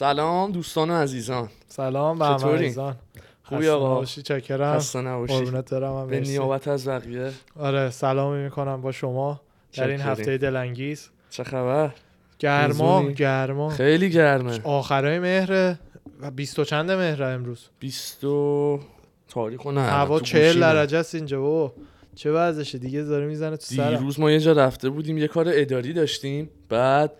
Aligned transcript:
سلام 0.00 0.52
دوستان 0.52 0.90
و 0.90 0.94
عزیزان. 0.94 1.48
سلام 1.68 2.18
به 2.18 2.26
همه؟ 2.26 2.54
عزیزان. 2.54 2.96
خوبی 3.42 3.68
آقا؟ 3.68 3.94
نباشی 3.94 4.22
چکرم. 4.22 4.78
خسته 4.78 5.00
نباشی. 5.00 5.44
به. 6.08 6.20
نیابت 6.20 6.68
از 6.68 6.88
بقیه. 6.88 7.30
آره 7.58 7.90
سلامی 7.90 8.42
می‌کنم 8.42 8.80
با 8.80 8.92
شما 8.92 9.40
در 9.72 9.88
این. 9.88 10.00
هفته 10.00 10.38
دلانگیز. 10.38 11.08
چه 11.30 11.44
خبر؟ 11.44 11.90
گرما. 12.38 13.10
گرما. 13.10 13.68
خیلی 13.68 14.10
گرمه. 14.10 14.60
آخرای 14.64 15.18
مهره 15.18 15.78
و 16.20 16.30
بیست 16.30 16.58
و 16.58 16.64
چند 16.64 16.90
مهره 16.90 17.26
امروز؟ 17.26 17.66
20 17.80 18.24
و 18.24 18.80
تاریخ 19.28 19.64
و 19.64 19.72
نه 19.72 19.80
هوا 19.80 20.20
چهل. 20.20 20.60
درجه 20.60 20.98
است 20.98 21.14
اینجا 21.14 21.40
بابا 21.40 21.72
چه 22.14 22.32
وضعشه؟ 22.32 22.78
دیگه 22.78 23.02
داره 23.02 23.26
می‌زنه 23.26 23.56
تو 23.56 23.64
سرم. 23.64 23.96
دیروز 23.96 24.20
ما 24.20 24.30
یه 24.30 24.40
جا 24.40 24.52
رفته 24.52 24.90
بودیم 24.90 25.18
یه 25.18 25.28
کار 25.28 25.46
اداری 25.48 25.92
داشتیم. 25.92 26.50
بعد 26.68 27.12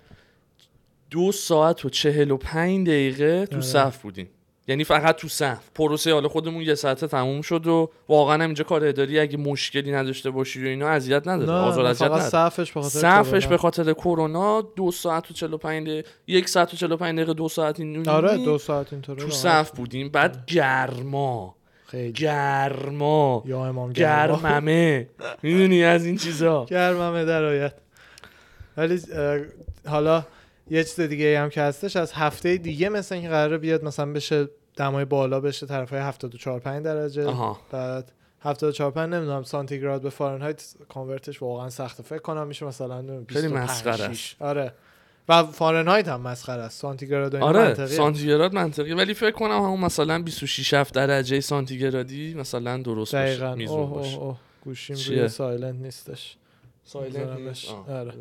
دو 1.11 1.33
ساعت 1.33 1.85
و 1.85 1.89
چهل 1.89 2.31
و 2.31 2.37
پنج 2.37 2.87
دقیقه 2.87 3.47
تو 3.47 3.57
آره. 3.57 3.65
صف 3.65 4.03
بودیم. 4.03 4.29
یعنی 4.69 4.85
فقط 4.85 5.17
تو 5.17 5.29
صف. 5.29 5.71
پروسه 5.75 6.13
حالا 6.13 6.29
خودمون 6.29 6.63
یه 6.63 6.75
ساعته 6.75 7.07
تموم 7.07 7.43
شد 7.43 7.67
و 7.67 7.91
واقعا 8.09 8.35
هم 8.35 8.41
اینجا 8.41 8.65
کار 8.65 8.85
اداری 8.85 9.19
اگه 9.19 9.37
مشکلی 9.37 9.93
نداشته 9.93 10.31
باشی 10.31 10.65
و 10.65 10.69
اینا 10.69 10.89
اذیت 10.89 11.29
نداره. 11.29 11.53
آزار 11.53 11.87
اذیت 11.87 12.03
نداره. 12.07 12.23
صفش 12.23 12.73
به 12.73 12.81
خاطر 12.81 12.99
صفش. 12.99 13.47
به 13.47 13.57
خاطر 13.57 13.93
کرونا 13.93 14.61
دو 14.61 14.91
ساعت 14.91 15.31
و 15.31 15.35
45 15.35 15.87
دقیقه 15.87 16.09
یک 16.27 16.49
ساعت 16.49 16.75
و 16.75 16.77
45 16.77 17.17
دقیقه 17.17 17.35
دو 17.35 17.49
ساعت 17.49 17.81
این 17.81 18.09
آره 18.09 18.37
دو 18.45 18.59
ساعت 18.59 18.93
اینطوره 18.93 19.23
تو. 19.23 19.31
صف 19.31 19.71
بودیم. 19.71 20.09
بعد 20.09 20.47
گرما. 20.47 21.57
خیلی. 21.87 22.13
گرما. 22.13 23.43
یا 23.47 23.67
امام 23.67 23.93
گرما. 23.93 24.37
گرممه. 24.37 25.09
می‌دونی 25.43 25.85
از 25.85 26.05
این 26.05 26.17
چیزا؟ 26.17 26.65
گرممه 26.65 27.25
در 27.25 27.73
ولی 28.77 29.01
حالا 29.87 30.25
یه 30.71 30.85
چیز 30.85 31.01
دیگه 31.01 31.41
هم 31.41 31.49
که 31.49 31.63
هستش 31.63 31.97
از 31.97 32.13
هفته 32.13 32.57
دیگه 32.57 32.89
مثل 32.89 33.15
اینکه 33.15 33.31
قراره 33.31 33.59
بیاد 33.59 33.85
مثلا 33.85 34.13
بشه 34.13 34.49
دمای 34.77 35.05
بالا 35.05 35.41
بشه 35.41 35.67
طرف 35.67 35.91
های 35.91 36.01
74 36.01 36.61
5 36.61 36.85
درجه 36.85 37.27
آها 37.27 37.61
بعد 37.71 38.13
74 38.41 38.91
5 38.91 39.15
نمی‌دونم 39.15 39.43
سانتیگراد 39.43 40.03
به 40.03 40.11
فارنهایت 40.11 40.75
کانورتش 40.89 41.43
واقعا 41.43 41.71
سخته 41.71 42.03
فکر 42.03 42.19
کنم 42.19 42.47
میشه 42.47 42.67
مثلا 42.67 43.01
نمی‌دونم 43.01 43.27
خیلی 43.29 43.49
25 43.49 43.71
مسخره 43.71 44.15
6. 44.15 44.37
آره 44.41 44.73
و 45.29 45.45
فارنهایت 45.45 46.09
هم 46.09 46.21
مسخره 46.21 46.63
است 46.63 46.81
سانتیگراد 46.81 47.35
و 47.35 47.37
اینا 47.37 47.49
آره 47.49 47.59
منطقیه. 47.69 47.97
سانتیگراد 47.97 48.55
منطقی 48.55 48.93
ولی 48.93 49.15
فکر 49.15 49.31
کنم 49.31 49.51
همون 49.63 49.81
مثلا 49.81 50.23
26 50.23 50.75
7 50.75 50.95
درجه 50.95 51.41
سانتیگرادی 51.41 52.35
مثلا 52.35 52.77
درست 52.77 53.15
باشه 53.15 53.27
دقیقاً 53.27 53.55
میزون 53.55 53.91
باشه 53.91 54.17
اوه 54.17 54.25
اوه 54.25 54.37
گوشیم؟ 54.65 54.97
روی 54.97 55.29
silent 55.29 55.75
نیستش 55.83 56.37
silent. 56.85 57.39
نیست. 57.39 57.71
آره. 57.89 58.13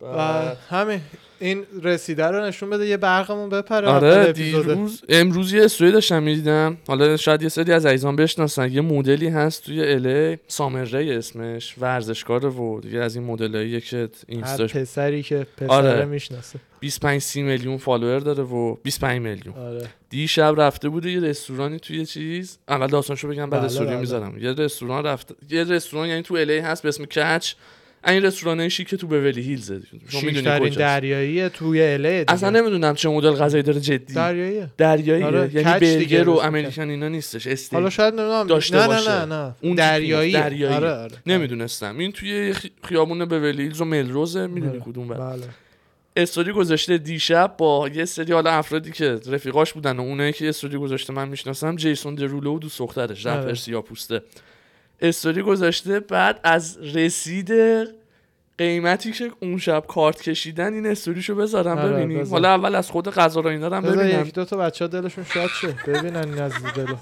و 0.00 0.42
همین 0.70 1.00
این 1.40 1.64
رسیده 1.82 2.26
رو 2.26 2.44
نشون 2.44 2.70
بده 2.70 2.86
یه 2.86 2.96
برقمون 2.96 3.48
بپره 3.48 3.88
آره. 3.88 4.32
دیروز 4.32 5.02
امروز 5.08 5.52
یه 5.52 5.64
استوری 5.64 5.92
داشتم 5.92 6.22
می‌دیدم. 6.22 6.76
حالا 6.88 7.16
شاید 7.16 7.42
یه 7.42 7.48
سری 7.48 7.72
از 7.72 7.86
عزیزان 7.86 8.16
بشناسن. 8.16 8.72
یه 8.72 8.80
مدلی 8.80 9.28
هست 9.28 9.64
توی 9.64 9.84
LA 9.84 10.40
سامر 10.48 10.84
ری 10.84 11.12
اسمش 11.12 11.74
ورزشکاره 11.78 12.48
و 12.48 12.80
دیگه 12.80 12.98
از 12.98 13.16
این 13.16 13.24
مدلاییه 13.24 13.80
که 13.80 14.08
اینستاش 14.28 14.76
پسری 14.76 15.22
که 15.22 15.46
پسره 15.56 15.68
آره. 15.68 16.04
می‌شناسه. 16.04 16.58
25 16.80 17.22
30 17.22 17.42
میلیون 17.42 17.76
follower 17.76 18.18
داره 18.18 18.42
و 18.42 18.74
25 18.74 19.20
میلیون. 19.20 19.54
آره. 19.54 19.86
دیشب 20.10 20.54
رفته 20.58 20.88
بوده 20.88 21.10
یه 21.10 21.20
رستورانی 21.20 21.78
توی 21.78 21.98
یه 21.98 22.04
چیز. 22.04 22.58
اول 22.68 22.86
داستانشو 22.86 23.28
بگم 23.28 23.50
بعد 23.50 23.60
بله، 23.60 23.64
استوری 23.64 23.86
بله. 23.90 23.98
می‌ذارم. 23.98 24.38
یه 24.38 24.52
رستوران 24.52 25.04
رفته 25.04 25.34
یه 25.50 25.64
رستوران 25.64 26.08
یعنی 26.08 26.22
تو 26.22 26.34
LA 26.34 26.58
هست 26.58 26.82
به 26.82 26.88
اسم 26.88 27.04
Catch. 27.04 27.52
این 28.06 28.22
رستوران 28.24 28.68
شیک 28.68 28.88
که 28.88 28.96
تو 28.96 29.06
بولی 29.06 29.42
هیلزه 29.42 29.80
شما 30.08 30.68
دریایی 30.68 31.48
توی 31.48 31.82
اله 31.82 32.18
دیگه. 32.18 32.32
اصلا 32.32 32.50
نمی‌دونم 32.50 32.94
چه 32.94 33.08
مدل 33.08 33.30
غذایی 33.30 33.62
داره 33.62 33.80
جدی. 33.80 34.14
دریاییه. 34.14 34.70
دریایی 34.78 35.22
آره، 35.22 35.50
یعنی 35.54 35.64
برگر 35.64 36.28
و 36.28 36.32
اسم 36.32 36.46
امریکن 36.46 36.90
اینا 36.90 37.08
نیستش 37.08 37.46
استیک. 37.46 37.72
حالا 37.72 37.90
شاید 37.90 38.14
نمی‌دونم. 38.14 38.46
داشته 38.46 38.76
نه 38.76 38.86
باشه. 38.86 39.10
نه 39.10 39.24
نه. 39.24 39.34
نه 39.34 39.54
اون 39.62 39.74
دریایی 39.74 40.32
دریایی. 40.32 40.74
آره 40.74 40.90
آره. 40.90 41.16
نمی‌دونستم. 41.26 41.98
این 41.98 42.12
توی 42.12 42.52
خی- 42.52 42.70
خیابون 42.84 43.24
بولی 43.24 43.62
هیلز 43.62 43.80
و 43.80 43.84
ملروزه 43.84 44.46
می‌دونی 44.46 44.72
آره. 44.72 44.80
کدوم 44.80 45.08
بر 45.08 45.16
بله. 45.16 45.42
استوری 46.16 46.52
گذاشته 46.52 46.98
دیشب 46.98 47.54
با 47.58 47.90
یه 47.94 48.04
سری 48.04 48.32
حالا 48.32 48.50
افرادی 48.50 48.92
که 48.92 49.20
رفیقاش 49.26 49.72
بودن 49.72 49.96
و 49.96 50.00
اونایی 50.00 50.32
که 50.32 50.48
استوری 50.48 50.78
گذاشته 50.78 51.12
من 51.12 51.28
می‌شناسم 51.28 51.76
جیسون 51.76 52.14
درولو 52.14 52.56
و 52.56 52.58
دوست 52.58 52.78
دخترش 52.78 53.26
رپر 53.26 53.40
آره. 53.40 53.54
سیاپوسته. 53.54 54.22
استوری 55.00 55.42
گذاشته 55.42 56.00
بعد 56.00 56.40
از 56.44 56.78
رسید 56.78 57.52
قیمتی 58.58 59.12
که 59.12 59.30
اون 59.40 59.58
شب 59.58 59.84
کارت 59.88 60.22
کشیدن 60.22 60.72
این 60.72 60.86
استوریشو 60.86 61.34
بذارم 61.34 61.78
آره، 61.78 61.92
ببینیم. 61.92 62.26
حالا 62.26 62.48
اول 62.48 62.74
از 62.74 62.90
خود 62.90 63.08
غذا 63.08 63.40
رو 63.40 63.50
اینا 63.50 63.76
هم 63.76 63.82
ببینم. 63.82 64.22
یک 64.22 64.34
دو 64.34 64.44
تا 64.44 64.56
بچه 64.56 64.84
ها 64.84 64.88
دلشون 64.88 65.24
شاد 65.24 65.50
شه. 65.60 65.74
ببینن 65.86 66.16
این 66.16 66.38
از 66.38 66.52
دلو. 66.76 66.96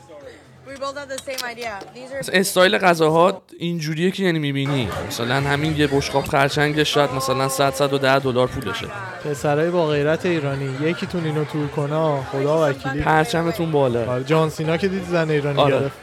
استایل 2.32 2.78
غذاها 2.78 3.42
اینجوریه 3.58 4.10
که 4.10 4.22
یعنی 4.22 4.38
می‌بینی. 4.38 4.88
مثلا 5.08 5.34
همین 5.34 5.76
یه 5.76 5.86
بشقاب 5.86 6.24
خرچنگش 6.24 6.94
شاید 6.94 7.12
مثلا 7.12 7.48
100 7.48 7.70
110 7.74 8.18
دلار 8.18 8.46
پولشه 8.46 8.86
پسرای 9.24 9.70
با 9.70 9.86
غیرت 9.86 10.26
ایرانی 10.26 10.76
یکیتون 10.82 11.24
اینو 11.24 11.44
تور 11.44 11.66
کنه 11.66 12.22
خدا 12.22 12.68
وکیلی. 12.68 13.00
پرچمتون 13.00 13.70
بالا. 13.72 14.12
آره 14.12 14.24
جان 14.24 14.50
سینا 14.50 14.76
که 14.76 14.88
دید 14.88 15.04
زن 15.04 15.30
ایرانی 15.30 15.60
آره. 15.60 15.80
گرفت 15.80 15.96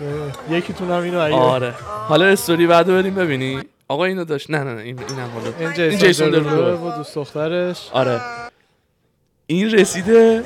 یکیتون 0.50 0.92
هم 0.92 1.02
اینو 1.02 1.20
اگه 1.20 1.36
آره. 1.36 1.74
حالا 2.08 2.26
استوری 2.26 2.68
بعدو 2.68 2.94
بریم 2.94 3.16
ببینی. 3.16 3.62
آقا 3.88 4.06
اینو 4.06 4.26
داشت 4.26 4.50
نه 4.50 4.64
نه 4.64 4.74
نه 4.74 4.82
این 4.82 5.00
اینم 5.00 5.30
حالا. 5.34 5.54
این 5.60 5.74
جیسون, 5.74 6.08
جیسون 6.08 6.30
درولو 6.30 6.50
درولو. 6.50 6.88
و 6.92 6.98
دوست 6.98 7.16
دخترش. 7.16 7.90
آره. 7.92 8.22
این 9.48 9.72
رسیده 9.72 10.44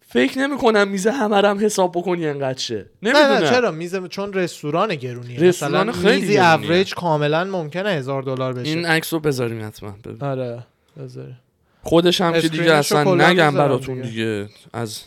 فکر 0.00 0.38
نمی 0.38 0.58
کنم 0.58 0.88
میزه 0.88 1.10
همه 1.10 1.36
هم 1.36 1.64
حساب 1.64 1.92
بکنی 1.92 2.26
انقدر 2.26 2.58
شه 2.58 2.86
نه 3.02 3.12
نمی‌دونم 3.12 3.32
نه 3.32 3.50
چرا 3.50 3.70
میز 3.70 3.96
چون 3.96 4.32
رستوران 4.32 4.94
گرونیه 4.94 5.40
رستوران 5.40 5.88
مثلا 5.88 6.02
خیلی 6.02 6.20
میزی. 6.20 6.38
اوریج 6.38 6.94
کاملا 6.94 7.44
ممکنه 7.44 7.90
هزار 7.90 8.22
دلار 8.22 8.52
بشه 8.52 8.68
این 8.68 8.86
عکس 8.86 9.12
رو 9.12 9.20
بذاریم 9.20 9.66
حتما. 9.66 9.94
آره 10.20 10.62
بذاری. 10.98 11.34
خودش 11.82 12.20
هم 12.20 12.40
که 12.40 12.48
دیگه 12.48 12.72
اصلا 12.72 13.14
نگم 13.14 13.54
براتون 13.54 13.94
دیگه. 14.00 14.08
دیگه. 14.10 14.48
از 14.72 15.02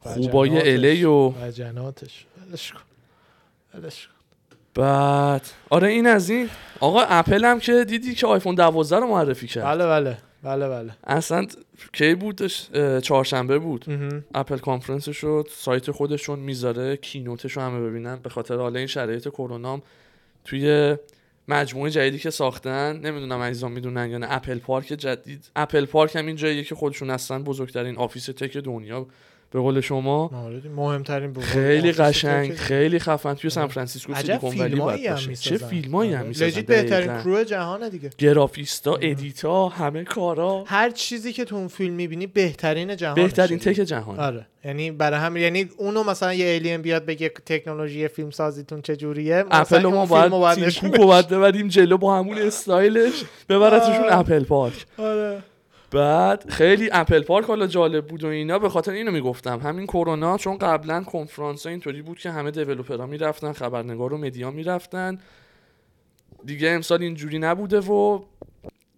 خوبای. 0.00 0.72
الی 0.72 1.04
و 1.04 1.28
وجناتش 1.28 2.26
ولش 2.50 2.72
کن. 2.72 2.80
ولش 3.74 4.06
کن. 4.06 4.12
بعد. 4.74 5.42
آره 5.70 5.88
این 5.88 6.06
از 6.06 6.30
این. 6.30 6.50
آقا 6.80 7.00
اپل 7.00 7.44
هم 7.44 7.60
که 7.60 7.84
دیدی 7.84 8.14
که 8.14 8.26
آیفون 8.26 8.54
12 8.54 8.96
رو 8.96 9.06
معرفی 9.06 9.46
کرد. 9.46 9.64
بله 9.64 9.86
بله. 9.86 10.18
بله 10.42 10.68
بله. 10.68 10.92
اصلا 11.04 11.46
کی 11.92 12.14
بودش 12.14 12.70
چهارشنبه 13.02 13.58
بود. 13.58 13.84
اپل 14.34 14.58
کانفرنس 14.58 15.08
شد 15.08 15.48
سایت 15.50 15.90
خودشون 15.90 16.38
می‌ذاره 16.38 16.96
keynote 16.96 17.40
ش 17.40 17.52
رو 17.52 17.62
همه 17.62 17.80
ببینن. 17.80 18.16
به 18.16 18.30
خاطر 18.30 18.56
حالا 18.56 18.78
این 18.78 18.86
شرایط 18.86 19.28
کرونا 19.28 19.82
توی 20.44 20.96
مجموعه 21.50 21.90
جدیدی 21.90 22.18
که 22.18 22.30
ساختن 22.30 22.96
نمی‌دونم 22.96 23.40
عزیزان 23.40 23.72
می‌دونن 23.72 24.10
یا 24.10 24.18
نه 24.18 24.26
اپل 24.30 24.58
پارک 24.58 24.86
جدید. 24.86 25.50
اپل 25.56 25.84
پارک 25.84 26.16
هم 26.16 26.26
این 26.26 26.36
جاییه 26.36 26.64
که 26.64 26.74
خودشون 26.74 27.10
هستن 27.10 27.44
بزرگترین 27.44 27.96
office 27.96 28.26
tech 28.26 28.56
دنیا. 28.56 29.06
به 29.52 29.60
قول 29.60 29.80
شما. 29.80 30.30
آره، 30.46 30.62
مهمترین 30.76 31.34
خیلی 31.34 31.92
قشنگ 31.92 32.54
خیلی 32.54 32.98
خفن. 32.98 33.34
توی 33.34 33.50
سان 33.50 33.68
فرانسیسکو 33.68 34.12
عجب 34.12 34.40
سیلیکون 34.40 34.58
ولی 34.58 35.08
باشه. 35.08 35.34
چه. 35.34 35.56
فیلمایی 35.56 36.12
هم 36.12 36.18
آره. 36.18 36.28
می‌سازن. 36.28 36.46
legit 36.46 36.66
بهترین. 36.66 37.22
crew 37.22 37.44
جهانه 37.44 37.90
دیگه. 37.90 38.10
گرافیستا 38.18 38.94
edit 38.94 39.53
ا 39.53 39.68
همه 39.68 40.04
کارا. 40.04 40.64
هر 40.66 40.90
چیزی 40.90 41.32
که 41.32 41.44
تو 41.44 41.56
اون 41.56 41.68
فیلم 41.68 41.94
می‌بینی 41.94 42.26
بهترین 42.26 42.96
جهان 42.96 43.14
بهترین 43.14 43.58
tech 43.58 43.74
جهان 43.74 44.20
آره. 44.20 44.46
یعنی 44.64 44.90
برای 44.90 45.20
هم 45.20 45.36
یعنی 45.36 45.68
اونو 45.78 46.02
مثلا 46.02 46.34
یه 46.34 46.54
alien 46.54 46.82
بیاد 46.82 47.04
بگه 47.06 47.28
تکنولوژی 47.28 48.08
فیلم 48.08 48.30
سازیتون 48.30 48.82
چجوریه 48.82 49.44
اپل 49.50 49.82
رو 49.82 49.90
ما 49.90 50.06
باید 50.06 50.68
تیم 50.68 50.90
کوک 50.90 51.28
ببریم 51.28 51.68
جلو 51.68 51.98
با 51.98 52.18
همون 52.18 52.38
استایلش. 52.38 53.24
ببرتشون. 53.48 54.04
اپل 54.10 54.44
پارک. 54.44 54.86
آره. 54.98 55.42
بعد 55.90 56.50
خیلی 56.50 56.88
اپل 56.92 57.22
پارک 57.22 57.46
حالا 57.46 57.66
جالب 57.66 58.06
بود 58.06 58.24
و 58.24 58.26
اینا 58.26 58.58
به 58.58 58.68
خاطر 58.68 58.92
اینو 58.92 59.10
می‌گفتم. 59.10 59.60
همین 59.60 59.86
کرونا 59.86 60.38
چون 60.38 60.58
قبلا 60.58 61.02
کنفرانس 61.02 61.66
اینطوری 61.66 62.02
بود 62.02 62.18
که 62.18 62.30
همه 62.30 62.50
developer 62.50 63.00
ها 63.00 63.06
می‌رفتن 63.06 63.52
خبرنگار 63.52 64.12
و 64.12 64.18
media 64.18 64.50
می‌رفتن. 64.50 65.18
دیگه 66.44 66.70
امسال 66.70 67.02
اینجوری 67.02 67.38
نبوده 67.38 67.80
و 67.80 68.20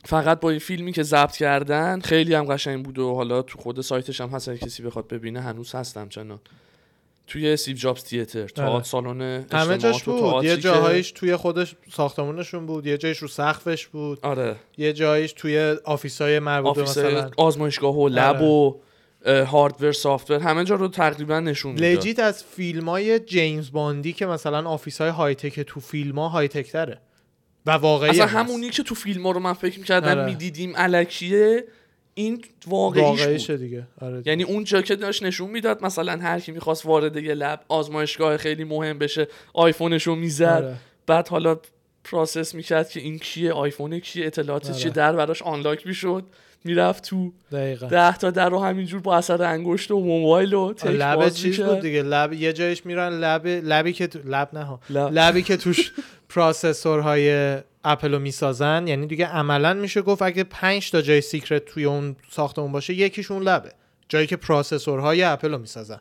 فقط 0.04 0.40
با 0.40 0.50
این 0.50 0.58
فیلمی 0.58 0.92
که 0.92 1.02
ضبط 1.02 1.36
کردن 1.36 2.00
خیلی 2.00 2.34
هم 2.34 2.44
قشنگ 2.44 2.84
بود 2.84 2.98
و 2.98 3.14
حالا 3.14 3.42
تو 3.42 3.58
خود 3.58 3.80
سایتش 3.80 4.20
هم 4.20 4.28
هست 4.28 4.50
کسی 4.50 4.82
بخواد 4.82 5.08
ببینه 5.08 5.40
هنوز 5.40 5.74
هستم 5.74 6.08
چنان. 6.08 6.40
توی 7.26 7.56
Steve 7.56 7.76
Jobs 7.76 8.04
Theater 8.04 8.68
آره. 8.68 8.84
سالن 8.84 9.46
همه 9.52 9.78
جاش 9.78 10.02
بود 10.02 10.44
یه 10.44 10.56
جاهایش 10.56 11.12
توی 11.12 11.36
خودش 11.36 11.74
ساختمونشون 11.92 12.66
بود 12.66 12.86
یه 12.86 12.98
جایش 12.98 13.18
رو 13.18 13.28
سقفش 13.28 13.86
بود 13.86 14.18
آره 14.22 14.56
یه 14.78 14.92
جایش 14.92 15.32
توی 15.32 15.76
office 15.84 16.30
ای 16.30 16.38
مربوط 16.38 16.78
مثلا 16.78 17.30
آزمایشگاه 17.36 17.98
و 17.98 18.08
lab 18.08 18.36
آره. 18.36 18.46
و 18.46 18.74
hardware 19.26 19.92
software 19.92 20.40
همه 20.40 20.64
جا 20.64 20.74
رو 20.74 20.88
تقریبا 20.88 21.40
نشون 21.40 21.72
می‌داد 21.72 21.86
legit 21.86 22.18
از 22.18 22.44
فیلم 22.44 22.88
های 22.88 23.20
جیمز 23.20 23.72
باندی 23.72 24.12
که 24.12 24.26
مثلا 24.26 24.68
office 24.68 25.00
های 25.00 25.10
high-tech 25.10 25.60
تو 25.60 25.80
فیلم 25.80 26.18
ها 26.18 26.28
high-tech 26.28 26.72
تره 26.72 27.00
و 27.66 27.70
واقعی 27.70 28.10
اصلا. 28.10 28.26
همونی 28.26 28.70
که 28.70 28.82
تو 28.82 28.94
فیلم 28.94 29.26
ها 29.26 29.30
رو 29.30 29.40
من 29.40 29.52
فکر 29.52 29.78
می‌کردم 29.78 30.18
آره. 30.18 30.24
می‌دیدیم 30.24 30.76
الکیه 30.76 31.64
این 32.14 32.44
واقعیش 32.66 33.50
بود. 33.50 33.60
دیگه. 33.60 33.86
آره 34.00 34.22
یعنی 34.26 34.42
اون 34.42 34.64
جا 34.64 34.82
که 34.82 34.96
داشت 34.96 35.22
نشون 35.22 35.50
می‌داد 35.50 35.84
مثلا 35.84 36.18
هر 36.22 36.40
کی 36.40 36.52
می‌خواست 36.52 36.86
وارد 36.86 37.16
یه 37.16 37.34
lab 37.34 37.60
آزمایشگاه 37.68 38.36
خیلی 38.36 38.64
مهم 38.64 38.98
بشه 38.98 39.28
آیفونش 39.54 40.06
رو 40.06 40.14
می‌زد. 40.14 40.44
آره. 40.44 40.76
بعد 41.06 41.28
حالا 41.28 41.58
process 42.04 42.54
می‌کرد 42.54 42.90
که 42.90 43.00
این 43.00 43.18
کیه 43.18 43.52
آیفون 43.52 43.98
کیه 43.98 44.26
اطلاعات 44.26 44.66
آره. 44.66 44.74
چیه 44.74 44.90
در 44.90 45.12
براش 45.16 45.42
unlock 45.42 45.86
می‌شد 45.86 46.24
می‌رفت 46.64 47.04
تو 47.04 47.32
دقیقا 47.52 47.86
ده 47.86 48.16
تا 48.16 48.30
در 48.30 48.48
رو 48.48 48.58
همینجور 48.58 49.00
با 49.00 49.16
اثر 49.16 49.42
انگشت 49.42 49.90
و 49.90 50.00
موبایل 50.00 50.54
و 50.54 50.72
تک 50.72 50.86
lab 50.86 51.28
چیز. 51.28 51.60
بود 51.60 51.80
دیگه 51.80 52.02
lab 52.02 52.32
یه 52.32 52.52
جایش 52.52 52.86
میرن 52.86 53.08
lab 53.08 53.46
lab 53.46 53.81
ی 53.81 53.92
که 53.92 54.06
تو... 54.06 54.18
lab 54.24 54.48
نه 54.52 54.64
ها 54.64 54.80
lab. 54.90 55.12
lab 55.12 55.35
ی 55.35 55.42
که 55.42 55.56
توش 55.56 55.92
processor 56.28 57.35
های 57.35 57.58
اپل 57.84 58.12
رو 58.12 58.18
می‌سازن 58.18 58.86
یعنی 58.86 59.06
دیگه 59.06 59.26
عملا 59.26 59.74
میشه 59.74 60.02
گفت 60.02 60.22
اگه 60.22 60.44
5 60.44 60.90
تا 60.90 61.02
جای 61.02 61.20
secret 61.20 61.64
توی 61.64 61.84
اون 61.84 62.16
ساختمون 62.30 62.72
باشه 62.72 62.94
یکیشون 62.94 63.42
lab 63.42 63.65
ه 63.65 63.72
جایی 64.08 64.26
که 64.26 64.36
processor 64.36 65.06
های 65.06 65.22
اپل 65.22 65.52
رو 65.52 65.58
می‌سازن 65.58 66.00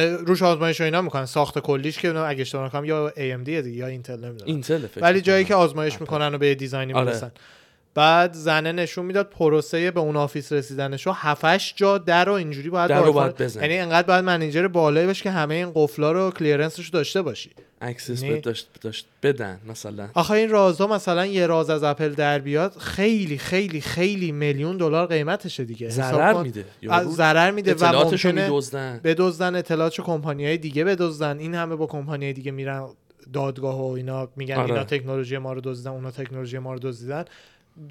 روش 0.00 0.42
آزمایش 0.42 0.80
و 0.80 0.84
اینا 0.84 1.02
می‌کنن 1.02 1.26
ساخت 1.26 1.58
کلیش 1.58 1.98
که 1.98 2.18
اگه 2.18 2.40
اشتباه 2.40 2.66
نکنم 2.66 2.84
یا 2.84 3.10
AMD 3.10 3.44
دیگه 3.44 3.68
یا 3.70 3.86
Intel 3.86 4.16
نمی‌دونم 4.16 4.46
Intel 4.46 4.86
ولی 4.96 5.20
جایی 5.20 5.44
که. 5.44 5.54
آزمایش 5.54 6.00
می‌کنن 6.00 6.34
و 6.34 6.38
به 6.38 6.46
یه 6.46 6.54
design 6.54 6.87
ی 6.87 6.92
آره. 6.92 7.32
بعد 7.94 8.32
زنه 8.32 8.72
نشون 8.72 9.06
می‌داد 9.06 9.30
پروسه 9.30 9.90
به 9.90 10.00
اون 10.00 10.16
office 10.16 10.52
رسیدنش 10.52 11.06
رو 11.06 11.12
7 11.16 11.76
جا 11.76 11.98
در 11.98 12.24
رو 12.24 12.32
اینجوری 12.32 12.70
باید 12.70 12.90
در 12.90 12.98
رو 12.98 13.04
با 13.04 13.12
باید 13.12 13.36
بزنی. 13.36 13.62
یعنی 13.62 13.78
انقدر 13.78 14.06
باید 14.06 14.24
manager 14.24 14.68
بالایی 14.68 15.06
باشه 15.06 15.22
که 15.22 15.30
همه 15.30 15.54
این 15.54 15.72
قفلا 15.74 16.12
رو 16.12 16.30
clearance 16.30 16.74
ش 16.74 16.84
رو 16.84 16.90
داشته 16.90 17.22
باشی. 17.22 17.50
access 17.80 18.22
یعنی- 18.22 18.34
بهت 18.34 18.44
داشت 18.44 18.68
داشت 18.80 19.06
بدن 19.22 19.60
مثلا. 19.68 20.08
آخه 20.14 20.30
این 20.30 20.50
رازا 20.50 20.86
مثلا 20.86 21.26
یه 21.26 21.46
راز 21.46 21.70
از 21.70 21.82
اپل 21.82 22.08
در 22.08 22.38
بیاد 22.38 22.76
خیلی 22.78 23.38
خیلی 23.38 23.80
خیلی 23.80 24.32
میلیون 24.32 24.76
دلار 24.76 25.06
قیمتشه 25.06 25.64
دیگه. 25.64 25.88
ضرر. 25.88 26.42
میده 26.42 26.64
ضرر 27.08 27.50
میده 27.50 27.74
و 27.74 27.84
اطلاعاتشو 27.84 28.28
ممکنه 28.28 28.50
میدزدن. 28.50 29.00
بدزدن 29.04 29.54
اطلاعاتش 29.54 30.00
کمپانی 30.00 30.46
های 30.46 30.58
دیگه 30.58 30.84
بدزدن. 30.84 31.38
این 31.38 31.54
همه 31.54 31.76
با 31.76 31.86
کمپانی 31.86 32.24
های 32.24 32.32
دیگه 32.32 32.50
میرن 32.50 32.88
دادگاه 33.32 33.80
و 33.80 33.92
اینا 33.92 34.28
میگن 34.36 34.54
آره. 34.54 34.72
اینا 34.72 34.84
تکنولوژی 34.84 35.38
ما 35.38 35.52
رو 35.52 35.60
دزدیدن 35.64 35.90
اونا 35.90 36.10
تکنولوژی 36.10 36.58
ما 36.58 36.72
رو 36.72 36.78
دزدیدن. 36.78 37.24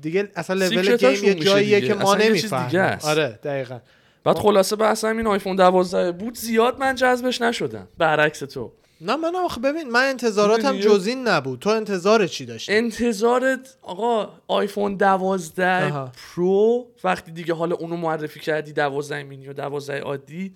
دیگه 0.01 0.31
اصلا 0.35 0.55
level 0.55 0.95
game 0.97 1.23
یه 1.23 1.33
جاییه 1.33 1.79
دیگه. 1.79 1.93
که 1.93 1.99
ما 2.03 2.15
نمی‌فهمیم. 2.15 2.97
آره 3.03 3.39
دقیقا 3.43 3.79
بعد 4.23 4.37
خلاصه 4.37 4.75
بحث 4.75 5.05
همین 5.05 5.27
آیفون 5.27 5.55
12 5.55 6.11
بود 6.11 6.37
زیاد 6.37 6.79
من 6.79 6.95
جذبش 6.95 7.41
نشدم 7.41 7.87
برعکس 7.97 8.39
تو 8.39 8.71
نه 9.01 9.15
من 9.15 9.35
آخه 9.35 9.61
ببین 9.61 9.89
من 9.89 10.09
انتظاراتم 10.09 10.75
می‌دونی؟ 10.75 10.95
جز 10.95 11.07
این 11.07 11.27
نبود 11.27 11.59
تو 11.59 11.69
انتظار 11.69 12.27
چی 12.27 12.45
داشتی 12.45 12.73
انتظارت 12.73 13.77
آقا 13.81 14.29
آیفون 14.47 14.95
12 14.95 15.85
آها. 15.85 16.11
Pro 16.35 16.87
وقتی 17.03 17.31
دیگه 17.31 17.53
حالا 17.53 17.75
اونو 17.75 17.95
معرفی 17.97 18.39
کردی 18.39 18.73
12 18.73 19.23
مینی 19.23 19.47
و 19.47 19.53
12 19.53 19.99
عادی 19.99 20.53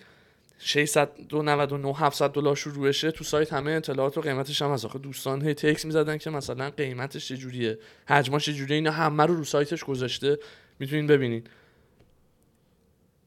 699 0.59 1.95
700 1.97 2.31
دلار 2.31 2.55
شروع 2.55 2.87
بشه 2.87 3.11
تو 3.11 3.23
سایت 3.23 3.53
همه 3.53 3.71
اطلاعات 3.71 4.17
و 4.17 4.21
قیمتش 4.21 4.61
هم 4.61 4.71
از 4.71 4.85
آخه 4.85 4.99
دوستان 4.99 5.47
هی 5.47 5.53
تکس 5.53 5.85
می‌زدن 5.85 6.17
که 6.17 6.29
مثلا 6.29 6.69
قیمتش 6.69 7.27
چجوریه 7.27 7.79
حجمش 8.07 8.45
چجوریه 8.45 8.75
اینا 8.75 8.91
همه 8.91 9.25
رو 9.25 9.35
رو 9.35 9.43
سایتش 9.43 9.83
گذاشته. 9.83 10.37
می‌تونین 10.79 11.07
ببینین. 11.07 11.43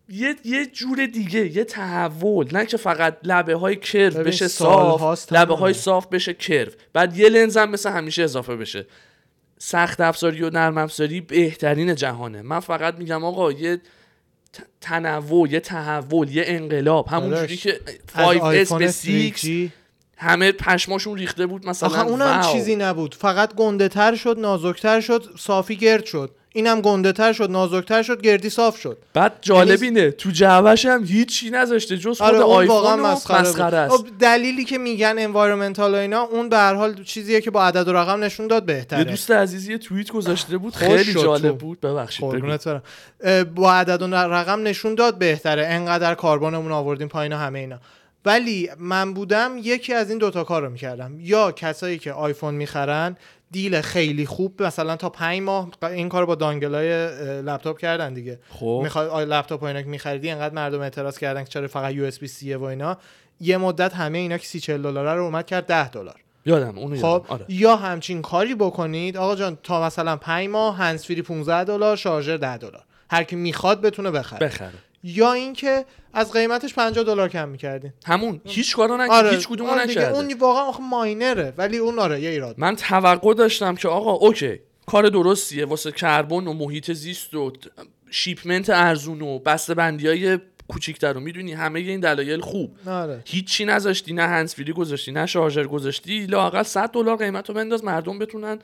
یه 0.08 0.36
یه 0.44 0.66
جور 0.66 1.06
دیگه 1.06 1.56
یه 1.56 1.64
تحول 1.64 2.48
نه 2.52 2.66
که 2.66 2.76
فقط 2.76 3.19
لبه 3.22 3.54
های 3.54 3.76
curve 3.76 4.10
ببین، 4.10 4.22
بشه 4.22 4.48
صاف 4.48 5.32
لبه 5.32 5.54
های. 5.54 5.75
صاف 5.75 6.06
بشه 6.06 6.34
curve. 6.34 6.72
بعد 6.92 7.16
یه 7.16 7.28
لنز 7.28 7.56
هم 7.56 7.70
مثل 7.70 7.90
همیشه 7.90 8.22
اضافه 8.22 8.56
بشه. 8.56 8.86
سخت 9.58 10.00
افزاری 10.00 10.42
و 10.42 10.50
نرم 10.50 10.78
افزاری 10.78 11.20
بهترین 11.20 11.94
جهانه. 11.94 12.42
من 12.42 12.60
فقط 12.60 12.94
میگم 12.94 13.25
آقا 13.25 13.52
یه 13.52 13.80
تنوع 14.80 15.50
یه 15.50 15.60
تحول 15.60 16.28
یه 16.28 16.42
انقلاب. 16.46 17.08
همونجوری 17.08 17.56
داداش، 17.56 17.62
که 17.62 17.80
از 18.14 18.36
5S 18.36 18.40
آیفون 18.40 18.78
به 18.78 18.92
6 18.92 19.32
3G 19.32 19.70
همه 20.18 20.52
پشماشون 20.52 21.18
ریخته 21.18 21.46
بود 21.46 21.66
مثلا. 21.66 21.88
آخه 21.88 22.00
اونم 22.00 22.40
wow. 22.40 22.52
چیزی 22.52 22.76
نبود. 22.76 23.14
فقط 23.14 23.54
گنده 23.54 23.88
تر 23.88 24.14
شد 24.14 24.38
نازکتر 24.38 25.00
شد 25.00 25.25
صافی 25.38 25.76
گرد 25.76 26.04
شد. 26.04 26.30
اینم 26.52 26.80
گنده 26.80 27.12
تر 27.12 27.32
شد 27.32 27.50
نازکتر 27.50 28.02
شد 28.02 28.22
گردی 28.22 28.50
صاف 28.50 28.78
شد. 28.80 28.98
بعد 29.14 29.32
جالب 29.40 29.82
اینه 29.82 30.10
تو 30.10 30.30
جعبش 30.30 30.87
هم 30.87 31.04
هیچی 31.04 31.50
نذاشته 31.50 31.98
جز 31.98 32.18
خود 32.18 32.34
آره 32.34 32.38
آیفون 32.38 33.00
مسخره. 33.00 33.75
است. 33.75 33.96
خب، 33.96 34.06
دلیلی 34.20 34.64
که 34.64 34.78
میگن 34.78 35.14
environmental 35.18 35.94
و 35.94 35.96
اینا 35.96 36.20
اون 36.20 36.48
به 36.48 36.56
هر 36.56 36.75
حال 36.75 37.04
چیزیه 37.04 37.40
که 37.40 37.50
با 37.50 37.64
عدد 37.64 37.88
و 37.88 37.92
رقم 37.92 38.25
نشون 38.25 38.46
داد 38.46 38.62
یه 38.62 38.66
بهتره 38.66 39.04
دوست 39.04 39.30
عزیزی 39.30 39.72
یه 39.72 39.78
توییت 39.78 40.10
گذاشته 40.10 40.58
بود 40.58 40.76
خیلی 40.76 41.14
جالب 41.14 41.48
تو. 41.48 41.54
بود. 41.54 41.80
ببخشید. 41.80 42.20
قربونت 42.20 42.82
با 43.54 43.72
عدد 43.72 44.02
و 44.02 44.06
رقم 44.14 44.62
نشون 44.62 44.94
داد 44.94 45.18
بهتره. 45.18 45.66
انقدر 45.66 46.14
carbon 46.14 46.53
مون 46.53 46.73
آوردیم 46.72 47.08
پایین 47.08 47.32
همه 47.32 47.58
اینا. 47.58 47.78
ولی 48.28 48.70
من 48.78 49.14
بودم 49.14 49.52
یکی 49.62 49.94
از 49.94 50.11
این 50.11 50.18
دوتا 50.18 50.44
کار 50.44 50.62
رو 50.62 50.70
می‌کردم. 50.70 51.16
یا 51.20 51.52
کسایی 51.52 51.99
که 51.99 52.12
آیفون 52.12 52.54
می‌خرن 52.54 53.16
deal 53.50 53.80
خیلی 53.80 54.26
خوب 54.26 54.62
مثلا 54.62 54.97
تا 54.97 55.08
پنج 55.11 55.40
ماه 55.40 55.70
این 55.82 56.08
کار 56.08 56.26
با 56.26 56.35
dongle 56.35 56.81
ای 56.81 56.88
لپتاپ 57.42 57.78
کردن 57.78 58.14
دیگه. 58.14 58.38
خب. 58.50 58.80
می‌خوای 58.82 59.25
لپتاپ 59.25 59.62
و 59.62 59.64
اینا 59.64 59.82
که 59.82 59.88
میخریدی 59.88 60.30
انقدر 60.30 60.54
مردم 60.54 60.80
اعتراض 60.80 61.18
کردن 61.18 61.44
که 61.44 61.50
چرا 61.50 61.68
فقط 61.68 61.94
USB-C 61.94 62.54
و 62.54 62.62
اینا. 62.62 62.99
یه 63.40 63.56
مدت 63.56 63.94
همه 63.94 64.18
اینا 64.18 64.38
که 64.38 64.47
30 64.47 64.61
40 64.61 64.82
دلار 64.82 65.16
رو 65.16 65.25
اومد 65.25 65.47
کرد 65.47 65.66
10 65.66 65.88
دلار. 65.88 66.20
یادم 66.47 66.78
اونو 66.78 66.97
خب 66.97 67.02
یادم 67.02 67.25
آره. 67.28 67.44
یا 67.49 67.76
همچین 67.76 68.23
کاری 68.23 68.54
بکنید. 68.54 69.16
آقا 69.16 69.37
جان 69.37 69.58
تا 69.62 69.87
مثلا 69.87 70.16
5 70.16 70.49
ماه 70.49 70.76
هنسفری 70.76 71.23
15 71.23 71.64
دلار 71.64 71.97
شارژر 71.97 72.37
10 72.37 72.56
دلار. 72.56 72.85
هر 73.11 73.23
کی 73.23 73.37
می‌خواد 73.37 73.80
بتونه 73.80 74.11
بخره. 74.11 74.47
بخره. 74.47 74.73
یا 75.02 75.33
اینکه 75.33 75.85
از 76.12 76.33
قیمتش 76.33 76.75
50 76.75 77.05
دلار 77.05 77.28
کم 77.28 77.49
می‌کردین. 77.49 77.93
همون 78.07 78.40
هیچ 78.45 78.76
کارو 78.76 78.97
نکرد 78.97 79.11
آره. 79.11 79.31
هیچ 79.31 79.49
کدومو 79.49 79.71
آره 79.71 79.85
نکرده. 79.85 80.17
اون 80.17 80.33
واقعا 80.33 80.62
آخه 80.62 80.83
ماینره 80.83 81.55
ولی 81.57 81.76
اون 81.76 81.99
آره 81.99 82.21
یه 82.21 82.31
ایراد. 82.31 82.55
من 82.59 82.76
توقع 82.76 83.35
داشتم 83.35 83.75
که 83.75 83.88
آقا 83.88 84.12
اوکی 84.12 84.61
کار 84.87 85.09
درستیه 85.09 85.64
واسه 85.64 85.93
کربن 85.93 86.47
و 86.47 86.52
محیط 86.52 86.93
زیست 86.93 87.35
و 87.35 87.52
شیپمنت 88.11 88.71
ارزون 88.71 89.23
و 89.23 89.38
بسته 89.38 89.75
بندی 89.75 90.09
های 90.09 90.38
کوچیکتر 90.69 91.12
رو 91.12 91.21
می‌دونی 91.21 91.52
همه 91.52 91.81
این 91.81 92.00
دلایل 92.00 92.40
خوب. 92.40 92.76
آره. 92.87 93.23
هیچی 93.26 93.64
نذاشتی 93.64 94.12
نه 94.12 94.23
هنسفری 94.23 94.73
گذاشتی 94.73 95.12
نه 95.12 95.26
شارژر 95.26 95.67
گذاشتی 95.67 96.26
لاقل 96.26 96.62
100 96.62 96.90
دلار 96.90 97.17
قیمت 97.17 97.49
رو 97.49 97.55
بنداز 97.55 97.85
مردم 97.85 98.19
بتونن 98.19 98.59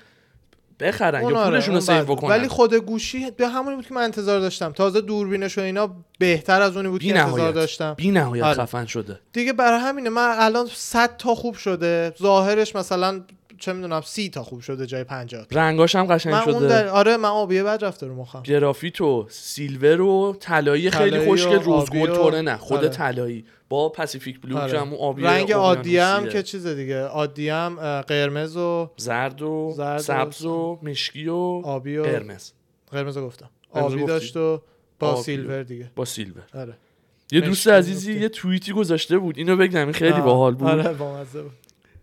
بخرن 0.81 1.23
یا 1.23 1.37
آره، 1.39 1.51
پولشون 1.51 1.75
رو 1.75 1.81
سیو. 1.81 2.05
بکنن. 2.05 2.31
ولی 2.31 2.49
خود 2.49 2.75
گوشی 2.75 3.31
به 3.31 3.49
همونی 3.49 3.77
بود 3.77 3.87
که 3.87 3.95
من 3.95 4.03
انتظار 4.03 4.41
داشتم. 4.41 4.73
تازه 4.73 5.01
دوربینش 5.01 5.59
و 5.59 5.61
اینا 5.61 5.97
بهتر 6.19 6.63
از 6.63 6.77
اونی 6.77 6.89
بود 6.89 7.03
که 7.03 7.19
انتظار 7.19 7.39
نهایت 7.39 7.55
داشتم. 7.55 7.95
بی 7.95 8.11
نهایت 8.11 8.45
آره. 8.45 8.63
خفن 8.63 8.87
شده. 8.87 9.21
دیگه 9.33 9.53
برای 9.53 9.81
همینه 9.81 10.11
من 10.11 10.37
الان 10.39 10.69
100 10.75 11.17
تا 11.17 11.35
خوب 11.35 11.55
شده. 11.55 12.15
ظاهرش 12.23 12.77
مثلا 12.77 13.23
چه 13.65 13.73
می‌دونم 13.73 14.01
سی 14.01 14.31
تا 14.31 14.43
خوب 14.43 14.61
شده 14.61 14.87
جای 14.87 15.05
50 15.05 15.47
رنگاش 15.51 15.97
هم 15.97 16.07
قشنگ 16.07 16.33
من 16.33 16.41
اون 16.41 16.55
شده. 16.55 16.69
در... 16.69 16.89
آره 16.89 17.17
من 17.17 17.29
آبیه 17.29 17.63
بد 17.63 17.85
رفته 17.85 18.07
رو 18.07 18.15
مخم 18.15 18.43
گرافیت 18.43 19.01
و 19.01 19.27
سیلور 19.31 20.01
و 20.01 20.37
طلایی 20.41 20.91
خیلی 20.91 21.27
خوشگل 21.27 21.63
روز 21.63 21.91
گل 21.91 22.15
طوره 22.15 22.41
نه 22.41 22.57
خود 22.57 22.79
آره. 22.79 22.89
طلایی. 22.89 23.45
با 23.69 23.89
پاسیفیک 23.89 24.41
بلو 24.41 24.57
آره. 24.59 24.81
همون 24.81 24.99
آبی 24.99 25.23
رنگ 25.23 25.53
عادی 25.53 25.99
هم. 25.99 26.29
که 26.29 26.43
چیز 26.43 26.67
دیگه 26.67 27.05
عادی 27.05 27.49
هم 27.49 28.01
قرمز 28.01 28.57
و 28.57 28.91
زرد 28.97 29.43
و 29.43 29.73
زرد 29.77 29.99
سبز 29.99 30.45
و 30.45 30.79
مشکی 30.83 31.29
و 31.29 31.63
آبی 31.65 31.97
و 31.97 32.03
قرمز. 32.03 32.51
قرمز 32.91 33.19
گفتم. 33.19 33.51
آبی 33.71 33.95
گفتی. 33.95 34.07
داشت 34.07 34.37
و 34.37 34.63
با 34.99 35.09
آبی. 35.09 35.23
سیلور 35.23 35.63
دیگه. 35.63 35.91
با 35.97 36.05
سیلور. 36.05 36.43
آره. 36.55 36.75
یه 37.33 37.41
دوست 37.41 37.69
عزیزی 37.69 38.13
گفتی. 38.13 38.23
یه 38.23 38.29
توییتی 38.29 38.73
گذاشته 38.73 39.19
بود 39.19 39.39
اینو 39.39 39.57
بگم 39.57 39.93
خیلی 39.93 40.21
باحال 40.21 40.55
بود. 40.55 40.69
آره 40.69 40.93
بامزه 40.93 41.43
بود. 41.43 41.53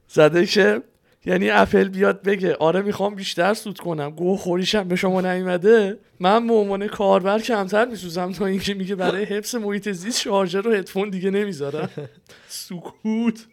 زده 0.08 0.46
که 0.46 0.82
یعنی 1.25 1.50
اپل 1.50 1.88
بیاد 1.88 2.24
بگه 2.24 2.56
آره 2.56 2.82
می‌خوام 2.82 3.16
بیشتر 3.16 3.54
سود 3.54 3.80
کنم. 3.80 4.10
گوه 4.10 4.38
خوریشم 4.38 4.88
به 4.88 4.96
شما 4.96 5.22
نیومده. 5.22 5.98
من 6.20 6.48
به 6.48 6.54
عنوان 6.54 6.88
کاربر 6.88 7.40
کمتر 7.40 7.86
میسوزم 7.86 8.32
تا 8.32 8.46
اینکه 8.46 8.74
میگه 8.74 8.96
برای 8.96 9.24
حفظ 9.24 9.56
محیط 9.56 9.90
زیست 9.92 10.22
شارژر 10.22 10.68
و 10.68 10.72
هدفون 10.72 11.10
دیگه 11.10 11.30
نمی‌ذارم. 11.32 11.90
سکوت. 12.48 13.46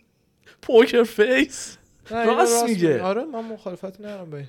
poker 0.63 1.03
face. 1.03 1.77
راست 2.11 2.65
میگه. 2.69 3.03
آره 3.03 3.25
من 3.25 3.45
مخالفتی 3.45 4.03
ندارم 4.03 4.49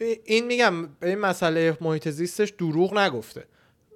ای- 0.00 0.18
این 0.24 0.46
میگم 0.46 0.86
به 1.00 1.08
این 1.08 1.18
مسئله 1.18 1.76
محیط 1.80 2.08
زیستش 2.08 2.50
دروغ 2.50 2.98
نگفته. 2.98 3.44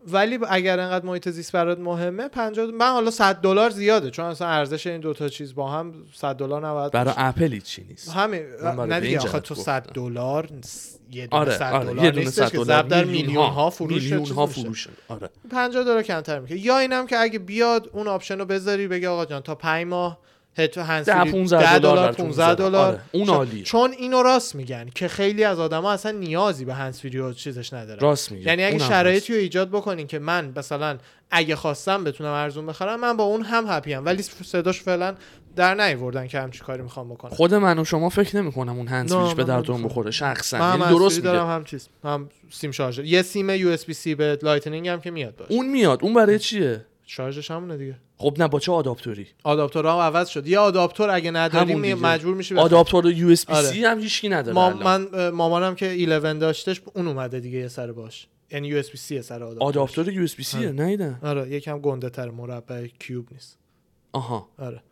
ولی 0.09 0.38
اگر 0.49 0.80
انقدر 0.80 1.07
محیط 1.07 1.28
زیست 1.28 1.52
برات 1.52 1.78
مهمه 1.78 2.28
50 2.28 2.66
من 2.66 2.90
حالا 2.92 3.11
100 3.11 3.35
دلار 3.35 3.71
زیاده 3.71 4.11
چون 4.11 4.25
اصلا 4.25 4.49
ارزش 4.49 4.87
این 4.87 5.00
دوتا 5.00 5.28
چیز 5.28 5.54
با 5.54 5.71
هم 5.71 5.95
100 6.14 6.35
دلار 6.37 6.66
نباید 6.66 6.92
برای 6.92 7.14
باشه. 7.14 7.25
اپل 7.25 7.59
چی 7.59 7.85
نیست 7.88 8.11
همین 8.11 8.42
نه 8.88 9.00
دیگه 9.00 9.19
آخه 9.19 9.40
تو 9.40 9.54
گفتم. 9.54 9.64
100 9.64 9.83
دلار 9.83 10.49
یه 11.12 11.26
دونه 11.26 11.42
آره 11.42 11.59
100 11.59 11.73
آره 11.73 11.85
دلار 11.85 12.11
دونه 12.11 12.25
نیستش 12.25 12.45
100 12.45 12.50
که 12.50 12.57
دلار 12.57 12.66
ضرب 12.66 12.88
در 12.88 13.04
میلیون 13.04 13.47
ها 13.47 13.71
فروش 13.71 14.02
میلیون 14.02 14.26
ها. 14.26 14.47
فروش 14.47 14.88
آره 15.09 15.30
50 15.50 15.85
دلار 15.85 16.02
کمتر 16.02 16.38
میشه 16.38 16.59
یا 16.59 16.78
اینم 16.78 17.07
که 17.07 17.19
اگه 17.19 17.38
بیاد 17.38 17.90
اون 17.92 18.09
option 18.09 18.38
رو 18.38 18.45
بذاری 18.45 18.88
بگه 18.88 19.09
آقا 19.09 19.25
جان 19.25 19.42
تا 19.42 19.54
5 19.54 19.87
ماه 19.87 20.19
هد 20.61 20.79
هنسفری 20.79 21.25
10 21.25 21.31
15 21.33 21.59
دلار 21.59 21.79
دلار 21.79 21.97
براتون 21.97 22.26
15 22.26 22.50
می‌ذارم. 22.50 22.71
دلار. 22.71 22.87
آره، 22.88 23.00
اون 23.12 23.25
چون- 23.26 23.35
عالیه. 23.35 23.62
چون 23.62 23.93
اینو 23.93 24.23
راست 24.23 24.55
میگن 24.55 24.88
که 24.95 25.09
خیلی 25.09 25.45
از 25.45 25.59
آدما 25.59 25.93
اصلا 25.93 26.12
نیازی 26.12 26.64
به 26.64 26.75
هنسفری 26.75 27.19
و 27.19 27.33
چیزش 27.33 27.73
ندارن. 27.73 28.00
راست 28.00 28.33
میگه. 28.33 28.47
یعنی 28.47 28.64
اگه 28.64 28.79
شرایطی. 28.79 29.33
رو 29.35 29.38
ایجاد 29.38 29.69
بکنین 29.71 30.07
که 30.07 30.19
من 30.19 30.52
مثلا 30.57 30.99
اگه 31.31 31.57
خواستم 31.57 32.05
بتونم 32.05 32.31
ارزون 32.33 32.67
بخرم 32.67 33.00
من 33.00 33.17
با 33.17 33.25
اون 33.25 33.43
هم 33.43 33.64
happy 33.69 33.99
م 33.99 34.05
ولی 34.05 34.23
صداش 34.23 34.81
فعلا 34.83 35.14
در 35.57 35.75
نیوردن 35.75 36.26
که 36.26 36.40
همچی 36.40 36.61
کاری 36.61 36.83
می‌خوام 36.83 37.09
بکنم. 37.09 37.31
خود 37.31 37.55
من 37.55 37.79
و 37.79 37.85
شما 37.85 38.09
فکر 38.09 38.37
نمی 38.37 38.52
کنم 38.52 38.76
اون 38.76 38.88
هند 38.88 39.12
نه، 39.12 39.25
سویچ 39.25 39.37
به 39.37 39.52
نمی‌خوام. 39.52 39.83
بخوره 39.83 40.11
شخصا. 40.11 40.59
من 40.59 40.79
یعنی 40.81 40.93
درست 40.99 41.17
میگه. 41.25 41.40
هم 41.43 41.64
چیز. 41.64 41.88
هم 42.05 42.29
سیم 42.50 42.71
شارژر. 42.71 43.05
یه 43.05 43.23
سیم 43.23 43.50
USB-C 43.50 44.14
به 44.14 44.38
Lightning 44.43 44.88
هم 44.88 45.00
که 45.00 45.11
میاد 45.11 45.37
باشه. 45.37 45.52
اون 45.52 45.69
میاد. 45.69 45.99
اون 46.02 46.14
برای 46.14 46.38
چیه؟ 46.38 46.85
شارژش 47.12 47.50
همونه 47.50 47.76
دیگه 47.76 47.97
خب 48.17 48.35
نه 48.38 48.49
با 48.49 48.61
چه 48.61 48.73
آداپتوری 48.73 49.26
آداپتورها 49.45 49.93
هم 49.93 49.99
عوض 50.17 50.29
شد 50.29 50.47
یه 50.47 50.59
آداپتور 50.59 51.11
اگه 51.11 51.31
نداری 51.31 51.71
همون 51.73 51.81
می- 51.81 51.95
دیگه. 51.95 52.07
مجبور 52.07 52.35
میشی. 52.35 52.57
آداپتور 52.57 53.07
یو 53.12 53.29
اس 53.29 53.47
بی 53.47 53.52
آره. 53.52 53.67
سی 53.67 53.85
هم 53.85 54.00
هیچکی 54.00 54.29
نداره 54.29 54.55
ما. 54.55 54.71
من 54.71 55.29
مامانم 55.29 55.75
که 55.75 55.87
11 55.87 56.33
داشتش 56.35 56.83
اون 56.95 57.07
اومده 57.09 57.40
دیگه 57.40 57.59
یه 57.59 57.69
سر 57.69 57.93
باش 57.93 58.26
یعنی 58.50 58.69
یو 58.69 58.76
اس 58.79 58.90
بی 58.90 58.97
سی 58.99 59.23
سر 59.23 59.43
آداپتور 59.43 59.62
آداپتور 59.69 60.09
یو 60.12 60.23
اس 60.23 60.37
بی 60.37 60.43
سی 60.43 60.59
آره. 60.59 60.73
نیدم 60.73 61.19
آره 61.23 61.49
یکم 61.50 61.79
گنده 61.79 62.11
تر 62.11 62.31
مربع 62.31 62.87
کیوب 62.87 63.29
نیست 63.33 63.59
آها 64.12 64.49
آره 64.59 64.83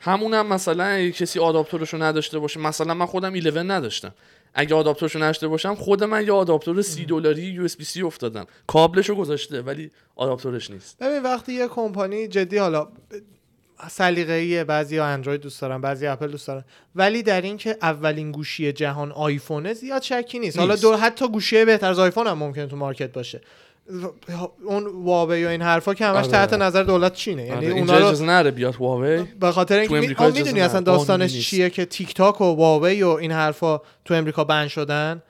همونم 0.00 0.46
مثلا 0.46 0.84
اگه 0.84 1.12
کسی 1.12 1.38
آداپتورشو 1.40 2.02
نداشته 2.02 2.38
باشه 2.38 2.60
مثلا 2.60 2.94
من 2.94 3.06
خودم 3.06 3.36
11 3.36 3.62
نداشتم 3.62 4.14
اگه 4.54 4.74
آداپتورشو 4.74 5.18
نداشته 5.18 5.48
باشم 5.48 5.74
خود 5.74 6.04
من 6.04 6.26
یه 6.26 6.32
آداپتور 6.32 6.82
30 6.82 7.04
دلاری 7.04 7.42
یو 7.42 7.64
اس 7.64 7.76
بی 7.76 7.84
سی 7.84 8.02
افتادم. 8.02 8.46
کابلشو 8.66 9.14
گذاشته 9.14 9.62
ولی 9.62 9.90
آداپتورش 10.16 10.70
نیست. 10.70 10.98
ببین 10.98 11.22
وقتی 11.22 11.52
یه 11.52 11.68
کمپانی 11.68 12.28
جدی 12.28 12.56
حالا 12.56 12.88
سلیقه‌ایه 13.90 14.64
بعضی 14.64 14.98
اندروید 14.98 15.40
دوست 15.40 15.60
دارن 15.60 15.80
بعضی 15.80 16.06
اپل 16.06 16.30
دوست 16.30 16.46
دارن. 16.46 16.64
ولی 16.94 17.22
در 17.22 17.40
این 17.40 17.56
که 17.56 17.76
اولین 17.82 18.32
گوشی 18.32 18.72
جهان 18.72 19.12
آیفونه 19.12 19.74
زیاد 19.74 20.02
شکی 20.02 20.38
نیست, 20.38 20.58
حالا 20.58 20.74
نیست. 20.74 20.82
دو 20.82 20.96
حتی 20.96 21.28
گوشی 21.28 21.64
بهتر 21.64 21.90
از 21.90 21.98
آیفون 21.98 22.26
هم 22.26 22.38
ممکنه 22.38 22.66
تو 22.66 22.76
market 22.76 23.12
باشه. 23.12 23.40
اون 24.64 24.86
واوی 25.04 25.44
و 25.44 25.48
این 25.48 25.62
حرفا 25.62 25.94
که 25.94 26.06
همش 26.06 26.16
آره. 26.16 26.28
تحت 26.28 26.52
نظر 26.52 26.82
دولت 26.82 27.14
چینه 27.14 27.46
یعنی 27.46 27.66
آره، 27.66 27.78
اونا 27.78 27.98
رو 27.98 28.04
اجازه 28.04 28.24
نره 28.24 28.50
بیاد 28.50 28.74
هواوی 28.74 29.22
به 29.40 29.52
خاطر 29.52 29.78
اینکه 29.78 29.94
می‌دونی. 30.26 30.60
اصلا 30.60 30.80
داستانش. 30.80 31.48
چیه 31.48 31.70
که 31.70 31.84
تیک 31.84 32.14
تاک 32.14 32.40
و 32.40 32.44
واوی 32.44 33.02
و 33.02 33.08
این 33.08 33.32
حرفا 33.32 33.80
تو 34.04 34.14
امریکا 34.14 34.44
ban 34.44 34.68
شدن 34.68 35.22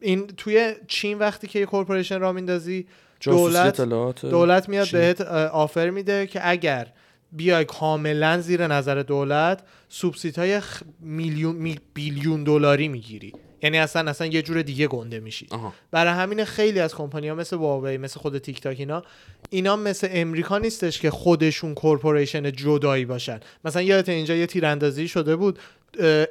این 0.00 0.26
توی 0.26 0.74
چین 0.88 1.18
وقتی 1.18 1.46
که 1.46 1.58
یه 1.58 1.66
corporation 1.66 2.20
را 2.20 2.32
میندازی 2.32 2.86
دولت 3.20 3.80
دولت 4.20 4.68
میاد 4.68 4.86
چین. 4.86 5.00
بهت 5.00 5.20
offer 5.50 5.90
میده 5.90 6.26
که 6.26 6.40
اگر 6.50 6.86
بیای 7.32 7.64
کاملا 7.64 8.40
زیر 8.40 8.66
نظر 8.66 9.02
دولت 9.02 9.62
سوبسیدهای 9.88 10.60
خ... 10.60 10.82
میلیون 11.00 11.56
می... 11.56 11.78
بیلیون 11.94 12.44
دلاری 12.44 12.88
می‌گیری 12.88 13.32
یعنی 13.62 13.78
اصلا 13.78 14.10
اصلا 14.10 14.26
یه 14.26 14.42
جور 14.42 14.62
دیگه 14.62 14.86
گنده 14.86 15.20
میشی. 15.20 15.46
آها. 15.50 15.72
برای 15.90 16.12
همین 16.12 16.44
خیلی 16.44 16.80
از 16.80 16.94
کمپانی 16.94 17.28
ها 17.28 17.34
مثل 17.34 17.56
واوی 17.56 17.98
مثل 17.98 18.20
خود 18.20 18.38
تیک 18.38 18.60
تاک 18.60 18.80
اینا 18.80 19.02
اینا 19.50 19.76
مثل 19.76 20.08
امریکا 20.10 20.58
نیستش 20.58 21.00
که 21.00 21.10
خودشون 21.10 21.74
corporation 21.74 22.52
جدایی 22.52 23.04
باشن. 23.04 23.40
مثلا 23.64 23.82
یادت 23.82 24.08
اینجا 24.08 24.34
یه 24.34 24.46
تیراندازی 24.46 25.08
شده 25.08 25.36
بود. 25.36 25.58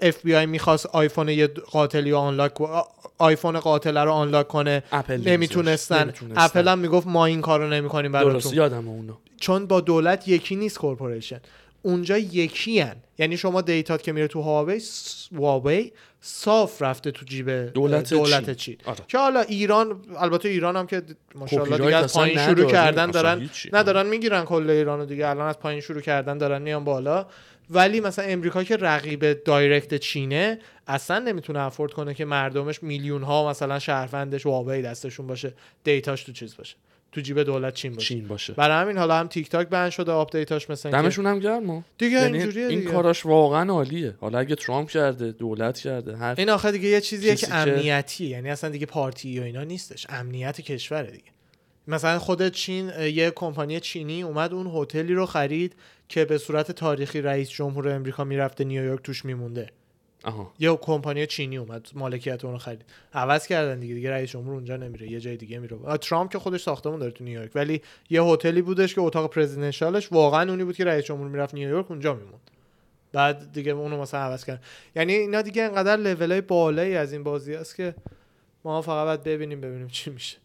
اف 0.01 0.21
بی 0.23 0.35
آی 0.35 0.45
می‌خواست 0.45 0.85
آیفون 0.85 1.29
یه 1.29 1.47
قاتلی 1.47 2.11
رو 2.11 2.17
unlock 2.17 2.51
آیفون 3.17 3.59
قاتل 3.59 3.97
رو 3.97 4.11
unlock 4.11 4.47
کنه. 4.47 4.83
اپل 4.91 5.21
نمی‌تونستن. 5.29 6.13
اپل 6.35 6.67
هم 6.67 6.79
می‌گفت 6.79 7.07
ما 7.07 7.25
این 7.25 7.41
کارو 7.41 7.69
نمی‌کنیم 7.69 8.11
درست 8.11 8.25
براتون 8.25 8.53
یادم 8.53 8.87
اونو. 8.87 9.13
چون 9.39 9.65
با 9.65 9.81
دولت 9.81 10.27
یکی 10.27 10.55
نیست 10.55 10.77
corporation. 10.77 11.39
اونجا 11.81 12.17
یکی 12.17 12.79
هن. 12.79 12.95
یعنی 13.17 13.37
شما 13.37 13.61
data 13.61 13.95
ت 13.95 14.03
که 14.03 14.11
میره 14.11 14.27
تو 14.27 14.41
هواوی 14.41 14.81
هواوی 15.31 15.91
صاف 16.21 16.81
رفته 16.81 17.11
تو 17.11 17.25
جیب 17.25 17.49
دولت 17.49 18.13
دولت 18.13 18.45
چین. 18.45 18.55
چین 18.55 18.77
آره. 18.85 18.99
که 19.07 19.17
حالا 19.17 19.41
ایران 19.41 20.01
البته 20.17 20.49
ایران 20.49 20.75
هم 20.75 20.87
که 20.87 21.01
ماشاءالله 21.35 21.77
دیگه 21.77 21.95
از 21.95 22.13
پایین 22.13 22.37
شروع. 22.37 22.71
کردن 22.71 23.11
دارن 23.11 23.39
هیچی. 23.41 23.69
نه 23.73 23.83
دارن 23.83 24.05
می‌گیرن 24.05 24.45
کل 24.45 24.69
ایرانو 24.69 25.05
دیگه 25.05 25.27
الان 25.27 25.47
از 25.47 25.59
پایین 25.59 25.81
شروع 25.81 26.01
کردن 26.01 26.37
دارن 26.37 26.61
میان 26.61 26.83
بالا 26.83 27.25
ولی 27.69 27.99
مثلا 27.99 28.25
امریکا 28.25 28.63
که 28.63 28.77
رقیب 28.77 29.43
direct 29.43 29.95
چینه 29.95 30.59
اصلا 30.87 31.19
نمی‌تونه 31.19 31.59
afford 31.59 31.93
کنه 31.93 32.13
که 32.13 32.25
مردمش 32.25 32.83
میلیون 32.83 33.23
ها 33.23 33.49
مثلا 33.49 33.79
شهروندش 33.79 34.45
هواوی 34.45 34.81
دستشون 34.81 35.27
باشه 35.27 35.53
data 35.83 36.10
ش 36.10 36.23
تو 36.23 36.31
چیز 36.31 36.57
باشه 36.57 36.75
تو 37.11 37.21
جیب 37.21 37.43
دولت 37.43 37.73
چین 37.73 37.93
باشه. 37.93 38.07
چین 38.07 38.27
باشه. 38.27 38.53
برای 38.53 38.81
همین 38.81 38.97
حالا 38.97 39.15
هم 39.15 39.27
تیک 39.27 39.49
تاک 39.49 39.67
ban 39.67 39.89
شده 39.89 40.11
update 40.11 40.55
اش 40.55 40.69
مثلا 40.69 40.91
دمشون 40.91 41.25
هم 41.25 41.39
گرم 41.39 41.85
دیگه 41.97 42.21
یعنی 42.21 42.37
اینجوریه 42.37 42.67
این 42.67 42.79
دیگه. 42.79 42.91
کاراش 42.91 43.25
واقعا 43.25 43.73
عالیه. 43.73 44.15
حالا 44.19 44.39
اگه 44.39 44.55
ترامپ 44.55 44.89
کرده 44.89 45.31
دولت 45.31 45.79
کرده 45.79 46.17
هر 46.17 46.35
این 46.37 46.49
آخه 46.49 46.71
دیگه 46.71 46.89
یه 46.89 47.01
چیزیه 47.01 47.35
چیزی 47.35 47.51
که 47.51 47.57
امنیتیه. 47.57 48.29
یعنی 48.29 48.49
اصلا 48.49 48.69
دیگه 48.69 48.85
پارتی 48.85 49.39
و 49.39 49.43
اینا 49.43 49.63
نیستش. 49.63 50.05
امنیت 50.09 50.61
کشوره 50.61 51.11
دیگه. 51.11 51.31
مثلا 51.87 52.19
خود 52.19 52.49
چین 52.49 52.91
یه 52.99 53.31
کمپانی 53.35 53.79
چینی 53.79 54.23
اومد 54.23 54.53
اون 54.53 54.67
هتلی 54.75 55.13
رو 55.13 55.25
خرید 55.25 55.75
که 56.09 56.25
به 56.25 56.37
صورت 56.37 56.71
تاریخی 56.71 57.21
رئیس 57.21 57.49
جمهور 57.49 57.89
امریکا 57.89 58.23
می‌رفته 58.23 58.63
نیویورک 58.63 59.01
توش 59.03 59.25
میمونده. 59.25 59.69
آها. 60.23 60.53
یه 60.59 60.75
کمپانی 60.75 61.27
چینی 61.27 61.57
اومد 61.57 61.87
مالکیت 61.93 62.45
اون 62.45 62.53
رو 62.53 62.59
خرید. 62.59 62.85
عوض 63.13 63.47
کردن 63.47 63.79
دیگه 63.79 63.93
دیگه 63.93 64.11
رئیس 64.11 64.29
جمهور 64.29 64.53
اونجا 64.53 64.77
نمیره 64.77 65.11
یه 65.11 65.19
جای 65.19 65.37
دیگه 65.37 65.59
میره. 65.59 65.77
ترامپ 65.97 66.31
که 66.31 66.39
خودش 66.39 66.61
ساختمون 66.61 66.99
داره 66.99 67.11
تو 67.11 67.23
نیویورک 67.23 67.51
ولی 67.55 67.81
یه 68.09 68.23
هتلی 68.23 68.61
بودش 68.61 68.95
که 68.95 69.01
اتاق 69.01 69.33
پرزیدنشالش 69.33 70.11
واقعا 70.11 70.49
اونی 70.49 70.63
بود 70.63 70.75
که 70.75 70.85
رئیس 70.85 71.05
جمهور 71.05 71.27
می‌رفت 71.27 71.53
نیویورک 71.53 71.91
اونجا 71.91 72.13
میموند. 72.13 72.51
بعد 73.13 73.51
دیگه 73.51 73.71
اونو 73.71 74.01
مثلا 74.01 74.19
عوض 74.19 74.45
کردن. 74.45 74.61
یعنی 74.95 75.13
اینا 75.13 75.41
دیگه 75.41 75.63
انقدر 75.63 75.97
لولای 75.97 76.41
بالایی 76.41 76.95
از 76.95 77.13
این 77.13 77.23
بازی 77.23 77.55
است 77.55 77.75
که 77.75 77.95
ما 78.63 78.81
فقط 78.81 79.05
باید 79.05 79.23
ببینیم 79.23 79.61
ببینیم 79.61 79.87
چی 79.87 80.09
میشه. 80.09 80.37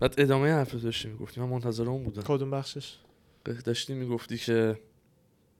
بعد 0.00 0.14
ادامه 0.18 0.52
حرف 0.52 0.74
داشتی 0.74 1.08
می‌گفتی 1.08 1.40
من 1.40 1.48
منتظر 1.48 1.84
اون 1.88 2.04
بودم. 2.04 2.22
کدوم 2.22 2.50
بخشش؟ 2.50 2.94
داشتی 3.64 3.94
می‌گفتی 3.94 4.38
که 4.38 4.78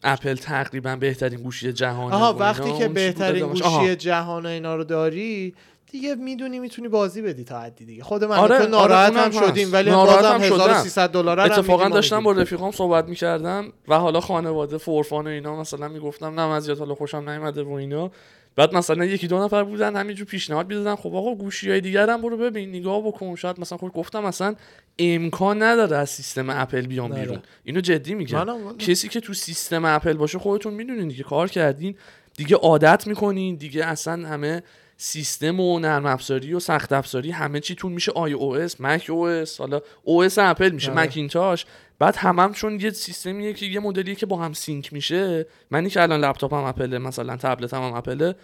اپل 0.06 0.34
تقریبا 0.34 0.96
بهترین 0.96 1.40
گوشی 1.40 1.72
جهانه 1.72 2.14
آها. 2.14 2.32
وقتی 2.32 2.72
که 2.72 2.88
بهترین؟ 2.88 3.46
گوشی 3.46 3.64
آها. 3.64 3.94
جهان 3.94 4.46
اینا 4.46 4.76
رو 4.76 4.84
داری 4.84 5.54
دیگه 5.92 6.14
می‌دونی 6.14 6.58
می‌تونی 6.58 6.88
بازی 6.88 7.22
بدی 7.22 7.44
تا 7.44 7.60
حدی 7.60 7.84
دیگه 7.84 8.02
خود 8.02 8.24
من 8.24 8.36
آره، 8.36 8.54
آره 8.54 8.64
آره، 8.64 8.70
ناراحت 8.70 9.12
اونم 9.12 9.24
هم 9.24 9.30
شدیم. 9.30 9.72
ولی 9.72 9.90
ناراحت 9.90 10.16
بازم 10.16 10.34
هم 10.34 10.42
شدم. 10.42 10.54
1300 10.54 11.10
دلار 11.10 11.40
هم 11.40 11.52
اتفاقا 11.52 11.88
داشتم 11.88 12.22
با. 12.22 12.32
رفیقام 12.32 12.70
صحبت 12.70 13.08
می‌کردم 13.08 13.72
و 13.88 13.98
حالا 13.98 14.20
خانواده 14.20 14.78
فورفان 14.78 15.26
و 15.26 15.30
اینا 15.30 15.60
مثلا 15.60 15.88
می‌گفتم 15.88 16.40
نه 16.40 16.60
زیاد 16.60 16.78
حالا 16.78 16.94
خوشم 16.94 17.30
نیومده 17.30 17.62
و 17.62 17.72
اینا 17.72 18.10
بعد 18.56 18.74
مثلا 18.74 19.04
یکی 19.04 19.26
دو 19.26 19.44
نفر 19.44 19.64
بودن 19.64 19.96
همینجور 19.96 20.26
پیشنهاد 20.26 20.68
می‌دادن 20.68 20.96
خب 20.96 21.14
آقا 21.14 21.34
گوشی 21.34 21.70
های 21.70 21.80
دیگر 21.80 22.10
هم 22.10 22.22
برو 22.22 22.36
ببین 22.36 22.68
نگاه 22.68 23.06
بکن 23.06 23.34
شاید 23.34 23.60
مثلا 23.60 23.78
خب 23.78 23.88
گفتم 23.88 24.24
مثلا 24.24 24.54
امکان 24.98 25.62
نداره 25.62 25.96
از 25.96 26.10
سیستم 26.10 26.50
اپل 26.50 26.86
بیام 26.86 27.12
نداره. 27.12 27.26
بیرون 27.26 27.42
اینو 27.64 27.80
جدی 27.80 28.14
میگم. 28.14 28.76
کسی 28.78 29.08
که 29.08 29.20
تو 29.20 29.34
سیستم 29.34 29.84
اپل 29.84 30.12
باشه 30.12 30.38
خودتون 30.38 30.74
می‌دونین 30.74 31.08
دیگه 31.08 31.22
کار 31.22 31.48
کردین 31.48 31.94
دیگه 32.36 32.56
عادت 32.56 33.06
می‌کنین 33.06 33.56
دیگه 33.56 33.84
اصلا 33.84 34.28
همه 34.28 34.62
سیستم 34.96 35.60
و 35.60 35.78
نرم 35.78 36.06
افزاری 36.06 36.54
و 36.54 36.60
سخت 36.60 36.92
افزاری 36.92 37.30
همه 37.30 37.60
چیتون 37.60 37.92
میشه 37.92 38.12
آی 38.12 38.32
او 38.32 38.56
اس 38.56 38.80
مک 38.80 39.06
او 39.10 39.26
اس 39.26 39.60
حالا 39.60 39.80
او 40.02 40.22
اس 40.22 40.38
اپل 40.38 40.70
میشه 40.70 40.90
آره. 40.90 41.00
مکینتاش. 41.00 41.66
بعد 41.98 42.16
همم 42.16 42.52
چون 42.52 42.80
یه 42.80 42.90
سیستمیه 42.90 43.52
که 43.52 43.66
یه 43.66 43.80
مدلیه 43.80 44.14
که 44.14 44.26
با 44.26 44.36
هم 44.36 44.52
sync 44.52 44.92
میشه 44.92 45.46
منی 45.70 45.90
که 45.90 46.02
الان 46.02 46.20
لپتاپم 46.20 46.64
اپله 46.64 46.98
مثلا 46.98 47.36
تبلتم 47.36 47.82
هم 47.82 47.94
اپله 47.94 48.34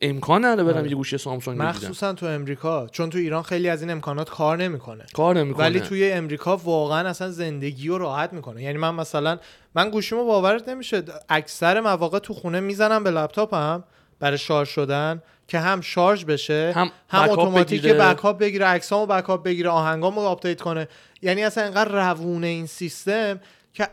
امکان 0.00 0.44
نداره 0.44 0.64
برم 0.64 0.78
آره. 0.78 0.90
یه 0.90 0.96
گوشی 0.96 1.18
سامسونگ 1.18 1.58
بگیرم. 1.58 1.70
مخصوصا 1.70 2.12
تو 2.12 2.26
امریکا 2.26 2.86
چون 2.86 3.10
تو 3.10 3.18
ایران 3.18 3.42
خیلی 3.42 3.68
از 3.68 3.82
این 3.82 3.90
امکانات 3.90 4.30
کار 4.30 4.56
نمی‌کنه. 4.56 5.06
کار 5.14 5.38
نمی‌کنه. 5.38 5.64
ولی 5.64 5.80
توی 5.80 6.12
امریکا 6.12 6.56
واقعا 6.56 7.08
اصلا 7.08 7.30
زندگی 7.30 7.88
رو 7.88 7.98
راحت 7.98 8.32
می‌کنه. 8.32 8.62
یعنی 8.62 8.78
من 8.78 8.94
مثلا 8.94 9.38
من 9.74 9.90
گوشیمو 9.90 10.24
باورت 10.24 10.68
نمیشه 10.68 11.02
اکثر 11.28 11.80
مواقع 11.80 12.18
تو 12.18 12.34
خونه 12.34 12.60
می‌زنم 12.60 13.04
به 13.04 13.10
لپتاپم 13.10 13.84
برای 14.20 14.38
شارژ 14.38 14.68
شدن. 14.68 15.22
که 15.48 15.58
هم 15.58 15.80
شارژ 15.80 16.24
بشه 16.24 16.72
هم 16.76 16.90
هم 17.08 17.30
اتوماتیک. 17.30 17.86
backup 17.86 18.38
بگیره 18.38 18.66
عکسامو 18.66 19.06
backup 19.06 19.42
بگیره 19.42 19.70
آهنگامو 19.70 20.20
update 20.20 20.60
کنه 20.60 20.88
یعنی 21.22 21.44
اصلا 21.44 21.64
انقدر 21.64 22.10
روونه 22.10 22.46
این 22.46 22.66
سیستم 22.66 23.40
که 23.74 23.88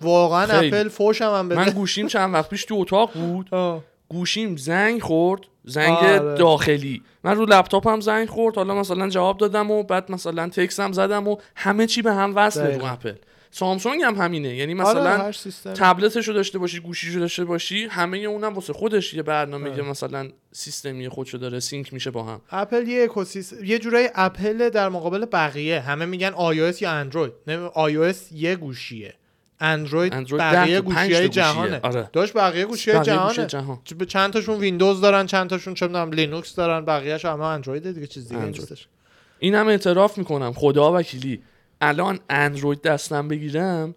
واقعا 0.00 0.46
خیلی. 0.46 0.76
اپل 0.76 0.88
فوشم 0.88 1.24
هم 1.24 1.46
من 1.46 1.48
بده 1.48 1.70
گوشیم 1.70 2.06
چند 2.06 2.34
وقت 2.34 2.48
پیش 2.48 2.64
تو 2.64 2.74
اتاق 2.74 3.12
بود 3.12 3.48
آه. 3.50 3.84
گوشیم 4.08 4.56
زنگ 4.56 5.02
خورد 5.02 5.40
زنگ 5.64 5.96
آره. 5.96 6.18
داخلی 6.18 7.02
من 7.24 7.36
رو 7.36 7.46
لپتاپم 7.46 8.00
زنگ 8.00 8.28
خورد 8.28 8.56
حالا 8.56 8.74
مثلا 8.74 9.08
جواب 9.08 9.38
دادم 9.38 9.70
و 9.70 9.82
بعد 9.82 10.12
مثلا 10.12 10.48
text 10.48 10.83
م 10.83 10.92
زدم 10.92 11.28
و 11.28 11.36
همه 11.56 11.86
چی 11.86 12.02
به 12.02 12.12
هم 12.12 12.32
وصله 12.36 12.78
رو. 12.78 12.84
اپل 12.84 13.14
سامسونگ 13.50 14.02
هم 14.02 14.14
همینه 14.14 14.56
یعنی 14.56 14.80
آره، 14.80 14.90
مثلا 14.90 15.16
هر 15.16 15.32
سیستم 15.32 15.72
تبلتشو 15.72 16.32
داشته 16.32 16.58
باشی 16.58 16.80
گوشیشو 16.80 17.18
داشته 17.18 17.44
باشی 17.44 17.86
همه 17.86 18.18
اونم 18.18 18.54
واسه 18.54 18.72
خودش 18.72 19.14
یه 19.14 19.22
برنامه 19.22 19.70
آره. 19.70 19.82
مثلا 19.82 20.28
سیستمی 20.52 21.08
خودشو 21.08 21.38
داره 21.38 21.60
sync 21.60 21.92
میشه 21.92 22.10
با 22.10 22.22
هم 22.22 22.40
اپل 22.50 22.88
یه 22.88 23.04
اکوسیستم 23.04 23.64
یه 23.64 23.78
جورایی 23.78 24.08
اپل 24.14 24.68
در 24.68 24.88
مقابل 24.88 25.24
بقیه 25.24 25.80
همه 25.80 26.04
میگن 26.04 26.30
iOS 26.30 26.82
یا 26.82 26.90
اندروید 26.90 27.32
نه 27.46 27.68
iOS 27.68 28.16
یه 28.32 28.56
گوشیه 28.56 29.14
اندروید, 29.60 30.14
اندروید 30.14 30.42
بقیه 30.42 30.80
گوشی 30.80 31.14
های. 31.14 31.28
جهانه 31.28 31.80
آره. 31.82 32.10
داشت 32.12 32.32
بقیه 32.34 32.64
گوشی 32.64 32.90
های 32.90 33.04
جهانه 33.04 33.46
جهان. 33.46 33.78
چند 34.08 34.32
تاشون 34.32 34.58
ویندوز 34.58 35.00
دارن 35.00 35.26
چند 35.26 35.50
تاشون 35.50 35.74
چه 35.74 35.86
می‌دونم 35.86 36.10
لینوکس 36.10 36.54
دارن 36.54 36.84
بقیه‌اش 36.84 37.24
همه 37.24 37.44
اندروید 37.44 37.92
دیگه 37.92 38.06
چیز 38.06 38.28
دیگه 38.28 38.40
اندروید. 38.40 38.70
نیستش 38.70 38.88
این 39.38 39.54
هم 39.54 39.68
اعتراف 39.68 40.18
می‌کنم 40.18 40.52
خدا 40.52 40.92
وکیلی 40.92 41.42
الان 41.80 42.18
اندروید 42.30 42.82
دستم 42.82 43.28
بگیرم 43.28 43.94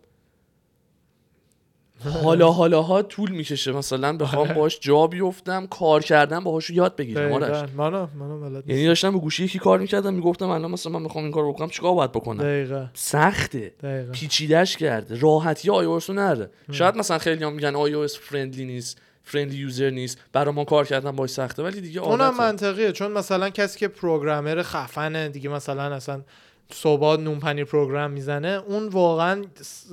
حالا 2.23 2.51
حالا 2.51 2.81
ها 2.81 3.01
طول 3.01 3.31
می‌کشه. 3.31 3.71
مثلا 3.71 4.17
بخوام 4.17 4.45
آره. 4.47 4.53
باش 4.53 4.79
جا 4.79 5.07
بیفتم 5.07 5.67
کار 5.67 6.01
کردم 6.03 6.39
باهاش 6.43 6.69
یاد 6.69 6.95
بگیرم. 6.95 7.31
آرش. 7.31 7.69
منو 7.77 8.07
منو 8.15 8.39
بلد 8.39 8.69
یعنی. 8.69 8.85
داشتم 8.85 9.11
به 9.11 9.19
گوشی 9.19 9.43
یکی 9.43 9.59
کار 9.59 9.79
می‌کردم 9.79 10.13
می‌گفتم 10.13 10.49
الان 10.49 10.71
مثلا 10.71 10.91
من 10.91 11.01
می‌خوام 11.01 11.23
این 11.23 11.33
کار 11.33 11.47
بکنم 11.49 11.69
چیکار 11.69 11.93
باید 11.93 12.11
بکنم؟ 12.11 12.43
دقیقاً. 12.43 12.85
سخته. 12.93 13.73
دقیقاً. 13.83 14.11
پیچیدش 14.11 14.77
کرده 14.77 15.19
راحتی 15.19 15.69
آی 15.69 15.85
او 15.85 15.99
نره. 16.09 16.49
شاید 16.71 16.95
مثلا 16.95 17.17
خیلی 17.17 17.43
هم 17.43 17.53
میگن 17.53 17.75
آی 17.75 17.93
او 17.93 18.07
فرندلی 18.07 18.65
نیست 18.65 18.97
friendly 19.23 19.57
user 19.57 19.89
نیست. 19.89 20.17
برای 20.33 20.53
ما 20.55 20.65
کار 20.65 20.85
کردن 20.85 21.11
باش 21.11 21.29
سخته 21.29 21.63
ولی 21.63 21.81
دیگه 21.81 22.01
اونم. 22.01 22.37
منطقیه. 22.37 22.91
چون 22.91 23.11
مثلا 23.11 23.49
کسی 23.49 23.79
که 23.79 23.87
programmer 23.87 24.61
خفنه 24.61 25.29
دیگه 25.29 25.49
مثلا 25.49 25.95
اصلا 25.95 26.21
صبح 26.71 27.21
نون 27.21 27.39
پنیر 27.39 27.65
program 27.65 28.11
می‌زنه 28.11 28.61
اون 28.67 28.87
واقعا 28.87 29.45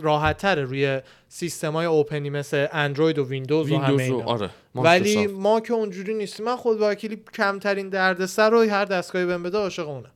راحت 0.02 0.36
تره 0.36 0.64
روی 0.64 1.00
سیستم 1.28 1.72
های 1.72 1.86
open 1.86 2.22
ی 2.22 2.30
مثل 2.30 2.66
اندروید 2.72 3.18
و 3.18 3.24
ویندوز, 3.28 3.72
و 3.72 3.76
همه 3.76 3.96
ویندوز 3.96 4.10
و 4.10 4.14
اینا. 4.14 4.26
آره 4.26 4.50
ولی. 4.74 5.26
ما 5.26 5.60
که 5.60 5.72
اونجوری 5.72 6.14
نیستیم 6.14 6.46
من 6.46 6.56
خود 6.56 6.80
وکیلی 6.80 7.22
کمترین 7.34 7.88
دردسر 7.88 8.50
رو 8.50 8.60
هر 8.60 8.84
دستگاهی 8.84 9.26
بهم 9.26 9.42
بده 9.42 9.58
عاشق 9.58 9.88
اونم 9.88 10.10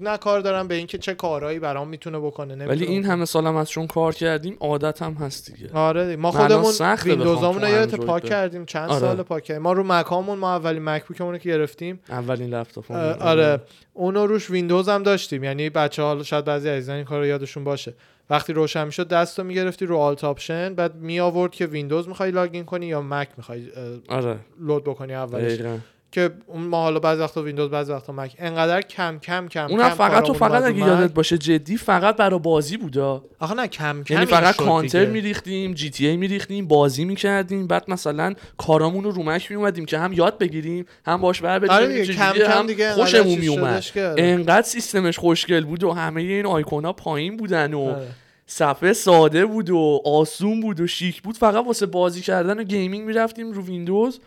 نه 0.00 0.16
کار 0.16 0.40
دارم 0.40 0.68
به 0.68 0.74
اینکه 0.74 0.98
چه 0.98 1.14
کارهایی 1.14 1.58
برام 1.58 1.88
می‌تونه 1.88 2.18
بکنه 2.18 2.54
ولی 2.54 2.64
نمی‌تونه 2.64 2.90
این 2.90 3.02
بکنه. 3.02 3.12
همه 3.12 3.24
سالم 3.24 3.56
از 3.56 3.70
چون 3.70 3.86
کار 3.86 4.14
کردیم 4.14 4.56
عادت 4.60 5.02
هم 5.02 5.12
هست 5.12 5.52
دیگه. 5.52 5.70
آره. 5.72 6.16
ما 6.16 6.30
خودمون 6.30 6.72
ویندوزامون 7.04 7.62
رو 7.62 7.68
یادت 7.68 7.94
پاک 7.94 8.24
کردیم 8.24 8.64
چند 8.64 8.90
آره. 8.90 9.00
سال 9.00 9.22
پاک 9.22 9.42
کردیم. 9.44 9.62
ما 9.62 9.72
رو 9.72 9.84
مکامون 9.86 10.38
ما 10.38 10.54
اولین 10.56 10.84
مکبوکمون 10.84 11.32
رو 11.32 11.38
که 11.38 11.48
گرفتیم. 11.48 12.00
اولین 12.08 12.50
لپتاپ 12.54 12.90
اه، 12.90 13.12
آره. 13.14 13.60
اونو 13.94 14.26
روش 14.26 14.50
ویندوز 14.50 14.88
هم 14.88 15.02
داشتیم. 15.02 15.44
یعنی 15.44 15.70
بچه 15.70 16.02
ها 16.02 16.22
شاید 16.22 16.44
بعضی 16.44 16.68
عزیزان 16.68 16.96
این 16.96 17.04
کار 17.04 17.20
رو 17.20 17.26
یادشون 17.26 17.64
باشه. 17.64 17.94
وقتی 18.30 18.52
روشن 18.52 18.84
می‌شد 18.84 19.08
دست 19.08 19.38
رو 19.38 19.44
می‌گرفتی 19.44 19.86
رو 19.86 19.96
alt 19.98 20.24
option 20.24 20.74
بعد 20.74 20.94
می 20.94 21.20
آورد 21.20 21.52
که 21.52 21.66
ویندوز 21.66 22.08
می‌خوای 22.08 22.30
login 22.30 22.64
کنی 22.64 22.86
یا 22.86 23.02
مک 23.02 23.28
می‌خوای 23.36 23.68
آره. 24.08 24.36
load 24.60 24.84
بکنی 24.84 25.14
اولش. 25.14 25.52
دقیقاً. 25.52 25.78
که 26.12 26.30
اون 26.46 26.62
ما 26.62 26.82
حالا 26.82 27.00
بعضی 27.00 27.22
وقتا 27.22 27.42
ویندوز 27.42 27.70
بعضی 27.70 27.92
وقتا 27.92 28.12
مک 28.12 28.34
انقدر 28.38 28.82
کم 28.82 29.18
کم 29.18 29.48
کم 29.48 29.66
اونم 29.70 29.88
کم 29.88 29.94
فقط 29.94 30.24
تو 30.24 30.34
فقط 30.34 30.62
اگه 30.62 30.78
یادت. 30.78 31.14
باشه 31.14 31.38
جدی 31.38 31.76
فقط 31.76 32.16
برای 32.16 32.40
بازی 32.40 32.76
بودا 32.76 33.24
آخه 33.40 33.54
نه 33.54 33.66
کم 33.68 34.02
کم 34.02 34.14
یعنی 34.14 34.26
فقط 34.26 34.56
کانتر. 34.56 35.06
میریختیم 35.06 35.74
GTA 35.74 36.16
میریختیم 36.16 36.68
بازی 36.68 37.04
می‌کردیم 37.04 37.66
بعد 37.66 37.84
مثلا 37.88 38.34
کارامون 38.58 39.04
رو 39.04 39.10
رو 39.10 39.26
مک 39.26 39.50
میومدیم 39.50 39.84
که 39.84 39.98
هم 39.98 40.12
یاد 40.12 40.38
بگیریم 40.38 40.86
هم 41.06 41.20
باش 41.20 41.40
بر 41.40 41.66
آره 41.66 42.06
چجوریه، 42.06 42.14
کم 42.14 42.32
کم 42.32 42.58
هم 42.58 42.66
دیگه 42.66 42.92
خوشمون 42.92 43.38
میومد 43.38 43.84
آره. 43.96 44.14
انقدر 44.18 44.66
سیستمش 44.66 45.18
خوشگل 45.18 45.64
بود 45.64 45.84
و 45.84 45.92
همه 45.92 46.20
این 46.20 46.46
آیکونا 46.46 46.92
پایین 46.92 47.36
بودن 47.36 47.74
و 47.74 47.80
آره. 47.80 48.06
صفحه 48.46 48.92
ساده 48.92 49.46
بود 49.46 49.70
و 49.70 50.02
آسون 50.04 50.60
بود 50.60 50.80
و 50.80 50.86
شیک 50.86 51.22
بود 51.22 51.36
فقط 51.36 51.66
واسه 51.66 51.86
بازی 51.86 52.20
کردن 52.20 52.58
و 52.58 52.62
gaming 52.62 53.06
می‌رفتیم 53.06 53.52
رو 53.52 53.62
ویندوز 53.62 54.20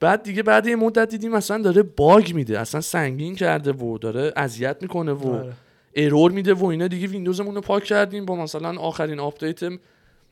بعد 0.00 0.22
دیگه 0.22 0.42
بعد 0.42 0.66
یه 0.66 0.76
مدت 0.76 1.08
دیدیم 1.08 1.34
اصلا 1.34 1.62
داره 1.62 1.82
bug 1.82 2.34
میده 2.34 2.60
اصلا 2.60 2.80
سنگین 2.80 3.34
کرده 3.34 3.72
و 3.72 3.98
داره 3.98 4.32
اذیت 4.36 4.76
می‌کنه 4.80 5.12
و 5.12 5.34
آره. 5.34 5.52
error 5.94 6.30
میده 6.30 6.54
و 6.54 6.64
اینا 6.64 6.86
دیگه 6.86 7.06
ویندوزمون 7.06 7.54
رو 7.54 7.60
پاک 7.60 7.84
کردیم 7.84 8.24
با 8.24 8.36
مثلا 8.36 8.80
آخرین 8.80 9.20
update 9.20 9.60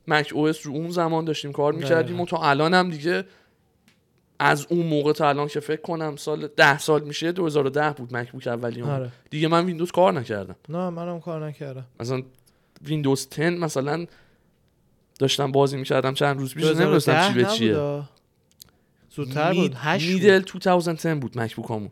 macOS 0.08 0.66
رو 0.66 0.72
اون 0.72 0.90
زمان 0.90 1.24
داشتیم 1.24 1.52
کار 1.52 1.72
می‌کردیم. 1.72 2.20
و 2.20 2.26
تا 2.26 2.36
الان 2.36 2.74
هم 2.74 2.90
دیگه 2.90 3.24
از 4.38 4.66
اون 4.70 4.86
موقع 4.86 5.12
تا 5.12 5.28
الان 5.28 5.48
که 5.48 5.60
فکر 5.60 5.80
کنم 5.80 6.16
سال 6.16 6.46
ده 6.46 6.78
سال 6.78 7.02
میشه 7.02 7.32
2010 7.32 7.90
بود 7.90 8.16
مکبوک 8.16 8.46
اولی 8.46 8.82
آره. 8.82 9.08
دیگه 9.30 9.48
من 9.48 9.64
ویندوز 9.64 9.92
کار 9.92 10.12
نکردم 10.12 10.56
نه 10.68 10.90
منم 10.90 11.20
کار 11.20 11.46
نکردم 11.46 11.84
مثلا 12.00 12.22
ویندوز 12.84 13.28
10 13.30 13.50
مثلا 13.50 14.06
داشتم 15.18 15.52
بازی 15.52 15.76
می‌کردم 15.76 16.14
چند 16.14 16.38
روز 16.38 16.54
پیش 16.54 16.64
نمی‌دونستم 16.64 17.28
چی 17.28 17.34
به 17.34 17.42
2010 17.42 17.58
چیه. 17.58 18.02
زودتر 19.14 19.52
بود. 19.54 19.74
هشت 19.76 20.06
بود. 20.06 20.14
میدل 20.14 20.38
2010 20.40 21.14
بود 21.14 21.38
مکبوک 21.38 21.70
همون 21.70 21.90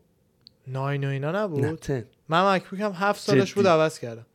ناین 0.66 1.04
و 1.04 1.08
اینا 1.08 1.30
نه 1.32 1.38
نبود 1.38 1.80
10 1.80 2.06
من 2.28 2.54
مکبوک 2.54 2.80
هم 2.80 2.92
هفت 2.94 3.20
سالش 3.20 3.50
جدی. 3.50 3.54
بود 3.54 3.66
عوض 3.66 3.98
کردم. 3.98 4.26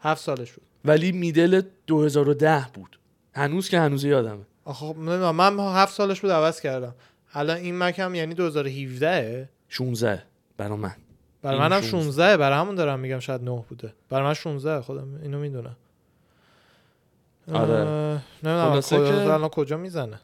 هفت 0.00 0.22
سالش 0.24 0.52
بود. 0.52 0.64
ولی 0.84 1.12
میدل 1.12 1.62
2010 1.86 2.66
بود. 2.74 2.98
هنوز 3.34 3.68
که 3.68 3.80
هنوز 3.80 4.04
یادمه 4.04 4.44
آخه 4.64 4.86
نمی‌دونم 4.86 5.36
من 5.36 5.58
هفت 5.58 5.94
سالش 5.94 6.20
بود 6.20 6.30
عوض 6.30 6.60
کردم. 6.60 6.94
الان 7.32 7.56
این 7.56 7.78
مک 7.78 7.98
هم 7.98 8.14
یعنی 8.14 8.34
2017 8.34 9.48
16 9.68 10.22
برا 10.56 10.76
من. 10.76 10.92
برای 11.42 11.58
منم 11.58 11.80
16. 11.80 11.90
16 11.90 12.36
برای 12.36 12.58
همون 12.58 12.74
دارم 12.74 13.00
میگم 13.00 13.18
شاید 13.18 13.42
9 13.42 13.64
بوده. 13.68 13.94
برای 14.08 14.24
من 14.24 14.34
16 14.34 14.80
خودم 14.80 15.08
اینو 15.22 15.38
می‌دونم. 15.38 15.76
آره. 17.52 17.84
نمی‌دونم 18.42 18.70
خلاصه 18.70 18.96
که- 18.96 19.48
کجا 19.48 19.76
می‌زنه. 19.76 20.20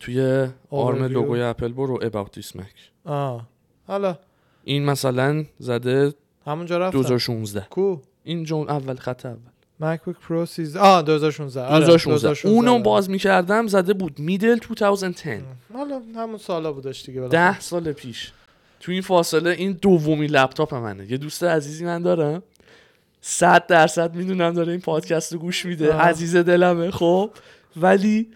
توی 0.00 0.48
آرم. 0.70 1.04
لوگوی 1.04 1.42
اپل 1.42 1.72
برو 1.72 2.00
about 2.00 2.38
this 2.40 2.56
Mac. 2.56 2.64
آه. 3.04 3.46
حالا 3.86 4.18
این 4.64 4.84
مثلا 4.84 5.44
زده 5.58 6.14
همونجا 6.46 6.78
رفتم. 6.78 6.98
2016 6.98 7.66
کو؟ 7.70 7.96
این 8.24 8.44
جون 8.44 8.68
اول 8.70 8.94
خط 8.96 9.26
اول. 9.26 9.36
مکبوک 9.80 10.16
پرو 10.28 10.46
13 10.46 10.80
آه 10.80 11.02
2016 11.02 11.66
آره، 11.66 11.86
2016 11.86 12.48
اونو 12.50 12.72
آره. 12.72 12.82
باز 12.82 13.10
می‌کردم 13.10 13.66
زده 13.66 13.92
بود 13.94 14.18
middle 14.18 14.56
2010 14.56 15.42
حالا 15.74 16.02
همون 16.16 16.38
سالا 16.38 16.72
بودش 16.72 17.04
دیگه 17.04 17.20
بالاخره. 17.20 17.52
ده 17.52 17.60
سال 17.60 17.92
پیش. 17.92 18.32
تو 18.80 18.92
این 18.92 19.02
فاصله 19.02 19.50
این 19.50 19.72
دومی 19.72 20.26
لپتاپ 20.26 20.74
منه. 20.74 21.10
یه 21.10 21.16
دوست 21.16 21.44
عزیزی 21.44 21.84
من 21.84 22.02
دارم. 22.02 22.42
صد 23.20 23.66
درصد 23.66 24.14
می‌دونم 24.14 24.52
داره 24.52 24.72
این 24.72 24.80
پادکست 24.80 25.32
رو 25.32 25.38
گوش 25.38 25.66
میده. 25.66 25.94
عزیز 25.94 26.36
دلمه 26.36 26.90
خب. 26.90 27.30
ولی 27.76 28.28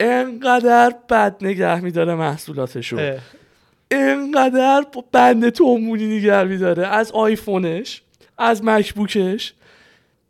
انقدر 0.00 0.94
بد 1.10 1.36
نگه 1.40 1.80
میداره 1.80 2.14
محصولاتشو. 2.14 2.96
اه. 2.96 3.18
انقدر 3.90 4.84
با 4.92 5.04
بند 5.12 5.48
تومونی 5.48 6.18
نگر 6.18 6.44
میداره. 6.44 6.86
از 6.86 7.12
آیفونش 7.12 8.02
از 8.38 8.64
مکبوکش. 8.64 9.54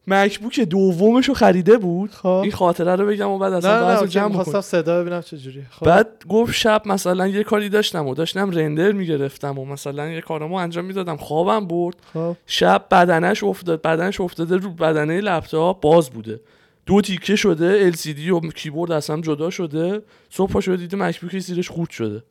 مکبوک 0.06 0.60
دومش 0.60 1.28
رو 1.28 1.34
خریده 1.34 1.78
بود. 1.78 2.10
خب. 2.10 2.26
این 2.26 2.52
خاطره 2.52 2.96
رو 2.96 3.06
بگم 3.06 3.30
و 3.30 3.38
بعد 3.38 3.52
نه 3.52 3.58
اصلا 3.58 3.92
نه 3.92 3.98
اوکی، 3.98 4.08
جمع 4.08 4.28
می‌خواستم 4.28 4.52
کنم 4.52 4.60
صدا 4.60 5.00
ببینم 5.00 5.20
چجوری 5.20 5.62
خب. 5.70 5.86
بعد 5.86 6.08
گفت 6.28 6.54
شب 6.54 6.82
مثلا 6.86 7.26
یه 7.26 7.44
کاری 7.44 7.68
داشتم 7.68 8.06
و 8.06 8.14
داشتم 8.14 8.50
رندر 8.50 8.92
می‌گرفتم 8.92 9.58
و 9.58 9.64
مثلا 9.64 10.08
یه 10.08 10.20
کارامو 10.20 10.54
انجام 10.54 10.84
می‌دادم. 10.84 11.16
خوابم 11.16 11.66
برد. 11.66 11.96
خب. 12.14 12.36
شب 12.46 12.84
بدنش 12.90 13.44
افتاد 13.44 13.82
بدنش 13.82 14.20
افتاده 14.20 14.56
رو 14.56 14.70
بدنه 14.70 15.20
لپتاپ 15.20 15.80
باز 15.80 16.10
بوده. 16.10 16.40
دو 16.86 17.00
تیکه 17.00 17.36
شده 17.36 17.92
LCD 17.92 18.28
و 18.28 18.40
کیبورد 18.40 18.92
از 18.92 19.10
هم 19.10 19.20
جدا 19.20 19.50
شده. 19.50 20.02
صبح 20.30 20.52
پا 20.52 20.60
شده 20.60 20.76
دیده 20.76 20.96
مکبوک 20.96 21.38
زیرش 21.38 21.68
خورد 21.68 21.90
شده. 21.90 22.24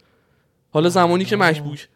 حالا 0.72 0.90
زمانی 0.90 1.26
که. 1.26 1.36
مکبوک 1.36 1.88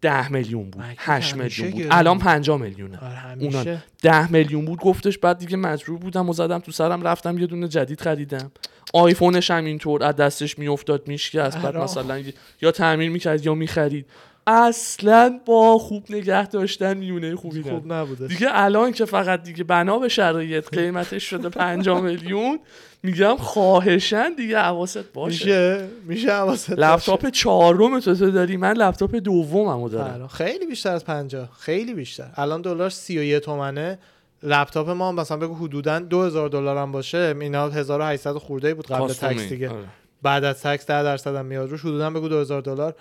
ده 0.00 0.32
میلیون 0.32 0.70
بود 0.70 0.82
مکبوک 0.82 0.96
8 0.98 1.34
همیشه 1.34 1.62
میلیون 1.62 1.82
بود. 1.82 1.92
الان 1.98 2.18
5 2.18 2.50
میلیونه. 2.50 2.98
آره 2.98 3.42
اونا 3.42 3.78
ده 4.02 4.32
میلیون 4.32 4.64
بود. 4.64 4.78
گفتش 4.78 5.18
بعد 5.18 5.38
دیگه 5.38 5.56
مجبور 5.56 5.98
بودم 5.98 6.28
و 6.28 6.32
زدم 6.32 6.58
تو 6.58 6.72
سرم 6.72 7.02
رفتم 7.02 7.38
یه 7.38 7.46
دونه 7.46 7.68
جدید 7.68 8.00
خریدم. 8.00 8.52
آیفونش 8.94 9.50
هم 9.50 9.64
اینطور 9.64 10.04
از 10.04 10.16
دستش 10.16 10.58
میافتاد 10.58 11.08
میشکست. 11.08 11.58
بعد. 11.58 11.76
مثلا 11.76 12.22
یا 12.62 12.70
تعمیر 12.70 13.10
می‌کرد 13.10 13.46
یا 13.46 13.54
می‌خرید. 13.54 14.06
اصلا 14.46 15.40
با 15.46 15.78
خوب 15.78 16.04
نگه 16.10 16.46
داشتن 16.46 16.96
میونه 16.96 17.36
خوبی. 17.36 17.62
خوب 17.62 17.92
نبوده. 17.92 18.26
دیگه 18.26 18.46
الان 18.50 18.92
که 18.92 19.04
فقط 19.04 19.42
دیگه 19.42 19.64
بنا 19.64 19.98
به 19.98 20.08
شرایط 20.08 20.68
قیمتش 20.68 21.24
شده 21.24 21.48
5 21.48 21.88
میلیون 21.88 22.60
میگم 23.02 23.36
خواهشن 23.36 24.34
دیگه 24.34 24.58
حواست 24.58 25.12
باشه. 25.12 25.44
میشه؟ 25.44 25.88
میشه 26.04 26.32
حواست. 26.32 26.70
لپتاپ 26.70 27.28
چهارم 27.28 28.00
تو 28.00 28.14
تو 28.14 28.30
داری؟ 28.30 28.56
من 28.56 28.72
لپتاپ 28.72 29.16
دوممو 29.16 29.88
دارم. 29.88 30.26
خیلی 30.26 30.66
بیشتر 30.66 30.92
از 30.92 31.04
50 31.04 31.48
خیلی 31.58 31.94
بیشتر. 31.94 32.30
الان 32.36 32.62
دلار 32.62 32.90
31 32.90 33.38
تومنه. 33.38 33.98
لپتاپ 34.42 34.88
ما 34.88 35.12
مثلا 35.12 35.36
بگو 35.36 35.54
حدودا 35.54 35.98
2000 35.98 36.48
دلار 36.48 36.76
هم 36.76 36.92
باشه. 36.92 37.34
اینا 37.40 37.68
1800 37.68 38.32
خورده 38.32 38.74
بود 38.74 38.86
قبل. 38.86 39.12
تکس 39.12 39.48
دیگه. 39.48 39.68
آره. 39.68 39.84
بعد 40.22 40.44
از 40.44 40.62
تکس 40.62 40.86
10 40.86 41.02
درصد 41.02 41.34
هم 41.34 41.46
میاد 41.46 41.70
روش. 41.70 41.80
حدودا 41.80 42.10
بگو 42.10 42.28
2000 42.28 42.62
دلار. 42.62 42.94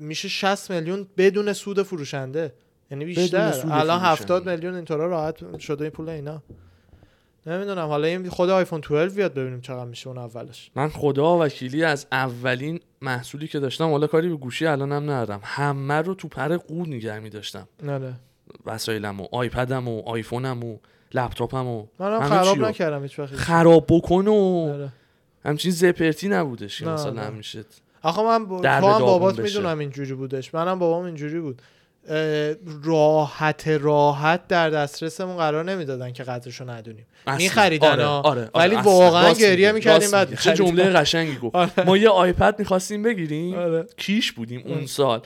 میشه 0.00 0.28
60 0.28 0.70
میلیون 0.70 1.06
بدون 1.16 1.52
سود 1.52 1.82
فروشنده. 1.82 2.52
یعنی 2.90 3.04
بیشتر. 3.04 3.38
الان 3.38 3.52
فروشنده. 3.52 3.94
70 3.94 4.48
میلیون 4.48 4.74
اینطورا 4.74 5.06
راحت 5.06 5.58
شده 5.58 5.84
این 5.84 5.90
پول 5.90 6.08
اینا. 6.08 6.42
نمی‌دونم 7.46 7.86
حالا 7.86 8.06
این 8.06 8.28
خود 8.28 8.50
آیفون 8.50 8.80
12 8.80 9.14
بیاد 9.16 9.34
ببینیم 9.34 9.60
چقدر 9.60 9.84
میشه 9.84 10.08
اون 10.08 10.18
اولش. 10.18 10.70
من 10.74 10.88
خدا 10.88 11.38
وکیلی 11.38 11.84
از 11.84 12.06
اولین 12.12 12.80
محصولی 13.02 13.48
که 13.48 13.58
داشتم 13.58 13.90
حالا 13.90 14.06
کاری 14.06 14.28
به 14.28 14.36
گوشی 14.36 14.66
الانم 14.66 15.10
ندارم. 15.10 15.40
همه 15.42 15.94
رو 15.94 16.14
تو 16.14 16.28
پر 16.28 16.56
قود 16.56 16.88
نگه 16.88 17.18
می 17.18 17.30
داشتم. 17.30 17.68
آره 17.88 18.14
وسایلم 18.66 19.20
و 19.20 19.26
آیپدم 19.32 19.88
و 19.88 20.02
آیفونم 20.08 20.64
و 20.64 20.78
لپتاپم 21.14 21.66
و 21.66 21.86
منم 21.98 22.20
خراب. 22.20 22.58
نکردم 22.58 23.02
هیچ 23.02 23.18
وقت 23.18 23.34
خراب 23.34 23.86
بکن 23.88 24.28
و. 24.28 24.88
همچین 25.44 25.70
زپرتی 25.70 26.28
نبودش 26.28 26.78
که 26.78 26.86
نه، 26.86 26.92
مثلا 26.92 27.10
نه. 27.10 27.20
همیشه 27.20 27.64
آخه 28.08 28.22
من 28.22 28.46
با... 28.46 28.60
تو 28.60 28.68
هم 28.68 28.98
بابات. 28.98 29.38
می‌دونم 29.38 29.78
اینجوری 29.78 30.14
بودش 30.14 30.54
منم 30.54 30.78
بابام 30.78 31.04
اینجوری 31.04 31.40
بود 31.40 31.62
راحت 32.84 33.68
راحت 33.68 34.48
در 34.48 34.70
دسترسمون 34.70 35.36
قرار 35.36 35.64
نمی‌دادن 35.64 36.12
که 36.12 36.22
قدرشو 36.22 36.70
ندونیم. 36.70 37.06
میخریدن 37.36 37.88
آره،. 37.88 38.04
آره، 38.04 38.22
آره، 38.24 38.50
ولی. 38.54 38.76
واقعا 38.76 39.32
گریه 39.32 39.72
می‌کردیم 39.72 40.10
بعد. 40.10 40.34
چه. 40.34 40.54
جمله 40.54 40.84
قشنگی 40.84 41.38
گفت 41.38 41.78
ما 41.78 41.96
یه 41.96 42.08
آیپد 42.08 42.58
می‌خواستیم 42.58 43.02
بگیریم 43.02 43.54
آره. 43.58 43.86
کیش 43.96 44.32
بودیم 44.32 44.62
اون. 44.66 44.86
سال 44.86 45.20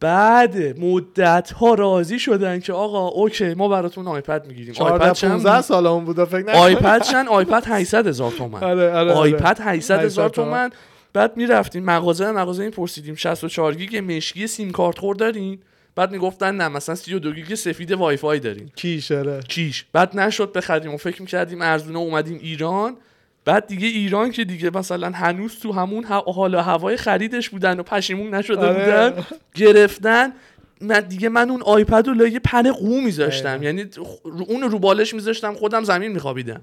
بعد 0.00 0.78
مدت 0.80 1.52
ها 1.52 1.74
راضی 1.74 2.18
شدن 2.18 2.60
که 2.60 2.72
آقا 2.72 3.08
okay 3.08 3.54
ما 3.54 3.68
براتون 3.68 4.06
آیپد 4.06 4.46
می‌گیریم 4.46 4.72
14 4.74 4.92
آیپد 4.92 5.12
چند 5.12 5.30
15 5.30 5.52
بود؟ 5.52 5.60
سالمون 5.60 6.04
بود 6.04 6.24
فکر 6.24 6.50
آیپد 6.50 7.02
چند 7.02 7.28
آیپد 7.28 7.62
800 7.66 8.06
هزار 8.06 8.30
تومن 8.30 8.62
آره 8.64 8.92
آره 8.92 9.12
آیپد 9.12 9.58
800 9.60 10.04
هزار 10.04 10.28
800 10.28 10.44
تومن. 10.44 10.70
بعد 11.14 11.36
می‌رفتیم 11.36 11.84
مغازه 11.84 12.30
مغازه 12.30 12.62
این 12.62 12.72
پرسیدیم 12.72 13.14
64 13.14 13.74
گیگ 13.74 13.96
مشکی 14.12 14.46
سیم 14.46 14.70
کارت 14.70 14.98
خور 14.98 15.16
دارین؟ 15.16 15.58
بعد 15.96 16.10
می‌گفتن 16.12 16.54
نه 16.54 16.68
مثلا 16.68 16.94
32 16.94 17.32
گیگ 17.32 17.54
سفید 17.54 17.92
وای 17.92 18.16
فای 18.16 18.38
دارین. 18.38 18.70
کیش 18.76 19.12
آره. 19.12 19.40
کیش. 19.48 19.84
بعد 19.92 20.18
نشد 20.18 20.52
بخریم 20.52 20.94
و 20.94 20.96
فکر 20.96 21.22
می‌کردیم 21.22 21.62
ارزونه 21.62 21.98
اومدیم 21.98 22.38
ایران. 22.42 22.96
بعد 23.44 23.66
دیگه 23.66 23.86
ایران 23.86 24.30
که 24.30 24.44
دیگه 24.44 24.70
مثلا 24.70 25.10
هنوز 25.10 25.60
تو 25.60 25.72
همون 25.72 26.04
ه- 26.04 26.34
حال 26.34 26.54
و 26.54 26.58
هوای 26.60 26.96
خریدش 26.96 27.50
بودن 27.50 27.80
و 27.80 27.82
پشیمون 27.82 28.34
نشده 28.34 28.66
آره. 28.66 29.10
بودن 29.10 29.24
گرفتن. 29.54 30.32
من 30.80 31.00
دیگه 31.00 31.28
من 31.28 31.50
اون 31.50 31.62
آیپد 31.62 32.08
رو 32.08 32.14
لایه 32.14 32.38
پر 32.38 32.62
قو 32.62 33.00
میذاشتم. 33.00 33.48
دقیقا. 33.56 33.64
یعنی 33.64 33.86
اون 34.48 34.62
رو 34.62 34.78
بالش 34.78 35.14
میذاشتم 35.14 35.54
خودم 35.54 35.84
زمین 35.84 36.12
میخوابیدم. 36.12 36.60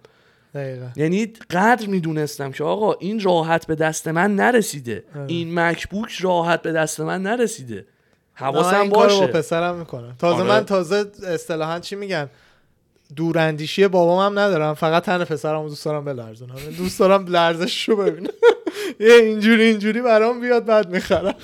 دقیقا. 0.54 0.86
یعنی 0.96 1.34
قدر 1.50 1.88
می‌دونستم 1.88 2.52
که 2.52 2.64
آقا 2.64 2.94
این 2.94 3.20
راحت 3.20 3.68
به 3.68 3.76
دست 3.76 4.08
من 4.08 4.36
نرسیده. 4.36 5.04
آره. 5.16 5.26
این 5.28 5.60
مکبوک 5.60 6.12
راحت 6.22 6.62
به 6.62 6.72
دست 6.72 7.00
من 7.00 7.22
نرسیده. 7.22 7.86
حواسم 8.34 8.72
کارو 8.72 8.90
با 8.90 8.98
باشه 8.98 9.28
پسرم 9.28 9.76
می‌کنم. 9.76 10.16
تازه 10.20 10.36
آره. 10.36 10.50
من 10.50 10.66
تازه 10.66 11.06
اصطلاحا 11.28 11.80
چی 11.80 11.96
میگن؟ 11.96 12.30
دوراندیشی 13.16 13.88
بابام 13.88 14.26
هم 14.26 14.40
ندارم. 14.40 14.74
فقط 14.74 15.04
تن 15.04 15.24
پسرم 15.24 15.68
دوست 15.68 15.86
دارم 15.86 16.06
بلرزونم. 16.06 16.56
دوست 16.78 17.00
دارم 17.00 17.26
لرزش 17.26 17.90
رو 17.90 17.96
ببینم. 17.96 18.32
یه 19.00 19.14
اینجوری 19.14 19.64
اینجوری 19.64 20.02
برام 20.02 20.40
بیاد 20.40 20.66
بعد 20.66 20.90
می‌خرم. 20.90 21.36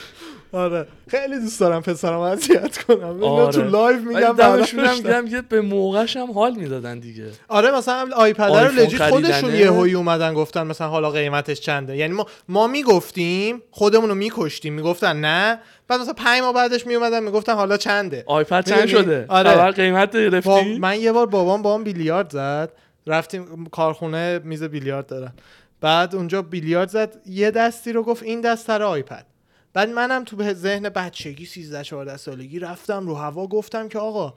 آره. 0.54 0.88
خیلی 1.08 1.40
دوست 1.40 1.60
دارم 1.60 1.82
پسرم 1.82 2.20
اذیت 2.20 2.78
کنم. 2.78 3.24
آره. 3.24 3.52
تو 3.52 3.62
live 3.62 4.00
میگم 4.00 4.34
دمشون 4.34 4.80
هم 4.80 4.98
میگم 4.98 5.28
که 5.30 5.42
به 5.42 5.62
موقعش 5.62 6.18
هم 6.18 6.32
حال 6.32 6.56
می‌دادن 6.56 7.00
دیگه. 7.00 7.26
آره 7.48 7.72
مثلا 7.72 8.10
آیپد 8.16 8.44
رو 8.44 8.72
legit 8.72 9.10
خودشون. 9.10 9.56
یهویی 9.56 9.94
اومدن 9.94 10.34
گفتن 10.34 10.68
مثلا 10.68 10.88
حالا 10.88 11.10
قیمتش 11.10 11.60
چنده. 11.60 11.98
یعنی 11.98 12.14
ما 12.14 12.26
ما 12.50 12.68
می‌گفتیم 12.68 13.62
خودمون 13.72 14.10
رو 14.10 14.16
میکشتیم. 14.16 14.74
می‌گفتن 14.74 15.22
نه. 15.22 15.60
بعد 15.88 16.00
مثلا 16.02 16.14
پنج 16.14 16.42
ماه 16.42 16.54
بعدش 16.54 16.88
میومدن 16.88 17.24
می‌گفتن 17.24 17.54
حالا 17.54 17.78
چنده. 17.78 18.24
آیپد 18.28 18.66
چند؟ 18.66 18.86
شده؟ 18.86 19.26
آره. 19.30 19.72
قیمت 19.72 20.16
با 20.16 20.20
گرفتی؟ 20.20 20.80
من 20.80 21.00
یه 21.00 21.12
بار 21.12 21.26
بابام 21.26 21.62
با 21.62 21.74
هم 21.74 21.84
بیلیارد 21.84 22.30
زد. 22.32 22.72
رفتیم 23.08 23.66
کارخونه 23.66 24.40
میز 24.44 24.64
بیلیارد 24.64 25.08
دارن. 25.08 25.34
بعد 25.82 26.16
اونجا 26.16 26.42
بیلیارد 26.42 26.90
زد. 26.90 27.16
یه 27.26 27.52
دستی 27.52 27.92
رو 27.92 28.04
گفت 28.04 28.24
این 28.24 28.42
دست 28.42 28.68
سر 28.68 28.84
آیپد. 28.84 29.26
بعد 29.78 29.90
منم 29.90 30.24
تو 30.24 30.36
به 30.36 30.54
ذهن 30.54 30.90
بچگی 30.90 31.46
13 31.46 31.84
14 31.84 32.18
سالگی 32.18 32.60
رفتم 32.60 33.08
رو 33.08 33.16
هوا 33.16 33.48
گفتم 33.48 33.88
که 33.88 34.00
آقا 34.00 34.34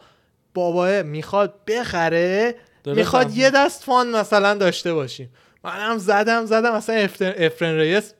باباه 0.55 1.03
می‌خواد 1.03 1.65
بخره 1.65 2.55
می‌خواد. 2.87 3.37
یه 3.37 3.51
دست 3.51 3.85
فان 3.85 4.17
مثلا 4.17 4.55
داشته 4.55 4.95
باشیم. 4.95 5.31
منم 5.65 5.99
زدم 5.99 6.47
زدم 6.47 6.77
مثلا 6.77 6.97
افرن, 6.97 7.35
افرن 7.37 7.77
ریس 7.77 8.15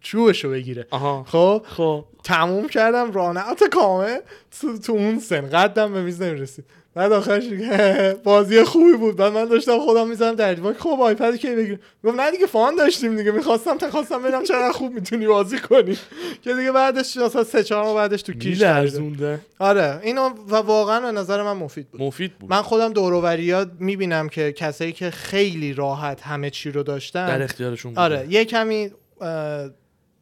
چوبشو 0.00 0.50
بگیره. 0.50 0.86
خب؟ 1.26 1.62
خب. 1.68 2.04
تموم 2.24 2.68
کردم 2.68 3.12
رانعت 3.12 3.64
کامل 3.64 4.18
تو, 4.60 4.78
تو 4.78 4.92
اون 4.92 5.18
سن. 5.18 5.48
قدم 5.48 5.92
به 5.92 6.02
میز 6.02 6.22
نمی‌رسید 6.22 6.64
بعد 6.94 7.12
آخرش 7.12 7.44
بازی 8.24 8.64
خوبی 8.64 8.92
بود. 8.92 9.16
بعد 9.16 9.32
من 9.32 9.44
داشتم 9.44 9.78
خودم 9.78 10.08
می‌زنم 10.08 10.34
در 10.34 10.54
دیوار 10.54 10.74
خب 10.74 10.98
آیپد 11.02 11.36
کی 11.36 11.54
بگیرم 11.54 11.78
گفت 12.04 12.16
نه 12.16 12.30
دیگه 12.30 12.46
فان 12.46 12.76
داشتیم 12.76 13.16
دیگه. 13.16 13.30
می‌خواستم 13.30 13.78
تا 13.78 13.90
خواستم 13.90 14.22
ببینم 14.22 14.42
چقدر 14.42 14.72
خوب 14.72 14.92
می‌تونی 14.92 15.26
بازی 15.26 15.58
کنی. 15.58 15.98
که 16.42 16.54
دیگه 16.54 16.72
بعدش 16.72 17.16
مثلا 17.16 17.44
سه 17.44 17.64
چهار 17.64 17.84
ماه 17.84 17.94
بعدش 17.94 18.22
تو 18.22 18.32
کیش. 18.32 18.58
میلرزونده. 18.58 19.40
آره 19.58 20.00
اینو 20.02 20.28
و 20.48 20.56
واقعا 20.56 21.00
به 21.00 21.12
نظر 21.12 21.42
من 21.42 21.52
مفید 21.52 21.90
بود. 21.90 22.02
مفید 22.02 22.38
بود. 22.38 22.50
من 22.50 22.62
خودم 22.62 22.92
دوروبریات 22.92 23.70
می‌بینم 23.78 24.28
که 24.28 24.52
کسایی 24.52 24.92
که 24.92 25.10
خیلی 25.10 25.74
راحت 25.74 26.20
همه 26.22 26.50
چی 26.50 26.70
رو 26.70 26.82
داشتن. 26.82 27.26
در 27.26 27.42
اختیارشون 27.42 27.90
بود 27.92 27.98
آره 27.98 28.26
یه 28.30 28.44
کمی 28.44 28.90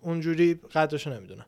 اونجوری 0.03 0.61
قدرشو 0.75 1.11
نمی‌دونن 1.11 1.45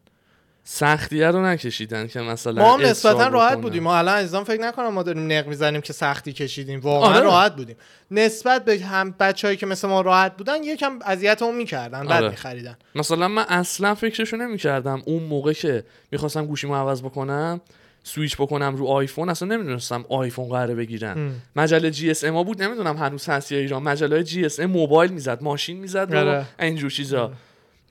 سختیه 0.65 1.27
رو 1.27 1.45
نکشیدن 1.45 2.07
که 2.07 2.21
مثلا 2.21 2.63
ما 2.63 2.77
هم 2.77 2.81
نسبتا 2.81 3.29
راحت. 3.29 3.59
بودیم. 3.59 3.83
ما 3.83 3.99
الان 3.99 4.19
عزیزان 4.19 4.45
فکر 4.45 4.61
نکنم 4.61 4.89
ما 4.89 5.03
داریم 5.03 5.33
نق 5.33 5.47
می‌زنیم 5.47 5.81
که 5.81 5.93
سختی 5.93 6.33
کشیدیم. 6.33 6.81
واقعا 6.81 7.11
آره. 7.11 7.21
راحت 7.21 7.57
بودیم. 7.57 7.77
نسبت 8.11 8.65
به 8.65 8.79
هم 8.79 9.15
بچههایی 9.21 9.57
که 9.57 9.67
مثل 9.67 9.89
ما 9.89 10.01
راحت 10.01 10.37
بودن 10.37 10.63
یکم 10.63 10.99
اذیتمون 11.07 11.55
می‌کردن 11.55 12.07
بعد 12.07 12.23
آره. 12.23 12.31
میخریدن. 12.31 12.77
مثلا 12.95 13.29
من 13.29 13.45
اصلا 13.49 13.95
فکرشو 13.95 14.37
نمی‌کردم 14.37 15.03
اون 15.07 15.23
موقع 15.23 15.53
که 15.53 15.85
می‌خواستم 16.13 16.47
گوشیمو 16.47 16.75
عوض 16.75 17.03
بکنم 17.03 17.61
سویچ 18.05 18.37
بکنم 18.37 18.77
رو 18.77 18.87
آیفون 18.87 19.29
اصلا 19.29 19.49
نمی‌دونستم 19.49 20.05
آیفون 20.09 20.49
قراره 20.49 20.75
بگیرم 20.75 21.43
مجله 21.57 21.91
GSM 21.91 22.43
بود 22.43 22.63
نمی‌دونم 22.63 22.97
هنوز 22.97 23.29
هست 23.29 23.53
یا 23.53 23.59
ایران. 23.59 23.83
مجله 23.83 24.23
GSM 24.23 24.71
موبایل 24.71 25.11
می‌زد 25.11 25.43
ماشین 25.43 25.77
می‌زد 25.77 26.15
و 26.15 26.17
آره. 26.17 26.45
اینجور 26.61 26.91
چیزا. 26.91 27.33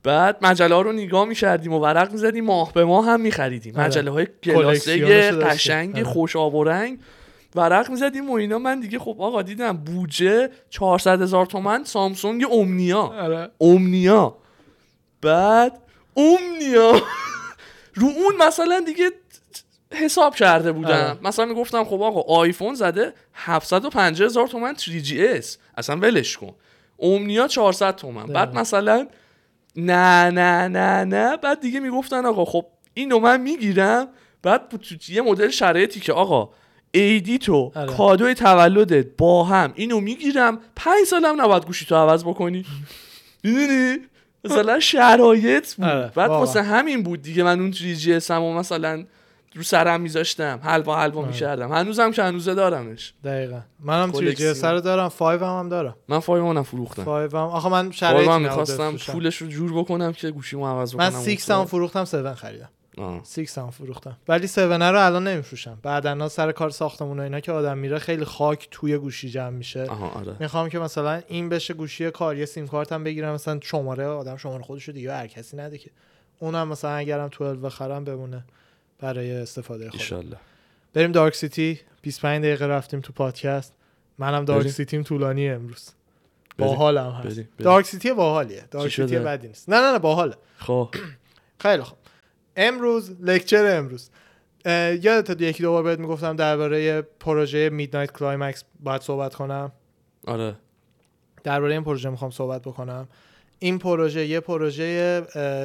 بعد 0.04 0.38
مجله 0.42 0.76
ها 0.76 0.82
رو 0.82 0.92
نگاه 0.92 1.26
می‌کردیم 1.26 1.74
و 1.74 1.80
ورق 1.80 2.12
می‌زدیم 2.12 2.46
ماه 2.46 2.74
به 2.74 2.86
ماه 2.86 3.06
هم 3.06 3.22
میخریدیم. 3.22 3.76
آره. 3.76 3.86
مجله 3.86 4.12
های 4.12 4.28
گلاسه 4.44 4.98
داشتیم. 5.00 5.50
قشنگ 5.50 5.96
آره. 5.96 6.04
خوش 6.04 6.36
آب 6.36 6.56
و 6.56 6.64
رنگ. 6.64 7.00
ورق 7.56 7.90
می‌زدیم 7.90 8.30
و 8.30 8.34
اینا. 8.34 8.60
من 8.60 8.80
دیگه 8.80 9.00
خب 9.00 9.16
آقا 9.20 9.42
دیدم 9.42 9.78
بودجه 9.78 10.50
400 10.70 11.22
هزار 11.22 11.46
تومن 11.46 11.84
سامسونگ 11.84 12.46
اومنیا. 12.50 13.00
آره. 13.02 13.50
اومنیا. 13.58 14.38
بعد 15.22 15.80
اومنیا. 16.14 17.02
رو 17.96 18.08
اون 18.08 18.48
مثلا 18.48 18.84
دیگه 18.86 19.12
حساب 19.94 20.36
کرده 20.36 20.72
بودم. 20.72 20.90
آره. 20.90 21.18
مثلا 21.24 21.46
می‌گفتم 21.46 21.84
خب 21.84 22.02
آقا 22.02 22.36
آیفون 22.36 22.76
زده 22.76 23.14
750 23.34 24.26
هزار 24.26 24.48
تومن 24.48 24.76
3GS 24.76 25.46
اصلا 25.78 25.96
ولش 25.96 26.38
کن. 26.38 26.54
اومنیا 26.98 27.48
400 27.48 27.96
تومن. 27.96 28.26
بعد. 28.26 28.56
مثلا 28.56 29.08
نه 29.76 30.30
نه 30.30 30.68
نه 30.68 31.04
نه. 31.04 31.38
بعد 31.38 31.62
دیگه 31.62 31.80
می‌گفتن 31.80 32.26
آقا 32.26 32.46
خب 32.46 32.66
اینو 32.94 33.20
من 33.20 33.42
می‌گیرم. 33.42 34.08
بعد 34.44 34.62
یه 35.10 35.22
مدل 35.22 35.50
شرایطی 35.50 36.00
که 36.00 36.14
آقا 36.14 36.50
ایدی 36.92 37.38
تو 37.38 37.72
آره. 37.76 37.94
کادوی 37.94 38.34
تولدت 38.34 39.06
با 39.18 39.44
هم 39.44 39.72
اینو 39.76 40.00
می‌گیرم. 40.00 40.60
پنج 40.76 41.04
سالم 41.08 41.42
نباید 41.42 41.66
گوشی 41.66 41.86
تو 41.86 41.96
عوض 41.96 42.24
بکنی. 42.24 42.66
می‌دونی؟ 43.44 43.98
مثلا 44.44 44.80
شرایط 44.80 45.74
بود. 45.74 45.86
آره، 45.86 46.12
بعد. 46.16 46.30
واسه 46.30 46.62
همین 46.62 47.04
بود 47.04 47.22
دیگه 47.22 47.44
من 47.44 47.60
اون 47.60 47.72
جی 47.72 48.14
اس 48.14 48.32
و 48.32 48.54
مثلا 48.54 49.06
رو 49.56 49.64
سرم 49.64 50.02
میذاشتم. 50.02 50.60
حلوا 50.64 50.98
حلوا 50.98 51.20
آره. 51.22 51.28
می‌کردم. 51.28 51.72
هنوزم 51.72 52.12
که 52.12 52.24
هنوزه 52.24 52.54
دارمش. 52.54 53.14
دقیقا. 53.24 53.62
منم 53.80 54.12
توی. 54.12 54.34
جی 54.34 54.48
رو 54.64 54.82
دارم. 54.82 55.10
5 55.10 55.42
هم, 55.42 55.48
هم 55.48 55.70
دارم. 55.70 55.96
من 56.08 56.20
فایمونم 56.20 56.64
فروختم. 56.64 57.04
5 57.04 57.34
هم. 57.34 57.40
آخه 57.40 57.70
من 57.70 57.82
فایو 57.82 57.92
شرایطی 57.92 58.30
هم 58.32 58.42
می‌خواستم. 58.42 58.98
پولش 58.98 59.38
رو 59.38 59.48
جور 59.48 59.74
بکنم 59.74 60.14
که 60.14 60.32
گوشیمو 60.32 60.68
عوض 60.68 60.96
من 60.96 61.10
بکنم. 61.10 61.24
6 61.24 61.50
هم 61.50 61.66
فروختم 61.66 62.02
7 62.02 62.34
خریدم. 62.34 62.70
آه. 62.98 63.22
6 63.36 63.58
هم 63.58 63.70
فروختم. 63.70 64.18
ولی 64.28 64.44
7 64.44 64.58
رو 64.58 65.06
الان 65.06 65.28
نمیفروشم. 65.28 65.78
بعدنا 65.84 66.30
سر 66.30 66.52
کار 66.52 66.70
ساختمون 66.70 67.20
و 67.20 67.24
اینا 67.24 67.40
که 67.40 67.52
آدم 67.52 67.78
میره 67.78 68.00
خیلی 68.00 68.26
خاک 68.26 68.68
توی 68.72 68.98
گوشی 68.98 69.30
جمع 69.30 69.50
میشه. 69.50 69.86
آره. 69.86 70.36
می‌خوام 70.40 70.70
که 70.70 70.80
مثلا 70.80 71.22
این 71.28 71.50
بشه 71.50 71.74
گوشی 71.74 72.12
کار 72.12 72.38
یه 72.38 72.46
سیم 72.46 72.68
کارت 72.68 72.92
هم 72.92 73.04
بگیرم. 73.04 73.34
مثلا 73.34 73.60
شماره 73.64 74.06
آدم 74.06 74.38
شماره 74.38 74.64
خودش 74.64 74.84
رو 74.84 74.94
دیگه 74.94 75.14
هر 75.14 75.28
کسی 75.28 75.58
نده 75.58 75.78
که. 75.78 75.92
اونم 76.40 76.68
مثلا 76.68 76.92
اگرم 76.92 77.28
12 77.28 77.62
بخرم 77.62 78.04
بمونه. 78.04 78.46
برای 79.02 79.32
استفاده 79.32 79.90
خودم 79.90 80.00
ایشالله. 80.00 80.38
بریم 80.94 81.12
Dark 81.12 81.36
City 81.36 81.80
25 82.02 82.44
دقیقه 82.44 82.68
رفتیم 82.68 83.00
تو 83.02 83.14
پادکست. 83.14 83.74
منم 84.18 84.46
Dark 84.46 84.62
بریم. 84.62 84.72
City 84.72 84.97
م 84.97 85.04
طولانیه 85.04 85.54
امروز. 85.54 85.90
باحالم 86.58 87.12
هست. 87.12 87.26
بریم. 87.26 87.36
بریم. 87.36 87.50
Dark 87.58 87.86
City 87.86 88.14
باحالیه. 88.14 88.66
Dark 88.72 88.92
City؟ 88.92 89.20
بدی 89.20 89.48
نیست. 89.48 89.70
نه 89.70 89.80
نه 89.80 89.92
نه 89.92 90.00
باحاله. 90.00 90.36
خب. 90.58 90.96
خیلی 91.64 91.84
خوب. 91.84 91.98
امروز 92.56 93.16
lecture 93.22 93.78
امروز. 93.78 94.10
یادت 94.66 95.42
یکی 95.42 95.64
دو 95.64 95.72
بار 95.72 95.84
بهت 95.84 96.00
می‌گفتم 96.00 96.36
درباره 96.36 97.02
پروژه 97.02 97.70
Midnight 97.70 98.12
Climax 98.12 98.64
باید 98.80 99.02
صحبت 99.02 99.36
کنم. 99.36 99.72
آره. 100.28 100.56
درباره 101.44 101.74
این 101.74 101.84
پروژه 101.84 102.10
می‌خوام 102.10 102.32
صحبت 102.32 102.62
بکنم. 102.62 103.08
این 103.63 103.80
پروژه 103.80 104.26
یه 104.26 104.39
پروژه 104.39 105.21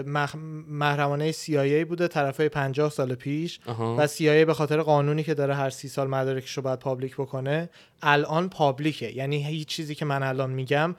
مخ... 0.07 0.35
محرمانه 0.69 1.33
CIA 1.33 1.87
بوده 1.89 2.09
طرفای 2.09 2.49
50 2.49 2.91
سال 2.91 3.15
پیش. 3.15 3.61
آها 3.67 3.97
و 3.99 4.07
CIA 4.07 4.21
به 4.47 4.55
خاطر 4.55 4.83
قانونی 4.83 5.23
که 5.23 5.35
داره 5.35 5.55
هر 5.55 5.71
سی 5.71 5.89
سال 5.89 6.09
مدارکش 6.09 6.53
رو 6.53 6.63
باید 6.63 6.79
public 6.79 7.15
بکنه 7.15 7.71
الان 8.03 8.49
public 8.49 9.00
ه. 9.00 9.17
یعنی 9.17 9.47
هیچ 9.47 9.69
چیزی 9.69 9.95
که 9.95 10.05
من 10.05 10.23
الان 10.23 10.51
میگم 10.51 10.95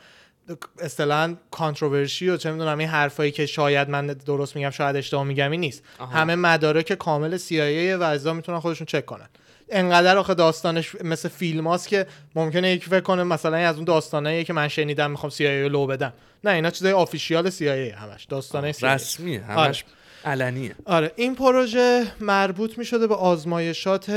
اصطلاحا 0.79 1.35
controversy 1.51 2.29
و 2.29 2.37
چه 2.37 2.51
می‌دونم 2.51 2.77
این 2.77 2.87
حرفایی 2.87 3.31
که 3.31 3.45
شاید 3.45 3.89
من 3.89 4.07
درست 4.07 4.55
میگم 4.55 4.69
شاید 4.69 4.95
اشتباه 4.95 5.23
میگم 5.23 5.51
این 5.51 5.59
نیست. 5.59 5.83
آها. 5.99 6.19
همه 6.19 6.35
مدارک 6.35 6.93
کامل 6.93 7.37
CIA 7.37 7.99
و 7.99 8.03
اجزا 8.03 8.33
می‌تونن 8.33 8.59
خودشون 8.59 8.85
چک 8.85 9.05
کنن. 9.05 9.29
انقدر 9.69 10.17
آخه 10.17 10.33
داستانش 10.33 10.95
مثل 11.03 11.29
فیلم 11.29 11.67
هاست 11.67 11.87
که 11.87 12.05
ممکنه 12.35 12.71
یکی 12.71 12.85
فکر 12.85 12.99
کنه 12.99 13.23
مثلا 13.23 13.57
از 13.57 13.75
اون 13.75 13.85
داستانایی 13.85 14.43
که 14.43 14.53
من 14.53 14.67
شنیدم 14.67 15.11
می‌خوام 15.11 15.29
CIA 15.29 15.41
رو 15.41 15.69
لو 15.69 15.87
بدم. 15.87 16.13
نه 16.43 16.51
اینا 16.51 16.69
چیزای 16.69 16.91
official 16.91 17.49
CIA 17.49 17.95
همش 17.95 18.25
داستانه 18.25 18.73
CIA 18.73 18.83
رسمیه 18.83 19.43
همش 19.43 19.83
علنیه. 20.25 20.75
آره 20.85 21.11
این 21.15 21.35
پروژه 21.35 22.03
مربوط 22.19 22.77
می 22.77 22.85
شده 22.85 23.07
به 23.07 23.15
آزمایشات 23.15 24.09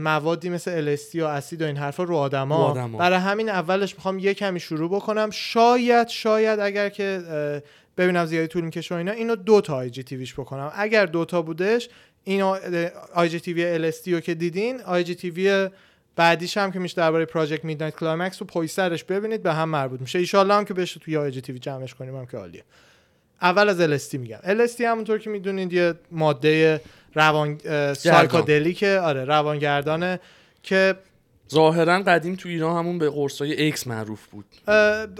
موادی 0.00 0.48
مثل 0.48 0.96
LSD 0.96 1.14
و 1.14 1.24
اسید 1.24 1.62
و 1.62 1.64
این 1.64 1.76
حرفا 1.76 2.02
رو 2.02 2.16
آدما. 2.16 2.88
برای 2.98 3.18
همین 3.18 3.48
اولش 3.48 3.94
می‌خوام 3.94 4.18
یه 4.18 4.34
کمی 4.34 4.60
شروع 4.60 4.90
بکنم. 4.90 5.30
شاید 5.30 6.08
شاید 6.08 6.60
اگر 6.60 6.88
که 6.88 7.22
ببینم 7.96 8.26
زیادی 8.26 8.46
طول 8.46 8.64
می‌کشه 8.64 8.94
اینا 8.94 9.12
اینو 9.12 9.36
دو 9.36 9.60
تا 9.60 9.76
IGTV 9.76 10.02
ش 10.02 10.34
بکنم. 10.34 10.72
اگر 10.74 11.06
دو 11.06 11.24
تا 11.24 11.42
بودش 11.42 11.88
این 12.24 12.42
IGTV 13.14 13.90
LSD 13.92 14.08
رو 14.08 14.20
که 14.20 14.34
دیدین 14.34 14.80
IGTV 14.80 15.68
بعدیش 16.16 16.56
هم 16.56 16.72
که 16.72 16.78
میشه 16.78 16.96
درباره 16.96 17.24
Project 17.24 17.64
Midnight 17.64 17.96
Climax 17.96 18.42
رو 18.42 18.46
پشت 18.46 18.70
سرش 18.70 19.04
ببینید 19.04 19.42
به 19.42 19.52
هم 19.52 19.68
مربوط 19.68 20.00
میشه. 20.00 20.18
ایشالله 20.18 20.54
هم 20.54 20.64
که 20.64 20.74
بشه 20.74 21.00
توی 21.00 21.16
IGTV 21.16 21.58
جمعش 21.58 21.94
کنیم 21.94 22.16
هم 22.16 22.26
که 22.26 22.36
عالیه. 22.36 22.64
اول 23.42 23.68
از 23.68 24.00
LSD 24.00 24.14
میگم. 24.14 24.38
LSD 24.66 24.80
همونطور 24.80 25.18
که 25.18 25.30
می‌دونید 25.30 25.72
یه 25.72 25.94
ماده 26.10 26.80
روان 27.14 27.60
اه، 27.64 27.94
psychedelic 27.94 28.89
ه 28.89 28.98
آره 29.02 29.24
روانگردانه 29.24 30.20
که 30.62 30.94
ظاهرا 31.52 32.02
قدیم 32.02 32.34
تو 32.34 32.48
ایران 32.48 32.76
همون 32.76 32.98
به 32.98 33.10
قرصای 33.10 33.52
ایکس 33.52 33.86
معروف 33.86 34.26
بود. 34.26 34.44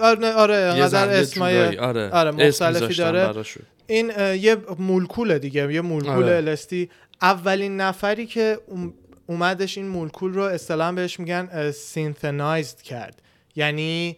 آره 0.00 0.32
آره 0.32 0.56
اسمای 0.56 1.76
آره, 1.76 2.10
آره، 2.10 2.30
مختلفی 2.30 2.94
داره. 2.94 3.44
این 3.88 4.12
یه 4.34 4.56
مولکوله 4.78 5.38
دیگه 5.38 5.72
یه 5.72 5.80
مولکول 5.80 6.24
آره. 6.24 6.56
LSD 6.56 6.74
اولین 7.22 7.76
نفری 7.80 8.26
که 8.26 8.58
اوم- 8.66 8.92
اومدش 9.26 9.78
این 9.78 9.88
مولکول 9.88 10.32
رو 10.32 10.42
اصطلاحا 10.42 10.92
بهش 10.92 11.20
میگن 11.20 11.70
synthesized 11.70 12.80
کرد. 12.80 13.22
یعنی 13.56 14.16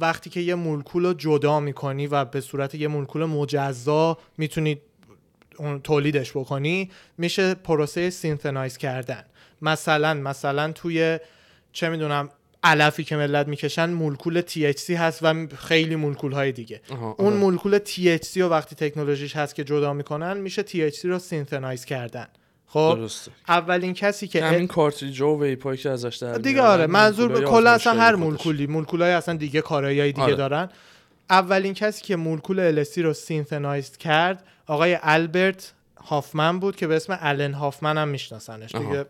وقتی 0.00 0.30
که 0.30 0.40
یه 0.40 0.54
مولکول 0.54 1.04
رو 1.04 1.14
جدا 1.14 1.60
می‌کنی 1.60 2.06
و 2.06 2.24
به 2.24 2.40
صورت 2.40 2.74
یه 2.74 2.88
مولکول 2.88 3.24
مجزا 3.24 4.18
می‌تونی 4.38 4.80
تولیدش 5.84 6.30
بکنی 6.30 6.90
میشه 7.18 7.54
پروسه 7.54 8.10
synthesize 8.10 8.76
کردن. 8.76 9.24
مثلا 9.62 10.14
مثلا 10.14 10.72
توی 10.72 11.18
چه 11.72 11.88
می‌دونم 11.88 12.28
علفی 12.64 13.04
که 13.04 13.16
ملت 13.16 13.48
می‌کشن 13.48 13.90
مولکول 13.90 14.40
THC 14.40 14.90
هست 14.90 15.18
و 15.22 15.46
خیلی 15.56 15.96
مولکول 15.96 16.32
های 16.32 16.52
دیگه 16.52 16.80
آها، 16.90 17.14
اون 17.18 17.28
آره. 17.28 17.36
مولکول 17.36 17.78
THC 17.78 18.36
رو 18.36 18.48
وقتی 18.48 18.76
تکنولوژیش 18.76 19.36
هست 19.36 19.54
که 19.54 19.64
جدا 19.64 19.92
می‌کنن 19.92 20.36
میشه 20.36 20.62
THC 20.62 21.04
رو 21.04 21.18
synthesize 21.18 21.84
کردن 21.84 22.26
خب 22.66 22.94
درسته 22.96 23.30
اولین 23.48 23.94
کسی 23.94 24.28
که 24.28 24.44
همین 24.44 24.66
کارتریج 24.66 25.20
و 25.20 25.42
vape 25.42 25.66
ایی 25.66 25.78
که 25.78 25.90
ازش 25.90 26.16
در 26.16 26.38
دیگه 26.38 26.62
آره 26.62 26.86
منظور 26.86 27.44
کلا 27.44 27.70
اصلا 27.70 27.92
هر. 27.92 28.14
مولکولی 28.14 28.66
مولکولای 28.66 29.12
اصلا 29.12 29.36
دیگه 29.36 29.60
کارایی 29.60 30.12
دیگه 30.12 30.22
آره. 30.22 30.34
دارن 30.34 30.68
اولین 31.30 31.74
کسی 31.74 32.02
که 32.02 32.16
مولکول 32.16 32.84
LSD 32.84 32.98
رو 32.98 33.12
synthesize 33.12 33.96
کرد 33.96 34.44
آقای 34.66 34.98
آلبرت 35.02 35.72
هافمن 36.04 36.58
بود 36.58 36.76
که 36.76 36.86
به 36.86 36.96
اسم 36.96 37.18
الن 37.20 37.54
هافمن 37.54 37.98
هم 37.98 38.08
میشناسنش 38.08 38.74
آها. 38.74 38.84
دیگه 38.84 39.06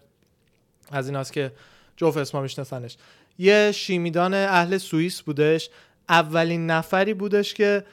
از 0.91 1.09
ایناست 1.09 1.33
که 1.33 1.53
جفت 1.97 2.17
اسما 2.17 2.43
میشناسنش 2.43 2.97
یه 3.39 3.73
شیمیدان 3.75 4.35
اهل 4.35 4.79
سوئیس 4.79 5.23
بودش. 5.23 5.71
اولین 6.09 6.67
نفری 6.67 7.15
بودش 7.15 7.55
که 7.55 7.85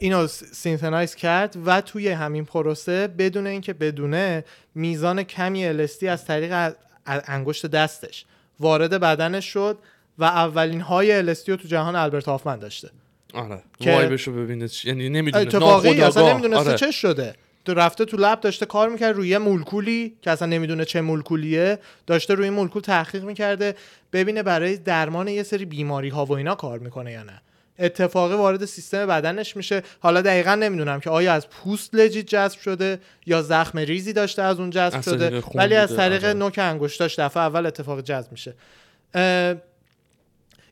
اینو 0.00 0.26
synthesize 0.26 1.14
کرد 1.14 1.56
و 1.66 1.80
توی 1.80 2.08
همین 2.08 2.44
پروسه 2.44 3.08
بدون 3.08 3.46
اینکه 3.46 3.72
بدونه 3.72 4.44
میزان 4.74 5.22
کمی 5.22 5.86
LSD 5.86 6.02
از 6.02 6.24
طریق 6.24 6.72
انگشت 7.06 7.66
دستش 7.66 8.24
وارد 8.60 9.00
بدنش 9.00 9.44
شد 9.44 9.78
و 10.18 10.24
اولین 10.24 10.80
های 10.80 11.34
LSD 11.34 11.48
رو 11.48 11.56
تو 11.56 11.68
جهان 11.68 11.96
البرت 11.96 12.24
هافمن 12.24 12.58
داشته. 12.58 12.90
آره. 13.34 13.62
وایبشو 13.80 14.32
ببینه 14.32 14.68
یعنی 14.84 15.08
نمی‌دونه. 15.08 15.46
اتفاقی 15.46 16.00
اصلا. 16.00 16.32
نمی‌دونسته 16.32 16.68
آره. 16.68 16.78
چه 16.78 16.90
شده. 16.90 17.34
رفته 17.72 18.04
تو 18.04 18.16
لب 18.16 18.40
داشته 18.40 18.66
کار 18.66 18.88
می‌کرد 18.88 19.16
روی 19.16 19.38
مولکولی 19.38 20.16
که 20.22 20.30
اصلا 20.30 20.48
نمی‌دونه 20.48 20.84
چه 20.84 21.00
مولکولیه 21.00 21.78
داشته 22.06 22.34
روی 22.34 22.50
مولکول 22.50 22.82
تحقیق 22.82 23.24
می‌کرده 23.24 23.74
ببینه 24.12 24.42
برای 24.42 24.76
درمان 24.76 25.28
یه 25.28 25.42
سری 25.42 25.64
بیماری 25.64 26.08
ها 26.08 26.24
و 26.24 26.32
اینا 26.32 26.54
کار 26.54 26.78
می‌کنه 26.78 27.12
یا 27.12 27.22
نه. 27.22 27.42
اتفاقی 27.78 28.34
وارد 28.34 28.64
سیستم 28.64 29.06
بدنش 29.06 29.56
میشه. 29.56 29.82
حالا 30.00 30.20
دقیقا 30.20 30.54
نمی‌دونم 30.54 31.00
که 31.00 31.10
آیا 31.10 31.32
از 31.32 31.48
پوست 31.48 31.94
لجیت 31.94 32.26
جذب 32.26 32.60
شده 32.60 33.00
یا 33.26 33.42
زخم 33.42 33.78
ریزی 33.78 34.12
داشته 34.12 34.42
از 34.42 34.60
اون 34.60 34.70
جذب 34.70 35.00
شده. 35.00 35.42
ولی 35.54 35.74
از 35.74 35.96
طریق 35.96 36.24
آره. 36.24 36.34
نوک 36.34 36.58
انگشتاش 36.58 37.18
دفعه 37.18 37.42
اول 37.42 37.66
اتفاق 37.66 38.00
جذب 38.00 38.32
میشه. 38.32 38.54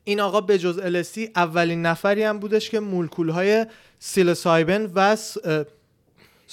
این 0.03 0.19
آقا 0.19 0.41
به 0.41 0.57
جز 0.57 0.79
LSD 0.79 1.19
اولین 1.35 1.81
نفری 1.81 2.23
هم 2.23 2.39
بودش 2.39 2.69
که 2.69 2.79
مولکول 2.79 3.29
های 3.29 3.65
سیلوسایبن 3.99 4.91
و 4.95 5.15
س- 5.15 5.37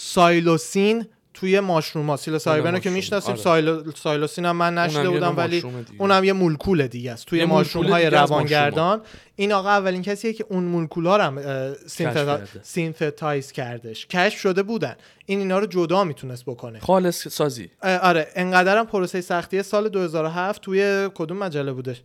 سایلوسین 0.00 1.06
توی 1.34 1.60
ماشروم 1.60 2.06
ها. 2.10 2.16
سیلوسایبن 2.16 2.72
رو 2.72 2.78
که 2.78 2.90
می‌شناسیم. 2.90 3.30
آره. 3.32 3.40
سایلو... 3.42 3.90
سایلوسین 3.92 4.44
هم 4.44 4.56
من 4.56 4.74
نشده 4.78 5.10
بودم 5.10 5.36
ولی. 5.36 5.64
اونم 5.98 6.24
یه 6.24 6.32
مولکول 6.32 6.86
دیگه 6.86 7.12
است. 7.12 7.26
توی 7.26 7.44
ماشروم 7.44 7.86
های 7.86 8.10
روانگردان. 8.10 9.00
این 9.36 9.52
آقا 9.52 9.68
اولین 9.70 10.02
کسیه 10.02 10.32
که 10.32 10.44
اون 10.48 10.64
مولکول 10.64 11.06
ها 11.06 11.18
هم 11.18 11.38
synthe- 11.86 12.14
کرده. 12.14 12.48
synthesize 12.62 13.52
کردش. 13.52 14.06
کشف 14.06 14.40
شده 14.40 14.62
بودن. 14.62 14.96
این 15.26 15.38
اینا 15.38 15.58
رو 15.58 15.66
جدا 15.66 16.04
می‌تونست 16.04 16.44
بکنه. 16.44 16.78
خالص 16.80 17.28
سازی. 17.28 17.70
آره. 17.82 18.28
انقدرم 18.34 18.86
پروسه 18.86 19.20
سختی. 19.20 19.62
سال 19.62 19.88
2007 19.88 20.62
توی 20.62 21.10
کدوم 21.14 21.36
مجله 21.38 21.72
بودش؟ 21.72 22.02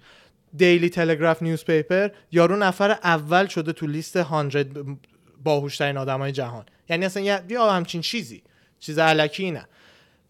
Daily 0.55 0.89
Telegraph 0.89 1.43
newspaper 1.43 2.07
یارو 2.31 2.55
نفر 2.55 2.91
اول 2.91 3.47
شده 3.47 3.73
تو 3.73 3.87
لیست 3.87 4.23
100 4.23 4.67
باهوشترین 5.43 5.97
آدمای 5.97 6.31
جهان. 6.31 6.65
یعنی 6.89 7.05
اصلا 7.05 7.23
یه 7.23 7.59
همچین 7.59 8.01
چیزی. 8.01 8.43
چیز 8.79 8.99
الکی 8.99 9.51
نه. 9.51 9.67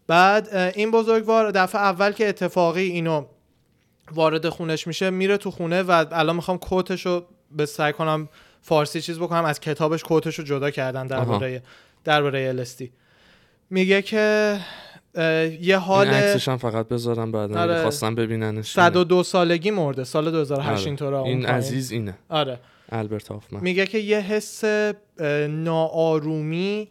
بعد 0.06 0.54
این 0.54 0.90
بزرگوار 0.90 1.50
دفعه 1.50 1.80
اول 1.80 2.12
که 2.12 2.28
اتفاقی 2.28 2.82
اینو 2.82 3.24
وارد 4.12 4.48
خونش 4.48 4.86
میشه 4.86 5.10
میره 5.10 5.36
تو 5.36 5.50
خونه 5.50 5.82
و 5.82 6.04
الان 6.12 6.36
می‌خوام 6.36 6.58
quote 6.58 6.92
ش 6.92 7.06
رو 7.06 7.24
به 7.50 7.66
سعی 7.66 7.92
کنم 7.92 8.28
فارسی 8.62 9.00
چیز 9.00 9.18
بکنم 9.18 9.44
از 9.44 9.60
کتابش 9.60 10.02
کوتش 10.04 10.38
رو 10.38 10.44
جدا 10.44 10.70
کردن 10.70 11.06
درباره 11.06 11.62
درباره 12.04 12.64
LSD 12.64 12.84
میگه 13.70 14.02
که 14.02 14.58
یه 15.60 15.78
حال 15.78 16.06
عکسش 16.06 16.48
هم 16.48 16.56
فقط 16.56 16.88
بذارم 16.88 17.32
بعدا 17.32 17.60
آره. 17.60 17.82
خواستم 17.82 18.14
ببیننش 18.14 18.72
102 18.72 19.22
سالگی 19.22 19.70
مرده 19.70 20.04
سال 20.04 20.30
2008 20.30 21.02
آره. 21.02 21.16
این 21.16 21.22
پایین. 21.22 21.46
عزیز 21.46 21.90
اینه. 21.90 22.14
آره. 22.28 22.60
البرت 22.88 23.28
هافمن. 23.28 23.60
میگه 23.60 23.86
که 23.86 23.98
یه 23.98 24.18
حس 24.18 24.64
ناآرومی 25.48 26.88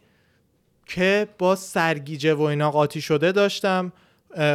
که 0.86 1.28
با 1.38 1.56
سرگیجه 1.56 2.34
و 2.34 2.42
اینا 2.42 2.70
قاطی 2.70 3.00
شده 3.00 3.32
داشتم. 3.32 3.92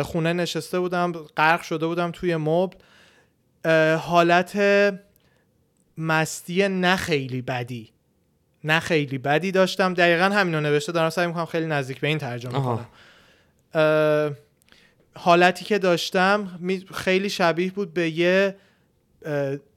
خونه 0.04 0.34
نشسته 0.34 0.80
بودم 0.80 1.12
غرق 1.12 1.62
شده 1.62 1.88
بودم 1.88 2.12
توی 2.12 2.36
مبل. 2.36 2.78
حالت 3.96 4.60
مستی 5.98 6.68
نه 6.68 6.96
خیلی 6.96 7.42
بدی. 7.42 7.90
نه 8.64 8.80
خیلی 8.80 9.18
بدی 9.18 9.52
داشتم. 9.52 9.94
دقیقا 9.94 10.26
همینو 10.26 10.62
نوشته 10.62 10.92
دارم 10.92 11.10
سعی 11.10 11.28
می‌کنم 11.28 11.46
خیلی 11.46 11.66
نزدیک 11.66 12.00
به 12.00 12.08
این 12.08 12.18
ترجمه 12.18 12.56
آها. 12.56 12.88
کنم. 13.74 14.36
حالتی 15.16 15.66
که 15.66 15.80
داشتم 15.80 16.60
خیلی 16.94 17.30
شبیه 17.30 17.72
بود 17.72 17.94
به 17.94 18.10
یه 18.10 18.56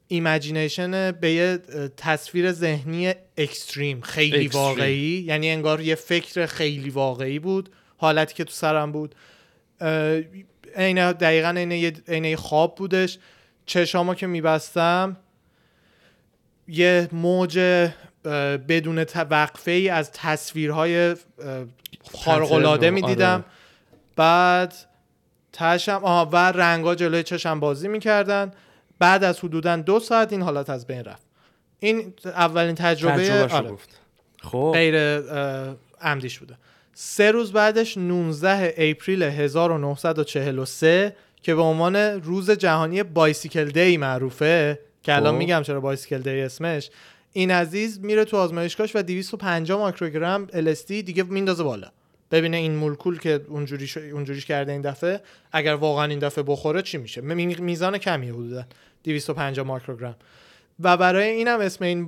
imagination 0.09 1.12
به 1.12 1.33
یه 1.33 1.59
تصویر 1.97 2.53
ذهنی 2.53 3.14
extreme 3.37 4.01
خیلی 4.01 4.45
extreme. 4.45 4.64
واقعی. 4.64 5.25
یعنی 5.27 5.51
انگار 5.51 5.81
یه 5.81 5.95
فکر 5.95 6.47
خیلی 6.47 6.90
واقعی 6.90 7.38
بود 7.38 7.71
حالتی 7.97 8.35
که 8.35 8.45
تو 8.45 8.53
سرم 8.53 8.93
بود. 8.93 9.14
عین 10.77 11.12
دقیقا 11.12 11.49
عین 12.09 12.25
یه 12.25 12.37
خواب 12.37 12.75
بودش. 12.75 13.19
چشامو 13.67 14.14
که 14.14 14.27
میبستم 14.27 15.17
یه 16.69 17.09
موج 17.12 17.59
بدون 18.69 19.05
وقفه 19.31 19.71
ای 19.71 19.88
از 19.88 20.11
تصویرهای 20.12 21.11
و- 21.12 21.17
می‌دیدم. 22.90 23.35
آره. 23.35 23.45
بعد 24.17 24.75
تشم 25.53 26.01
آها 26.05 26.29
و 26.33 26.37
رنگا 26.37 26.95
جلوی 26.95 27.23
چشم 27.23 27.61
بازی 27.61 27.88
می‌کردن. 27.88 28.53
بعد 28.99 29.25
از 29.25 29.39
حدودا 29.39 29.77
دو 29.77 30.01
ساعت 30.01 30.33
این 30.33 30.43
حالت 30.43 30.71
از 30.71 30.87
بین 30.87 31.05
رفت. 31.05 31.27
این 31.79 32.15
اولین 32.25 32.75
تجربه 32.75 33.49
آره، 33.53 33.71
گفت. 33.71 34.01
خب. 34.43 34.71
غیر 34.75 34.97
عمدیش 36.01 36.39
بوده. 36.39 36.55
سه 36.95 37.31
روز 37.31 37.53
بعدش 37.53 37.99
19 37.99 38.75
April 38.77 39.23
1943 39.23 41.17
که 41.43 41.55
به 41.55 41.63
عنوان 41.63 41.97
روز 41.97 42.51
جهانی 42.51 43.03
Bicycle 43.03 43.64
Day 43.64 43.97
معروفه 43.97 44.79
که 45.03 45.15
الان 45.15 45.33
خب. 45.33 45.39
میگم 45.39 45.63
چرا 45.63 45.81
Bicycle 45.81 46.19
Day 46.19 46.40
اسمش 46.41 46.91
این 47.33 47.51
عزیز 47.51 48.01
میره 48.01 48.25
تو 48.25 48.37
آزمایشگاهش 48.37 48.97
و 48.97 49.03
250 49.03 49.79
microgram 49.79 50.47
LSD 50.47 50.87
دیگه 50.87 51.23
میندازه 51.23 51.63
بالا. 51.63 51.89
ببینه 52.35 52.57
این 52.57 52.77
مولکول 52.77 53.18
که 53.18 53.40
اونجوری 53.49 53.87
ش... 53.87 53.97
اونجوریش 53.97 54.47
کرده 54.47 54.73
این 54.73 54.81
دفعه 54.81 55.20
اگر 55.53 55.75
واقعا 55.75 56.05
این 56.05 56.18
دفعه 56.18 56.44
بخوره 56.47 56.83
چی 56.83 56.99
میشه؟ 56.99 57.20
می- 57.20 57.47
میزان 57.47 57.99
کمی 57.99 58.29
حدودا 58.29 58.64
250 59.05 59.66
microgram. 59.67 60.17
و 60.81 60.97
برای 60.97 61.29
اینم 61.29 61.61
اسم 61.61 61.85
این 61.85 62.07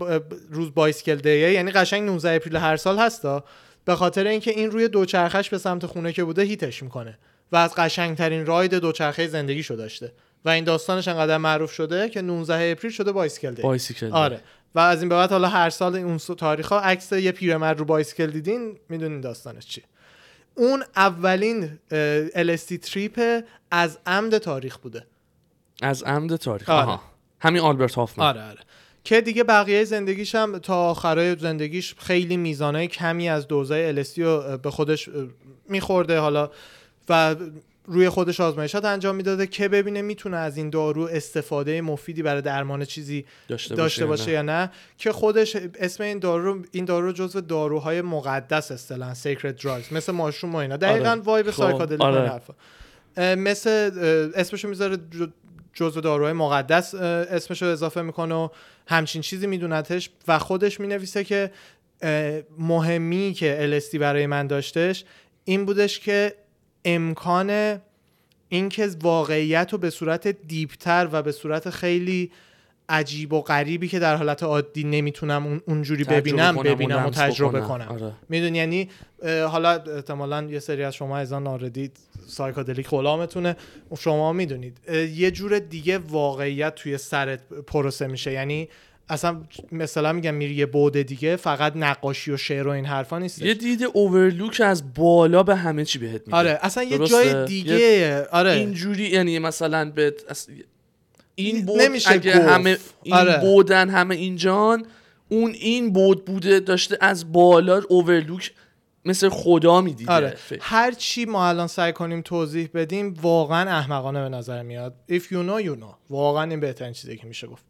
روز 0.50 0.74
Bicycle 0.74 1.14
Day 1.14 1.43
ه 1.43 1.52
یعنی 1.52 1.70
قشنگ 1.70 2.02
19 2.02 2.30
April 2.30 2.56
هر 2.56 2.76
سال 2.76 2.98
هستا 2.98 3.44
به 3.84 3.94
خاطر 3.94 4.26
اینکه 4.26 4.50
این 4.50 4.70
روی 4.70 4.88
دوچرخش 4.88 5.50
به 5.50 5.58
سمت 5.58 5.86
خونه 5.86 6.12
که 6.12 6.24
بوده 6.24 6.42
hit 6.42 6.66
ش 6.66 6.82
می‌کنه 6.82 7.18
و 7.52 7.56
از 7.56 7.74
قشنگترین 7.74 8.46
ride 8.46 8.74
دوچرخه 8.74 9.26
زندگیشو 9.26 9.74
داشته. 9.74 10.12
و 10.44 10.48
این 10.48 10.64
داستانش 10.64 11.08
انقدر 11.08 11.38
معروف 11.38 11.72
شده 11.72 12.08
که 12.08 12.22
19 12.22 12.72
April 12.72 12.92
شده 12.92 13.12
Bicycle 13.12 13.54
Day 13.54 13.62
آره. 14.12 14.40
و 14.74 14.78
از 14.78 15.00
این 15.00 15.08
به 15.08 15.14
بعد 15.14 15.30
حالا 15.30 15.48
هر 15.48 15.70
سال 15.70 15.96
اون 15.96 16.18
تاریخ 16.18 16.68
ها 16.68 16.80
عکس 16.80 17.12
یه 17.12 17.32
پیرمرد 17.32 17.78
رو 17.78 17.84
bicycle 17.84 18.26
دیدین 18.26 18.78
می‌دونین 18.88 19.20
داستانش 19.20 19.66
چیه. 19.66 19.84
اون 20.56 20.84
اولین 20.96 21.78
LSD 22.34 22.78
trip 22.82 23.44
از 23.70 23.98
عمد 24.06 24.38
تاریخ 24.38 24.76
بوده. 24.76 25.06
از 25.82 26.02
عمد 26.02 26.36
تاریخ. 26.36 26.70
آره. 26.70 26.82
آها. 26.82 27.02
همین 27.40 27.62
آلبرت 27.62 27.94
هافمن. 27.94 28.26
آره 28.26 28.48
آره. 28.48 28.60
که 29.04 29.20
دیگه 29.20 29.44
بقیه 29.44 29.84
زندگیش 29.84 30.34
هم 30.34 30.58
تا 30.58 30.90
آخرای 30.90 31.36
زندگیش 31.38 31.94
خیلی 31.98 32.36
میزانه 32.36 32.86
کمی 32.86 33.28
از 33.28 33.48
dose 33.48 33.93
ای 33.93 34.04
LSD 34.04 34.18
رو 34.18 34.58
به 34.58 34.70
خودش 34.70 35.10
میخورده. 35.68 36.18
حالا 36.18 36.50
و 37.08 37.36
روی 37.86 38.08
خودش 38.08 38.40
آزمایشات 38.40 38.84
انجام 38.84 39.16
می‌داده 39.16 39.46
که 39.46 39.68
ببینه 39.68 40.02
می‌تونه 40.02 40.36
از 40.36 40.56
این 40.56 40.70
دارو 40.70 41.02
استفاده 41.02 41.80
مفیدی 41.80 42.22
برای 42.22 42.42
درمان 42.42 42.84
چیزی 42.84 43.24
داشته, 43.48 43.74
داشته 43.74 44.06
باشه, 44.06 44.22
باشه 44.22 44.32
یا 44.32 44.42
نه 44.42 44.70
که 44.98 45.12
خودش 45.12 45.56
اسم 45.56 46.02
این 46.02 46.18
دارو 46.18 46.62
این 46.72 46.84
دارو 46.84 47.12
جزو 47.12 47.40
داروهای 47.40 48.02
مقدس 48.02 48.70
اصطلاحا 48.70 49.14
sacred 49.14 49.62
drugs 49.62 49.92
مثل 49.92 50.12
mushroom 50.12 50.52
و 50.52 50.56
اینا 50.56 50.76
دقیقاً 50.76 51.10
آره. 51.10 51.20
vibe 51.20 51.50
خب، 51.50 51.56
psychedelic 51.56 52.00
آره. 52.00 52.28
حرفا. 52.28 52.54
مثل 53.34 53.90
اسمشو 54.34 54.68
می‌ذاره 54.68 54.98
جزو 55.74 56.00
داروهای 56.00 56.32
مقدس 56.32 56.94
اه، 56.94 57.02
اسمشو 57.02 57.66
اضافه 57.66 58.02
می‌کنه 58.02 58.34
و 58.34 58.48
همچین 58.86 59.22
چیزی 59.22 59.46
میدونتش 59.46 60.10
و 60.28 60.38
خودش 60.38 60.80
می‌نویسه 60.80 61.24
که 61.24 61.50
مهمی 62.58 63.32
که 63.32 63.80
LSD 63.80 63.96
برای 63.96 64.26
من 64.26 64.46
داشتش 64.46 65.04
این 65.44 65.64
بودش 65.64 66.00
که 66.00 66.34
امکان 66.86 67.80
اینکه 68.48 68.90
واقعیت 69.02 69.72
رو 69.72 69.78
به 69.78 69.90
صورت 69.90 70.28
دیپتر 70.28 71.08
و 71.12 71.22
به 71.22 71.32
صورت 71.32 71.70
خیلی 71.70 72.30
عجیب 72.88 73.32
و 73.32 73.42
غریبی 73.42 73.88
که 73.88 73.98
در 73.98 74.16
حالت 74.16 74.42
عادی 74.42 74.84
نمی‌تونم 74.84 75.46
اون 75.46 75.60
اونجوری 75.66 76.04
ببینم 76.04 76.56
ببینم 76.56 77.06
و 77.06 77.10
تجربه. 77.10 77.60
کنم 77.60 77.88
آره. 77.88 78.12
می‌دونی 78.28 78.58
یعنی 78.58 78.88
حالا 79.48 79.70
احتمالا 79.70 80.42
یه 80.42 80.58
سری 80.58 80.84
از 80.84 80.94
شما 80.94 81.16
از 81.16 81.32
آن 81.32 81.46
آردید 81.46 81.96
سایکادلیک 82.26 82.88
غلامتونه 82.88 83.56
شما 83.98 84.32
می‌دونید 84.32 84.80
یه 85.14 85.30
جور 85.30 85.58
دیگه 85.58 85.98
واقعیت 85.98 86.74
توی 86.74 86.98
سرت 86.98 87.40
پروسه 87.48 88.06
میشه 88.06 88.32
یعنی 88.32 88.68
اصلا 89.08 89.42
مثلا 89.72 90.12
میگم 90.12 90.34
میری 90.34 90.54
یه 90.54 90.66
بعد 90.66 91.02
دیگه 91.02 91.36
فقط 91.36 91.72
نقاشی 91.76 92.30
و 92.30 92.36
شعر 92.36 92.68
و 92.68 92.70
این 92.70 92.84
حرفا 92.84 93.18
نیست 93.18 93.42
یه 93.42 93.54
دید 93.54 93.82
اوورلوک 93.92 94.60
از 94.64 94.94
بالا 94.94 95.42
به 95.42 95.56
همه 95.56 95.84
چی 95.84 95.98
بهت 95.98 96.20
میده. 96.26 96.36
آره 96.36 96.58
اصلا 96.62 96.82
یه 96.82 96.98
درسته؟ 96.98 97.32
جای 97.32 97.44
دیگه 97.44 98.26
آره. 98.32 98.50
اینجوری 98.50 99.08
یعنی 99.08 99.38
مثلا 99.38 99.90
به 99.90 100.14
این 101.34 101.66
بود 101.66 101.80
نمیشه 101.80 102.12
اگه 102.12 102.38
گفت. 102.38 102.48
همه 102.48 102.78
این 103.02 103.14
آره. 103.14 103.38
بودن 103.38 103.90
همه 103.90 104.14
اینجان 104.14 104.86
اون 105.28 105.50
این 105.50 105.92
بود 105.92 106.24
بوده 106.24 106.60
داشته 106.60 106.98
از 107.00 107.32
بالا 107.32 107.82
overlook 107.88 108.52
مثل 109.04 109.28
خدا 109.28 109.80
می‌دیده. 109.80 110.12
آره. 110.12 110.36
هر 110.60 110.92
چی 110.92 111.24
ما 111.24 111.48
الان 111.48 111.66
سعی 111.66 111.92
کنیم 111.92 112.22
توضیح 112.22 112.68
بدیم 112.74 113.14
واقعا 113.22 113.70
احمقانه 113.70 114.22
به 114.22 114.28
نظر 114.28 114.62
میاد. 114.62 114.94
If 115.10 115.22
you 115.22 115.48
know 115.48 115.66
you 115.66 115.80
know. 115.80 115.94
واقعا 116.10 116.50
این 116.50 116.60
بهترین 116.60 116.92
چیزی 116.92 117.16
که 117.16 117.26
میشه 117.26 117.46
گفت. 117.46 117.64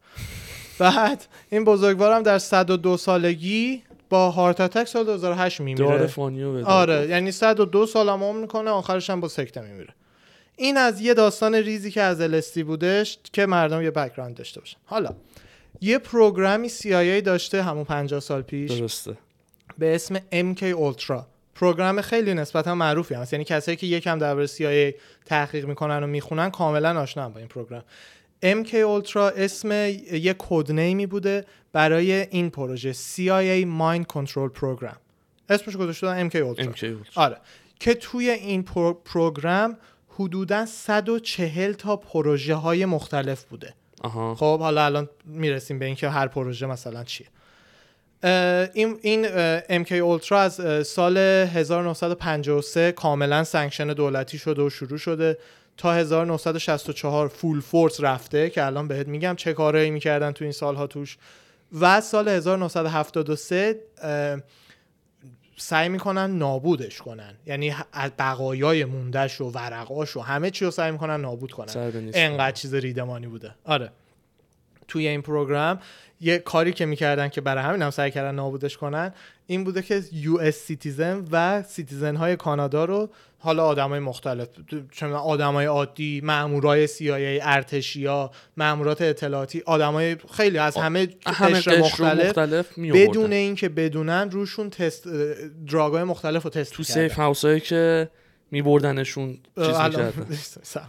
بعد 0.79 1.25
این 1.49 1.63
بزرگوارم 1.63 2.23
در 2.23 2.39
102 2.39 2.97
سالگی 2.97 3.83
با 4.09 4.31
heart 4.31 4.61
attack 4.61 4.87
سال 4.87 5.05
2008 5.05 5.57
داره 5.61 5.75
میمیره. 5.75 6.07
funny 6.07 6.53
بده 6.53 6.65
آره 6.65 7.07
یعنی 7.09 7.31
102 7.31 7.85
سال 7.85 8.09
هم 8.09 8.23
عمر 8.23 8.41
می‌کنه 8.41 8.69
آخرش 8.69 9.09
هم 9.09 9.21
با 9.21 9.27
سکته 9.27 9.61
میمیره. 9.61 9.93
این 10.55 10.77
از 10.77 11.01
یه 11.01 11.13
داستان 11.13 11.55
ریزی 11.55 11.91
که 11.91 12.01
از 12.01 12.41
LSD 12.41 12.57
بودش 12.57 13.19
که 13.33 13.45
مردم 13.45 13.81
یه 13.81 13.91
background 13.91 14.35
داشته 14.35 14.59
باشن. 14.59 14.77
حالا 14.85 15.09
یه 15.81 15.97
program 15.97 16.60
ی 16.60 16.69
CIA 16.69 17.23
داشته 17.23 17.63
همون 17.63 17.83
50 17.83 18.19
سال 18.19 18.41
پیش. 18.41 18.71
درسته. 18.71 19.17
به 19.77 19.95
اسم 19.95 20.17
MK 20.17 20.59
Ultra. 20.59 21.21
program 21.55 22.01
خیلی 22.01 22.33
نسبتا 22.33 22.75
معروفی 22.75 23.13
هست. 23.13 23.33
یعنی 23.33 23.45
کسایی 23.45 23.77
که 23.77 23.87
یکم 23.87 24.19
درباره 24.19 24.47
CIA 24.47 24.95
تحقیق 25.25 25.65
می‌کنن 25.65 26.03
و 26.03 26.07
می‌خونن 26.07 26.49
کاملا 26.49 27.01
آشنا 27.01 27.29
با 27.29 27.39
این 27.39 27.47
program. 27.47 27.83
MK 28.43 28.69
Ultra 28.71 29.17
اسم 29.17 29.71
یه 30.13 30.35
code 30.37 30.67
name 30.67 30.97
ی 30.97 31.05
بوده 31.05 31.45
برای 31.73 32.11
این 32.13 32.49
پروژه 32.49 32.93
CIA 32.93 33.65
Mind 33.79 34.05
Control 34.13 34.59
Program. 34.59 34.95
اسمش 35.49 35.75
گذاشته 35.77 36.07
بودن 36.07 36.29
MK 36.29 36.33
Ultra. 36.33 36.67
آره. 37.15 37.37
که 37.79 37.93
توی 37.93 38.29
این 38.29 38.63
پرو- 38.63 38.97
program 39.05 39.77
حدودا 40.09 40.65
140 40.65 41.73
تا 41.73 41.95
پروژه 41.95 42.55
های 42.55 42.85
مختلف 42.85 43.43
بوده. 43.43 43.73
آها. 44.01 44.35
خب 44.35 44.59
حالا 44.59 44.85
الان 44.85 45.09
می‌رسیم 45.25 45.79
به 45.79 45.85
اینکه 45.85 46.09
هر 46.09 46.27
پروژه 46.27 46.65
مثلا 46.65 47.03
چیه. 47.03 47.27
این 48.73 48.99
این 49.01 49.27
MK 49.83 49.91
Ultra 49.91 50.41
از 50.41 50.87
سال 50.87 51.17
1953 51.17 52.91
کاملا 52.91 53.43
sanction 53.43 53.87
دولتی 53.87 54.37
شده 54.37 54.61
و 54.61 54.69
شروع 54.69 54.97
شده. 54.97 55.37
تا 55.77 55.93
1964 55.93 57.27
full 57.27 57.61
force 57.61 58.01
رفته 58.01 58.49
که 58.49 58.65
الان 58.65 58.87
بهت 58.87 59.07
میگم 59.07 59.35
چه 59.35 59.53
کارهایی 59.53 59.91
می‌کردن 59.91 60.31
تو 60.31 60.43
این 60.43 60.51
سالها 60.51 60.87
توش. 60.87 61.17
و 61.79 62.01
سال 62.01 62.27
1973 62.27 63.79
اه، 64.01 64.37
سعی 65.57 65.89
می‌کنن 65.89 66.37
نابودش 66.37 67.01
کنن. 67.01 67.35
یعنی 67.45 67.75
بقایای 68.19 68.85
موندهش 68.85 69.41
و 69.41 69.51
ورقاش 69.51 70.17
و 70.17 70.21
همه 70.21 70.51
چی 70.51 70.65
رو 70.65 70.71
سعی 70.71 70.91
می‌کنن 70.91 71.21
نابود 71.21 71.51
کنن. 71.51 71.69
انقدر 72.13 72.51
چیز 72.51 72.73
ریدمانی 72.73 73.27
بوده. 73.27 73.55
آره. 73.63 73.91
توی 74.87 75.07
این 75.07 75.21
program 75.21 75.79
یه 76.21 76.39
کاری 76.39 76.73
که 76.73 76.85
می‌کردن 76.85 77.29
که 77.29 77.41
برای 77.41 77.63
همین 77.63 77.81
هم 77.81 77.89
سعی 77.89 78.11
کردن 78.11 78.35
نابودش 78.35 78.77
کنن 78.77 79.13
این 79.47 79.63
بوده 79.63 79.81
که 79.81 80.03
US 80.11 80.55
citizen 80.55 81.25
و 81.31 81.63
citizen 81.63 82.15
های 82.15 82.35
کانادا 82.35 82.85
رو 82.85 83.09
حالا 83.39 83.65
آدمای 83.65 83.99
مختلف 83.99 84.47
چون 84.91 85.11
آدمای 85.11 85.65
عادی 85.65 86.21
مامورای 86.23 86.87
CIA 86.87 87.41
ارتشیا 87.41 88.31
مامورات 88.57 89.01
اطلاعاتی 89.01 89.63
آدمای 89.65 90.17
خیلی 90.33 90.57
از 90.57 90.77
همه 90.77 91.07
همه 91.25 91.53
قشر 91.59 91.79
مختلف 91.79 92.25
مختلف 92.27 92.77
می 92.77 92.91
بدون. 92.91 93.33
اینکه 93.33 93.69
بدونن 93.69 94.31
روشون 94.31 94.69
تست 94.69 95.07
drug 95.71 95.97
ای 95.97 96.03
مختلف 96.03 96.43
رو 96.43 96.49
تست 96.49 96.73
تو. 96.73 96.83
safe 96.83 97.13
house 97.13 97.45
هایی 97.45 97.59
که 97.59 98.09
میبردنشون 98.51 99.33
چیز 99.33 99.65
الان- 99.67 100.05
می‌کردن 100.05 100.25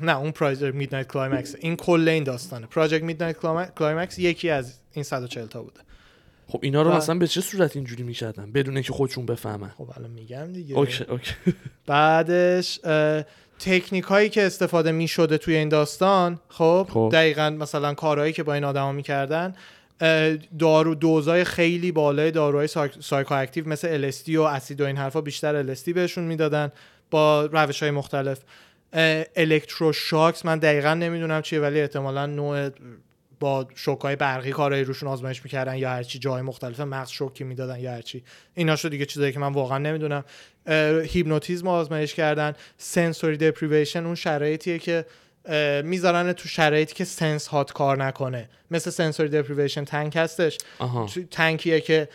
نه 0.07 0.19
اون 0.19 0.31
Project 0.31 0.75
Midnight 0.75 1.07
Climax 1.07 1.55
این 1.61 1.77
کل 1.77 2.09
این 2.09 2.25
داستانه 2.25 2.67
Project 2.67 3.03
Midnight 3.03 3.37
Climax 3.79 4.19
یکی 4.19 4.51
از 4.51 4.79
این 4.93 5.03
140 5.03 5.47
تا 5.47 5.63
بوده 5.63 5.81
خب 6.49 6.61
اینا 6.63 6.83
رو 6.83 6.91
و- 6.91 6.97
مثلا 6.97 7.19
به 7.19 7.27
چه 7.27 7.41
صورت 7.41 7.77
اینجوری 7.77 8.03
می‌کردن؟ 8.03 8.53
بدون 8.53 8.75
اینکه 8.75 8.93
خودشون 8.93 9.27
بفهمن. 9.27 9.69
خب 9.69 9.91
الان 9.97 10.11
میگم 10.11 10.53
دیگه. 10.53 10.77
okay 10.77 11.05
okay. 11.05 11.33
بعدش 11.87 12.81
تکنیک 13.59 14.05
هایی 14.05 14.29
که 14.29 14.43
استفاده 14.47 14.93
می 14.93 15.09
شده 15.09 15.39
توی 15.39 15.57
این 15.57 15.69
داستان 15.69 16.41
خب, 16.49 16.87
خب. 16.91 17.09
دقیقا 17.13 17.51
مثلا 17.51 17.95
کارهایی 17.95 18.33
که 18.33 18.43
با 18.43 18.55
این 18.55 18.65
آدما 18.65 18.93
می‌کردن 18.93 19.55
دارو 20.59 20.95
dose 20.95 21.35
ای 21.35 21.45
خیلی 21.45 21.93
بالای 21.93 22.31
داروهای 22.31 22.67
psych- 22.69 23.01
psychoactive 23.01 23.69
مثل 23.69 24.11
LSD 24.11 24.29
و 24.29 24.43
اسید 24.43 24.81
و 24.81 24.85
این 24.85 24.97
حرفا 24.97 25.21
بیشتر 25.21 25.75
LSD 25.75 25.93
بهشون 25.93 26.25
می‌دادن 26.25 26.73
با 27.11 27.45
روش 27.47 27.83
های 27.83 27.91
مختلف 27.91 28.39
electroshocks 29.37 30.45
من 30.45 30.59
دقیقا 30.59 30.95
نمی‌دونم 30.95 31.43
چیه 31.43 31.61
ولی 31.61 31.81
احتمالا 31.81 32.27
نوع 32.27 32.69
با 33.41 33.69
شوکای 33.75 34.17
برقی 34.17 34.51
کارایی 34.51 34.85
روشون 34.85 35.09
آزمایش 35.09 35.45
می‌کردن 35.45 35.77
یا 35.77 35.91
هرچی 35.91 36.19
جای 36.19 36.43
مختلف 36.43 36.81
مغز 36.81 37.09
شوکی 37.11 37.45
می‌دادن 37.45 37.81
یا 37.81 37.93
هرچی. 37.93 38.25
ایناشو 38.55 38.89
دیگه 38.89 39.07
چیزایی 39.07 39.33
که 39.33 39.39
من 39.39 39.53
واقعا 39.53 39.79
نمی‌دونم. 39.79 40.25
هیپنوتیزم 41.05 41.69
آزمایش 41.69 42.15
کردن. 42.15 42.53
sensory 42.79 43.37
deprivation 43.37 44.07
اون 44.07 44.15
شرایطیه 44.15 44.79
که 44.79 45.05
می‌ذارن 45.85 46.33
تو 46.33 46.49
شرایطی 46.49 46.95
که 46.95 47.05
سنس 47.05 47.47
هات 47.47 47.73
کار 47.73 48.05
نکنه. 48.05 48.49
مثل 48.71 48.91
sensory 48.91 49.29
deprivation 49.29 49.85
tank 49.85 50.17
هستش. 50.17 50.59
آها. 50.79 51.09
tank 51.31 51.64
یه 51.64 51.81
که 51.81 52.09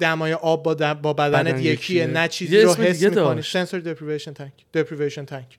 دمای 0.00 0.32
آب 0.32 0.62
با, 0.62 0.74
دم- 0.74 0.94
با 0.94 1.12
بدنت 1.12 1.46
بدن 1.46 1.58
یکیه. 1.58 1.72
یکیه. 1.72 2.06
نه 2.06 2.28
چیزی 2.28 2.60
رو 2.60 2.74
حس 2.74 3.02
می‌کنی. 3.02 3.14
داشت. 3.14 3.52
Sensory 3.52 3.82
deprivation 3.82 4.32
tank. 4.32 4.52
Deprivation 4.74 5.24
tank. 5.24 5.58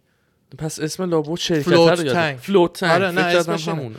پس 0.57 0.79
اسم 0.79 1.09
لابو 1.09 1.37
شرکت 1.37 1.61
float 1.61 2.07
tank. 2.07 2.37
Float 2.37 2.73
tank 2.79 2.91
آره، 2.91 3.11
نه، 3.11 3.21
اسمش. 3.21 3.67
همونه. 3.67 3.95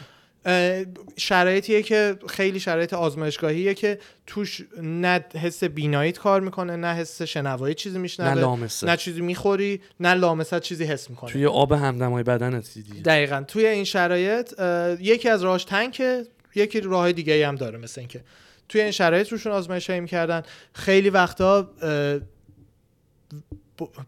شرایطیه 1.17 1.83
که 1.83 2.19
خیلی 2.29 2.61
شرایط 2.61 2.95
آزمایشگاهیه 2.95 3.75
که 3.75 3.99
توش 4.27 4.65
نه 4.83 5.25
حس 5.35 5.65
بیناییت 5.65 6.19
کار 6.19 6.41
می‌کنه 6.41 6.77
نه 6.77 6.95
حس 6.95 7.23
شنوایی 7.23 7.75
چیزی 7.75 7.97
نه 7.97 8.03
میشنوه 8.03 8.41
لامسه 8.41 8.87
نه 8.87 8.97
چیزی 8.97 9.21
می‌خوری 9.21 9.81
نه 10.01 10.15
لامست 10.15 10.61
چیزی 10.61 10.85
حس 10.85 11.11
می‌کنه 11.11 11.33
توی 11.33 11.47
آب 11.47 11.73
همدمای 11.73 12.23
بدنت 12.23 12.75
دیدی. 12.75 13.03
دقیقا. 13.03 13.45
توی 13.49 13.67
این 13.67 13.85
شرایط 13.85 14.61
یکی 15.01 15.29
از 15.29 15.43
راهش 15.43 15.65
tank 15.65 16.14
ه 16.14 16.27
یکی 16.55 16.81
راه 16.81 17.13
دیگه 17.13 17.49
هم 17.49 17.55
داره 17.55 17.79
مثل 17.79 18.01
اینکه 18.01 18.25
توی 18.69 18.81
این 18.81 18.91
شرایط 18.91 19.29
روشون 19.29 19.53
آزمایش 19.53 19.91
هایی 19.91 20.01
می‌کردن. 20.01 20.43
خیلی 20.73 21.11
وقتا 21.11 21.71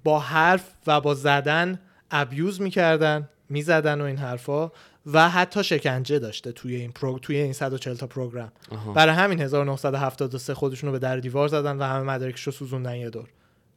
با 0.05 0.19
حرف 0.19 0.65
و 0.87 1.01
با 1.01 1.15
زدن 1.15 1.81
abuse 2.11 2.61
می‌کردن 2.61 3.29
می‌زدن 3.49 4.01
و 4.01 4.05
این 4.05 4.17
حرفا. 4.17 4.71
و 5.13 5.29
حتی 5.29 5.65
شکنجه 5.65 6.19
داشته 6.19 6.53
توی 6.53 6.77
این 6.77 6.93
پرو... 6.93 7.19
توی 7.19 7.37
این 7.37 7.53
140 7.53 7.97
تا 7.97 8.07
program. 8.07 8.53
برای 8.95 9.15
همین 9.15 9.41
1973 9.41 10.55
خودشون 10.55 10.89
رو 10.89 10.93
به 10.93 10.99
در 10.99 11.17
دیوار 11.17 11.49
زدن 11.49 11.77
و 11.77 11.83
همه 11.83 12.03
مدارکش 12.03 12.43
رو 12.43 12.53
سوزوندن 12.53 12.97
یه 12.97 13.11
دور. 13.11 13.29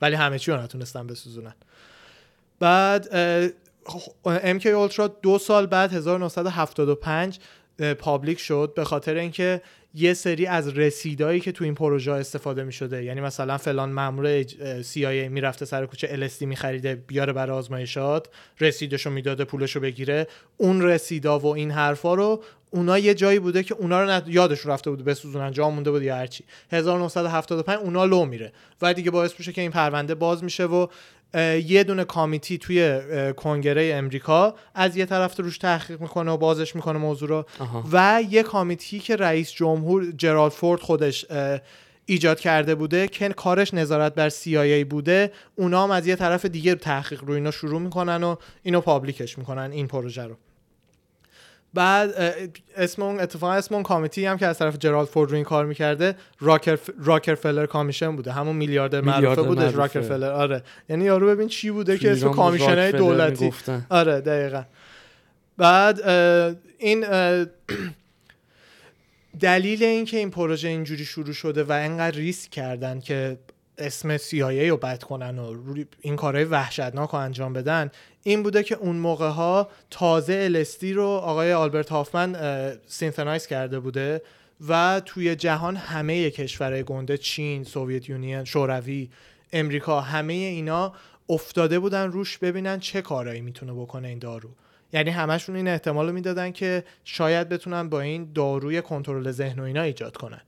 ولی 0.02 0.16
همه 0.16 0.40
چی 0.40 0.52
رو 0.52 0.58
نتونستن 0.62 1.08
بسوزونن. 1.08 1.54
بعد 2.60 3.06
MK 4.26 4.66
اولترا 4.66 5.08
دو 5.08 5.38
سال 5.38 5.66
بعد 5.66 5.94
1975 5.94 7.40
اه، 7.40 7.46
پابلیک 7.82 8.40
شد 8.40 8.74
به 8.76 8.84
خاطر 8.84 9.16
اینکه 9.16 9.62
یه 9.94 10.14
سری 10.14 10.46
از 10.46 10.68
رسیدایی 10.68 11.40
که 11.40 11.52
تو 11.52 11.64
این 11.64 11.76
پروژه 11.76 12.12
استفاده 12.12 12.64
می 12.64 12.74
شده 12.74 13.04
یعنی 13.04 13.22
مثلا 13.22 13.58
فلان 13.58 13.92
مامور 13.92 14.44
CIA 14.82 15.30
می‌رفته 15.30 15.66
سر 15.66 15.86
کوچه 15.86 16.30
LSD 16.30 16.42
میخریده 16.42 16.96
بیاره 16.96 17.34
برای 17.34 17.58
آزمایشات 17.58 18.28
رسیدشو 18.60 19.10
می‌داده 19.10 19.46
پولشو 19.46 19.80
بگیره. 19.80 20.28
اون 20.58 20.82
رسیدا 20.82 21.40
و 21.40 21.46
این 21.46 21.72
حرفا 21.72 22.14
رو 22.14 22.44
اونا 22.70 23.00
یه 23.00 23.14
جایی 23.14 23.40
بوده 23.40 23.64
که 23.64 23.74
اونا 23.74 24.04
رو 24.04 24.10
ند... 24.10 24.28
یادش 24.28 24.66
رفته 24.66 24.90
بوده 24.90 25.04
بسوزونن 25.04 25.52
جا 25.52 25.70
مونده 25.70 25.92
بود 25.92 26.04
یا 26.04 26.16
هرچی 26.16 26.44
1975 26.72 27.80
اونا 27.80 28.06
لو 28.06 28.26
میره. 28.26 28.52
و 28.82 28.94
دیگه 28.94 29.12
باعث 29.12 29.34
میشه 29.40 29.54
که 29.54 29.62
این 29.62 29.72
پرونده 29.72 30.16
باز 30.16 30.44
میشه 30.44 30.66
و 30.66 30.88
یه 31.66 31.84
دونه 31.84 32.04
کامیتی 32.04 32.58
توی 32.58 33.00
کنگره 33.38 33.92
امریکا 33.96 34.56
از 34.76 34.98
یه 34.98 35.06
طرف 35.06 35.40
روش 35.40 35.58
تحقیق 35.58 36.02
می‌کنه 36.02 36.32
و 36.32 36.38
بازش 36.38 36.76
می‌کنه 36.76 37.00
موضوع 37.00 37.30
رو. 37.30 37.46
آها. 37.60 37.84
و 37.92 38.24
یه 38.30 38.44
کامیتی 38.44 39.00
که 39.00 39.16
رئیس 39.16 39.52
جمهور 39.52 40.12
جرالد 40.18 40.52
فورد 40.52 40.82
خودش 40.82 41.26
ایجاد 42.06 42.40
کرده 42.40 42.76
بوده 42.76 43.08
که 43.08 43.30
کارش 43.30 43.74
نظارت 43.74 44.16
بر 44.16 44.30
CIA 44.30 44.86
بوده. 44.90 45.32
اونا 45.56 45.84
هم 45.84 45.92
از 45.92 46.08
یه 46.08 46.16
طرف 46.16 46.46
دیگه 46.46 46.76
تحقیق 46.76 47.24
رو 47.24 47.34
اینا 47.34 47.52
شروع 47.52 47.82
می‌کنن 47.82 48.24
و 48.24 48.36
اینو 48.64 48.82
پابلیکش 48.82 49.38
می‌کنن 49.38 49.72
این 49.72 49.88
پروژه 49.88 50.24
رو. 50.24 50.36
بعد 51.74 52.14
اسم 52.78 53.02
اون 53.02 53.20
اتفاقا 53.20 53.54
اسم 53.54 53.76
اون 53.76 53.84
کامیتی 53.84 54.26
هم 54.26 54.38
که 54.38 54.46
از 54.48 54.60
طرف 54.60 54.78
جرالد 54.78 55.08
فورد 55.08 55.30
رو 55.30 55.36
این 55.36 55.46
کار 55.46 55.66
می‌کرده 55.66 56.16
راکر 56.40 56.80
راکرفلر 57.00 57.66
کامیشن 57.66 58.16
بوده. 58.16 58.32
همون 58.32 58.56
میلیاردر 58.56 59.02
معروفه 59.02 59.42
معروفه. 59.42 59.72
راکرفلر. 59.72 60.32
آره. 60.32 60.64
یعنی 60.90 61.04
یارو 61.06 61.28
ببین 61.28 61.48
چی 61.48 61.72
بوده 61.72 61.98
که 61.98 62.12
اسم 62.12 62.18
ایران 62.18 62.32
با 62.32 62.44
commission 62.44 62.76
راکفلر 62.76 62.92
دولتی. 62.92 63.44
می‌گفتن. 63.44 63.86
آره 63.90 64.22
دقیقا. 64.22 64.64
بعد 65.58 66.02
اه، 66.02 66.56
این 66.78 67.06
اه، 67.06 67.46
دلیل 69.40 69.84
اینکه 69.84 70.18
این 70.18 70.32
پروژه 70.32 70.68
اینجوری 70.68 71.06
شروع 71.06 71.34
شده 71.34 71.64
و 71.64 71.72
انقدر 71.72 72.18
ریسک 72.18 72.52
کردن 72.52 73.00
که 73.00 73.38
اسم 73.82 74.18
CIA 74.18 74.70
رو 74.70 74.78
بد 74.78 75.04
کنن 75.04 75.40
و 75.40 75.76
این 76.02 76.16
کارهای 76.16 76.46
وحشتناک 76.46 77.10
رو 77.10 77.20
انجام 77.20 77.54
بدن 77.54 77.92
این 78.24 78.44
بوده 78.44 78.64
که 78.64 78.76
اون 78.76 78.96
موقع 78.96 79.30
ها 79.30 79.70
تازه 79.90 80.64
LSD 80.64 80.84
رو 80.84 81.08
آقای 81.08 81.54
آلبرت 81.54 81.90
هافمن 81.90 82.36
synthesize 82.88 83.48
کرده 83.48 83.80
بوده 83.80 84.22
و 84.68 85.02
توی 85.06 85.36
جهان 85.36 85.76
همه 85.76 86.32
کشورهای 86.32 86.84
گنده 86.84 87.18
چین، 87.18 87.64
Soviet 87.64 88.10
Union، 88.10 88.44
شوروی، 88.44 89.10
امریکا 89.54 90.02
همه 90.02 90.34
اینا 90.34 90.94
افتاده 91.30 91.80
بودن 91.80 92.12
روش 92.12 92.38
ببینن 92.38 92.80
چه 92.80 93.02
کارایی 93.02 93.42
می‌تونه 93.42 93.74
بکنه 93.74 94.08
این 94.08 94.20
دارو. 94.20 94.50
یعنی 94.94 95.10
همشون 95.10 95.56
این 95.56 95.68
احتمال 95.68 96.08
رو 96.08 96.14
می‌دادن 96.14 96.52
که 96.52 96.84
شاید 97.04 97.50
بتونن 97.50 97.90
با 97.90 98.02
این 98.02 98.32
داروی 98.36 98.82
کنترل 98.82 99.32
ذهن 99.32 99.60
و 99.60 99.64
اینا 99.64 99.82
ایجاد 99.82 100.18
کنن. 100.18 100.42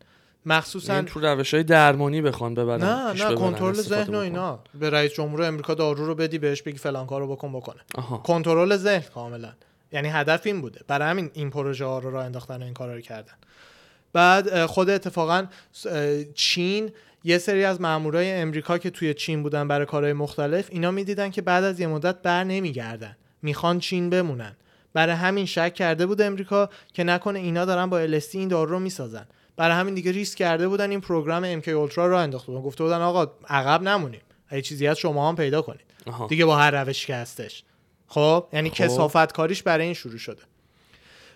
مخصوصا 0.46 1.02
تو 1.02 1.20
روش 1.20 1.54
های 1.54 1.64
درمانی 1.64 2.22
بخوان 2.22 2.54
ببرن 2.54 2.84
نه 2.84 3.26
نه 3.30 3.36
کنترل 3.36 3.74
ذهن 3.74 4.16
و. 4.16 4.18
اینا. 4.18 4.60
به 4.80 4.90
رئیس 4.90 5.14
جمهور 5.14 5.44
امریکا 5.44 5.74
دارو 5.74 6.06
رو 6.06 6.16
بدی 6.16 6.38
بهش 6.38 6.62
بگی 6.62 6.78
فلان 6.78 7.08
کارو 7.08 7.28
بکن 7.36 7.54
بکنه. 7.54 7.82
کنترل 8.24 8.76
ذهن 8.78 9.04
کاملا. 9.14 9.54
یعنی 9.92 10.10
هدف 10.10 10.42
این 10.46 10.62
بوده. 10.62 10.82
برای 10.88 11.10
همین 11.10 11.30
این 11.34 11.50
پروژه 11.50 11.86
ها 11.86 12.00
رو 12.00 12.12
راه 12.12 12.26
انداختن 12.26 12.62
و 12.62 12.66
این 12.66 12.74
کارا 12.74 12.96
رو 12.96 13.02
کردن. 13.02 13.34
بعد 14.14 14.66
خود 14.66 14.90
اتفاقا 14.90 15.46
چین 16.36 16.92
یه 17.24 17.38
سری 17.38 17.66
از 17.66 17.82
مامورای 17.82 18.32
امریکا 18.32 18.78
که 18.78 18.90
توی 18.90 19.14
چین 19.14 19.44
بودن 19.44 19.68
برای 19.68 19.86
کارهای 19.86 20.14
مختلف 20.14 20.68
اینا 20.72 20.92
می‌دیدن 20.92 21.30
که 21.30 21.42
بعد 21.42 21.64
از 21.64 21.80
یه 21.80 21.88
مدت 21.88 22.22
بر 22.22 22.44
نمیگردن. 22.44 23.16
می‌خوان 23.42 23.80
چین 23.80 24.10
بمونن. 24.10 24.56
برای 24.94 25.16
همین 25.16 25.46
شک 25.46 25.74
کرده 25.74 26.06
بود 26.06 26.22
امریکا 26.22 26.70
که 26.94 27.04
نکنه 27.04 27.40
اینا 27.40 27.66
دارن 27.66 27.86
با 27.86 28.08
LSD 28.08 28.36
این 28.36 28.48
دارو 28.48 28.72
رو 28.72 28.80
می‌سازن. 28.80 29.26
برای 29.56 29.76
همین 29.76 29.94
دیگه 29.94 30.12
ریسک 30.12 30.38
کرده 30.38 30.68
بودن 30.68 30.90
این 30.90 31.02
پروگرام 31.02 31.62
MK 31.62 31.68
اولترا 31.68 32.08
رو 32.08 32.18
انداخته 32.18 32.52
بودن. 32.52 32.64
گفته 32.64 32.84
بودن 32.84 33.02
آقا 33.02 33.32
عقب 33.50 33.82
نمونیم. 33.82 34.22
اگه 34.48 34.62
چیزی 34.62 34.88
از 34.88 34.98
شما 34.98 35.30
هم 35.30 35.36
پیدا 35.36 35.62
کنید. 35.62 35.86
آها. 36.08 36.28
دیگه 36.28 36.46
با 36.46 36.56
هر 36.56 36.84
روشی 36.84 37.08
که 37.08 37.16
هستش. 37.16 37.64
خب 38.08 38.48
یعنی 38.54 38.70
خب. 38.70 38.76
کسافت 38.76 39.32
کاریش 39.32 39.64
برای 39.64 39.86
این 39.86 39.94
شروع 39.94 40.18
شده. 40.18 40.42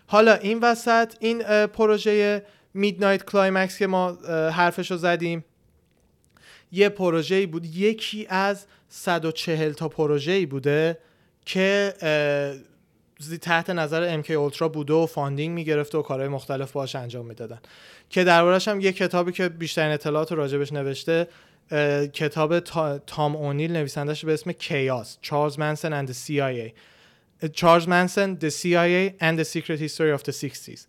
حالا 0.08 0.34
این 0.34 0.60
وسط 0.60 1.14
این 1.20 1.68
پروژه 1.68 2.44
Midnight 2.74 3.26
Climax 3.26 3.78
که 3.78 3.88
ما 3.88 4.12
حرفش 4.52 4.92
رو 4.92 4.98
زدیم 4.98 5.46
یه 6.72 6.90
پروژه‌ای 6.90 7.46
بود. 7.46 7.66
یکی 7.66 8.28
از 8.30 8.66
140 8.90 9.74
تا 9.74 9.90
پروژه‌ای 9.90 10.46
بوده 10.46 10.98
که 11.46 11.94
تحت 13.42 13.70
نظر 13.70 14.22
MK 14.22 14.30
Ultra 14.32 14.68
بوده 14.70 14.94
و 14.94 15.06
funding 15.06 15.56
می‌گرفته 15.56 15.98
و 15.98 16.02
کارهای 16.02 16.30
مختلف 16.30 16.72
باش 16.72 16.96
انجام 16.96 17.26
می‌دادن. 17.26 17.60
که 18.10 18.24
دربارش 18.24 18.68
هم 18.68 18.82
یه 18.82 18.92
کتابی 18.92 19.32
که 19.32 19.50
بیشترین 19.50 19.92
اطلاعات 19.92 20.32
راجبش 20.32 20.74
نوشته 20.74 21.28
کتاب 22.14 22.60
تا- 22.60 22.98
تام 22.98 23.36
اونیل 23.36 23.72
نویسندش 23.72 24.26
به 24.26 24.34
اسم 24.34 24.52
Chaos 24.52 25.18
چارلز 25.22 25.60
منسن 25.60 26.06
the 26.08 26.10
CIA 26.10 26.72
چارلز 27.54 27.88
منسن 27.88 28.38
The 28.42 28.50
CIA 28.50 29.22
and 29.24 29.40
the 29.40 29.48
Secret 29.54 29.80
History 29.80 30.20
of 30.20 30.24
the 30.30 30.34
60s 30.34 30.80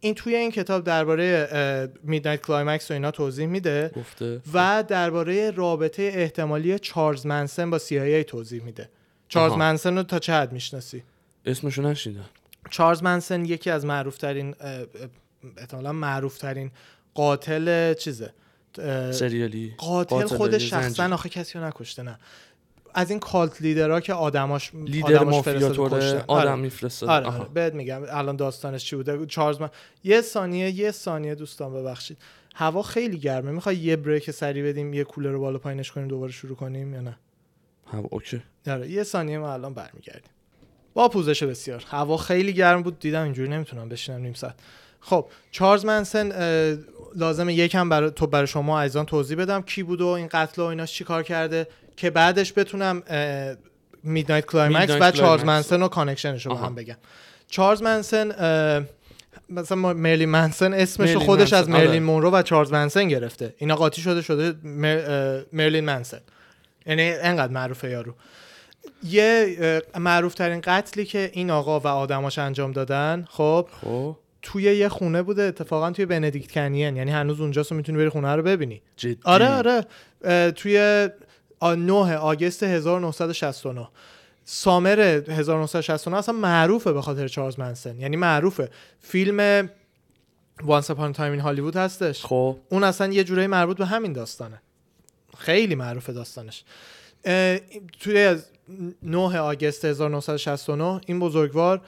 این 0.00 0.14
توی 0.14 0.34
این 0.36 0.50
کتاب 0.50 0.84
درباره 0.84 1.48
Midnight 2.02 2.40
Climax 2.40 2.90
و 2.90 2.94
اینا 2.94 3.10
توضیح 3.10 3.46
میده 3.46 3.90
و 4.52 4.84
درباره 4.88 5.50
رابطه 5.50 6.02
احتمالی 6.02 6.78
چارلز 6.78 7.26
منسن 7.26 7.70
با 7.70 7.78
CIA 7.78 8.24
توضیح 8.26 8.62
میده. 8.62 8.88
چارلز. 9.28 9.52
منسن 9.56 9.96
رو 9.96 10.02
تا 10.02 10.18
چه 10.18 10.32
حد 10.32 10.52
می‌شناسی؟ 10.52 11.02
اسمشو 11.46 11.82
نشنیدم 11.82 12.24
چارلز 12.70 13.02
منسن 13.02 13.44
یکی 13.44 13.70
از 13.70 13.84
معروف 13.84 14.18
ترین 14.18 14.54
احتمالا 15.56 15.92
معروف 15.92 16.38
ترین 16.38 16.70
قاتل 17.14 17.94
چیزه 17.94 18.32
سریالی. 19.12 19.74
قاتل 19.76 20.16
قاتل 20.16 20.36
خودش 20.36 20.62
یه 20.62 20.68
شخصا. 20.68 21.14
آخه 21.14 21.28
کسی 21.28 21.58
رو 21.58 21.64
نکشته 21.64 22.02
نه. 22.02 22.18
از 22.94 23.10
این 23.10 23.20
کالت 23.20 23.62
لیدرها 23.62 24.00
که 24.00 24.14
آدماش 24.14 24.74
لیدر 24.74 25.16
آدماش 25.16 25.34
مافیا 25.34 25.52
فرستاد 25.52 25.70
و 25.70 25.74
توره 25.74 26.00
کشتن. 26.00 26.24
آدم. 26.26 26.58
میفرسته 26.58 27.06
آره, 27.06 27.26
آره. 27.26 27.48
بهت 27.54 27.74
میگم 27.74 28.02
الان 28.08 28.36
داستانش 28.36 28.84
چی 28.84 28.96
بوده؟ 28.96 29.26
چارلز 29.26 29.60
من 29.60 29.70
یه 30.04 30.20
ثانیه 30.20 30.70
یه 30.70 30.90
ثانیه 30.90 31.34
دوستان 31.34 31.74
ببخشید. 31.74 32.18
هوا 32.54 32.82
خیلی 32.82 33.18
گرمه. 33.18 33.50
می‌خوای 33.50 33.76
یه 33.76 33.96
بریک 33.96 34.30
سری 34.30 34.62
بدیم 34.62 34.94
یه 34.94 35.04
کولر 35.04 35.30
رو 35.30 35.40
بالا 35.40 35.58
پایینش 35.58 35.92
کنیم 35.92 36.08
دوباره 36.08 36.32
شروع 36.32 36.56
کنیم 36.56 36.94
یا 36.94 37.00
نه؟ 37.00 37.18
اوکی. 38.10 38.42
آره 38.66 38.90
یه 38.90 39.02
ثانیه 39.02 39.38
ما 39.38 39.52
الان 39.52 39.74
برمیگردیم. 39.74 40.30
با 40.96 41.08
پوزش 41.08 41.42
بسیار. 41.42 41.84
هوا 41.90 42.16
خیلی 42.16 42.52
گرم 42.52 42.82
بود. 42.82 42.98
دیدم 42.98 43.22
اینجوری 43.22 43.48
نمی‌تونم 43.48 43.88
بشینم 43.88 44.20
نیم 44.20 44.32
ساعت. 44.32 44.54
خب 45.00 45.26
چارلز 45.50 45.84
منسن 45.84 46.32
لازمه 47.16 47.54
یکم 47.54 47.88
برای 47.88 48.10
تو 48.10 48.26
برای 48.26 48.46
شما 48.46 48.80
عزیزان 48.80 49.06
توضیح 49.06 49.36
بدم 49.36 49.62
کی 49.62 49.82
بود 49.82 50.00
و 50.00 50.06
این 50.06 50.28
قتل 50.32 50.62
و 50.62 50.64
ایناش 50.64 50.92
چی 50.92 51.04
کار 51.04 51.22
کرده 51.22 51.68
که 51.96 52.10
بعدش 52.10 52.52
بتونم 52.56 53.02
Midnight 54.02 54.46
Climax 54.46 54.96
و 55.00 55.10
چارلز. 55.10 55.44
منسن 55.44 55.82
و 55.82 55.88
connectionش 55.88 56.46
رو. 56.46 56.54
هم 56.54 56.74
بگم. 56.74 56.96
چارلز 57.50 57.82
منسن 57.82 58.28
مثلا 59.50 59.78
مرلین 59.78 60.28
منسن 60.28 60.74
اسمش 60.74 61.10
رو 61.10 61.14
مرلین 61.14 61.26
خودش 61.26 61.52
از 61.52 61.68
منسن، 61.68 61.80
آره. 61.80 61.86
مرلین 61.86 62.02
مونرو 62.02 62.30
و 62.30 62.42
چارلز 62.42 62.72
منسن 62.72 63.08
گرفته. 63.08 63.54
اینا 63.58 63.76
قاطی 63.76 64.00
شده 64.00 64.22
شده 64.22 64.54
مر- 64.64 65.44
مرلین 65.52 65.84
منسن 65.84 66.20
یعنی 66.86 67.02
انقدر 67.02 67.52
معروفه 67.52 67.90
یارو. 67.90 68.14
یه 69.04 69.82
معروف 69.98 70.34
ترین 70.34 70.60
قتلی 70.64 71.04
که 71.04 71.30
این 71.32 71.50
آقا 71.50 71.80
و 71.80 71.86
آدماش 71.86 72.38
انجام 72.38 72.72
دادن 72.72 73.24
خب 73.30 73.68
خب. 73.82 74.16
توی 74.42 74.62
یه 74.62 74.88
خونه 74.88 75.22
بوده 75.22 75.42
اتفاقا 75.42 75.90
توی 75.90 76.06
بندیکت 76.06 76.52
کنیون 76.52 76.96
یعنی 76.96 77.10
هنوز 77.10 77.40
اونجاست 77.40 77.72
و 77.72 77.74
می‌تونی 77.74 77.98
بری 77.98 78.08
خونه 78.08 78.34
رو 78.36 78.42
ببینی. 78.42 78.82
جدی؟ 78.96 79.18
آره 79.24 79.48
آره. 79.48 79.86
توی 80.50 81.08
آ- 81.60 81.74
9 81.74 82.16
August 82.16 82.62
1969 82.62 83.88
summer 84.44 85.00
1969 85.28 86.16
اصلا 86.18 86.34
معروفه 86.34 86.92
به 86.92 87.02
خاطر 87.02 87.28
چارلز 87.28 87.58
منسن. 87.58 88.00
یعنی 88.00 88.16
معروفه. 88.16 88.70
فیلم 89.00 89.70
Once 90.62 90.90
Upon 90.90 91.12
a 91.12 91.16
Time 91.16 91.32
in 91.32 91.40
Hollywood 91.40 91.76
هستش. 91.76 92.24
خب. 92.24 92.56
اون 92.68 92.84
اصلا 92.84 93.12
یه 93.12 93.24
جورایی 93.24 93.46
مربوط 93.46 93.76
به 93.76 93.86
همین 93.86 94.12
داستانه. 94.12 94.62
خیلی 95.38 95.74
معروفه 95.74 96.12
داستانش. 96.12 96.64
توی 98.00 98.18
از 98.18 98.46
9 99.02 99.38
August 99.38 99.84
1969 99.84 101.00
این 101.06 101.20
بزرگوار 101.20 101.80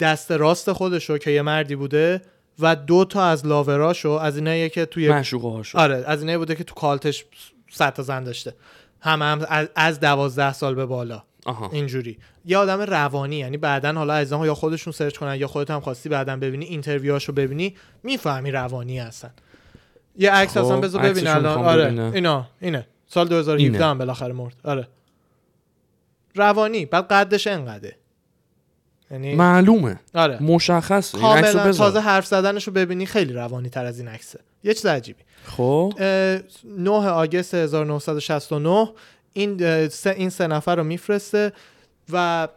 دست 0.00 0.32
راست 0.32 0.72
خودشو 0.72 1.18
که 1.18 1.30
یه 1.30 1.42
مردی 1.42 1.76
بوده 1.76 2.22
و 2.58 2.76
دو 2.76 3.04
تا 3.04 3.24
از 3.24 3.46
loverاشو 3.46 4.10
از 4.10 4.36
اینایی 4.36 4.70
که 4.70 4.86
توی 4.86 5.08
معشوقه 5.08 5.62
آره 5.78 6.04
از 6.06 6.20
اینایی 6.20 6.38
بوده 6.38 6.54
که 6.54 6.64
تو 6.64 6.74
cultش 6.74 7.24
صد 7.70 7.92
تا 7.92 8.02
زن 8.02 8.24
داشته. 8.24 8.54
هم 9.00 9.22
هم 9.22 9.46
از- 9.48 9.68
از 9.76 10.00
دوازده 10.00 10.52
سال 10.52 10.74
به 10.74 10.86
بالا. 10.86 11.22
آها. 11.46 11.70
اینجوری. 11.72 12.18
یه 12.44 12.58
آدم 12.58 12.80
روانی 12.80 13.36
یعنی 13.36 13.56
بعدا 13.56 13.92
حالا 13.92 14.14
عزیزان 14.14 14.46
یا 14.46 14.54
خودشون 14.54 14.92
سرچ 14.92 15.16
کنن 15.16 15.34
یا 15.36 15.46
خودت 15.46 15.70
هم 15.70 15.80
خواستی 15.80 16.08
بعدا 16.08 16.36
ببینی 16.36 16.64
اینترویوهاشو 16.64 17.32
ببینی 17.32 17.76
می‌فهمی 18.02 18.50
روانی 18.50 18.98
هستن. 18.98 19.30
یه 20.18 20.30
عکس 20.30 20.52
خب، 20.52 20.64
اصلا 20.64 20.80
بذار 20.80 21.02
ببین 21.02 21.26
الان. 21.26 21.58
آره. 21.64 22.10
اینا 22.14 22.46
اینه. 22.60 22.86
سال 23.08 23.28
2017 23.28 23.74
اینه. 23.74 23.84
هم 23.84 23.98
بالاخره 23.98 24.32
مرد. 24.32 24.56
آره. 24.64 24.88
روانی. 26.34 26.86
بعد 26.86 27.06
قدش 27.08 27.46
انقدره 27.46 27.96
یعنی 29.10 29.34
معلومه. 29.34 30.00
آره. 30.14 30.42
مشخصه. 30.42 31.18
عکسو 31.18 31.58
کاملا. 31.58 31.72
تازه 31.72 32.00
حرف 32.00 32.26
زدنشو 32.26 32.70
ببینی 32.70 33.06
خیلی 33.06 33.32
روانی 33.32 33.68
تر 33.68 33.84
از 33.84 33.98
این 33.98 34.08
عکسه. 34.08 34.40
یه 34.64 34.74
چیز 34.74 34.86
عجیبی. 34.86 35.22
خب. 35.44 35.92
اه، 35.98 36.38
9 36.64 36.90
آگست 36.90 37.54
1969 37.54 38.92
این 39.32 39.88
سه 39.88 40.10
این 40.10 40.30
سه 40.30 40.46
نفر 40.46 40.76
رو 40.76 40.84
میفرسته 40.84 41.52
و 42.12 42.48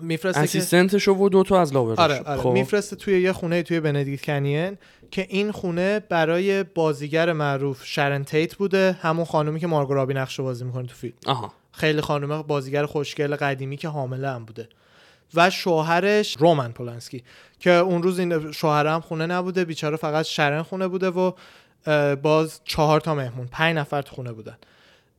میفرسته 0.00 0.40
که 0.40 0.44
اسیستنتشو 0.44 1.12
و 1.12 1.28
دو 1.28 1.42
تا 1.42 1.60
از 1.60 1.74
لاوراش 1.74 1.98
آره 1.98 2.20
آره. 2.20 2.40
خب. 2.40 2.50
میفرسته 2.50 2.96
توی 2.96 3.20
یه 3.20 3.32
خونه 3.32 3.62
توی 3.62 3.80
بندیکت 3.80 4.24
کنین. 4.24 4.78
که 5.10 5.26
این 5.28 5.52
خونه 5.52 6.00
برای 6.00 6.62
بازیگر 6.62 7.32
معروف 7.32 7.84
شرن 7.84 8.24
تیت 8.24 8.54
بوده 8.54 8.98
همون 9.02 9.24
خانومی 9.24 9.60
که 9.60 9.66
مارگو 9.66 9.94
رابی 9.94 10.14
نقش 10.14 10.40
بازی 10.40 10.64
می‌کنه 10.64 10.86
تو 10.86 10.94
فیلم. 10.94 11.14
آها. 11.26 11.52
خیلی 11.72 12.00
خانم 12.00 12.42
بازیگر 12.42 12.86
خوشگل 12.86 13.36
قدیمی 13.36 13.76
که 13.76 13.88
حامله 13.88 14.30
هم 14.30 14.44
بوده. 14.44 14.68
و 15.34 15.50
شوهرش 15.50 16.36
رومن 16.36 16.72
پولنسکی 16.72 17.24
که 17.58 17.70
اون 17.70 18.02
روز 18.02 18.18
این 18.18 18.52
شوهر 18.52 18.86
هم 18.86 19.00
خونه 19.00 19.26
نبوده 19.26 19.64
بیچاره 19.64 19.96
فقط 19.96 20.24
شرن 20.24 20.62
خونه 20.62 20.88
بوده 20.88 21.10
و 21.10 21.32
باز 22.16 22.60
چهار 22.64 23.00
تا 23.00 23.14
مهمون 23.14 23.46
پنج 23.46 23.76
نفر 23.76 24.02
تو 24.02 24.14
خونه 24.14 24.32
بودن. 24.32 24.56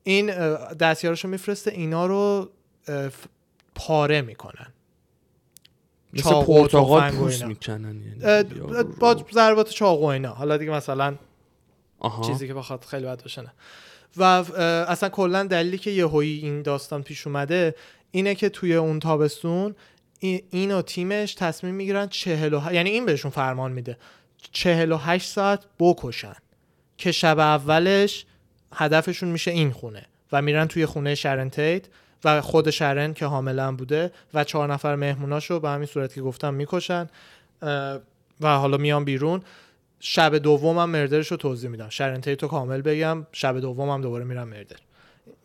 این 0.03 0.25
دستیارشو 0.73 1.27
میفرسته 1.27 1.71
اینا 1.71 2.05
رو 2.05 2.49
پاره 3.75 4.21
می‌کنن. 4.21 4.67
مثل 6.13 6.43
پرتقال 6.43 7.11
پوست. 7.11 7.43
می‌کنن 7.45 8.01
یعنی. 8.23 8.83
با 8.99 9.25
ضربات 9.33 9.69
چاقو 9.69 10.05
اینا 10.05 10.29
حالا 10.33 10.57
دیگه 10.57 10.71
مثلا 10.71 11.15
آها. 11.99 12.23
چیزی 12.23 12.47
که 12.47 12.53
بخواد 12.53 12.83
خیلی 12.85 13.05
بد 13.05 13.21
باشه 13.21 13.41
نه 13.41 13.53
و 14.17 14.23
اصلا 14.87 15.09
کلا 15.09 15.43
دلیلی 15.43 15.77
که 15.77 15.91
یهویی 15.91 16.39
این 16.39 16.61
داستان 16.61 17.03
پیش 17.03 17.27
اومده 17.27 17.75
اینه 18.11 18.35
که 18.35 18.49
توی 18.49 18.75
اون 18.75 18.99
تابستون 18.99 19.75
ای- 20.19 20.43
این 20.49 20.71
و 20.71 20.81
تیمش 20.81 21.33
تصمیم 21.33 21.75
می‌گیرن 21.75 22.07
48 22.07 22.75
یعنی 22.75 22.89
این 22.89 23.05
بهشون 23.05 23.31
فرمان 23.31 23.71
میده 23.71 23.97
48 24.51 25.29
ساعت 25.29 25.65
بکشن 25.79 26.35
که 26.97 27.11
شب 27.11 27.39
اولش 27.39 28.25
هدفشون 28.73 29.29
میشه 29.29 29.51
این 29.51 29.71
خونه 29.71 30.05
و 30.31 30.41
میرن 30.41 30.67
توی 30.67 30.85
خونه 30.85 31.15
شرن 31.15 31.49
تیت 31.49 31.85
و 32.23 32.41
خود 32.41 32.69
شرن 32.69 33.13
که 33.13 33.25
حامله 33.25 33.63
هم 33.63 33.75
بوده 33.75 34.11
و 34.33 34.43
چهار 34.43 34.73
نفر 34.73 34.95
مهموناشو 34.95 35.59
به 35.59 35.69
همین 35.69 35.87
صورت 35.87 36.13
که 36.13 36.21
گفتم 36.21 36.53
می‌کشن 36.53 37.09
و 38.41 38.57
حالا 38.57 38.77
میان 38.77 39.05
بیرون. 39.05 39.41
شب 39.99 40.37
دومم 40.37 40.89
مردرش 40.89 41.27
رو 41.27 41.37
توضیح 41.37 41.69
میدم. 41.69 41.89
شرن 41.89 42.21
رو 42.41 42.47
کامل 42.47 42.81
بگم 42.81 43.27
شب 43.31 43.59
دومم 43.59 44.01
دوباره 44.01 44.25
میرم 44.25 44.47
مردر. 44.47 44.77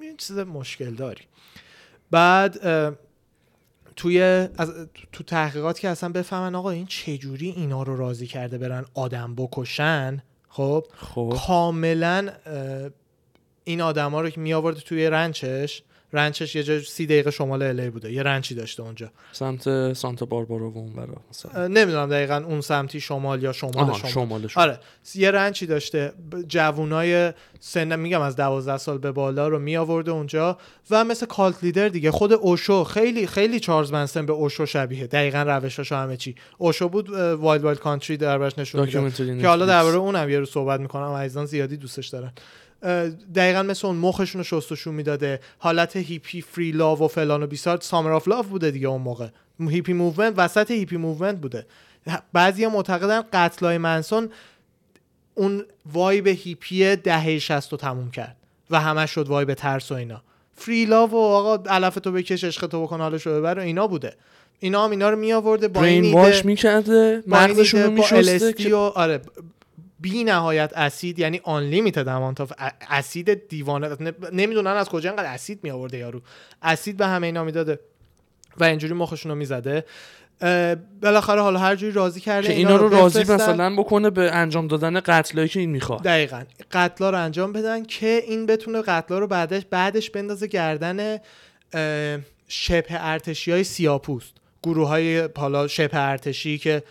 این 0.01 0.17
چیز 0.17 0.39
مشکل 0.39 0.95
داری 0.95 1.25
بعد 2.11 2.59
توی 3.97 4.23
از 4.59 4.73
تو 5.13 5.25
تحقیقات 5.25 5.79
که 5.79 5.89
اصلا 5.89 6.09
بفهمن 6.09 6.55
آقا 6.55 6.71
این 6.71 6.87
چجوری 6.87 7.51
اینا 7.51 7.83
رو 7.83 7.97
راضی 7.97 8.27
کرده 8.27 8.59
برن 8.59 8.85
آدم 8.95 9.35
بکشن؟ 9.35 10.23
خب؟ 10.49 10.85
خب. 10.97 11.39
کاملا 11.47 12.31
این 13.65 13.81
آدما 13.81 14.21
رو 14.21 14.31
که 14.31 14.41
می 14.41 14.55
آورد 14.55 14.77
توی 14.77 15.07
رنچش 15.07 15.83
رنچش 16.13 16.57
یه 16.57 16.63
جای 16.63 16.81
سی 16.81 17.07
دقیقه 17.07 17.31
شمال 17.31 17.63
الی 17.63 17.91
بوده. 17.91 18.13
یه 18.13 18.23
رنچی 18.23 18.55
داشته 18.55 18.83
اونجا. 18.83 19.11
سمت 19.33 19.93
سانتا 19.93 20.27
باربارا 20.27 20.71
و 20.71 20.79
اون 20.79 20.93
برا. 20.93 21.69
نمی‌دونم 21.69 22.09
دقیقا 22.09 22.45
اون 22.47 22.61
سمتی 22.61 23.01
شمال 23.01 23.43
یا 23.43 23.53
شمال 23.53 23.77
آها 23.77 23.99
شمال. 23.99 24.13
شمالش 24.13 24.59
آره 24.59 24.81
یه 25.15 25.31
رنچی 25.31 25.67
داشته. 25.67 26.13
جوونای 26.49 27.33
سن 27.61 27.99
میگم 27.99 28.21
از 28.21 28.37
دوازده 28.37 28.77
سال 28.77 28.99
به 28.99 29.13
بالا 29.13 29.49
رو 29.49 29.59
می 29.59 29.77
آورده 29.77 30.11
اونجا 30.11 30.59
و 30.91 31.05
مثل 31.05 31.27
cult 31.27 31.65
leader 31.65 31.89
دیگه. 31.89 32.11
خود 32.11 32.33
اوشو 32.33 32.85
خیلی 32.85 33.27
خیلی 33.27 33.61
چارلز 33.61 33.93
منسن 33.93 34.27
به 34.27 34.33
اوشو 34.33 34.67
شبیه. 34.67 35.07
دقیقا 35.07 35.43
روشاشو 35.43 35.95
همه 35.95 36.17
چی. 36.17 36.35
اوشو 36.59 36.89
بود 36.89 37.11
Wild 37.11 37.65
Wild 37.65 37.81
Country 37.81 38.17
دربارش 38.17 38.59
نشون 38.59 38.87
که 39.41 39.49
حالا. 39.49 39.67
درباره 39.67 39.97
اونم 39.97 40.31
یه 40.31 40.39
رو 40.39 40.47
صحبت 40.47 40.81
می‌کنم. 40.81 41.11
عزیزان 41.13 41.47
زیادی 41.47 41.77
دوستش 41.77 42.09
دارن. 42.09 42.33
دقیقا 43.35 43.63
مثل 43.63 43.87
اون 43.87 43.97
مخشون 43.97 44.39
رو 44.39 44.45
شستشون 44.45 44.95
می‌داده. 44.95 45.41
حالت 45.59 45.97
هیپی 45.97 46.41
free 46.41 46.73
love 46.73 46.99
و 47.03 47.09
فلان 47.09 47.43
و 47.43 47.47
بیسار 47.47 47.79
Summer 47.81 48.13
of 48.13 48.29
Love 48.29 48.43
بوده 48.43 48.71
دیگه 48.71 48.89
اون 48.89 49.03
موقع. 49.03 49.29
هیپی 49.61 49.93
movement 49.93 50.35
وسط 50.37 50.71
هیپی 50.71 50.97
movement 50.97 51.39
بوده. 51.39 51.67
بعضی 52.33 52.67
معتقدن 52.67 53.23
قتلای 53.33 53.79
منسون 53.79 54.29
اون 55.35 55.65
vibe 55.93 56.27
هیپی 56.27 56.97
دهه 56.97 57.39
60 57.39 57.73
رو 57.73 57.79
تموم 57.79 58.11
کرد 58.11 58.37
و 58.71 58.81
همش 58.81 59.11
شد 59.11 59.29
vibe 59.29 59.55
ترس 59.55 59.93
و 59.93 59.95
اینا. 59.95 60.23
Free 60.57 60.85
love 60.85 61.11
و 61.11 61.17
آقا 61.17 61.71
علف 61.71 61.95
تو 61.95 62.13
بکش 62.13 62.45
عشق 62.45 62.67
تو 62.67 62.83
بکن 62.83 63.01
حالشو 63.01 63.39
ببر 63.39 63.59
و 63.59 63.63
اینا 63.63 63.87
بوده. 63.87 64.17
اینا 64.59 64.85
هم 64.85 64.91
اینا 64.91 65.11
رو 65.11 65.17
می 65.19 65.33
آورده 65.33 65.69
با 65.69 65.85
این 65.85 66.05
ایده- 66.05 66.17
wash 66.17 66.45
می‌کرده 66.45 67.23
مغزشون 67.27 67.83
رو 67.83 67.91
میشسته 67.91 68.53
که 68.53 68.75
آره 68.75 69.21
بی 70.07 70.25
نهایت 70.25 70.73
اسید 70.77 71.19
یعنی 71.19 71.41
unlimited 71.45 72.09
amount 72.09 72.41
of 72.41 72.53
acid 72.91 73.49
دیوانه. 73.49 73.97
نمی‌دونن 74.33 74.71
از 74.71 74.89
کجا 74.89 75.11
انقدر 75.11 75.33
اسید 75.33 75.61
می 75.63 75.71
آورده 75.71 75.99
یارو. 75.99 76.21
اسید 76.63 76.97
به 76.97 77.07
همه 77.07 77.27
اینا 77.27 77.45
می‌داده. 77.45 77.79
و 78.59 78.65
اینجوری 78.65 78.95
مخشون 78.95 79.31
رو 79.33 79.39
می‌زده 79.39 79.85
بالاخره 81.03 81.41
حالا 81.41 81.59
هر 81.59 81.77
جوری 81.77 81.93
راضی 81.93 82.21
کرده 82.21 82.49
که 82.49 82.55
اینا 82.55 82.77
رو 82.77 82.89
راضی. 82.89 83.21
مثلا 83.21 83.77
بکنه 83.77 84.11
به 84.11 84.31
انجام 84.31 84.69
دادن 84.69 85.01
قتلایی 85.01 85.49
که 85.49 85.61
این 85.61 85.71
می‌خواد. 85.71 86.03
دقیقا. 86.03 86.43
قتلا 86.73 87.11
رو 87.11 87.19
انجام 87.19 87.53
بدن 87.53 87.85
که 87.85 88.23
این 88.27 88.47
بتونه 88.47 88.83
قتلا 88.83 89.19
رو 89.19 89.27
بعدش 89.27 89.63
بعدش 89.71 90.11
بندازه 90.11 90.47
گردن 90.47 91.19
شبه 92.49 92.87
ارتشی 92.91 93.53
های 93.53 93.65
سیاپوست. 93.65 94.33
گروه 94.63 94.89
های 94.89 95.29
حالا 95.37 95.69
شبه 95.69 95.99
ارتشی 96.09 96.59
که 96.59 96.83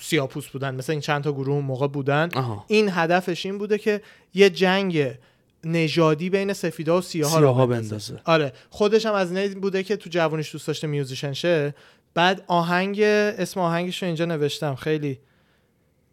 سیاپوست 0.00 0.48
بودن. 0.48 0.74
مثلا 0.74 0.92
این 0.92 1.00
چند 1.00 1.24
تا 1.24 1.32
گروه 1.32 1.54
اون 1.54 1.64
موقع 1.64 1.88
بودن. 1.88 2.28
آها. 2.34 2.64
این 2.68 2.88
هدفش 2.92 3.46
این 3.46 3.58
بوده 3.58 3.78
که 3.78 4.02
یه 4.34 4.50
جنگ 4.50 5.14
نژادی 5.64 6.30
بین 6.30 6.52
سفیدا 6.52 6.98
و 6.98 7.00
سیاها 7.00 7.38
رو 7.38 7.42
سیاها 7.42 7.66
بندازه. 7.66 7.88
بندازه. 7.88 8.20
آره. 8.24 8.52
خودش 8.70 9.06
هم 9.06 9.14
از 9.14 9.36
این 9.36 9.60
بوده 9.60 9.82
که 9.82 9.96
تو 9.96 10.10
جوانیش 10.10 10.52
دوست 10.52 10.66
داشته 10.66 10.86
میوزیشن 10.86 11.32
شه 11.32 11.74
بعد 12.14 12.44
آهنگ 12.46 13.00
اسم 13.00 13.60
آهنگش 13.60 14.02
رو 14.02 14.06
اینجا 14.06 14.24
نوشتم. 14.24 14.74
خیلی 14.74 15.18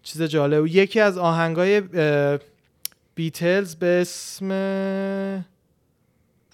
چیز 0.03 0.21
جالب. 0.21 0.67
یکی 0.67 0.99
از 0.99 1.17
آهنگای 1.17 1.81
بیتلز 3.15 3.75
به 3.75 3.85
اسم 4.01 4.51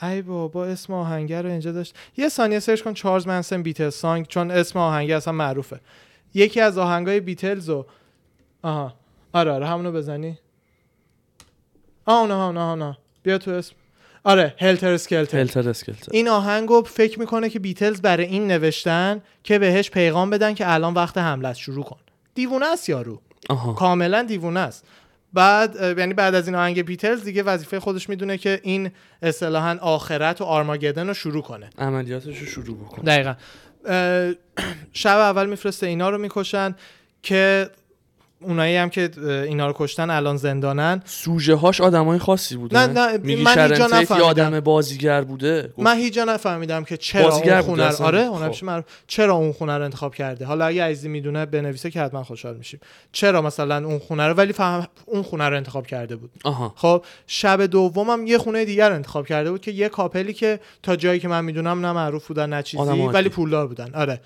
ای 0.01 0.21
بابا 0.21 0.65
اسم 0.65 0.93
آهنگر 0.93 1.41
رو 1.41 1.49
اینجا 1.49 1.71
داشت. 1.71 1.95
یه 2.17 2.30
ثانیه 2.30 2.59
سرچ 2.59 2.82
کن. 2.82 2.93
چارلز 2.93 3.28
منسن 3.28 3.63
بیتلز 3.63 3.95
سانگ. 3.95 4.28
چون 4.28 4.51
اسم 4.51 4.80
آهنگر 4.80 5.15
اصلا 5.15 5.34
معروفه. 5.34 5.80
یکی 6.34 6.62
از 6.62 6.78
آهنگای 6.78 7.20
بیتلز 7.20 7.70
رو 7.70 7.86
آها. 8.62 8.94
آره 9.34 9.52
آره 9.52 9.68
همونو 9.68 9.92
بزنی. 9.92 10.38
آه 12.06 12.20
اونه 12.20 12.34
اونه 12.34 12.62
اونه 12.62 12.98
بیا 13.24 13.38
تو 13.38 13.52
اسم. 13.52 13.76
آره 14.24 14.56
هلتر 14.60 14.92
اسکلتر 14.92 15.38
هلتر 15.40 15.70
اسکلتر 15.70 16.08
این 16.12 16.28
آهنگو 16.28 16.82
فکر 16.82 17.20
می‌کنه 17.20 17.50
که 17.50 17.60
بیتلز 17.60 18.02
برای 18.02 18.26
این 18.26 18.48
نوشتن 18.48 19.22
که 19.44 19.60
بهش 19.60 19.90
پیغام 19.90 20.30
بدن 20.30 20.54
که 20.54 20.74
الان 20.74 20.94
وقت 20.94 21.18
حمله 21.18 21.48
است 21.48 21.60
شروع 21.60 21.84
کن. 21.84 21.98
دیوونه 22.36 22.66
است 22.66 22.90
یارو. 22.90 23.22
آها. 23.50 23.74
کاملا 23.74 24.24
دیوونه 24.24 24.60
است. 24.60 24.86
بعد 25.34 25.76
یعنی 25.98 26.14
بعد 26.14 26.36
از 26.36 26.48
این 26.48 26.56
آهنگ 26.56 26.82
بیتلز 26.82 27.24
دیگه 27.24 27.44
وظیفه 27.44 27.80
خودش 27.80 28.10
می‌دونه 28.10 28.38
که 28.38 28.60
این 28.64 28.92
اصطلاحا 29.22 29.78
آخرت 29.82 30.42
و 30.42 30.44
آرماگدن 30.44 31.08
رو 31.08 31.14
شروع 31.14 31.42
کنه. 31.42 31.70
عملیاتش 31.78 32.38
رو 32.40 32.46
شروع 32.46 32.78
بکن 32.78 33.02
دقیقا. 33.02 33.36
شب 34.94 35.18
اول 35.18 35.50
میفرسته 35.50 35.88
اینا 35.88 36.10
رو 36.10 36.18
می‌کشن 36.18 36.76
که 37.24 37.70
اونایی 38.44 38.76
هم 38.76 38.89
که 38.89 39.10
اینا 39.48 39.68
رو 39.68 39.74
کشتن 39.78 40.10
الان 40.10 40.38
زندانن. 40.38 41.02
سوژه 41.06 41.56
هاش 41.56 41.82
آدمای 41.82 42.20
خاصی 42.20 42.56
بودن 42.56 42.91
نه، 42.91 43.12
نه، 43.12 43.18
میگی 43.18 43.44
من 43.44 43.72
هیچ 43.72 43.82
نفهمیدم. 43.82 44.26
آدم 44.26 44.60
بازیگر 44.60 45.22
بوده؟ 45.22 45.74
من 45.78 45.98
هیچ 45.98 46.18
نفهمیدم 46.18 46.84
که 46.84 46.98
چرا 46.98 47.30
بازیگر 47.30 47.54
اون 47.54 47.62
خونه 47.62 47.89
رو. 47.89 48.04
آره 48.04 48.20
اون 48.20 48.52
خب. 48.52 48.66
من 48.66 48.84
چرا 49.08 49.34
اون 49.34 49.52
خونه 49.52 49.78
رو 49.78 49.84
انتخاب 49.84 50.16
کرده؟ 50.16 50.46
حالا 50.46 50.66
اگه 50.66 50.84
عزیزی 50.84 51.10
می‌دونه 51.10 51.46
بنویسه 51.46 51.91
که 51.91 52.02
حتما 52.02 52.24
خوشحال 52.24 52.58
میشیم. 52.58 52.80
چرا 53.12 53.41
مثلا 53.41 53.86
اون 53.86 54.00
خونه 54.00 54.28
رو 54.28 54.34
ولی 54.34 54.54
فهم 54.54 54.88
اون 55.06 55.24
خونه 55.24 55.50
رو 55.50 55.56
انتخاب 55.56 55.88
کرده 55.88 56.16
بود. 56.16 56.32
آها. 56.44 56.74
خب 56.76 57.06
شب 57.28 57.66
دومم 57.66 58.28
یه 58.28 58.38
خونه 58.38 58.66
دیگر 58.66 58.91
انتخاب 58.91 59.28
کرده 59.28 59.52
بود 59.52 59.62
که 59.62 59.72
یه 59.72 59.89
کاپلی 59.89 60.34
که 60.34 60.60
تا 60.84 60.96
جایی 60.96 61.20
که 61.20 61.28
من 61.28 61.46
می‌دونم 61.46 61.86
نه 61.86 61.91
معروف 61.91 62.28
بودن 62.28 62.50
نه 62.50 62.64
چیزی. 62.64 62.84
ولی 62.84 63.30
پولدار 63.30 63.68
بودن. 63.68 63.91
آره. 63.94 64.22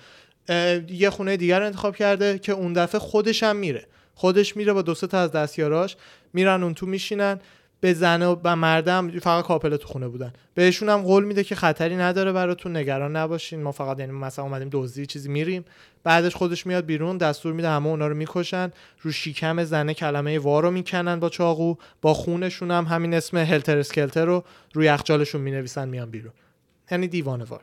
یه 0.88 1.10
خونه 1.10 1.36
دیگر 1.36 1.60
رو 1.60 1.66
انتخاب 1.66 1.96
کرده 1.96 2.38
که 2.38 2.52
اون 2.52 2.72
دفعه 2.72 3.00
خودش 3.00 3.42
هم 3.42 3.56
میره. 3.56 3.86
خودش 4.18 4.56
میره 4.56 4.72
با 4.72 4.82
دو 4.82 4.94
سه 4.94 5.06
تا 5.06 5.18
از 5.18 5.32
دستیاراش 5.32 5.96
میرن 6.32 6.62
اون 6.62 6.74
تو 6.74 6.86
میشینن 6.86 7.40
به 7.80 7.94
زن 7.94 8.22
و 8.22 8.56
مردم 8.56 9.10
فقط 9.10 9.44
کاپل 9.44 9.76
تو 9.76 9.88
خونه 9.88 10.08
بودن. 10.08 10.32
بهشون 10.54 10.88
هم 10.88 11.02
قول 11.02 11.24
میده 11.24 11.44
که 11.44 11.54
خطری 11.54 11.96
نداره 11.96 12.32
براتون 12.32 12.76
نگران 12.76 13.16
نباشین. 13.16 13.62
ما 13.62 13.72
فقط 13.72 14.00
یعنی 14.00 14.12
مثلا 14.12 14.44
اومدیم 14.44 14.68
دزدی 14.72 15.06
چیزی 15.06 15.28
میریم. 15.28 15.64
بعدش 16.04 16.34
خودش 16.34 16.66
میاد 16.66 16.86
بیرون 16.86 17.16
دستور 17.16 17.52
میده 17.52 17.68
همه 17.68 17.86
اونا 17.86 18.06
رو 18.06 18.14
می‌کشن. 18.14 18.72
رو 19.02 19.12
شیکم 19.12 19.64
زنه 19.64 19.94
کلمه 19.94 20.38
وا 20.38 20.60
رو 20.60 20.70
می‌کنن 20.70 21.20
با 21.20 21.28
چاقو. 21.28 21.74
با 22.02 22.14
خونشون 22.14 22.70
هم 22.70 22.84
همین 22.84 23.14
اسم 23.14 23.36
هلتر 23.36 23.78
اسکلتر 23.78 24.24
رو 24.24 24.44
روی 24.72 24.86
یخچالشون 24.86 25.40
می‌نویسن 25.40 25.88
میان 25.88 26.10
بیرون. 26.10 26.32
یعنی 26.90 27.08
دیوانه 27.08 27.44
وار. 27.44 27.60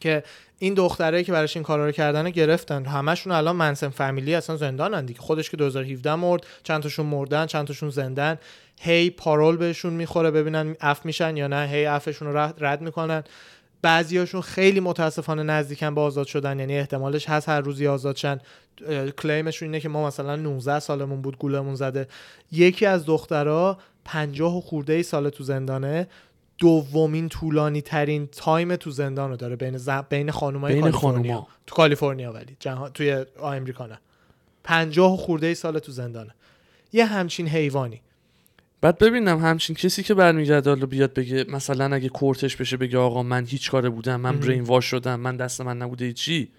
که 0.00 0.22
این 0.58 0.74
دختره 0.74 1.24
که 1.24 1.32
براش 1.32 1.56
این 1.56 1.62
کارا 1.62 1.86
رو 1.86 1.92
کردن 1.92 2.30
گرفتن. 2.30 2.84
همشون 2.84 3.32
الان 3.32 3.56
منسن 3.56 3.88
فامیلی 3.88 4.34
اصلا 4.34 4.56
زندانن 4.56 5.04
دیگه. 5.04 5.20
خودش 5.20 5.50
که 5.50 5.56
2017 5.56 6.14
مرد 6.14 6.46
چند 6.62 6.82
تاشون 6.82 7.06
مردن 7.06 7.46
چند 7.46 7.66
تاشون 7.66 7.90
زندن. 7.90 8.38
هی 8.80 9.10
پارول 9.10 9.56
بهشون 9.56 9.92
می‌خوره 9.92 10.30
ببینن 10.30 10.76
اف 10.80 11.04
میشن 11.06 11.36
یا 11.36 11.46
نه. 11.46 11.68
هی 11.68 11.86
افشون 11.86 12.28
رو 12.28 12.52
رد, 12.58 12.80
می‌کنن. 12.80 13.24
بعضیاشون 13.82 14.40
خیلی 14.40 14.80
متاسفانه 14.80 15.42
نزدیکن 15.42 15.94
به 15.94 16.00
آزاد 16.00 16.26
شدن. 16.26 16.58
یعنی 16.58 16.78
احتمالش 16.78 17.28
هست 17.28 17.48
هر 17.48 17.60
روزی 17.60 17.86
آزاد 17.86 18.16
شن. 18.16 18.40
claimشون 19.18 19.66
اینه 19.68 19.80
که 19.80 19.88
ما 19.88 20.06
مثلا 20.06 20.36
19 20.36 20.78
سالمون 20.78 21.22
بود 21.22 21.38
گولمون 21.38 21.74
زده. 21.74 22.08
یکی 22.52 22.86
از 22.86 23.06
دخترها 23.06 23.78
50 24.04 24.56
و 24.56 24.60
خورده 24.60 24.92
ای 24.92 25.02
سال 25.02 25.30
تو 25.30 25.44
زندانه. 25.44 26.08
دومین 26.58 27.28
طولانی 27.28 27.80
ترین 27.82 28.26
time 28.26 28.76
تو 28.76 28.90
زندان 28.90 29.30
رو 29.30 29.36
داره 29.36 29.56
بین 29.56 29.76
ز... 29.78 29.88
بین 29.88 30.30
خانومای 30.30 30.72
بین 30.72 30.82
کالیفرنیا 30.82 31.32
خانوما. 31.32 31.48
تو 31.66 31.74
کالیفرنیا 31.74 32.32
ولی 32.32 32.56
جهان 32.60 32.92
توی 32.92 33.24
آمریکا 33.40 33.86
نه 33.86 33.98
50 34.64 35.12
و 35.12 35.16
خورده 35.16 35.46
ای 35.46 35.54
سال 35.54 35.78
تو 35.78 35.92
زندانه 35.92 36.34
یه 36.92 37.06
همچین 37.06 37.48
حیوانی 37.48 38.00
بعد 38.80 38.98
ببینم 38.98 39.38
همچین 39.38 39.76
کسی 39.76 40.02
که 40.02 40.14
برمیگرده 40.14 40.70
حالا 40.70 40.86
بیاد 40.86 41.14
بگه 41.14 41.44
مثلا 41.48 41.94
اگه 41.94 42.08
courtش 42.08 42.56
بشه 42.56 42.76
بگه 42.76 42.98
آقا 42.98 43.22
من 43.22 43.46
هیچ 43.46 43.70
کاره 43.70 43.88
بودم 43.88 44.20
من. 44.20 44.40
brainwash 44.40 44.84
شدم 44.84 45.20
من 45.20 45.36
دست 45.36 45.60
من 45.60 45.78
نبوده 45.78 46.12
چی 46.12 46.52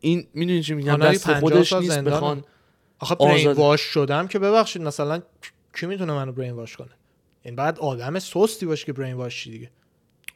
این 0.00 0.26
می‌دونی 0.34 0.62
چی 0.62 0.74
میگم 0.74 0.96
دست 0.96 1.26
50 1.26 1.40
خودش 1.40 1.72
نیست. 1.72 1.98
بخوان 1.98 2.44
آخه. 2.98 3.14
برین 3.14 3.52
واش 3.52 3.80
شدم 3.80 4.26
که 4.26 4.38
ببخشید 4.38 4.82
مثلا 4.82 5.22
کی 5.76 5.86
می‌تونه 5.86 6.12
منو 6.12 6.32
برین 6.32 6.52
واش 6.52 6.76
کنه 6.76 6.90
این 7.44 7.56
بعد 7.56 7.78
آدم 7.78 8.18
سستی 8.18 8.66
باشه 8.66 8.86
که 8.86 8.92
برین 8.92 9.14
واش 9.14 9.46
دیگه. 9.48 9.70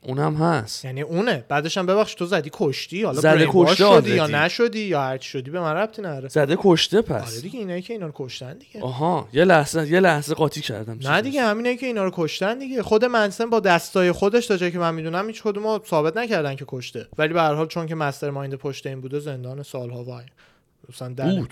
اونم 0.02 0.34
هست. 0.34 0.84
یعنی 0.84 1.02
اونه. 1.02 1.44
بعدش 1.48 1.78
هم 1.78 1.86
ببخشید 1.86 2.18
تو 2.18 2.26
زدی 2.26 2.50
کشتی؟ 2.52 3.02
حالا 3.02 3.20
زده 3.20 3.46
کشته 3.50 3.74
شدی 3.74 4.14
یا. 4.14 4.26
نشدی 4.26 4.80
یا 4.80 5.02
هر 5.02 5.18
شدی 5.18 5.50
به 5.50 5.60
من 5.60 5.72
ربطی 5.74 6.02
نداره. 6.02 6.28
زده 6.28 6.56
کشته 6.60 6.96
آره 6.96 7.06
پس 7.06 7.42
دیگه 7.42 7.58
اینایی 7.58 7.82
که 7.82 7.92
اینا 7.92 8.06
رو 8.06 8.12
کشتن 8.14 8.58
دیگه. 8.58 8.80
آها 8.82 9.28
یه 9.32 9.44
لحظه 9.44 9.88
یه 9.88 10.00
لحظه 10.00 10.34
قاطی 10.34 10.60
کردم 10.60 10.98
نه 11.02 11.20
دیگه 11.22 11.42
همینه 11.42 11.76
که 11.76 11.86
اینا 11.86 12.04
رو 12.04 12.10
کشتن 12.14 12.58
دیگه. 12.58 12.82
خود 12.82 13.04
منسن 13.04 13.50
با 13.50 13.60
دستای 13.60 14.12
خودش 14.12 14.46
تا 14.46 14.56
جایی 14.56 14.72
که 14.72 14.78
من 14.78 14.94
می‌دونم 14.94 15.26
هیچ 15.26 15.42
کدوم 15.42 15.66
رو 15.66 15.82
ثابت 15.86 16.16
نکردن 16.16 16.54
که 16.56 16.64
کشته. 16.68 17.06
ولی 17.18 17.32
به 17.32 17.40
هر 17.40 17.54
حال 17.54 17.66
چون 17.66 17.86
که 17.86 17.94
مستر 17.94 18.30
مایند 18.30 18.54
پشت 18.54 18.86
این 18.86 19.00
بوده 19.00 19.20
زندان 19.20 19.62
سالها 19.62 20.04
وای. 20.04 20.24
مثلا. 20.88 21.46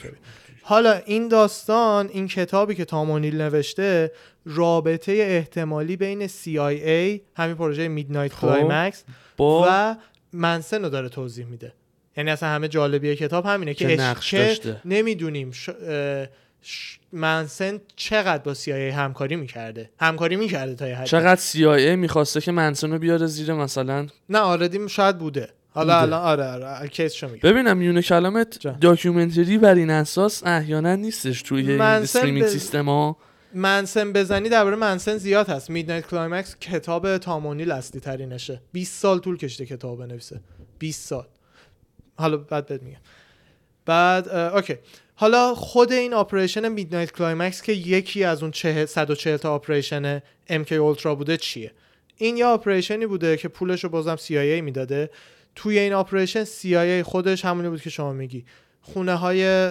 حالا 0.69 0.93
این 1.07 1.29
داستان 1.29 2.09
این 2.13 2.29
کتابی 2.29 2.75
که 2.75 2.85
تامونیل 2.85 3.41
نوشته 3.41 4.13
رابطه 4.45 5.13
احتمالی 5.13 5.97
بین 5.97 6.29
CIA 6.29 7.21
همین 7.37 7.55
پروژه 7.57 7.89
میدنایت 7.89 8.33
خب. 8.33 8.41
کلایمکس 8.41 9.05
با 9.37 9.67
و 9.71 9.97
منسن 10.33 10.83
رو 10.83 10.89
داره 10.89 11.09
توضیح 11.09 11.47
میده 11.47 11.73
یعنی 12.17 12.31
اصلا 12.31 12.49
همه 12.49 12.69
جالبیه 12.69 13.17
کتاب 13.17 13.47
همینه 13.47 13.75
که, 13.75 13.97
نقش 13.97 14.35
داشته. 14.35 14.81
نمی‌دونیم 14.85 15.51
ش... 15.51 15.71
ش- 16.63 16.99
منسن 17.13 17.81
چقدر 17.97 18.43
با 18.43 18.55
CIA 18.55 18.69
همکاری 18.69 19.37
می‌کرده 19.37 19.91
همکاری 20.01 20.37
می‌کرده 20.37 20.75
تا 20.75 20.89
یه 20.89 20.97
حدی 20.97 21.09
چقدر 21.09 21.41
CIA 21.41 21.97
می‌خواسته 21.97 22.41
که 22.41 22.53
منسون 22.53 22.93
رو 22.93 22.99
بیاره 22.99 23.27
زیر 23.27 23.53
مثلا 23.53 24.07
نه 24.29 24.39
آردی 24.39 24.89
شاید 24.89 25.19
بوده 25.19 25.49
حالا. 25.77 26.01
الان 26.01 26.23
آره 26.23 26.45
آره 26.67 26.89
caseشو 26.89 27.29
میگم. 27.29 27.51
ببینم 27.51 27.77
میون 27.77 28.03
کلامت. 28.03 28.67
documentary 28.81 29.59
بر 29.59 29.75
این 29.75 29.91
اساس 29.91 30.43
احیانا 30.47 30.95
نیستش 30.97 31.43
توی 31.43 31.81
streaming 31.81 32.43
به- 32.45 32.51
سیستم 32.51 32.89
ها. 32.89 33.17
منسن 33.55 34.13
بزنی 34.13 34.49
درباره 34.49 34.77
منسن 34.77 35.17
زیاد 35.17 35.49
هست. 35.49 35.71
Midnight 35.71 36.07
Climax 36.07 36.57
کتاب 36.61 37.19
تام 37.19 37.36
اونیل 37.36 37.71
اصلی 37.71 38.01
ترینشه. 38.01 38.63
20 38.73 39.01
سال 39.03 39.19
طول 39.19 39.37
کشیده 39.37 39.67
کتاب 39.67 39.99
بنویسه. 39.99 40.41
20 40.79 41.09
سال. 41.09 41.27
حالا 42.19 42.37
بعد 42.37 42.67
بهت 42.67 42.83
میگم. 42.83 42.99
بعد 43.87 44.29
okay. 44.29 44.75
حالا 45.15 45.55
خود 45.55 45.93
این 45.93 46.15
Operation 46.15 46.69
Midnight 46.69 47.13
Climax 47.13 47.63
که 47.63 47.73
یکی 47.73 48.25
از 48.25 48.43
اون 48.43 48.51
چه 48.51 48.87
140 48.87 49.37
تا 49.37 49.55
operation 49.55 50.19
MK 50.51 50.73
Ultra 50.73 51.15
بوده 51.15 51.37
چیه؟ 51.37 51.73
این 52.17 52.37
یه 52.37 52.45
operation 52.47 53.01
ی 53.01 53.07
بوده 53.07 53.37
که 53.37 53.49
پولش 53.49 53.85
رو 53.85 53.91
بازم 53.91 54.17
CIA 54.17 54.63
می‌داده. 54.63 55.11
توی 55.57 55.79
این 55.79 55.93
operation 55.93 56.45
CIA 56.45 57.03
خودش 57.05 57.45
همونی 57.45 57.69
بود 57.69 57.81
که 57.83 57.91
شما 57.91 58.13
میگی. 58.13 58.45
خونه 58.83 59.15
های 59.15 59.71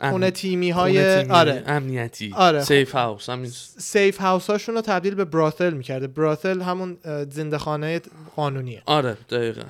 خونه 0.00 0.30
تیمی 0.30 0.70
های 0.70 1.24
آره. 1.24 1.62
امنیتی. 1.66 2.32
آره. 2.36 2.64
safe 2.64 2.92
house 2.92 3.30
همین 3.30 3.50
safe 3.78 4.18
house 4.18 4.50
هاشون 4.50 4.74
رو 4.74 4.80
تبدیل 4.80 5.14
به 5.14 5.24
brothel 5.24 5.72
می‌کرده. 5.72 6.06
brothel 6.06 6.60
همون 6.60 6.98
اه، 7.04 7.24
زنده 7.24 7.58
خانه 7.58 8.00
قانونیه. 8.36 8.82
آره 8.86 9.16
دقیقا. 9.30 9.62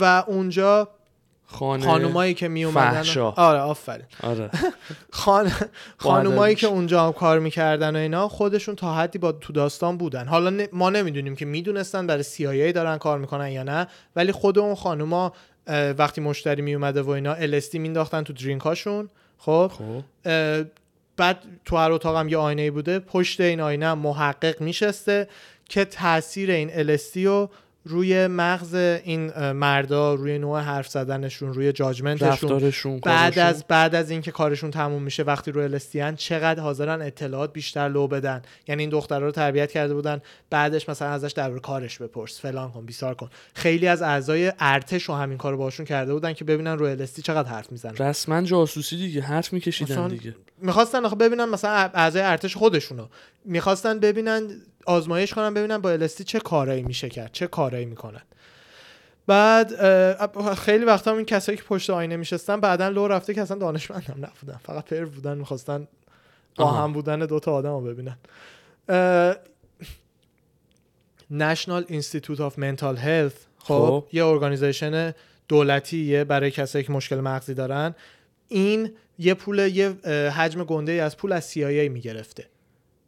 و 0.00 0.24
اونجا 0.26 0.88
خانه 1.46 1.84
خانومایی 1.84 2.34
که 2.34 2.48
می 2.48 2.64
اومدن 2.64 2.90
فحشا. 2.90 3.30
آره 3.30 3.58
آفرین. 3.58 4.04
آره. 4.22 4.50
خان... 5.10 5.52
خانومایی. 5.96 6.54
که 6.54 6.66
اونجا 6.66 7.06
هم 7.06 7.12
کار 7.12 7.38
می‌کردن 7.38 7.96
و 7.96 7.98
اینا 7.98 8.28
خودشون 8.28 8.74
تا 8.76 8.94
حدی 8.94 9.18
با 9.18 9.32
تو 9.32 9.52
داستان 9.52 9.96
بودن. 9.96 10.26
حالا 10.26 10.50
ن- 10.50 10.66
ما 10.72 10.90
نمی‌دونیم 10.90 11.36
که 11.36 11.44
می‌دونستن 11.44 12.06
برای 12.06 12.24
CIA 12.24 12.72
دارن 12.74 12.98
کار 12.98 13.18
می‌کنن 13.18 13.48
یا 13.50 13.62
نه 13.62 13.86
ولی 14.16 14.32
خود 14.32 14.58
اون 14.58 14.74
خانوما 14.74 15.32
وقتی 15.98 16.20
مشتری 16.20 16.62
می 16.62 16.74
اومده 16.74 17.02
و 17.02 17.10
اینا 17.10 17.36
LSD 17.60 17.74
مینداختن 17.74 18.22
تو 18.22 18.32
درینکاشون 18.32 19.08
خب؟ 19.38 19.72
خب. 19.78 20.02
بعد 21.16 21.38
تو 21.64 21.76
هر 21.76 21.92
اتاقم 21.92 22.28
یه 22.28 22.36
آینه 22.38 22.70
بوده. 22.70 22.98
پشت 22.98 23.40
این 23.40 23.60
آینه 23.60 23.94
محقق 23.94 24.60
میشسته 24.60 25.28
که 25.68 25.84
تاثیر 25.84 26.50
این 26.50 26.96
LSD 26.96 27.16
رو 27.16 27.50
روی 27.88 28.26
مغز 28.26 28.74
این 28.74 29.52
مردا 29.52 30.14
روی 30.14 30.38
نوع 30.38 30.60
حرف 30.60 30.88
زدنشون 30.88 31.54
روی 31.54 31.72
جاجمنتشون 31.72 32.28
رفتارشون 32.28 33.00
بعد 33.00 33.34
کارشون. 33.34 33.42
از 33.42 33.64
بعد 33.68 33.94
از 33.94 34.10
اینکه 34.10 34.30
کارشون 34.30 34.70
تموم 34.70 35.02
میشه 35.02 35.22
وقتی 35.22 35.50
رو 35.50 35.60
الستیان 35.60 36.16
چقدر 36.16 36.60
حاضرن 36.60 37.02
اطلاعات 37.02 37.52
بیشتر 37.52 37.88
لو 37.88 38.06
بدن. 38.06 38.42
یعنی 38.68 38.82
این 38.82 38.90
دخترها 38.90 39.26
رو 39.26 39.30
تربیت 39.30 39.72
کرده 39.72 39.94
بودن 39.94 40.22
بعدش 40.50 40.88
مثلا 40.88 41.08
ازش 41.08 41.32
در 41.32 41.58
کارش 41.58 41.98
بپرس. 41.98 42.40
فلان 42.40 42.70
کن 42.70 42.86
بیسار 42.86 43.14
کن. 43.14 43.30
خیلی 43.54 43.86
از 43.86 44.02
اعضای 44.02 44.52
ارتش 44.60 45.02
رو 45.02 45.14
همین 45.14 45.38
کارو 45.38 45.56
باشون 45.56 45.86
کرده 45.86 46.12
بودن 46.12 46.32
که 46.32 46.44
ببینن 46.44 46.78
رو 46.78 46.86
الستی 46.86 47.22
چقدر 47.22 47.48
حرف 47.48 47.72
می‌زنن. 47.72 47.96
رسما 47.96 48.42
جاسوسی 48.42 48.96
دیگه 48.96 49.20
حرف 49.20 49.52
میکشیدن 49.52 50.08
دیگه. 50.08 50.34
می‌خواستن 50.58 51.04
آخه 51.04 51.16
ببینن 51.16 51.44
مثلا 51.44 51.70
اعضای 51.94 52.22
ارتش 52.22 52.56
خودشونو. 52.56 53.06
می‌خواستن 53.44 53.98
ببینن 53.98 54.48
آزمایش 54.86 55.34
کنن 55.34 55.54
ببینن 55.54 55.78
با 55.78 55.90
الستی 55.90 56.24
چه 56.24 56.40
کارایی 56.40 56.82
میشه 56.82 57.08
کرد 57.08 57.32
چه 57.32 57.46
کارایی 57.46 57.84
می‌کنن. 57.84 58.22
بعد 59.26 59.74
خیلی 60.54 60.84
وقتا 60.84 61.16
این 61.16 61.24
کسایی 61.24 61.58
که 61.58 61.64
پشت 61.64 61.90
آینه 61.90 62.16
میشستن 62.16 62.60
بعدا 62.60 62.88
لو 62.88 63.08
رفته 63.08 63.34
که 63.34 63.42
اصلا 63.42 63.58
دانشمند 63.58 64.02
هم 64.02 64.24
نبودن. 64.24 64.60
فقط 64.62 64.84
پر 64.84 65.04
بودن 65.04 65.38
می‌خواستن 65.38 65.88
با. 66.56 66.70
هم 66.70 66.92
بودن 66.92 67.18
دوتا 67.18 67.52
آدم 67.52 67.70
رو 67.70 67.80
ببینن. 67.80 68.16
National 71.32 71.84
Institute 71.90 72.38
of 72.38 72.52
Mental 72.56 72.96
Health 73.04 73.38
خب 73.58 73.74
خب. 73.74 74.06
یه 74.12 74.26
organization 74.26 75.14
دولتیه 75.48 76.24
برای 76.24 76.50
کسایی 76.50 76.84
که 76.84 76.92
مشکل 76.92 77.16
مغزی 77.16 77.54
دارن. 77.54 77.94
این 78.48 78.92
یه 79.18 79.34
پول 79.34 79.58
یه 79.58 79.88
حجم 80.30 80.64
گنده 80.64 80.92
ای 80.92 81.00
از 81.00 81.16
پول 81.16 81.32
از 81.32 81.52
CIA 81.52 81.88
می‌گرفته. 81.90 82.46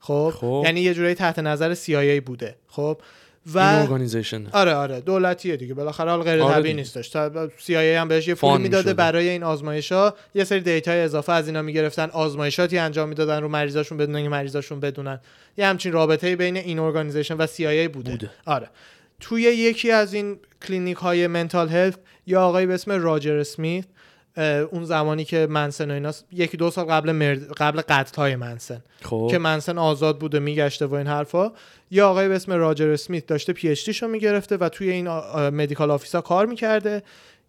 خب 0.00 0.32
خب. 0.36 0.62
یعنی 0.64 0.80
یه 0.80 0.94
جورایی 0.94 1.14
تحت 1.14 1.38
نظر 1.38 1.74
CIA 1.74 2.22
بوده 2.26 2.54
خب 2.66 3.00
این 3.46 3.54
و 3.54 3.58
organization 3.58 4.46
آره 4.52 4.74
آره 4.74 5.00
دولتیه 5.00 5.56
دیگه 5.56 5.74
بالاخره 5.74 6.10
حال 6.10 6.22
غیر 6.22 6.42
آره 6.42 6.54
طبیعی. 6.54 6.74
نیستش 6.74 7.08
تا 7.08 7.48
CIA 7.66 7.70
هم 7.70 8.08
بهش 8.08 8.28
یه 8.28 8.34
پول 8.34 8.60
می‌داده. 8.60 8.94
برای 8.94 9.28
این 9.28 9.42
آزمایش 9.42 9.92
ها 9.92 10.14
یه 10.34 10.44
سری 10.44 10.60
data 10.60 10.92
ی 10.92 11.00
اضافه 11.00 11.32
از 11.32 11.46
اینا 11.46 11.62
می‌گرفتن 11.62 12.10
آزمایشاتی 12.10 12.78
انجام 12.78 13.08
می‌دادن 13.08 13.42
رو 13.42 13.48
مریضاشون 13.48 13.98
بدون 13.98 14.16
اینکه 14.16 14.30
مریضاشون 14.30 14.80
بدونن 14.80 15.20
یه 15.58 15.66
همچین 15.66 15.92
رابطه 15.92 16.36
بین 16.36 16.56
این 16.56 16.78
organization 16.78 17.36
و 17.36 17.46
CIA 17.46 17.88
بوده, 17.88 18.10
بوده. 18.10 18.30
آره 18.46 18.70
توی 19.20 19.42
یکی 19.42 19.90
از 19.90 20.14
این 20.14 20.38
کلینیک 20.68 20.96
های 20.96 21.26
mental 21.26 21.68
health 21.68 21.98
یه 22.26 22.42
آقایی 22.42 22.66
به 22.66 22.74
اسم 22.74 22.92
راجر 22.92 23.36
اسمیت 23.36 23.84
اون 24.42 24.84
زمانی 24.84 25.24
که 25.24 25.46
منسن 25.50 25.90
و 25.90 25.94
اینا 25.94 26.12
یکی 26.32 26.56
دو 26.56 26.70
سال 26.70 26.84
قبل 26.84 27.12
مرد... 27.12 27.52
قبل 27.52 27.80
قتل 27.88 28.16
های 28.16 28.36
منسن. 28.36 28.82
خب. 29.02 29.28
که 29.30 29.38
منسن 29.38 29.78
آزاد 29.78 30.18
بوده 30.18 30.38
میگشته 30.38 30.86
و 30.86 30.94
این 30.94 31.06
حرفا. 31.06 31.52
یه 31.90 32.02
آقای 32.02 32.28
به 32.28 32.36
اسم 32.36 32.52
راجر 32.52 32.90
اسمیت 32.90 33.26
داشته 33.26 33.52
PhD 33.52 33.90
شو 33.90 34.08
می‌گرفته 34.08 34.56
و 34.56 34.68
توی 34.68 34.90
این 34.90 35.08
آ- 35.08 35.50
medical 35.50 35.90
office 35.90 36.16
ا 36.16 36.20
کار 36.20 36.46
می‌کرده. 36.46 37.02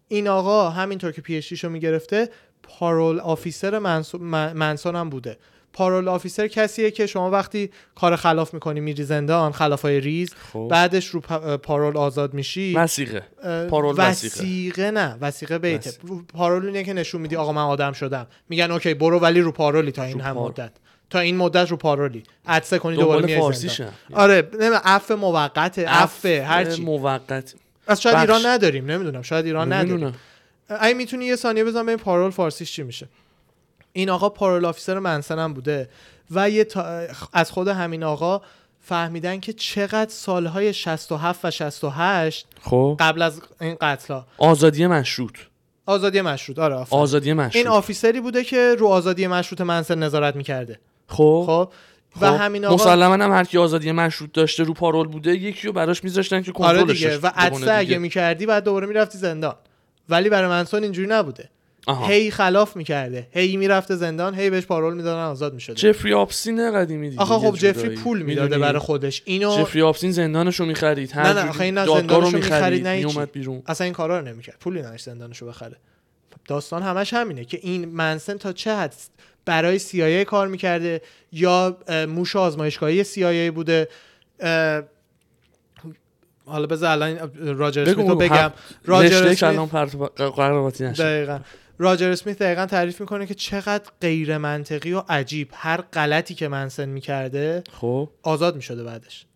این 0.08 0.28
آقا 0.28 0.70
همینطور 0.70 1.12
که 1.12 1.22
PhD 1.22 1.54
شو 1.54 1.68
می‌گرفته 1.68 2.28
parole 2.62 3.20
officer 3.20 3.78
منسو- 3.78 4.20
من- 4.20 4.52
منسون 4.52 4.96
هم 4.96 5.10
بوده. 5.10 5.36
parole 5.72 6.08
officer 6.08 6.48
کسیه 6.48 6.90
که 6.90 7.06
شما 7.06 7.30
وقتی 7.30 7.70
کار 7.94 8.16
خلاف 8.16 8.54
می‌کنی 8.54 8.80
میری 8.80 9.04
زندان 9.04 9.52
خلافای 9.52 10.00
ریز 10.00 10.34
خب 10.52 10.68
بعدش 10.70 11.06
رو 11.06 11.20
پا- 11.20 11.56
parole 11.62 11.96
آزاد 11.96 12.34
میشی 12.34 12.74
وثیقه 12.74 13.22
parole. 13.70 13.94
وثیقه 13.98 14.90
نه 14.90 15.16
وثیقه 15.20 15.58
bail 15.58 15.84
ه 15.84 15.90
وثیقه. 15.90 16.14
parole 16.34 16.66
اینه 16.66 16.84
که 16.84 16.92
نشون 16.92 17.20
میدی 17.20 17.36
آقا 17.36 17.52
من 17.52 17.62
آدم 17.62 17.92
شدم 17.92 18.26
میگن 18.48 18.70
okay 18.70 18.94
برو 18.94 19.18
ولی 19.18 19.40
رو 19.40 19.52
parole 19.52 19.86
ی 19.86 19.92
تا 19.92 20.02
این 20.02 20.18
رو 20.18 20.24
هم. 20.24 20.36
مدت 20.36 20.70
تا 21.10 21.18
این 21.18 21.36
مدت 21.36 21.70
رو 21.70 21.76
parole 21.76 22.15
ی 22.15 22.22
عطسه 22.46 22.78
کنی 22.78 22.96
دوباره 22.96 23.26
میای 23.26 23.52
زندان. 23.52 23.92
آره 24.12 24.48
نه 24.60 24.76
عفو 24.84 25.16
موقت 25.16 25.78
عفو 25.78 26.28
هر 26.28 26.64
چی 26.64 26.82
موقت 26.82 27.54
از 27.86 28.02
شاید 28.02 28.14
بخش. 28.16 28.22
ایران 28.22 28.46
نداریم 28.46 28.90
نمی‌دونم 28.90 29.22
شاید 29.22 29.46
ایران 29.46 29.72
نداریم 29.72 29.92
نمی‌دونم. 29.92 30.14
اگه 30.68 30.94
می‌تونی 30.94 31.24
یه 31.24 31.36
ثانیه 31.36 31.64
بزن 31.64 31.82
ببین 31.82 31.96
parole 31.96 32.30
فارسیش 32.30 32.72
چی 32.72 32.82
میشه 32.82 33.08
این 33.92 34.10
آقا 34.10 34.28
پارول 34.28 34.64
آفیسر 34.64 34.98
منسن 34.98 35.38
هم 35.38 35.54
بوده 35.54 35.88
و 36.30 36.50
یه 36.50 36.64
تا... 36.64 37.06
از 37.32 37.50
خود 37.50 37.68
همین 37.68 38.04
آقا 38.04 38.42
فهمیدن 38.80 39.40
که 39.40 39.52
چقدر 39.52 40.10
سالهای 40.10 40.72
67 40.72 41.44
و 41.44 41.50
68 41.50 42.46
خب. 42.62 42.96
قبل 43.00 43.22
از 43.22 43.42
این 43.60 43.76
قتل 43.80 44.20
آزادی 44.38 44.86
مشروط. 44.86 45.38
آزادی 45.86 46.20
مشروط 46.20 46.58
آره 46.58 46.74
آفرین. 46.74 47.02
آزادی 47.02 47.32
مشروط. 47.32 47.56
این 47.56 47.68
آفیسری 47.68 48.20
بوده 48.20 48.44
که 48.44 48.74
رو 48.78 48.86
آزادی 48.86 49.26
مشروط 49.26 49.60
منسن 49.60 49.98
نظارت 49.98 50.36
می‌کرده. 50.36 50.80
خب. 51.08 51.44
خب. 51.46 51.68
خب. 52.14 52.22
و 52.22 52.26
همین 52.26 52.64
آقا 52.64 52.74
مسلما 52.74 53.14
هم 53.14 53.32
هر 53.32 53.44
کی 53.44 53.58
آزادی 53.58 53.92
مشروط 53.92 54.32
داشته 54.32 54.62
رو 54.62 54.74
پارول 54.74 55.08
بوده 55.08 55.30
یکی 55.30 55.66
رو 55.66 55.72
براش 55.72 56.04
میذاشتن 56.04 56.42
که 56.42 56.52
آره 56.54 56.78
کنترلش 56.78 57.02
دیگه. 57.02 57.18
و 57.18 57.50
دیگه. 57.50 57.74
اگه 57.74 57.98
می‌کردی 57.98 58.46
بعد 58.46 58.64
دوباره 58.64 58.86
می‌رفتی 58.86 59.18
زندان. 59.18 59.54
ولی 60.08 60.28
برای 60.28 60.48
منسون 60.48 60.82
اینجوری 60.82 61.08
نبوده. 61.08 61.50
هی 61.88 62.30
خلاف 62.30 62.76
می‌کرده. 62.76 63.28
هی 63.32 63.56
می‌رفته 63.56 63.96
زندان 63.96 64.34
هی 64.34 64.50
بهش 64.50 64.66
پارول 64.66 64.94
می‌دادن 64.94 65.20
آزاد 65.20 65.54
می‌شده. 65.54 65.74
جفری 65.74 66.12
آپسین 66.12 66.72
قدیمی 66.72 67.10
دیگه 67.10 67.22
آخه 67.22 67.34
خب 67.34 67.56
جفری. 67.56 67.96
پول 67.96 68.22
می‌داده؟ 68.22 68.58
برای 68.58 68.78
خودش. 68.78 69.22
اینو 69.24 69.56
جفری 69.58 69.82
آپسین 69.82 70.12
زندانشو 70.12 70.64
می‌خرید 70.64 71.12
هر 71.12 71.22
نه، 71.22 71.34
جوری 71.34 71.48
آخه 71.48 71.64
این 71.64 71.78
نه 71.78 71.86
زندانشو 71.86 72.36
می‌خرید، 72.36 72.86
نه. 72.86 72.96
میومد 72.96 73.32
بیرون. 73.32 73.62
اصلا 73.66 73.84
این 73.84 73.94
کارا 73.94 74.18
رو 74.18 74.26
نمی‌کرد. 74.26 74.56
پولی 74.60 74.80
نداشت 74.80 75.04
زندانشو 75.04 75.46
بخره. 75.46 75.76
داستان 76.48 76.82
همش 76.82 77.14
همینه 77.14 77.44
که 77.44 77.58
این 77.62 77.84
منسن 77.84 78.36
تا 78.36 78.52
چه 78.52 78.76
حد 78.76 78.94
برای 79.44 79.78
CIA 79.78 80.24
کار 80.26 80.48
می‌کرده 80.48 81.02
یا 81.32 81.76
موش 82.08 82.36
آزمایشگاهی 82.36 83.04
CIA 83.04 83.52
بوده. 83.54 83.88
حالا 86.44 86.66
بذار 86.66 86.90
الان 86.90 87.30
راجر 87.58 87.82
اسمیت 87.82 87.96
رو 87.96 88.04
بگو 88.04 88.14
بگم. 88.14 88.52
راجر 88.84 89.16
اسمیت 89.16 89.38
کلام 89.38 89.68
پرت 89.68 89.96
دقیقا. 90.98 91.38
راجر 91.80 92.10
اسمیت 92.10 92.38
دقیقا 92.38 92.66
تعریف 92.66 93.00
می‌کنه 93.00 93.26
که 93.26 93.34
چقدر 93.34 93.90
غیر 94.00 94.38
منطقی 94.38 94.92
و 94.92 95.02
عجیب 95.08 95.48
هر 95.54 95.80
غلطی 95.80 96.34
که 96.34 96.48
منسن 96.48 96.88
می‌کرده 96.88 97.62
خب. 97.72 98.08
آزاد 98.22 98.56
می‌شده 98.56 98.84
بعدش. 98.84 99.26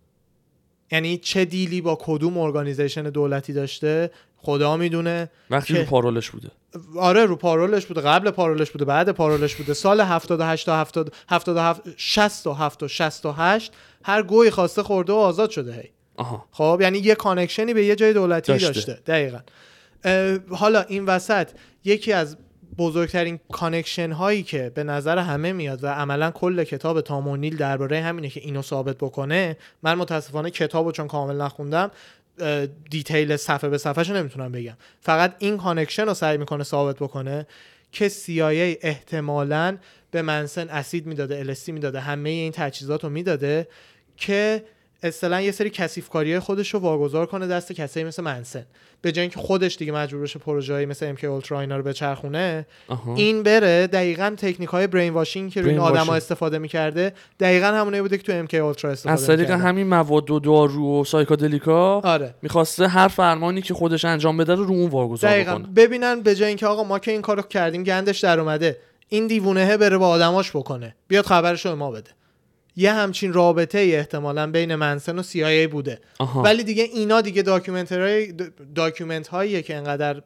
یعنی 0.92 1.18
چه 1.18 1.44
دیلی 1.44 1.80
با 1.80 1.98
کدوم 2.02 2.38
ارگانیزیشن 2.38 3.02
دولتی 3.02 3.52
داشته 3.52 4.10
خدا 4.36 4.76
می‌دونه 4.76 5.30
وقتی 5.50 5.74
که- 5.74 5.80
رو 5.80 5.86
پارولش 5.86 6.30
بوده. 6.30 6.48
آره 6.98 7.24
رو 7.24 7.36
پارولش 7.36 7.86
بوده 7.86 8.00
قبل 8.00 8.30
پارولش 8.30 8.70
بوده 8.70 8.84
بعد 8.84 9.10
پارولش 9.10 9.54
بوده. 9.54 9.74
سال 9.74 10.00
78 10.00 10.66
تا 10.66 10.76
70 10.80 11.12
77 11.28 11.82
67 11.96 12.82
و 12.82 12.88
68 12.88 13.72
هر 14.04 14.22
گوی 14.22 14.50
خواسته 14.50 14.82
خورده 14.82 15.12
و 15.12 15.16
آزاد 15.16 15.50
شده 15.50 15.72
هی. 15.72 15.90
آها. 16.16 16.48
خب 16.52 16.78
یعنی 16.82 16.98
یه 16.98 17.14
connection 17.14 17.69
ی 17.69 17.74
به 17.74 17.84
یه 17.84 17.96
جای 17.96 18.12
دولتی 18.12 18.52
داشته. 18.52 18.72
داشته, 18.72 18.98
دقیقا. 19.06 19.38
حالا 20.50 20.80
این 20.82 21.04
وسط 21.06 21.48
یکی 21.84 22.12
از 22.12 22.36
بزرگترین 22.78 23.40
connection 23.52 24.12
هایی 24.12 24.42
که 24.42 24.72
به 24.74 24.84
نظر 24.84 25.18
همه 25.18 25.52
میاد 25.52 25.84
و 25.84 25.86
عملا 25.86 26.30
کل 26.30 26.64
کتاب 26.64 27.00
تام 27.00 27.28
اونیل 27.28 27.56
درباره 27.56 28.00
همینه 28.00 28.28
که 28.28 28.40
اینو 28.40 28.62
ثابت 28.62 28.96
بکنه 28.98 29.56
من 29.82 29.94
متاسفانه 29.94 30.50
کتابو 30.50 30.92
چون 30.92 31.08
کامل 31.08 31.40
نخوندم 31.40 31.90
detail 32.90 33.36
صفحه 33.36 33.70
به 33.70 33.78
صفحه 33.78 34.12
نمی‌تونم 34.12 34.52
بگم. 34.52 34.76
فقط 35.00 35.34
این 35.38 35.56
connection 35.56 36.06
رو 36.06 36.14
سعی 36.14 36.38
می‌کنه 36.38 36.64
ثابت 36.64 36.96
بکنه 36.96 37.46
که 37.92 38.08
CIA 38.08 38.78
احتمالاً 38.82 39.76
به 40.10 40.22
منسن 40.22 40.68
اسید 40.68 41.06
می‌داده 41.06 41.54
LSD 41.54 41.68
می‌داده 41.68 42.00
همه 42.00 42.30
این 42.30 42.52
تجهیزات 42.52 43.04
رو 43.04 43.10
می‌داده 43.10 43.68
که 44.16 44.64
اصطلاحا 45.04 45.42
یه 45.42 45.52
سری 45.52 45.70
کثیف 45.70 46.08
کاری 46.08 46.38
خودش 46.38 46.74
رو 46.74 46.80
واگذار 46.80 47.26
کنه 47.26 47.46
دست 47.46 47.72
کسایی 47.72 48.06
مثل 48.06 48.22
منسن. 48.22 48.66
به 49.02 49.12
جای 49.12 49.22
اینکه 49.22 49.40
خودش 49.40 49.76
دیگه 49.76 49.92
مجبور 49.92 50.22
بشه 50.22 50.38
پروژه‌ای 50.38 50.86
مثل 50.86 51.06
ام 51.06 51.30
اولترا 51.30 51.60
اینا 51.60 51.76
رو 51.76 51.82
بچرخونه 51.82 52.66
این 53.16 53.42
بره 53.42 53.86
دقیقا 53.86 54.34
تکنیک 54.38 54.68
های 54.68 54.86
برین 54.86 55.12
واشینگ 55.12 55.52
که 55.52 55.60
روی 55.60 55.70
این 55.70 55.80
آدما. 55.80 56.14
استفاده 56.14 56.58
می‌کرده 56.58 57.12
دقیقا 57.40 57.66
همونه 57.66 58.02
بوده 58.02 58.16
که 58.16 58.22
تو 58.22 58.32
ام 58.32 58.62
اولترا 58.62 58.90
استفاده 58.90 59.12
از 59.12 59.26
طریق. 59.26 59.50
همین 59.50 59.86
مواد 59.86 60.30
و 60.30 60.40
دارو 60.40 61.00
و 61.00 61.04
سایکادلیکا 61.04 62.00
آره. 62.00 62.34
می‌خواسته 62.42 62.88
هر 62.88 63.08
فرمانی 63.08 63.62
که 63.62 63.74
خودش 63.74 64.04
انجام 64.04 64.36
بده 64.36 64.54
رو 64.54 64.64
رو 64.64 64.74
اون 64.74 64.90
واگذار 64.90 65.30
دقیقا. 65.30 65.54
بکنه. 65.54 65.66
ببینن 65.66 66.20
به 66.20 66.34
جای 66.34 66.48
اینکه 66.48 66.66
آقا 66.66 66.84
ما 66.84 66.98
که 66.98 67.10
این 67.10 67.22
کارو 67.22 67.42
کردیم 67.42 67.84
گندش 67.84 68.20
در 68.20 68.40
اومده 68.40 68.78
این 69.08 69.26
دیوونهه 69.26 69.76
بره 69.76 69.98
با 69.98 70.08
آدماش 70.08 70.50
بکنه. 70.50 70.94
بیاد 71.08 71.24
خبرش 71.24 71.66
رو 71.66 71.76
ما 71.76 71.90
بده. 71.90 72.10
یه 72.76 72.92
همچین 72.92 73.32
رابطه 73.32 73.78
ای 73.78 73.96
احتمالا 73.96 74.50
بین 74.50 74.74
منسن 74.74 75.18
و 75.18 75.22
CIA 75.22 75.68
بوده. 75.70 76.00
آها. 76.18 76.42
ولی 76.42 76.64
دیگه 76.64 76.82
اینا 76.82 77.20
دیگه 77.20 77.42
document 78.74 79.28
هاییه 79.28 79.62
که 79.62 79.76
انقدر 79.76 80.22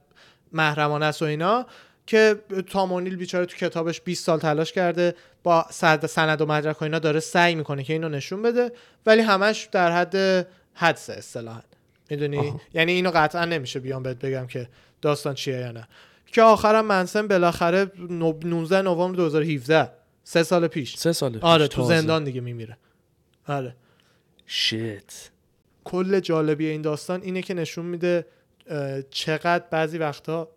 محرمانه 0.52 1.06
است 1.06 1.22
و 1.22 1.24
اینا 1.24 1.66
که 2.06 2.36
تام 2.70 2.86
اونیل 2.86 3.16
بیچاره 3.16 3.46
تو 3.46 3.56
کتابش 3.56 4.00
20 4.00 4.24
سال 4.24 4.38
تلاش 4.38 4.72
کرده 4.72 5.14
با 5.42 5.66
سند 5.70 6.06
سند 6.06 6.40
و 6.40 6.46
مدرک 6.46 6.80
و 6.82 6.84
اینا 6.84 6.98
داره 6.98 7.20
سعی 7.20 7.54
می‌کنه 7.54 7.84
که 7.84 7.92
اینو 7.92 8.08
نشون 8.08 8.42
بده 8.42 8.72
ولی 9.06 9.22
همش 9.22 9.68
در 9.72 9.92
حد 9.92 10.46
حدس 10.74 11.10
اصطلاحا. 11.10 11.60
می‌دونی. 12.10 12.54
یعنی 12.74 12.92
اینو 12.92 13.10
قطعا 13.14 13.44
نمیشه 13.44 13.80
بیام 13.80 14.02
بهت 14.02 14.18
بگم 14.18 14.46
که 14.46 14.68
داستان 15.02 15.34
چیه 15.34 15.56
یا 15.56 15.72
نه. 15.72 15.88
که 16.26 16.42
آخرم 16.42 16.84
منسن 16.84 17.28
بالاخره 17.28 17.90
نو- 18.10 18.38
19 18.44 18.82
نوامبر 18.82 19.16
2017 19.16 19.90
سه 20.28 20.42
سال 20.42 20.66
پیش. 20.66 20.96
سه 20.96 21.26
آره 21.40 21.66
پیش 21.66 21.74
تو 21.74 21.82
تازه. 21.82 21.96
زندان 22.00 22.24
دیگه 22.24 22.40
میمیره. 22.40 22.76
آره. 23.46 23.76
شت 24.46 25.30
کل 25.84 26.20
جالبی 26.20 26.66
این 26.66 26.82
داستان 26.82 27.22
اینه 27.22 27.42
که 27.42 27.54
نشون 27.54 27.86
میده 27.86 28.26
چقدر 29.10 29.64
بعضی 29.70 29.98
وقتا 29.98 30.48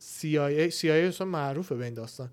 CIA 0.00 0.72
CIA 0.80 0.84
اصلا 0.84 1.26
معروفه 1.26 1.74
به 1.74 1.84
این 1.84 1.94
داستان. 1.94 2.30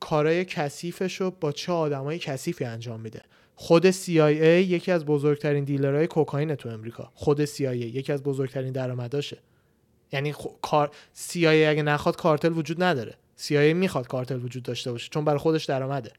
کارهای 0.00 0.44
کثیفش 0.44 1.20
رو 1.20 1.30
با 1.30 1.52
چه 1.52 1.72
آدمای 1.72 2.18
کثیفی 2.18 2.64
انجام 2.64 3.00
میده. 3.00 3.22
خود 3.54 3.90
CIA 3.90 4.06
یکی 4.06 4.92
از 4.92 5.04
بزرگترین 5.04 5.64
dealer 5.64 5.95
های 5.95 6.06
کوکائین 6.06 6.54
تو 6.54 6.68
امریکا. 6.68 7.10
خود 7.14 7.44
CIA 7.44 7.60
یکی 7.60 8.12
از 8.12 8.22
بزرگترین 8.22 8.72
درآمداشه. 8.72 9.38
یعنی 10.12 10.32
خ... 10.32 10.46
کار 10.62 10.90
CIA 11.16 11.44
اگه 11.44 11.82
نخواد 11.82 12.16
کارتل 12.16 12.52
وجود 12.52 12.82
نداره. 12.82 13.14
CIA 13.38 13.74
می‌خواد 13.74 14.06
کارتل 14.06 14.44
وجود 14.44 14.62
داشته 14.62 14.92
باشه 14.92 15.08
چون 15.10 15.24
برای 15.24 15.38
خودش 15.38 15.64
درآمده. 15.64 16.12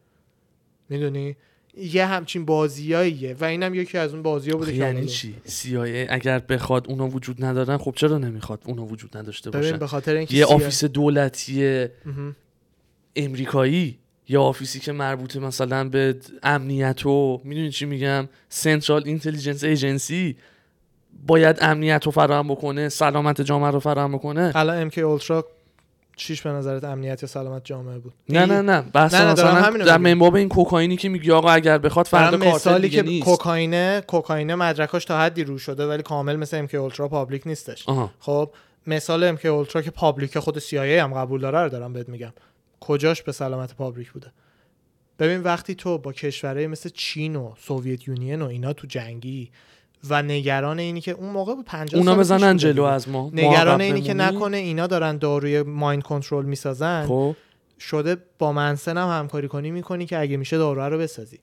می‌دونی؟ 0.90 1.36
یه 1.78 2.06
همچین 2.06 2.46
بازیاییه 2.46 3.36
و 3.40 3.46
اینم 3.46 3.74
یکی 3.74 3.98
از 3.98 4.14
اون 4.14 4.24
بازی‌ها 4.24 4.58
بوده 4.58 4.72
که 4.72 4.78
یعنی 4.78 5.06
چی؟ 5.06 5.36
CIA 5.48 6.08
اگر 6.10 6.40
بخواد 6.40 6.88
اونا 6.88 7.08
وجود 7.08 7.46
ندارن 7.46 7.78
خب 7.78 7.94
چرا 7.96 8.18
نمی‌خواد 8.18 8.62
اونا 8.66 8.86
وجود 8.86 9.18
نداشته 9.18 9.52
باشن؟ 9.52 9.78
به 9.78 9.88
خاطر 9.88 10.16
اینکه 10.16 10.36
یه 10.38 10.46
CIA 10.46 10.52
office 10.52 10.84
دولتی. 10.84 11.88
امریکایی 13.16 13.98
یا 14.30 14.42
office 14.42 14.74
ی 14.74 14.80
که 14.80 14.92
مربوط 14.92 15.36
مثلا 15.36 15.90
به 15.90 16.16
امنیت 16.44 17.06
و 17.06 17.42
می‌دونی 17.44 17.72
چی 17.72 17.86
میگم؟ 17.86 18.30
Central 18.50 19.04
Intelligence 19.06 19.64
Agency 19.64 20.36
باید 21.28 21.58
امنیت 21.62 22.06
رو 22.06 22.12
فراهم 22.12 22.48
بکنه 22.48 22.90
سلامت 22.90 23.42
جامعه 23.42 23.72
رو 23.72 23.80
فراهم 23.80 24.12
بکنه. 24.12 24.52
الان 24.56 24.78
MK 24.78 25.04
Ultra 25.06 25.46
چیش 26.16 26.42
به 26.42 26.50
نظرت 26.50 26.84
امنیت 26.84 27.24
یا 27.24 27.30
سلامت 27.30 27.66
جامعه 27.66 27.98
بود؟ 28.00 28.14
نه 28.30 28.46
نه 28.46 28.62
نه. 28.62 28.82
بحث 28.82 29.14
نه، 29.14 29.26
نه، 29.26 29.32
مثلا 29.32 29.86
در. 29.86 29.98
من 29.98 30.17
باب 30.17 30.36
این 30.36 30.50
کوکائینی 30.50 30.98
که 30.98 31.10
میگی 31.10 31.32
آقا 31.32 31.52
اگر 31.52 31.78
بخواد 31.78 32.06
فردا 32.06 32.38
مثالی 32.38 32.90
دیگه 32.90 33.04
که 33.04 33.10
نیست. 33.10 33.26
کوکائینه 33.26 34.04
کوکائینه 34.08 34.56
مدرکاش 34.56 35.06
تا 35.06 35.20
حدی 35.20 35.44
رو 35.44 35.58
شده 35.58 35.88
ولی 35.88 36.04
کامل 36.04 36.36
مثل 36.36 36.58
MK 36.58 36.68
Ultra 36.74 37.08
public 37.08 37.48
نیستش. 37.48 37.90
آها. 37.90 38.12
خب 38.20 38.50
مثال 38.88 39.24
MK 39.24 39.38
Ultra 39.44 39.82
که 39.82 39.92
public 39.92 40.40
خود 40.40 40.60
CIA 40.60 40.74
هم 40.74 41.14
قبول 41.14 41.42
داره 41.42 41.60
رو 41.60 41.70
دارم 41.70 41.94
بهت 41.94 42.10
میگم. 42.10 42.34
کجاش 42.80 43.22
به 43.22 43.32
سلامت 43.32 43.76
public 43.76 44.12
بوده؟ 44.12 44.32
ببین 45.20 45.42
وقتی 45.42 45.76
تو 45.76 45.98
با 45.98 46.14
کشورهای 46.14 46.68
مثل 46.68 46.90
چین 46.90 47.36
و 47.36 47.54
Soviet 47.60 48.08
Union 48.08 48.42
و 48.42 48.46
اینا 48.46 48.74
تو 48.74 48.88
جنگی 48.88 49.52
و 50.10 50.22
نگران 50.22 50.80
اینی 50.80 51.02
که 51.02 51.12
اون 51.12 51.30
موقع 51.30 51.56
بود 51.56 51.66
50 51.66 52.00
اونا 52.00 52.16
بزنن 52.16 52.58
جلو. 52.58 52.84
از 52.84 53.10
ما 53.10 53.30
نگران 53.34 53.82
اینی 53.82 54.02
که. 54.02 54.14
نکنه 54.14 54.58
اینا 54.58 54.88
دارن 54.88 55.18
داروی 55.18 55.62
mind 55.62 56.04
control 56.04 56.46
می‌سازن 56.46 57.06
خب 57.06 57.36
شده 57.80 58.18
با 58.40 58.54
منسن 58.54 58.98
هم 58.98 59.20
همکاری 59.20 59.48
کنی 59.48 59.72
می‌کنی 59.72 60.06
که 60.06 60.20
اگه 60.20 60.38
میشه 60.38 60.58
داروها 60.58 60.88
رو 60.88 60.98
بسازی 60.98 61.40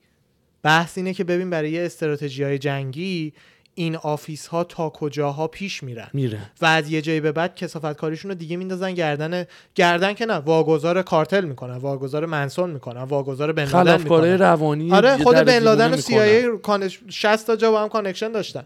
بحث 0.63 0.99
اینه 0.99 1.15
که 1.15 1.25
ببین 1.25 1.51
برای 1.51 1.71
یه 1.71 1.83
استراتژی 1.83 2.43
های 2.43 2.59
جنگی 2.59 3.33
این 3.75 3.97
office 3.97 4.47
ها 4.47 4.65
تا 4.65 4.89
کجاها 4.89 5.49
پیش 5.49 5.83
میرن. 5.83 6.09
میره. 6.13 6.39
و 6.61 6.67
از 6.67 6.91
یه 6.91 7.03
جایی 7.03 7.21
به 7.21 7.33
بعد 7.33 7.55
کثافت 7.55 7.97
کاریشون 7.97 8.31
رو 8.31 8.35
دیگه 8.35 8.57
میندازن 8.57 8.95
گردن 8.95 9.47
گردن 9.75 10.13
که 10.15 10.27
نه 10.27 10.35
واگذار 10.35 11.03
کارتل 11.03 11.45
می‌کنن 11.45 11.77
واگذار 11.77 12.27
منسون 12.27 12.71
می‌کنن 12.71 13.03
واگذار 13.03 13.53
بن 13.53 13.65
لادن 13.65 13.99
می‌کنن. 14.03 14.39
روانی 14.39 14.93
آره 14.93 15.17
خود 15.17 15.37
بن 15.37 15.59
لادن 15.59 15.95
و. 15.95 15.97
CIA 15.97 16.61
کانش 16.63 17.01
60 17.09 17.47
تا 17.47 17.57
جا 17.57 17.71
با 17.71 17.83
هم 17.83 17.89
connection 17.89 18.33
داشتن. 18.33 18.65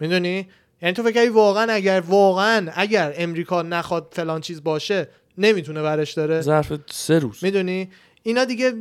می‌دونی؟ 0.00 0.48
یعنی 0.82 0.94
تو 0.94 1.02
فکر 1.02 1.30
واقعا 1.30 1.72
اگر 1.72 2.02
واقعا 2.08 2.70
اگر 2.74 3.14
امریکا 3.16 3.62
نخواد 3.62 4.08
فلان 4.12 4.40
چیز 4.40 4.64
باشه 4.64 5.08
نمی‌تونه 5.38 5.82
برش 5.82 6.12
داره. 6.12 6.40
ظرف 6.40 6.72
سه 6.90 7.18
روز. 7.18 7.38
می‌دونی؟ 7.44 7.90
اینا 8.22 8.44
دیگه 8.44 8.74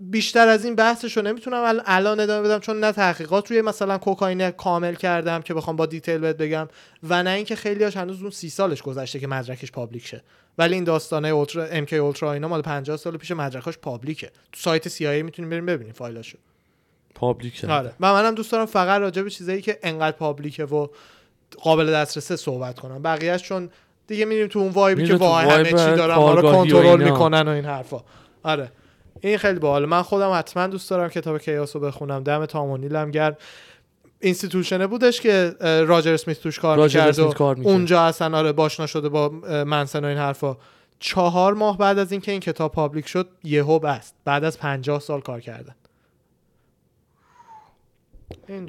بیشتر 0.00 0.48
از 0.48 0.64
این 0.64 0.74
بحثشو 0.74 1.22
نمی‌تونم 1.22 1.78
ال- 1.78 1.82
الان 1.86 2.20
ادامه 2.20 2.48
بدم 2.48 2.58
چون 2.58 2.80
نه 2.80 2.92
تحقیقات 2.92 3.50
روی 3.50 3.62
مثلا 3.62 3.98
کوکائین 3.98 4.50
کامل 4.50 4.94
کردم 4.94 5.42
که 5.42 5.54
بخوام 5.54 5.76
با 5.76 5.86
detail 5.86 6.18
بهت 6.18 6.36
بگم 6.36 6.68
و 7.08 7.22
نه 7.22 7.30
اینکه 7.30 7.56
خیلیاش 7.56 7.96
هنوز 7.96 8.20
اون 8.22 8.30
سی 8.30 8.48
سالش 8.50 8.82
گذشته 8.82 9.18
که 9.18 9.26
مدرکش 9.26 9.72
public 9.72 10.06
شه. 10.06 10.22
ولی 10.58 10.74
این 10.74 10.84
داستانه 10.84 11.28
Ultra 11.28 11.64
MK 11.64 11.96
Ultra 11.96 12.32
اینا 12.32 12.48
مال 12.48 12.62
50 12.62 12.96
سال 12.96 13.16
پیش 13.16 13.30
مدرکاش 13.30 13.78
public 13.78 14.14
ه. 14.14 14.26
تو 14.52 14.60
سایت 14.60 14.88
CIA 14.88 15.22
می‌تونیم 15.22 15.50
بریم 15.50 15.66
ببینیم 15.66 15.92
فایلاشو. 15.92 16.38
public. 17.14 17.64
آره. 17.64 17.92
و 18.00 18.12
منم 18.12 18.34
دوست 18.34 18.52
دارم 18.52 18.66
فقط 18.66 19.00
راجع 19.00 19.22
به 19.22 19.30
چیزایی 19.30 19.62
که 19.62 19.78
انقدر 19.82 20.16
public 20.16 20.57
ه 20.57 20.64
و 20.64 20.86
قابل 21.62 21.92
دسترسه 21.92 22.36
صحبت 22.36 22.78
کنم. 22.78 23.02
بقیهش 23.02 23.42
چون 23.42 23.70
دیگه 24.06 24.24
میریم 24.24 24.46
تو 24.46 24.58
اون 24.58 24.68
vibe 24.68 24.98
ی 24.98 25.06
که 25.06 25.14
وای 25.16 25.46
همه 25.46 25.64
چی 25.64 25.72
دارن 25.74 26.14
ما 26.14 26.34
رو 26.34 26.42
کنترل. 26.52 27.04
می‌کنن 27.04 27.48
و 27.48 27.50
این 27.50 27.64
حرفا. 27.64 28.00
آره. 28.42 28.72
این 29.20 29.38
خیلی 29.38 29.58
باحاله. 29.58 29.86
من 29.86 30.02
خودم 30.02 30.30
حتما 30.34 30.66
دوست 30.66 30.90
دارم 30.90 31.08
کتاب 31.08 31.38
Chaos 31.38 31.76
رو 31.76 31.82
بخونم. 31.82 32.22
دم 32.22 32.46
تام 32.46 32.64
اونیلم 32.64 33.10
گرم 33.10 33.36
institution 34.20 34.80
ه 34.80 34.86
بودش 34.86 35.20
که 35.20 35.54
راجر 35.60 36.12
اسمیت 36.14 36.40
توش 36.40 36.58
کار 36.58 36.78
می‌کرد 36.78 37.18
و 37.18 37.32
کار. 37.32 37.56
اونجا 37.62 38.02
اصلا 38.02 38.38
آره 38.38 38.52
آشنا 38.52 38.86
شده 38.86 39.08
با 39.08 39.28
منسن 39.66 40.04
و 40.04 40.08
این 40.08 40.18
حرفا. 40.18 40.56
چهار 40.98 41.54
ماه 41.54 41.78
بعد 41.78 41.98
از 41.98 42.12
اینکه 42.12 42.32
این 42.32 42.40
کتاب 42.40 42.72
public 42.72 43.08
شد 43.08 43.28
یهو 43.44 43.78
بست. 43.78 44.14
بعد 44.24 44.44
از 44.44 44.58
پنجاه 44.58 45.00
سال 45.00 45.20
کار 45.20 45.40
کردن. 45.40 45.74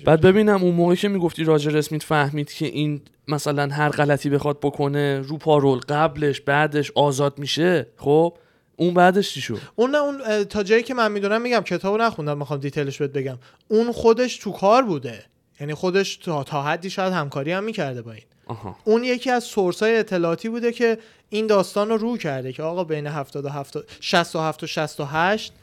بعد 0.06 0.22
ببینم 0.22 0.64
اون 0.64 0.76
موقعی 0.76 0.96
که 0.96 1.08
می‌گفتی 1.08 1.44
راجر 1.44 1.78
اسمیت 1.78 2.04
فهمید 2.04 2.54
که 2.54 2.66
این 2.66 3.02
مثلا 3.28 3.68
هر 3.72 3.90
غلطی 3.90 4.30
بخواد 4.30 4.60
بکنه 4.60 5.22
رو 5.22 5.38
parole 5.38 5.80
قبلش 5.80 6.42
بعدش 6.42 6.92
آزاد 6.96 7.40
میشه 7.40 7.88
خب؟ 7.98 8.38
اون 8.80 8.94
بعدش 8.94 9.34
چی 9.34 9.42
شد؟ 9.42 9.60
اون 9.76 9.92
نه 9.92 9.98
اون 9.98 10.44
تا 10.44 10.64
جایی 10.64 10.84
که 10.84 10.94
من 10.94 11.12
می‌دونم 11.12 11.42
میگم 11.42 11.62
کتابو 11.62 11.98
نخوندم 11.98 12.38
می‌خوام 12.38 12.60
detail 12.60 12.88
ش 12.88 12.98
بهت 12.98 13.12
بگم. 13.12 13.38
اون 13.68 13.92
خودش 13.92 14.38
تو 14.38 14.52
کار 14.52 14.84
بوده. 14.84 15.26
یعنی 15.60 15.74
خودش 15.74 16.18
تا, 16.18 16.44
تا 16.44 16.64
حدی 16.64 16.90
شاید 16.90 17.14
همکاری 17.14 17.52
هم 17.52 17.64
می‌کرده 17.64 18.02
با 18.02 18.12
این. 18.12 18.24
آها. 18.46 18.78
اون 18.84 19.04
یکی 19.04 19.32
از 19.32 19.44
سورس 19.44 19.84
های 19.84 19.98
اطلاعاتی 19.98 20.50
بوده 20.50 20.72
که 20.72 20.98
این 21.30 21.48
داستان 21.48 21.90
رو 21.90 21.98
رو 21.98 22.18
کرده 22.18 22.54
که 22.54 22.64
آقا 22.64 22.84
بین 22.84 23.08
70 23.08 23.46
و 23.46 23.50
70 23.50 23.88
67 24.00 24.64
و 24.64 24.68
68 24.68 25.54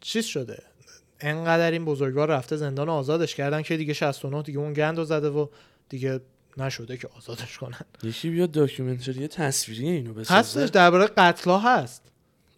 چیز 0.00 0.24
شده. 0.24 0.62
انقدر 1.20 1.70
این 1.70 1.84
بزرگوار 1.84 2.28
رفته 2.28 2.56
زندان 2.56 2.88
آزادش 2.88 3.34
کردن 3.34 3.62
که 3.62 3.76
دیگه 3.76 3.92
69 3.92 4.42
دیگه 4.42 4.58
اون 4.58 4.72
گند 4.72 4.98
رو 4.98 5.04
زده 5.04 5.28
و 5.28 5.46
دیگه 5.88 6.20
نشده 6.56 6.96
که 6.96 7.08
آزادش 7.16 7.58
کنن. 7.58 7.80
یکی 8.02 8.30
بیاد 8.30 8.50
داکیومنتری 8.50 9.28
تصویری 9.28 9.88
اینو 9.88 10.14
بسازه؟ 10.14 10.34
هستش 10.34 10.68
درباره 10.68 11.06
قتلا 11.06 11.58
هست. 11.58 12.02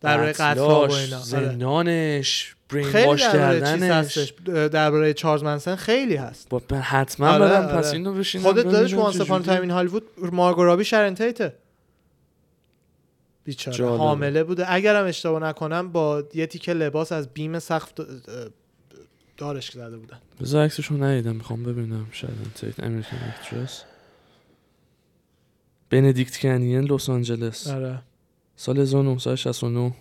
و 0.02 0.08
قتلاش، 0.08 0.94
اینا. 0.94 1.16
آره. 1.16 1.24
زندانش 1.24 2.54
برین 2.68 2.84
خیلی 2.84 3.06
واش 3.06 3.22
کردنش. 3.22 4.18
درباره 4.48 5.14
چارلز 5.14 5.42
منسن 5.42 5.76
خیلی 5.76 6.16
هست. 6.16 6.48
با 6.48 6.62
حتما 6.80 7.28
آره، 7.28 7.48
برم. 7.48 7.66
آره. 7.66 7.76
پس 7.76 7.92
اینو 7.92 8.14
بشینم 8.14 8.44
خودت 8.44 8.64
دادش 8.64 8.90
ببینم 8.90 9.02
وانس 9.02 9.20
اپان 9.20 9.26
چجوری. 9.26 9.46
تایم 9.46 9.60
این 9.60 9.70
هالیوود 9.70 10.02
مارگو 10.32 10.82
شرن 10.82 11.14
تیته. 11.14 11.54
بیچاره. 13.44 13.96
حامله 13.96 14.44
بوده. 14.44 14.72
اگرم 14.72 15.06
اشتباه 15.06 15.42
نکنم 15.42 15.92
با 15.92 16.24
یه 16.34 16.46
تیکه 16.46 16.72
لباس 16.72 17.12
از 17.12 17.28
بیم 17.28 17.58
سقف 17.58 17.92
دارش 19.36 19.70
زده 19.70 19.96
بودن. 19.96 20.18
بذار 20.40 20.64
عکسشو 20.64 21.04
ندیدم 21.04 21.36
می‌خوام 21.36 21.62
ببینم. 21.62 22.06
شاید 22.12 22.32
تیت 22.54 22.80
امریکن 22.80 23.16
اکترس 23.16 23.82
Benedict 25.90 26.38
Canyon 26.38 26.84
لس 26.84 27.08
آنجلس 27.08 27.66
آره. 27.66 28.02
سال 28.60 28.78
1969 28.78 29.94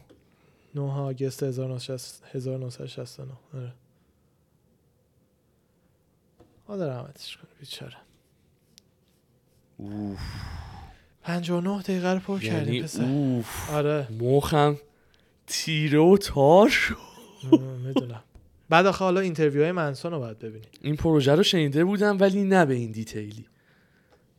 9 0.75 0.91
آگوست 0.91 1.43
1969 1.43 3.31
آره. 3.53 3.73
خدا 6.67 6.87
رحمتش 6.87 7.37
کنه 7.37 7.49
بیچاره. 7.59 7.97
59 11.21 11.81
دقیقه 11.81 12.13
رو 12.13 12.19
پر 12.19 12.43
یعنی 12.43 12.59
کردیم 12.59 12.83
پسر. 12.83 13.03
اوف. 13.03 13.69
آره. 13.69 14.07
مخم 14.19 14.77
تیره 15.47 15.99
و 15.99 16.17
تار 16.17 16.69
شد. 16.69 16.97
می‌دونم. 17.85 18.23
بعد 18.69 18.85
آخه 18.85 19.03
حالا 19.05 19.19
interview 19.19 19.61
های 19.63 19.71
منسون 19.71 20.11
رو 20.11 20.19
باید 20.19 20.39
ببینی. 20.39 20.65
این 20.81 20.95
پروژه 20.95 21.35
رو 21.35 21.43
شنیده 21.43 21.85
بودم 21.85 22.17
ولی 22.19 22.43
نه 22.43 22.65
به 22.65 22.73
این 22.73 22.91
detail 22.91 23.32
ی. 23.32 23.45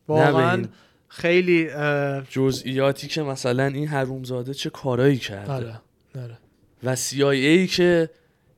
واقعا 0.09 0.65
خیلی 1.09 1.71
اه، 1.71 2.23
جزئیاتی 2.31 3.09
که 3.09 3.23
مثلا 3.23 3.65
این 3.65 3.89
حرومزاده 3.89 4.55
چه 4.55 4.71
کارایی 4.71 5.17
کرده 5.17 5.53
آره 5.53 5.81
آره 6.23 6.39
و 6.85 6.97
CIA 6.97 7.71
که 7.71 8.11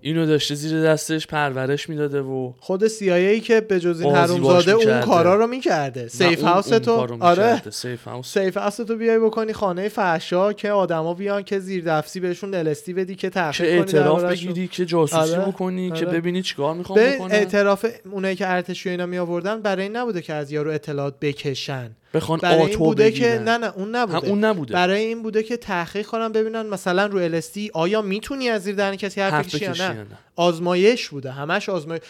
اینو 0.03 0.27
داشته 0.27 0.55
زیر 0.55 0.83
دستش 0.83 1.27
پرورش 1.27 1.89
می‌داده 1.89 2.21
و 2.21 2.53
خود 2.61 2.89
CIA 2.89 3.43
که 3.43 3.61
به 3.61 3.81
جز 3.81 4.01
این 4.01 4.15
حرومزاده 4.15 4.73
اون. 4.73 5.01
کارا 5.01 5.35
رو 5.35 5.47
می‌کرده 5.47 6.09
safe 6.09 6.43
house 6.43 6.69
تو 6.69 7.17
آره. 7.21 7.63
safe 7.71 8.05
house 8.05 8.39
safe 8.39 8.57
house 8.57 8.77
تو 8.77 8.97
بیای 8.97 9.19
بکنی 9.19 9.53
خانه 9.53 9.89
فحشا 9.89 10.53
که 10.53 10.71
آدما 10.71 11.15
بیان 11.15 11.43
که 11.43 11.59
زیر 11.59 11.85
دفسی 11.87 12.21
بهشون 12.21 12.51
LSD 12.51 12.93
بدی 12.93 13.15
که 13.15 13.21
که 13.21 13.31
تحقیق 13.31 13.69
کنی 13.69 13.79
اعتراف. 13.79 14.25
بگیری 14.25 14.69
که 14.69 14.87
جاسوسی 14.87 15.35
آره، 15.35 15.45
بکنی 15.45 15.91
که 15.91 16.07
آره. 16.07 16.19
ببینی 16.19 16.43
چیکار 16.43 16.75
می‌خوام 16.75 16.99
به 16.99 17.17
بکنن 17.17 17.33
اعتراف 17.33 17.87
اونایی 18.11 18.37
که 18.37 18.49
ارتشی 18.49 18.91
اینا 18.91 19.07
می 19.07 19.19
آوردن 19.19 19.63
برای 19.63 19.83
این 19.83 19.97
نبوده 19.97 20.23
که 20.23 20.35
از 20.35 20.53
یارو 20.53 20.71
اطلاعات 20.71 21.15
بکشن 21.21 21.91
بخوان 22.15 22.39
برای 22.39 22.63
این 22.63 22.79
بوده 22.79 23.11
که. 23.11 23.39
نه 23.39 23.59
نه 23.59 23.73
اون 23.77 23.97
نبوده 23.97 24.29
اون 24.29 24.45
نبوده 24.45 24.75
برای 24.75 25.05
این 25.05 25.23
بوده 25.23 25.43
که 25.43 25.57
تحقیق 25.57 26.07
کنن 26.07 26.33
ببینن 26.33 26.63
مثلا 26.63 27.07
رو 27.07 27.41
LSD 27.41 27.71
آیا 27.73 28.03
می‌تونی 28.03 28.49
از 28.49 28.63
زیر 28.63 28.75
دهن 28.75 28.97
کسی 28.97 29.21
حرف 29.21 29.47
بکشی 29.47 29.65
یا 29.65 29.73
نه. 29.73 30.07
آزمایش 30.37 31.09
بوده 31.09 31.31
همش 31.31 31.69
آزمایش 31.69 32.03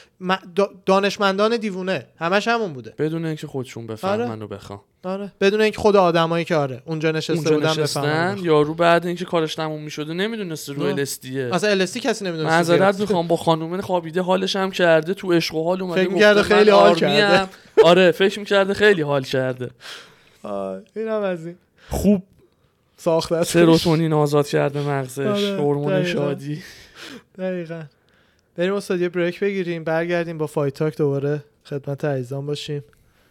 دانشمندان 0.86 1.56
دیوونه 1.56 2.06
همش 2.18 2.48
همون 2.48 2.72
بوده 2.72 2.94
بدون 2.98 3.24
اینکه 3.24 3.46
خودشون 3.46 3.86
بفهمن 3.86 4.30
آره. 4.30 4.44
و 4.44 4.48
بخوان 4.48 4.80
آره. 5.04 5.32
بدون 5.40 5.60
اینکه 5.60 5.78
خود 5.78 5.96
آدمایی 5.96 6.44
که 6.44 6.56
آره 6.56 6.82
اونجا 6.84 7.10
نشسته 7.10 7.32
اونجا 7.32 7.54
بودن 7.54 7.82
بفهمن. 7.82 8.38
یارو 8.42 8.74
بعد 8.74 9.06
اینکه 9.06 9.24
کارش 9.24 9.54
تموم 9.54 9.82
می‌شده 9.82 10.14
نمی‌دونسته 10.14 10.72
رو. 10.72 10.82
الستیه 10.82 11.50
اصلا 11.54 11.86
LSD 11.86 11.96
کسی 11.96 12.24
نمی‌دونه 12.24 12.48
معذرت 12.48 13.00
می‌خوام 13.00 13.28
با 13.28 13.36
خانومه 13.36 13.82
خوابیده 13.82 14.22
حالش 14.22 14.56
هم 14.56 14.70
کرده 14.70 15.14
تو 15.14 15.32
عشق 15.32 15.54
و 15.54 15.64
حال 15.64 15.82
اومده 15.82 16.02
فکر 16.02 16.12
می‌کرده 16.12 16.40
گفته 16.40 16.54
خیلی 16.54 16.70
حال. 16.70 16.94
کرده. 16.94 17.48
آره 17.84 18.10
فکر 18.10 18.38
می‌کرده 18.38 18.74
خیلی 18.74 19.02
حال 19.02 19.22
کرده. 19.22 19.70
این 20.96 21.08
هم 21.08 21.22
از 21.22 21.46
این. 21.46 21.56
خوب. 21.90 22.22
ساخته 22.96 23.44
سروتونین 23.44 24.12
آزاد 24.12 24.46
کرده 24.46 24.80
مغزش 24.80 25.26
آره، 25.26 25.56
هورمون. 25.56 26.04
شادی. 26.04 26.62
دقیقا. 27.38 27.82
بریم 28.56 28.74
استاد 28.74 29.00
یه 29.00 29.08
break 29.08 29.40
بگیریم 29.40 29.84
برگردیم 29.84 30.38
با 30.38 30.46
fight 30.46 30.74
talk 30.74 30.96
دوباره. 30.96 31.44
خدمت 31.64 32.04
عزیزان 32.04 32.46
باشیم. 32.46 32.84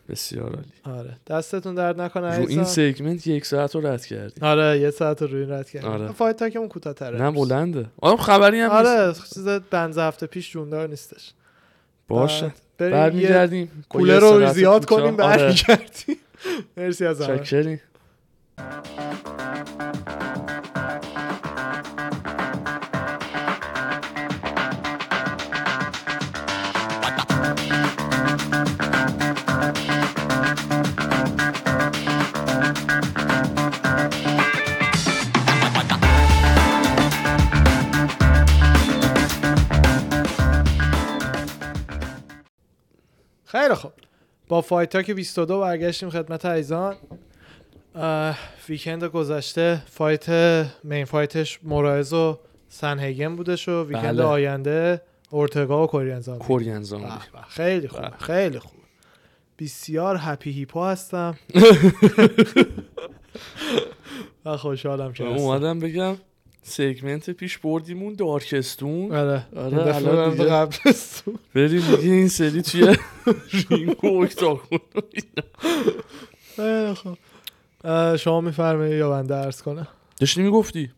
بسیار 0.09 0.55
عالی. 0.85 0.99
آره. 0.99 1.17
دستتون 1.27 1.75
درد 1.75 2.01
نکنه 2.01 2.37
رو 2.37 2.47
این 2.47 2.63
segment 2.63 3.27
یک 3.27 3.45
ساعت 3.45 3.75
رو 3.75 3.87
رد 3.87 4.05
کردیم. 4.05 4.43
آره 4.43 4.79
یه 4.79 4.91
ساعت 4.91 5.21
رو 5.21 5.37
این 5.37 5.51
رد 5.51 5.69
کردیم. 5.69 5.89
آره. 5.89 6.11
fight 6.11 6.37
talk 6.37 6.55
مون 6.55 6.67
کوتاه‌تره. 6.67 7.21
نه 7.21 7.31
بلنده. 7.31 7.85
آره 8.01 8.17
خبری 8.17 8.59
هم 8.59 8.71
نیست. 8.71 8.85
آره 8.85 9.13
چیز 9.33 9.47
بنز 9.47 9.97
هفته 9.97 10.27
پیش 10.27 10.51
جوندار 10.51 10.89
نیستش. 10.89 11.33
باشه. 12.07 12.53
برمیگردیم. 12.77 13.85
کولر 13.89 14.19
رو 14.19 14.53
زیاد. 14.53 14.85
کنیم 14.85 15.03
آره. 15.03 15.37
برمیگردیم. 15.37 16.17
مرسی 16.77 17.05
از 17.05 17.21
همه. 17.21 17.79
خیلی 43.51 43.73
خوب. 43.73 43.91
با 44.47 44.61
fight 44.61 44.89
talk 44.89 45.11
22 45.11 45.59
برگشتیم 45.59 46.09
خدمت 46.09 46.45
عزیزان 46.45 46.95
اه، 47.95 48.37
weekend 48.69 49.03
گذشته 49.03 49.81
fight 49.85 50.29
main 50.83 51.05
fight 51.05 51.44
ش 51.44 51.59
مورایس 51.63 52.13
و 52.13 52.39
سندهیگن 52.67 53.35
بودش 53.35 53.69
و 53.69 53.83
weekend 53.87 54.15
بله. 54.15 54.23
آینده 54.23 55.01
اورتگا 55.29 55.83
و 55.83 55.87
Korean 55.87 56.22
Zom 56.22 56.39
Korean 56.39 56.81
Zombie. 56.81 57.07
به 57.07 57.39
به، 57.39 57.45
خیلی 57.47 57.87
خوب 57.87 58.01
بله. 58.01 58.17
خیلی 58.17 58.59
خوب. 58.59 58.79
بسیار 59.59 60.17
happy 60.19 60.51
hippo 60.51 60.83
هستم. 60.83 61.37
و 64.45 64.57
خوشحالم 64.57 65.13
که 65.13 65.23
اومدم 65.23 65.79
بگم. 65.79 66.17
segment 66.63 67.29
پیش 67.29 67.57
بردیمون 67.57 68.13
دارکستون 68.13 69.11
آره. 69.11 69.47
آره، 69.55 69.95
الان 69.95 70.35
قبرستون. 70.35 71.39
بریم 71.55 71.81
دیگه 71.81 72.13
این 72.13 72.27
سری 72.27 72.61
توی 72.61 72.97
رینگ 73.69 74.03
و 74.03 74.07
octagon 74.07 74.79
شما 78.17 78.41
میفرمایید 78.41 78.97
یا 78.97 79.09
من 79.09 79.25
درس 79.25 79.61
کنم؟ 79.61 79.87
داشتی 80.19 80.41
می‌گفتی؟ 80.41 80.89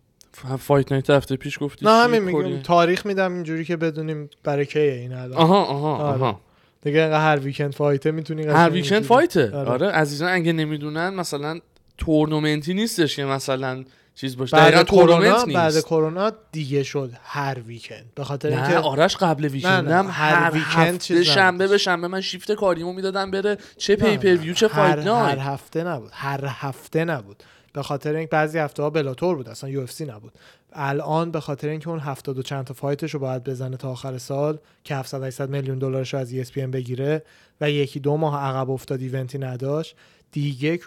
fight 0.59 0.91
night 0.91 1.09
هفته 1.09 1.36
پیش 1.36 1.59
گفتی 1.62 1.86
نه؟ 1.86 1.91
همین 1.91 2.20
میگم؟ 2.20 2.62
تاریخ 2.62 3.05
میدم 3.05 3.34
اینجوری 3.34 3.66
که 3.66 3.78
بدونیم 3.78 4.30
برای 4.43 4.66
کیه 4.66 4.82
این 4.82 5.14
الان. 5.14 5.38
آها 5.38 5.64
آها 5.64 5.95
آره. 5.95 6.24
آها. 6.24 6.41
دیگه 6.82 7.18
هر 7.18 7.39
weekend 7.39 7.73
fight 7.73 8.05
ه 8.05 8.11
می‌تونی 8.12 8.45
هر 8.45 8.70
weekend 8.69 9.03
fight 9.03 9.43
ه 9.43 9.51
آره. 9.55 9.70
آره 9.70 9.88
عزیزان 9.88 10.34
اگه 10.34 10.53
نمی‌دونن 10.53 11.09
مثلا 11.09 11.59
تورنمنتی 11.97 12.74
نیستش 12.74 13.16
که 13.16 13.26
مثلا 13.26 13.84
چیز 14.22 14.38
باشه. 14.38 14.57
بعد 14.57 14.86
کرونا 14.86 15.45
بعد 15.45 15.80
کرونا 15.80 16.32
دیگه 16.51 16.84
شد 16.84 17.11
هر 17.24 17.59
weekend. 17.59 18.05
به 18.15 18.24
خاطر 18.24 18.49
اینکه 18.49 18.78
آرش 18.78 19.17
قبل 19.17 19.45
weekend 19.45 19.89
م 19.89 19.95
نه، 19.95 20.11
هر 20.11 20.34
هر 20.34 20.51
ویکند 20.51 20.88
هفته 20.88 20.97
چیز 20.97 21.22
شنبه. 21.22 21.67
به 21.67 21.78
شنبه 21.78 22.07
من 22.07 22.22
شیفت 22.22 22.51
کاریمو 22.51 22.93
می‌دادم 22.93 23.32
بره. 23.32 23.57
چه 23.78 23.95
نه، 23.95 24.17
pay-per-view 24.17 24.53
چه 24.53 24.67
fight 24.67 25.07
هر 25.07 25.38
هفته 25.38 25.84
نبود. 25.84 26.09
هر 26.13 26.45
هفته 26.45 27.05
نبود. 27.05 27.43
به 27.74 27.84
خاطر 27.84 28.15
اینکه 28.15 28.30
بعضی 28.30 28.57
هفته 28.57 28.84
ها 28.84 28.89
Bellator 28.89 29.36
بود. 29.36 29.49
اصلا 29.49 29.69
یو 29.69 29.86
نبود. 30.07 30.32
الان 30.74 31.32
به 31.32 31.39
خاطر 31.39 31.67
اینکه 31.67 31.89
اون 31.89 31.99
70 31.99 32.38
و 32.38 32.41
چند 32.41 32.65
تا 32.65 32.74
fight 32.73 33.02
ش 33.02 33.13
رو 33.13 33.19
باید 33.19 33.43
بزنه 33.43 33.78
تا 33.78 33.91
آخر 33.91 34.17
سال 34.17 34.57
که 34.84 34.95
700 34.95 35.24
800 35.24 35.49
میلیون 35.49 35.80
دلارش 35.80 36.13
رو 36.13 36.19
از 36.19 36.34
ESPN 36.34 36.57
بگیره 36.57 37.24
و 37.61 37.72
یکی 37.72 37.99
دو 37.99 38.17
ماه 38.17 38.43
عقب 38.43 38.69
افتاد 38.72 39.01
event 39.01 39.32
ی 39.32 39.38
نداشت 39.38 39.95
دیگه 40.32 40.80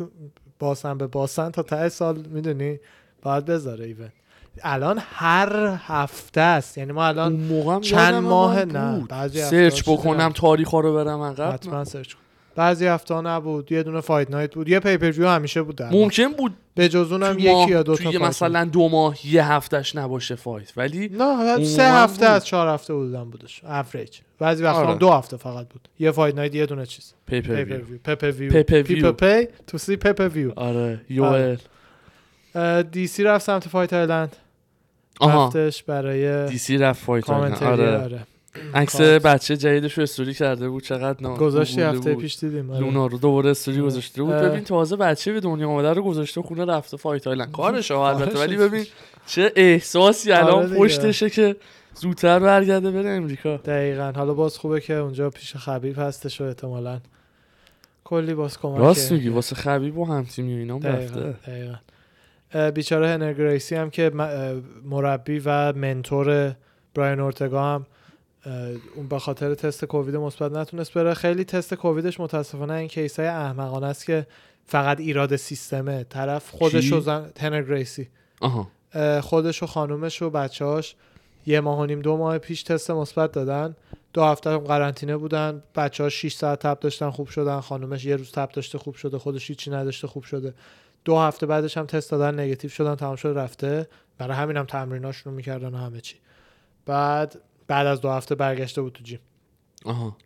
باسن 0.59 0.99
به 0.99 1.07
باسن 1.07 1.51
تا 1.51 1.63
ته 1.63 1.89
سال 1.89 2.17
می‌دونی؟ 2.17 2.79
باید 3.25 3.45
بذاره 3.45 3.85
event. 3.85 4.13
الان 4.63 4.99
هر 5.15 5.79
هفته 5.87 6.41
است. 6.41 6.79
یعنی 6.79 6.93
ما 6.93 7.07
الان 7.07 7.33
موقع 7.33 7.81
چند 7.81 8.15
ماه 8.15 8.65
نه. 8.65 9.07
بعضی 9.09 9.43
search 9.43 9.83
بکنم 9.83 10.21
نبود. 10.21 10.37
تاریخ 10.37 10.71
رو 10.71 10.95
برم 10.95 11.21
عقب. 11.21 11.53
حتما 11.53 11.85
search 11.85 12.13
کن. 12.13 12.21
بعضی 12.57 12.87
هفته 12.87 13.15
نبود 13.15 13.73
یه 13.73 13.83
دونه 13.83 14.01
فایت 14.01 14.31
نایت 14.31 14.55
بود 14.55 14.69
یه 14.69 14.81
پیپر 14.81 15.11
ویو 15.11 15.29
همیشه 15.29 15.63
بود 15.63 15.77
در. 15.77 15.91
ممکن 15.91 16.29
بود 16.29 16.53
به 16.75 16.89
جز 16.89 17.13
اونم 17.13 17.39
یکی 17.39 17.71
یا 17.71 17.83
دو 17.83 17.97
تا 17.97 18.03
توی 18.03 18.19
فایت 18.19 18.29
مثلا 18.29 18.65
دو 18.65 18.89
ماه 18.89 19.27
یه 19.27 19.53
هفتش 19.53 19.97
نباشه 19.97 20.35
فایت. 20.35 20.73
ولی 20.77 21.09
نه 21.09 21.65
سه 21.65 21.83
هفته 21.83 22.27
بود. 22.27 22.35
از 22.35 22.47
چهار 22.47 22.69
هفته 22.69 22.95
بودن 22.95 23.25
بودش. 23.25 23.65
اوریج 23.65 24.19
بعضی 24.39 24.65
وقتا 24.65 24.85
آره. 24.85 24.99
دو 24.99 25.11
هفته 25.11 25.37
فقط 25.37 25.69
بود. 25.69 25.89
یه 25.99 26.11
فایت 26.11 26.35
نایت 26.35 26.55
یه 26.55 26.67
دونه 26.67 26.87
چیز. 26.87 27.15
پیپر 27.27 27.65
ویو 27.65 27.99
پیپر 28.05 28.31
ویو 28.31 28.53
پیپر 28.53 28.83
ویو. 28.83 29.13
پی 29.13 29.49
تو 29.67 29.79
سی 29.79 29.97
پیپر 29.97 30.29
ویو 30.29 30.53
آره. 30.57 31.01
یوئل. 31.09 31.57
دی 32.93 33.07
سی 33.07 33.25
رفت 33.25 33.47
سمت 33.47 33.69
فایت 33.69 33.93
آیلند 33.93 34.37
رفتش 35.23 35.83
برای 35.83 36.49
دی 36.49 36.59
سی 36.59 36.79
رفت 36.79 37.05
فایت 37.05 37.25
کامنتری 37.25 37.69
آره 37.69 37.99
آره 37.99 38.27
عکس. 38.75 39.01
بچه 39.01 39.57
جدیدش 39.57 39.99
رو 39.99 40.03
استوری 40.03 40.35
کرده 40.35 40.69
بود 40.69 40.83
چقدر 40.83 41.23
نا 41.23 41.37
گذاشتی 41.37 41.81
هفته 41.83 42.15
بود. 42.15 42.23
پیش 42.23 42.37
دیدیم 42.39 42.71
آره. 42.71 42.81
لونا 42.81 43.07
رو 43.07 43.19
دوباره 43.19 43.51
استوری 43.51 43.77
آره. 43.79 43.87
گذاشته 43.87 44.23
بود. 44.23 44.35
ببین 44.35 44.65
تازه 44.65 44.97
بچه 44.97 45.33
به 45.33 45.41
دنیا 45.41 45.69
آمده 45.69 45.93
رو 45.93 46.03
گذاشته 46.03 46.43
خونه 46.43 46.65
رفته 46.65 46.97
فایت 46.97 47.27
آیلند 47.27 47.53
کارش 47.53 47.91
البته. 47.91 48.39
ولی 48.39 48.57
ببین 48.57 48.87
چه 49.27 49.53
احساسی 49.57 50.33
آره 50.33 50.55
الان. 50.55 50.77
پشتشه 50.77 51.31
که 51.31 51.57
زودتر 51.95 52.39
برگرده 52.39 52.91
بره 52.91 53.11
امریکا 53.11 53.57
دقیقا 53.57 54.13
حالا 54.17 54.35
باز 54.35 54.59
خوبه 54.59 54.81
که 54.81 54.95
اونجا 54.95 55.31
پیش 55.31 55.57
خبیب 55.57 55.99
هستش 55.99 56.41
و 56.41 56.45
احتمالا 56.45 57.01
کلی 58.05 58.35
باز 58.35 58.59
کمک 58.59 58.79
راست 58.79 59.13
میگی 59.13 59.29
واسه 59.29 59.57
خبیب 59.57 59.99
و 59.99 60.05
هم 60.05 60.25
تیمی 60.25 60.55
و 60.55 60.59
اینام 60.59 60.81
دقیقا, 60.81 61.21
رفته 61.21 61.51
دقیقا. 61.51 61.75
بیچاره 62.75 63.09
هنر 63.09 63.33
گریسی 63.33 63.75
هم 63.75 63.91
که 63.91 64.11
مربی 64.85 65.43
و 65.45 65.73
منتور 65.73 66.55
براین 66.95 67.21
اورتگا 67.21 67.75
هم 67.75 67.87
اون 68.97 69.09
به 69.09 69.19
خاطر 69.19 69.55
تست 69.55 69.85
کووید 69.85 70.17
مثبت 70.17 70.53
نتونست 70.53 70.95
بره. 70.95 71.15
خیلی 71.15 71.45
تست 71.45 71.75
کوویدش 71.75 72.21
متاسفانه 72.21 72.75
این 72.75 72.89
کیس 72.89 73.21
های 73.21 73.29
احمقانه 73.29 73.87
است 73.87 74.07
که 74.07 74.27
فقط 74.67 75.01
ایراد 75.01 75.37
سیستمه. 75.37 76.05
طرف 76.05 76.51
خودش؟ 76.51 76.93
و 76.93 77.01
زن... 77.01 77.31
گریسی. 77.41 78.09
خودش 79.21 79.63
و 79.63 79.67
خانومش 79.67 80.23
و 80.23 80.31
بچه‌هاش 80.31 80.97
یه 81.47 81.61
ماه 81.61 81.79
و 81.79 81.87
نیم 81.87 82.03
دو 82.03 82.17
ماه 82.17 82.39
پیش 82.39 82.63
تست 82.63 82.91
مثبت 82.91 83.33
دادن. 83.33 83.77
دو 84.13 84.25
هفته 84.25 84.51
هم 84.51 84.59
قرنطینه 84.59 85.17
بودن. 85.17 85.63
بچه 85.77 86.03
ها 86.03 86.09
6 86.09 86.35
ساعت 86.35 86.59
تب 86.59 86.81
داشتن 86.81 87.11
خوب 87.11 87.29
شدن. 87.29 87.61
خانومش 87.61 88.05
یه 88.05 88.17
روز 88.17 88.33
تب 88.33 88.49
داشته 88.53 88.79
خوب 88.79 88.95
شده. 88.95 89.19
خودش 89.19 89.49
هیچی 89.51 89.71
نداشته 89.71 90.07
خوب 90.07 90.25
شده. 90.25 90.55
دو 91.05 91.19
هفته 91.19 91.47
بعدش 91.47 91.77
هم 91.77 91.87
تست 91.87 92.11
دادن 92.11 92.41
نگاتیو 92.41 92.71
شدن 92.71 92.95
تمام 92.95 93.17
شد 93.17 93.29
رفته. 93.37 93.89
برای 94.19 94.37
همین 94.37 94.57
هم 94.57 94.65
تمریناشون 94.65 95.33
رو 95.33 95.37
می‌کردن 95.37 95.75
و 95.75 95.77
همه 95.77 96.01
چی. 96.01 96.17
بعد 96.87 97.41
بعد 97.67 97.87
از 97.87 98.01
دو 98.01 98.11
هفته 98.11 98.35
برگشته 98.35 98.83
بود 98.83 98.93
تو 98.93 99.03
gym. 99.05 99.19
آها. 99.85 100.17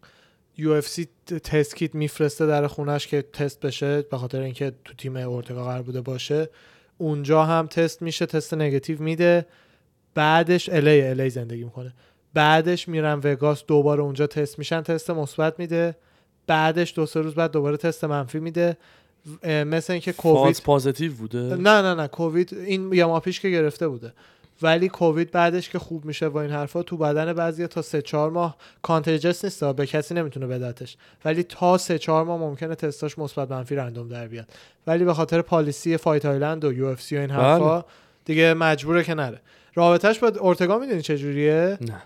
UFC 0.57 1.09
test 1.27 1.77
kit 1.77 1.95
میفرسته 1.95 2.47
در 2.47 2.67
خونش 2.67 3.07
که 3.07 3.23
تست 3.23 3.61
بشه 3.61 4.03
به 4.03 4.19
خاطر 4.19 4.41
اینکه 4.41 4.73
تو 4.85 4.95
تیم 4.95 5.17
اورتگا 5.17 5.65
قرار 5.65 5.83
بوده 5.83 6.01
باشه. 6.01 6.49
اونجا 6.99 7.45
هم 7.45 7.67
تست 7.67 8.03
میشه 8.03 8.27
تست 8.27 8.55
نگاتیو 8.55 9.03
میده. 9.03 9.47
بعدش 10.15 10.69
LA 10.69 11.03
LA 11.03 11.31
زندگی 11.31 11.65
می‌کنه. 11.65 11.95
بعدش 12.35 12.89
میرن 12.89 13.21
وگاس 13.25 13.65
دوباره 13.67 14.03
اونجا 14.03 14.27
تست 14.27 14.59
میشن 14.59 14.83
تست 14.83 15.11
مثبت 15.11 15.59
میده. 15.59 15.97
بعدش 16.47 16.95
دو 16.95 17.07
سه 17.07 17.21
روز 17.21 17.35
بعد 17.35 17.51
دوباره 17.51 17.77
تست 17.77 18.05
منفی 18.05 18.41
میده. 18.41 18.77
مثل 19.45 19.93
اینکه 19.93 20.13
covid 20.13 20.61
positive 20.65 21.13
بوده؟ 21.13 21.39
نه 21.39 21.83
نه 21.83 21.95
نه 21.95 22.09
کووید 22.09 22.55
این 22.55 22.93
یه 22.93 23.05
ماه 23.05 23.21
پیش 23.21 23.41
که 23.41 23.51
گرفته 23.51 23.89
بوده. 23.89 24.13
ولی 24.63 24.89
کووید 24.89 25.31
بعدش 25.31 25.69
که 25.69 25.79
خوب 25.79 26.05
میشه 26.05 26.27
و 26.27 26.37
این 26.37 26.51
حرفا 26.51 26.83
تو 26.83 26.97
بدن 26.97 27.33
بعضی 27.33 27.67
تا 27.67 27.83
سه 27.83 28.03
چهار 28.03 28.31
ماه 28.31 28.57
contagious 28.83 29.45
نیست 29.45 29.65
به 29.65 29.87
کسی 29.87 30.15
نمی‌تونه 30.15 30.47
بدتش. 30.47 30.97
ولی 31.25 31.43
تا 31.43 31.79
سه 31.79 31.99
چهار 31.99 32.25
ماه 32.25 32.41
ممکنه 32.41 32.75
تستاش 32.75 33.19
مثبت 33.19 33.51
منفی 33.51 33.77
random 33.77 34.09
در 34.09 34.29
بیاد. 34.29 34.47
ولی 34.87 35.05
به 35.05 35.15
خاطر 35.15 35.43
policy 35.43 35.97
Fight 35.97 36.27
Island 36.27 36.65
و 36.65 36.73
UFC 36.73 37.17
و 37.17 37.21
این 37.21 37.31
حرفا 37.31 37.85
دیگه 38.25 38.55
مجبوره 38.55 39.05
که 39.05 39.15
نره 39.15 39.41
رابطش 39.75 40.19
با 40.19 40.33
اورتگا 40.41 40.79
می‌دونی 40.79 41.03
چجوریه؟ 41.03 41.79
نه. 41.81 42.03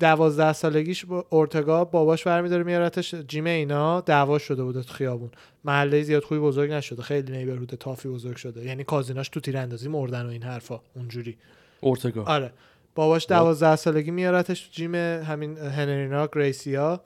دوازده 0.00 0.52
سالگیش 0.52 1.04
با 1.04 1.26
اورتگا 1.30 1.84
باباش 1.84 2.24
برمیداره 2.24 2.62
میارتش 2.62 3.14
جیم 3.14 3.46
اینا 3.46 4.00
دعوا 4.00 4.38
شده 4.38 4.62
بوده 4.64 4.82
تو 4.82 4.92
خیابون. 4.92 5.30
محله 5.64 6.02
زیاد 6.02 6.22
خوبی 6.22 6.40
بزرگ 6.40 6.70
نشده 6.72 7.02
خیلی 7.02 7.32
نیبرهود 7.32 7.70
تافی 7.70 8.08
بزرگ 8.08 8.36
شده. 8.36 8.64
یعنی 8.64 8.84
کازیناش 8.84 9.28
تو 9.28 9.40
تیراندازی 9.40 9.88
مردن 9.88 10.26
و 10.26 10.28
این 10.28 10.42
حرفا 10.42 10.80
اونجوری. 10.96 11.36
اورتگا. 11.80 12.24
آره. 12.24 12.52
باباش 12.94 13.26
دوازده 13.26 13.76
سالگی 13.76 14.10
میارتش 14.10 14.60
تو 14.60 14.68
جیم 14.72 14.94
همین 14.94 15.58
هنرینا 15.58 16.26
گریسیا. 16.26 17.00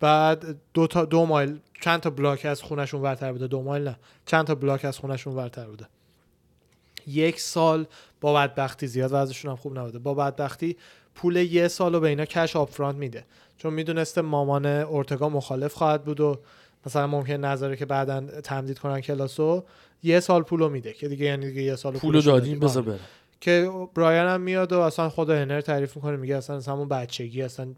بعد 0.00 0.56
دو 0.74 0.86
تا 0.86 1.04
دو 1.04 1.26
مایل 1.26 1.58
چند 1.80 2.00
تا 2.00 2.10
بلاک 2.10 2.46
از 2.46 2.62
خونشون 2.62 3.02
ورتر 3.02 3.32
بوده؟ 3.32 3.46
دو 3.46 3.62
مایل 3.62 3.84
نه. 3.88 3.96
چند 4.26 4.46
تا 4.46 4.54
بلاک 4.54 4.84
از 4.84 4.98
خونشون 4.98 5.34
ورتر 5.34 5.66
بوده؟ 5.66 5.86
یک 7.06 7.40
سال 7.40 7.86
با 8.20 8.34
بدبختی 8.34 8.86
زیاد 8.86 9.10
وضعشون 9.12 9.50
هم 9.50 9.56
خوب 9.56 9.78
نبوده. 9.78 9.98
با 9.98 10.14
بدبختی 10.14 10.76
پول 11.16 11.36
یه 11.36 11.68
سال 11.68 11.94
رو 11.94 12.00
به 12.00 12.08
اینا 12.08 12.24
کش 12.24 12.56
آپ 12.56 12.70
فرانت 12.70 12.96
میده 12.96 13.24
چون 13.58 13.72
می‌دونسته 13.72 14.20
مامان 14.20 14.66
اورتگا 14.66 15.28
مخالف 15.28 15.74
خواهد 15.74 16.04
بود 16.04 16.20
و 16.20 16.38
مثلا 16.86 17.06
ممکن 17.06 17.32
نذاره 17.32 17.76
که 17.76 17.86
بعدا 17.86 18.40
تمدید 18.40 18.78
کنن 18.78 19.00
کلاسو 19.00 19.64
یه 20.02 20.20
سال 20.20 20.42
پولو 20.42 20.68
میده 20.68 20.92
که 20.92 21.08
دیگه 21.08 21.26
یعنی 21.26 21.46
دیگه 21.46 21.62
یه 21.62 21.76
سال 21.76 21.92
پولو 21.92 22.20
دادیم. 22.20 22.60
بذار 22.60 22.82
آره. 22.82 22.92
بره 22.92 23.00
که 23.40 23.70
برایان 23.94 24.26
هم 24.26 24.40
میاد 24.40 24.72
و 24.72 24.80
اصلا 24.80 25.08
خود 25.08 25.30
هنر 25.30 25.60
تعریف 25.60 25.96
می‌کنه 25.96 26.16
میگه 26.16 26.36
اصلا 26.36 26.56
از 26.56 26.68
همون 26.68 26.88
بچگی 26.88 27.42
اصلا 27.42 27.68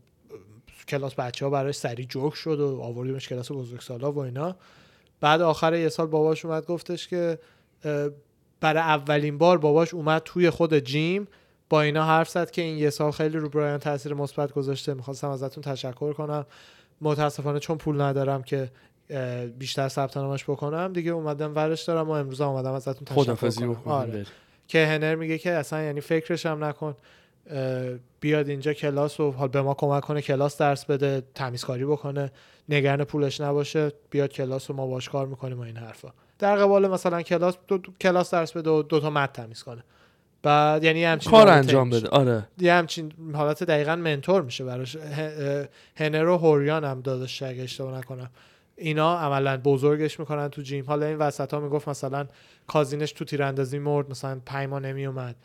کلاس 0.88 1.14
بچه 1.14 1.44
ها 1.44 1.50
براش 1.50 1.74
سری 1.74 2.04
جوک 2.04 2.34
شد 2.34 2.60
و 2.60 2.80
آوردیمش 2.80 3.28
کلاس 3.28 3.52
بزرگسالا 3.52 4.12
و 4.12 4.18
اینا 4.18 4.56
بعد 5.20 5.40
آخر 5.40 5.74
یه 5.74 5.88
سال 5.88 6.06
باباش 6.06 6.44
اومد 6.44 6.66
گفتش 6.66 7.08
که 7.08 7.38
برای 8.60 8.82
اولین 8.82 9.38
بار 9.38 9.58
باباش 9.58 9.94
اومد 9.94 10.22
توی 10.24 10.50
خود 10.50 10.74
جیم 10.74 11.28
با 11.70 11.82
اینا 11.82 12.04
حرف 12.04 12.28
زد 12.28 12.50
که 12.50 12.62
این 12.62 12.78
یه 12.78 12.90
سال 12.90 13.10
خیلی 13.10 13.38
رو 13.38 13.48
برایان 13.48 13.78
تاثیر 13.78 14.14
مثبت 14.14 14.52
گذاشته. 14.52 14.94
می‌خواستم 14.94 15.28
ازتون 15.28 15.62
تشکر 15.62 16.12
کنم. 16.12 16.46
متاسفانه 17.00 17.58
چون 17.58 17.78
پول 17.78 18.00
ندارم 18.00 18.42
که 18.42 18.70
بیشتر 19.58 19.88
ثبت 19.88 20.16
نامش 20.16 20.44
بکنم 20.44 20.92
دیگه 20.92 21.10
اومدم 21.10 21.54
ورش 21.54 21.82
دارم 21.82 22.08
و 22.08 22.10
امروز 22.10 22.40
اومدم 22.40 22.72
ازتون 22.72 23.04
تشکر 23.34 23.74
کنم. 23.74 23.94
آره. 23.94 24.26
که 24.68 24.86
هنر 24.86 25.14
میگه 25.14 25.38
که 25.38 25.50
اصلا 25.50 25.82
یعنی 25.82 26.00
فکرش 26.00 26.46
هم 26.46 26.64
نکن. 26.64 26.96
بیاد 28.20 28.48
اینجا 28.48 28.72
کلاس 28.72 29.20
و 29.20 29.30
حال 29.30 29.48
به 29.48 29.62
ما 29.62 29.74
کمک 29.74 30.02
کنه 30.02 30.22
کلاس 30.22 30.58
درس 30.58 30.84
بده 30.84 31.22
تمیزکاری 31.34 31.84
بکنه. 31.84 32.32
نگران 32.68 33.04
پولش 33.04 33.40
نباشه. 33.40 33.92
بیاد 34.10 34.32
کلاس 34.32 34.70
و 34.70 34.72
ما 34.72 34.86
باش 34.86 35.08
کار 35.08 35.26
می‌کنیم 35.26 35.58
و 35.58 35.62
این 35.62 35.76
حرفا. 35.76 36.08
در 36.38 36.56
قبال 36.56 36.88
مثلا 36.88 37.22
کلاس 37.22 37.54
دو, 37.68 37.78
دو- 37.78 37.92
کلاس 38.00 38.30
درس 38.30 38.52
بده 38.52 38.70
و 38.70 38.82
دو 38.82 39.00
تا 39.00 39.10
مد 39.10 39.32
تمیز 39.32 39.62
کنه. 39.62 39.84
بعد 40.42 40.84
یعنی 40.84 41.04
همچین 41.04 41.30
کار 41.32 41.48
انجام. 41.48 41.90
بده. 41.90 42.08
آره. 42.08 42.48
یه 42.58 42.72
همچین 42.72 43.12
حالت 43.34 43.64
دقیقا 43.64 43.96
منتور 43.96 44.42
میشه 44.42 44.64
براش. 44.64 44.96
هنر 45.96 46.28
و 46.28 46.36
هوریان 46.36 46.84
هم 46.84 47.00
داداش 47.00 47.42
اگه 47.42 47.62
اشتباه 47.62 47.98
نکنم. 47.98 48.30
اینا 48.76 49.18
عملا 49.18 49.56
بزرگش 49.56 50.20
می‌کنن 50.20 50.48
تو 50.48 50.62
جیم. 50.62 50.84
حالا 50.86 51.06
این 51.06 51.18
وسط 51.18 51.54
ها 51.54 51.60
می‌گفت 51.60 51.88
مثلا 51.88 52.26
کازینش 52.66 53.12
تو 53.12 53.24
تیراندازی 53.24 53.78
مرد 53.78 54.10
مثلا 54.10 54.40
پنج 54.46 54.68
ماه 54.68 54.80
نمیومد 54.80 55.36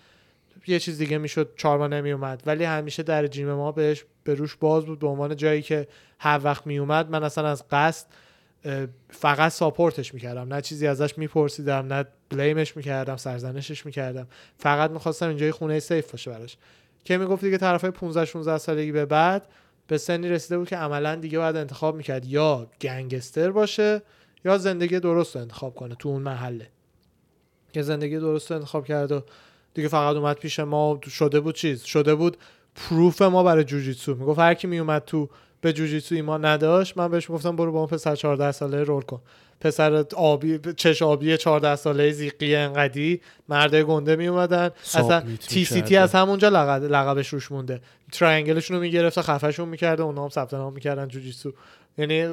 یه 0.67 0.79
چیز 0.79 0.97
دیگه 0.97 1.17
می‌شد 1.17 1.53
چهار 1.57 1.77
ماه 1.77 1.87
نمیومد 1.87 2.43
ولی 2.45 2.63
همیشه 2.63 3.03
در 3.03 3.27
جیم 3.27 3.53
ما 3.53 3.71
بهش 3.71 4.05
به 4.23 4.33
روش 4.33 4.55
باز 4.55 4.85
بود 4.85 4.99
به 4.99 5.07
عنوان 5.07 5.35
جایی 5.35 5.61
که 5.61 5.87
هر 6.19 6.39
وقت 6.43 6.67
میومد 6.67 7.09
من 7.09 7.23
اصلا 7.23 7.47
از 7.49 7.63
قصد 7.71 8.07
فقط 9.09 9.51
ساپورتش 9.51 10.13
می‌کردم. 10.13 10.53
نه 10.53 10.61
چیزی 10.61 10.87
ازش 10.87 11.17
میپرسیدم 11.17 11.93
نه 11.93 12.05
بلیمش 12.29 12.77
می‌کردم 12.77 13.17
سرزنشش 13.17 13.85
می‌کردم. 13.85 14.27
فقط 14.57 14.91
می‌خواستم 14.91 15.27
اینجای 15.27 15.51
خونه 15.51 15.79
سیف 15.79 16.11
باشه 16.11 16.31
براش. 16.31 16.57
که 17.03 17.17
می‌گفت 17.17 17.45
دیگه 17.45 17.57
طرفای 17.57 17.91
15 17.91 18.25
16 18.25 18.57
سالگی 18.57 18.91
به 18.91 19.05
بعد 19.05 19.47
به 19.87 19.97
سنی 19.97 20.29
رسیده 20.29 20.57
بود 20.57 20.69
که 20.69 20.77
عملا 20.77 21.15
دیگه 21.15 21.39
باید 21.39 21.55
انتخاب 21.55 21.95
می‌کرد. 21.95 22.25
یا 22.25 22.67
گنگستر 22.81 23.51
باشه 23.51 24.01
یا 24.45 24.57
زندگی 24.57 24.99
درست 24.99 25.35
رو 25.35 25.41
انتخاب 25.41 25.75
کنه 25.75 25.95
تو 25.95 26.09
اون 26.09 26.21
محله. 26.21 26.67
که 27.73 27.81
زندگی 27.81 28.19
درست 28.19 28.51
رو 28.51 28.57
انتخاب 28.57 28.85
کرد 28.85 29.11
و 29.11 29.21
دیگه 29.73 29.87
فقط 29.87 30.15
اومد 30.15 30.37
پیش 30.37 30.59
ما 30.59 30.99
شده 31.07 31.39
بود 31.39 31.55
چیز؟ 31.55 31.83
شده 31.83 32.15
بود 32.15 32.37
prof 32.75 33.21
ما 33.21 33.43
برای 33.43 33.63
جوجیتسو. 33.63 34.15
می‌گفت 34.15 34.39
هر 34.39 34.53
کی 34.53 34.67
میومد 34.67 35.05
تو 35.05 35.29
به 35.63 35.73
جوجیتسو 35.73 36.15
ایمان 36.15 36.45
نداشت 36.45 36.97
من 36.97 37.07
بهش 37.07 37.31
گفتم 37.31 37.55
برو 37.55 37.71
با 37.71 37.79
اون 37.79 37.87
پسر 37.87 38.15
14 38.15 38.51
ساله 38.51 38.83
roll 38.83 39.01
کن. 39.01 39.21
پسر 39.61 40.05
آبی 40.15 40.59
چش 40.77 41.01
آبی 41.01 41.37
14 41.37 41.75
ساله 41.75 42.11
زیقی 42.11 42.55
انقدی 42.55 43.21
مرده 43.49 43.83
گنده 43.83 44.15
می 44.15 44.27
اومدن 44.27 44.69
اصلا 44.83 45.23
T-City. 45.47 45.95
از 45.95 46.15
همونجا 46.15 46.49
لقب 46.49 46.83
لقبش 46.83 47.27
روش 47.27 47.51
مونده. 47.51 47.81
triangle 48.11 48.55
شون 48.55 48.77
رو 48.77 48.81
می‌گرفت 48.81 49.21
خفهشون 49.21 49.69
می‌کرده 49.69 50.03
اونا 50.03 50.23
هم 50.23 50.29
ثبت 50.29 50.53
نام 50.53 50.73
می‌کردن 50.73 51.07
جوجیتسو. 51.07 51.53
یعنی 51.97 52.27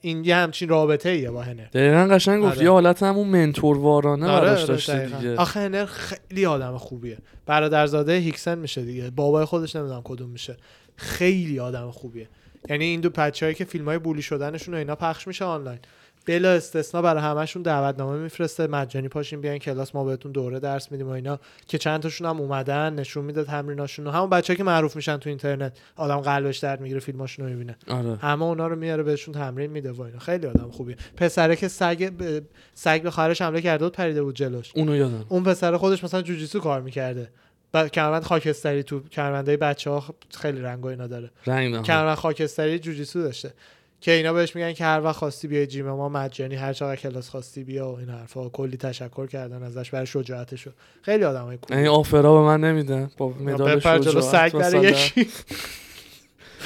این 0.00 0.24
یه 0.24 0.36
همچین 0.36 0.68
رابطه 0.68 1.08
ایه 1.08 1.30
با 1.30 1.42
هنر. 1.42 1.64
دقیقا 1.64 2.14
قشنگ 2.14 2.42
گفت 2.42 2.56
آره. 2.56 2.64
یه 2.64 2.70
حالت 2.70 3.02
همون 3.02 3.28
mentor 3.28 3.78
وارانه 3.78 4.26
آره، 4.26 4.46
براش 4.46 4.58
آره، 4.58 4.66
داشته. 4.66 5.06
دیگه. 5.06 5.36
آخه 5.36 5.60
هنر 5.60 5.86
خیلی 5.86 6.46
آدم 6.46 6.78
خوبیه. 6.78 7.18
برادرزاده 7.46 8.12
هیکسن 8.16 8.58
میشه 8.58 8.82
دیگه. 8.82 9.10
بابای 9.10 9.44
خودش 9.44 9.76
نمی‌دونم 9.76 10.02
کدوم 10.04 10.30
میشه. 10.30 10.56
خیلی 10.96 11.60
آدم 11.60 11.90
خوبیه. 11.90 12.28
یعنی 12.68 12.84
این 12.84 13.00
دو 13.00 13.10
بچه‌هایی 13.10 13.54
که 13.54 13.64
فیلم 13.64 13.84
های 13.84 13.98
بولی 13.98 14.22
شدنشون 14.22 14.74
و 14.74 14.76
اینا 14.76 14.96
پخش 14.96 15.26
میشه 15.26 15.44
آنلاین. 15.44 15.78
بلا 16.26 16.50
استثنا 16.52 17.02
برای 17.02 17.22
همشون 17.22 17.62
دعوتنامه 17.62 18.18
میفرسته 18.18 18.66
مجانی 18.66 19.08
پاشین 19.08 19.40
بیاین 19.40 19.58
کلاس 19.58 19.94
ما 19.94 20.04
بهتون 20.04 20.32
دوره 20.32 20.60
درس 20.60 20.92
میدیم 20.92 21.06
و 21.06 21.10
اینا 21.10 21.38
که 21.66 21.78
چند 21.78 22.00
تاشون 22.02 22.26
هم 22.26 22.40
اومدن 22.40 22.94
نشون 22.94 23.24
میده 23.24 23.44
تمریناشون 23.44 24.06
و 24.06 24.10
همون 24.10 24.30
بچه‌ها 24.30 24.56
که 24.56 24.64
معروف 24.64 24.96
میشن 24.96 25.16
تو 25.16 25.28
اینترنت 25.28 25.78
آدم 25.96 26.16
قلبش 26.16 26.58
درد 26.58 26.80
می‌گیره 26.80 27.00
فیلماشون 27.00 27.44
رو 27.44 27.50
می‌بینه. 27.50 27.76
آره. 27.88 28.16
همه 28.16 28.42
اونا 28.42 28.66
رو 28.66 28.76
میاره 28.76 29.02
بهشون 29.02 29.34
تمرین 29.34 29.70
میده 29.70 29.92
و 29.92 30.02
اینا. 30.02 30.18
خیلی 30.18 30.46
آدم 30.46 30.70
خوبیه. 30.70 30.96
پسره 31.16 31.56
که 31.56 31.68
سگ 31.68 32.12
ب- 32.18 32.42
سگ 32.74 33.02
به 33.02 33.10
خواهرش 33.10 33.42
حمله 33.42 33.60
کرده 33.60 33.84
بود 33.84 33.92
پریده 33.92 34.22
بود 34.22 34.36
جلوش. 34.36 34.72
اونو 34.76 34.96
یادم. 34.96 35.24
اون 35.28 35.44
پسر 35.44 35.76
خودش 35.76 36.04
مثلا 36.04 36.22
جوجیتسو 36.22 36.60
کار 36.60 36.80
می‌کرده. 36.80 37.30
بعد 37.72 37.90
کمربند 37.90 38.22
خاکستری 38.22 38.82
تو 38.82 39.00
کمربندای 39.00 39.56
بچه 39.56 39.90
ها 39.90 40.04
خیلی 40.38 40.60
رنگ 40.60 40.84
و 40.84 40.88
اینا 40.88 41.06
داره. 41.06 41.30
رنگ. 41.46 41.82
کمربند 41.82 42.16
خاکستری 42.16 42.78
جوجیتسو 42.78 43.22
داشته. 43.22 43.52
که 44.00 44.12
اینا 44.12 44.32
بهش 44.32 44.56
میگن 44.56 44.72
که 44.72 44.84
هر 44.84 45.00
وقت 45.00 45.16
خواستی 45.16 45.48
بیای 45.48 45.66
جیم 45.66 45.86
ما 45.86 46.08
مجانی 46.08 46.54
هر 46.54 46.72
چقدر 46.72 46.96
کلاس 46.96 47.28
خواستی 47.28 47.64
بیا 47.64 47.88
و 47.88 47.98
این 47.98 48.08
حرفا. 48.08 48.48
کلی 48.48 48.76
تشکر 48.76 49.26
کردن 49.26 49.62
ازش 49.62 49.90
برای 49.90 50.06
شجاعتشو. 50.06 50.70
خیلی 51.02 51.24
آدمای 51.24 51.50
این 51.50 51.58
خوبی 51.60 51.88
آفرا 51.88 52.34
به 52.34 52.40
من 52.40 52.60
نمیدن. 52.60 53.10
با 53.16 53.28
مدال 53.28 53.76
بپر 53.76 53.98
جلو 53.98 54.20
شجاعت 54.20 54.50
سگ 54.50 54.56
مثلا. 54.56 54.82
یکی. 54.82 55.28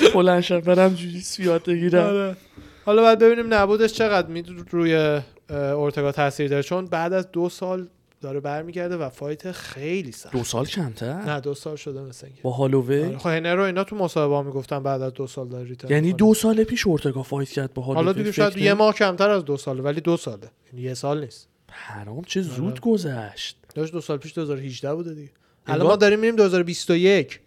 بلند 0.14 0.40
شم 0.40 0.60
برم 0.60 0.96
یاد 1.38 1.64
بگیرم. 1.64 2.04
آره. 2.04 2.36
حالا 2.84 3.02
باید 3.02 3.18
ببینیم 3.18 3.54
نبودش 3.54 3.92
چقدر 3.92 4.28
می 4.28 4.44
روی 4.70 5.20
اورتگا 5.50 6.12
تاثیر 6.12 6.48
داره. 6.50 6.62
چون 6.62 6.86
بعد 6.86 7.12
از 7.12 7.32
دو 7.32 7.48
سال 7.48 7.88
داره 8.20 8.40
برمیگرده 8.40 8.96
و 8.96 9.08
fight 9.08 9.52
خیلی 9.52 10.12
سخت. 10.12 10.32
دو 10.32 10.44
سال 10.44 10.66
کمتر؟ 10.66 11.12
نه 11.22 11.40
دو 11.40 11.54
سال 11.54 11.76
شده 11.76 12.00
مثل 12.00 12.26
اینکه. 12.26 12.42
با 12.42 12.50
هالووی؟ 12.50 13.02
آره، 13.04 13.18
خب 13.18 13.28
هنر 13.28 13.54
رو 13.54 13.62
اینا 13.62 13.84
تو 13.84 13.96
مصاحبه 13.96 14.34
ها 14.34 14.42
می‌گفتن 14.42 14.82
بعد 14.82 15.02
از 15.02 15.12
دو 15.12 15.26
سال 15.26 15.48
داره 15.48 15.68
return 15.68 15.90
یعنی. 15.90 16.12
دو 16.12 16.34
سال 16.34 16.64
پیش 16.64 16.86
اورتگا 16.86 17.22
fight 17.22 17.48
کرد 17.48 17.74
با 17.74 17.82
هالووی 17.82 18.04
حالا 18.04 18.12
دیگه 18.12 18.32
شاید 18.32 18.56
یه 18.56 18.74
ماه 18.74 18.94
کمتر 18.94 19.30
از 19.30 19.44
دو 19.44 19.56
ساله 19.56 19.82
ولی 19.82 20.00
دو 20.00 20.16
ساله. 20.16 20.50
یعنی 20.72 20.84
یه 20.84 20.94
سال 20.94 21.20
نیست. 21.20 21.48
حرام 21.70 22.24
چه 22.24 22.42
زود 22.42 22.70
آره. 22.72 22.80
گذشت. 22.80 23.56
داشت 23.74 23.92
دو 23.92 24.00
سال 24.00 24.18
پیش 24.18 24.34
2018 24.34 24.94
بوده 24.94 25.14
دیگه. 25.14 25.30
الان 25.66 25.86
ما 25.86 25.96
داریم 25.96 26.18
میریم 26.18 26.36
2021 26.36 27.40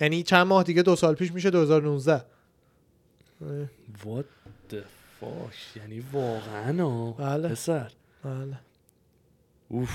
یعنی 0.00 0.22
چند 0.22 0.46
ماه 0.46 0.62
دیگه 0.64 0.82
دو 0.82 0.96
سال 0.96 1.14
پیش 1.14 1.32
میشه 1.32 1.50
2019 1.50 2.12
اه، 2.12 2.22
What 4.04 4.24
the 4.72 4.76
fuck 5.20 5.76
یعنی 5.76 6.04
واقعا 6.12 7.10
بله. 7.12 7.48
پسر. 7.48 7.90
بله. 8.24 8.58
اوف. 9.72 9.90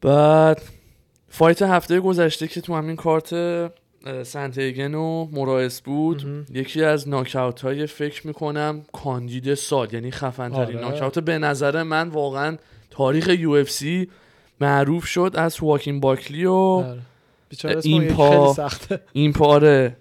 بعد 0.00 0.62
fight 1.28 1.62
هفته 1.62 2.00
گذشته 2.00 2.48
که 2.48 2.60
تو 2.60 2.74
همین 2.74 2.96
کارت 2.96 3.34
سنتیگن 4.22 4.94
و 4.94 5.28
مورایس 5.32 5.80
بود 5.80 6.26
مهم. 6.26 6.46
یکی 6.52 6.84
از 6.84 7.08
ناکاوت 7.08 7.60
های 7.60 7.86
فکر 7.86 8.26
می‌کنم 8.26 8.82
کاندید 8.92 9.54
سال 9.54 9.94
یعنی 9.94 10.10
خفن 10.10 10.48
ترین 10.48 10.78
آره. 10.78 10.90
ناکاوت 10.90 11.18
به 11.18 11.38
نظر 11.38 11.82
من 11.82 12.08
واقعا 12.08 12.56
تاریخ 12.90 13.28
UFC 13.28 14.08
معروف 14.60 15.06
شد 15.06 15.32
از 15.34 15.56
واکین 15.60 16.00
باکلی 16.00 16.44
و 16.44 16.52
آره. 16.52 17.00
این 17.82 18.08
پا- 18.08 18.30
خیلی 18.30 18.54
سخته 18.54 19.00
این 19.12 19.32
پاره 19.32 19.96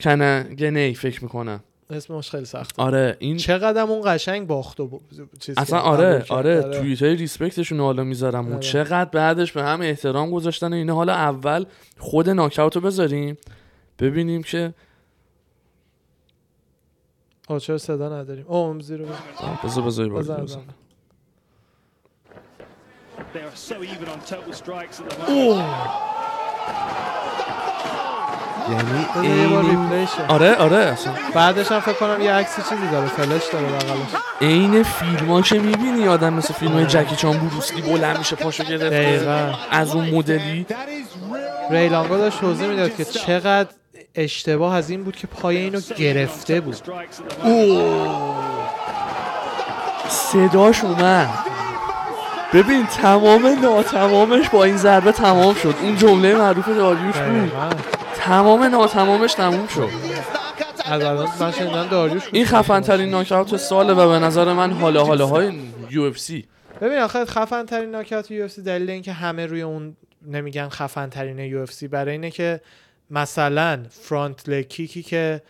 کنگنی 0.00 0.94
فکر 0.94 1.22
می‌کنم 1.22 1.60
اسمش 1.90 2.30
خیلی 2.30 2.44
سخته 2.44 2.82
آره 2.82 3.16
این 3.18 3.36
چقدر 3.36 3.82
اون 3.82 4.02
قشنگ 4.04 4.46
باخت 4.46 4.80
و 4.80 4.86
ب- 4.86 5.00
چیز 5.40 5.58
اصلا 5.58 5.78
آره. 5.78 6.24
آره 6.28 6.62
توییت 6.62 7.02
های 7.02 7.16
ریسپکتشون 7.16 7.80
حالا 7.80 8.04
می‌ذارم 8.04 8.48
و 8.48 8.52
آره. 8.52 8.60
چقدر 8.60 9.10
بعدش 9.10 9.52
به 9.52 9.62
هم 9.62 9.80
احترام 9.82 10.30
گذاشتن 10.30 10.72
و 10.72 10.76
اینه 10.76 10.94
حالا 10.94 11.12
اول 11.12 11.64
خود 11.98 12.30
ناکاوت 12.30 12.76
رو 12.76 12.82
بذاریم 12.82 13.36
ببینیم 13.98 14.42
که 14.42 14.74
آه 17.48 17.58
چرا 17.60 17.78
صدا 17.78 18.20
نداریم 18.20 18.44
اوه 18.48 18.82
زیرو 18.82 19.06
بذار 19.64 19.84
بذار. 19.84 20.40
بزن. 20.40 20.60
They 23.34 23.38
are 23.40 23.56
so 23.56 23.74
even 23.82 24.08
on 24.14 24.20
total 24.20 24.52
strikes 24.52 25.00
at 25.00 25.10
the 25.10 25.18
moment. 25.18 27.07
یعنی 28.70 29.42
یه 29.42 29.48
بار. 29.48 29.64
آره 30.28 30.54
آره 30.54 30.76
اصلا. 30.76 31.12
بعدش 31.34 31.72
هم 31.72 31.80
فکر 31.80 31.92
کنم 31.92 32.22
یه 32.22 32.32
عکسی 32.32 32.62
چیزی 32.62 32.88
داره 32.92 33.06
فلش 33.06 33.42
داره 33.52 33.66
بغلش. 33.66 34.22
عین 34.40 34.82
فیلم 34.82 35.30
ها 35.32 35.42
که 35.42 35.58
می‌بینی 35.58 36.08
آدم 36.08 36.32
مثل 36.32 36.54
فیلم 36.54 36.72
های 36.72 36.86
جکی 36.86 37.16
چان 37.16 37.38
بروسلی 37.38 37.82
بلند 37.82 38.18
میشه 38.18 38.36
پاشو 38.36 38.64
گرفته. 38.64 39.54
از 39.70 39.94
اون 39.94 40.10
مدلی. 40.10 40.66
ریلانگو 41.70 42.16
داشت 42.16 42.40
توضیح 42.40 42.68
می‌داد 42.68 42.96
که 42.96 43.04
چقدر 43.04 43.68
اشتباه 44.14 44.74
از 44.74 44.90
این 44.90 45.04
بود 45.04 45.16
که 45.16 45.26
پای 45.26 45.56
اینو 45.56 45.80
گرفته 45.96 46.60
بود. 46.60 46.76
moment. 46.76 47.98
صداش 50.08 50.84
اومد. 50.84 51.28
ببین 52.52 52.86
تمام 52.86 53.46
ناتمامش 53.62 54.48
با 54.48 54.64
این 54.64 54.76
ضربه 54.76 55.12
تمام 55.12 55.54
شد. 55.54 55.74
اون 55.82 55.96
جمله 55.96 56.34
معروف 56.34 56.68
داریوش 56.68 57.16
بود. 57.16 57.52
تمام 58.18 58.62
ناتمامش 58.62 59.34
تموم 59.34 59.66
شد. 59.66 59.88
از 60.84 61.02
الان 61.02 61.28
من 61.40 61.52
شنیدم 61.52 61.88
داریوش 61.88 62.22
این 62.32 62.44
خفن 62.44 62.80
ترین 62.80 63.10
ناکاوت 63.10 63.56
ساله 63.56 63.92
و 63.92 64.08
به 64.08 64.18
نظر 64.18 64.52
من 64.52 64.72
حالا 64.72 65.04
حالا 65.04 65.26
های 65.26 65.52
UFC. 65.90 66.46
ببین 66.80 66.98
آخه 66.98 67.24
خفن 67.24 67.66
ترین 67.66 67.90
ناکات 67.90 68.30
UFC 68.30 68.62
دلیل 68.62 68.90
اینکه 68.90 69.12
همه 69.12 69.46
روی 69.46 69.62
اون 69.62 69.96
نمیگن 70.26 70.68
خفن 70.68 71.08
ترین 71.08 71.38
UFC 71.38 71.88
برای 71.88 72.12
اینه 72.12 72.30
که 72.30 72.60
مثلا 73.10 73.82
front 73.90 74.48
leg 74.48 74.68
kick 74.68 74.95
ی 74.95 75.02
که 75.02 75.42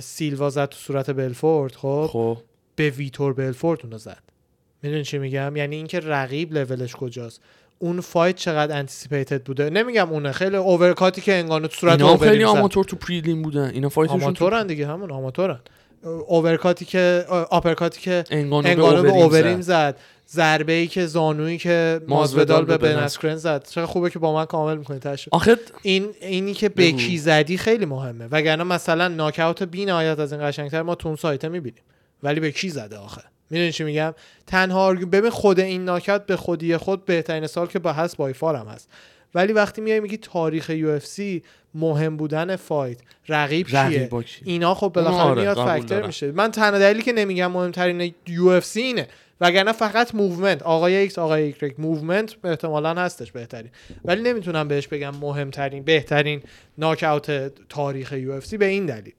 سیلوا 0.00 0.50
زد 0.50 0.68
تو 0.68 0.76
صورت 0.76 1.10
بلفورد 1.10 1.72
خب؟ 1.72 2.08
خب. 2.10 2.38
به 2.76 2.90
ویتور 2.90 3.32
بلفورد 3.32 3.80
اونو 3.82 3.98
زد. 3.98 4.22
می‌دونی 4.82 5.04
چی 5.04 5.18
میگم؟ 5.18 5.56
یعنی 5.56 5.76
اینکه 5.76 6.00
رقیب 6.00 6.52
لولش 6.52 6.96
کجاست. 6.96 7.40
اون 7.82 8.00
فایت 8.00 8.36
چقدر 8.36 8.78
انتیسیپیتد 8.78 9.42
بوده؟ 9.42 9.70
نمیگم 9.70 10.10
اونه 10.10 10.32
خیلی 10.32 10.56
اوورکاتی 10.56 11.20
که 11.20 11.34
انگانو 11.34 11.66
تو 11.66 11.76
صورت 11.76 12.00
اینا 12.00 12.12
هم 12.12 12.18
خیلی. 12.18 12.44
آماتور 12.44 12.84
تو 12.84 12.96
پریلیم 12.96 13.42
بودن. 13.42 13.70
اینا 13.70 13.88
فایتشون 13.88 14.18
تو 14.18 14.24
آماتورن 14.24 14.66
دیگه 14.66 14.86
همون 14.86 15.10
آماتورن. 15.10 15.60
اوورکاتی 16.26 16.84
که 16.84 17.24
آپرکاتی 17.50 18.00
که 18.00 18.24
انگانو, 18.30 18.74
به 18.74 18.82
اووریم 18.82 19.12
اووریم 19.12 19.60
زد. 19.60 19.96
ضربه 20.30 20.72
ای 20.72 20.86
که 20.86 21.06
زانویی 21.06 21.58
که 21.58 22.00
مازودال 22.08 22.64
به 22.64 22.78
به 22.78 22.94
بن 22.94 22.98
اسکرن 22.98 23.36
زد. 23.36 23.66
چقدر 23.68 23.86
خوبه 23.86 24.10
که 24.10 24.18
با 24.18 24.34
من 24.34 24.44
کامل 24.44 24.76
می‌کنی 24.76 24.98
تشو 24.98 25.28
آخه 25.32 25.56
این 25.82 26.08
اینی 26.20 26.54
که 26.54 26.68
بگو. 26.68 26.76
به 26.76 26.92
کی 26.92 27.18
زدی 27.18 27.58
خیلی 27.58 27.86
مهمه. 27.86 28.26
وگرنه 28.30 28.64
مثلا 28.64 29.08
ناکاوت 29.08 29.62
بی 29.62 29.84
نهایت 29.84 30.18
از 30.18 30.32
این 30.32 30.48
قشنگتر 30.48 30.82
ما 30.82 30.94
تو 30.94 31.08
اون 31.08 31.16
سایت 31.16 31.44
می‌بینیم. 31.44 31.82
ولی 32.22 32.40
به 32.40 32.50
کی 32.50 32.68
زده 32.68 32.96
آخه؟ 32.96 33.22
می‌دونی 33.52 33.72
چی 33.72 33.84
میگم؟ 33.84 34.14
تنها 34.46 34.92
ببین 34.92 35.30
خود 35.30 35.60
این 35.60 35.84
ناکاوت 35.84 36.26
به 36.26 36.36
خودی 36.36 36.76
خود 36.76 37.04
بهترین 37.04 37.46
سال 37.46 37.66
که 37.66 37.78
با 37.78 37.92
هست 37.92 38.16
by 38.16 38.32
far 38.32 38.56
هم 38.56 38.66
هست. 38.66 38.88
ولی 39.34 39.52
وقتی 39.52 39.80
میای 39.80 40.00
میگی 40.00 40.16
تاریخ 40.16 40.70
UFC 40.70 41.42
مهم 41.74 42.16
بودن 42.16 42.56
fight 42.56 42.98
رقیب 43.28 43.66
کیه 43.66 43.80
رقیب 43.80 44.08
با 44.08 44.22
کی؟ 44.22 44.40
اینا 44.44 44.74
خب 44.74 44.88
بالاخره 44.88 45.22
آره، 45.22 45.42
میاد 45.42 45.86
دارم. 45.86 46.06
میشه. 46.06 46.32
من 46.32 46.50
تنها 46.50 46.78
دلیلی 46.78 47.02
که 47.02 47.12
نمیگم 47.12 47.50
مهمترین 47.50 48.14
UFC 48.26 48.82
اینه. 48.82 49.08
وگرنه 49.40 49.72
فقط 49.72 50.14
movement 50.14 50.62
آقای 50.62 50.96
ایکس 50.96 51.18
آقای 51.18 51.42
ایگرگ 51.42 51.74
movement 51.78 52.34
احتمالا 52.44 52.94
هستش 52.94 53.32
بهترین. 53.32 53.70
ولی 54.04 54.22
نمی‌تونم 54.22 54.68
بهش 54.68 54.88
بگم 54.88 55.16
مهمترین 55.16 55.82
بهترین 55.82 56.42
ناک 56.78 57.04
تاریخ 57.68 58.12
یو 58.12 58.32
اف 58.32 58.46
سی 58.46 58.56
به 58.56 58.66
این 58.66 58.86
دلیل. 58.86 59.14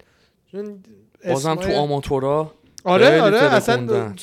چون 0.51 0.83
بازم 1.27 1.55
تو 1.55 1.71
آماتورا 1.71 2.51
آره 2.83 3.21
آره 3.21 3.37
اصلا 3.37 4.13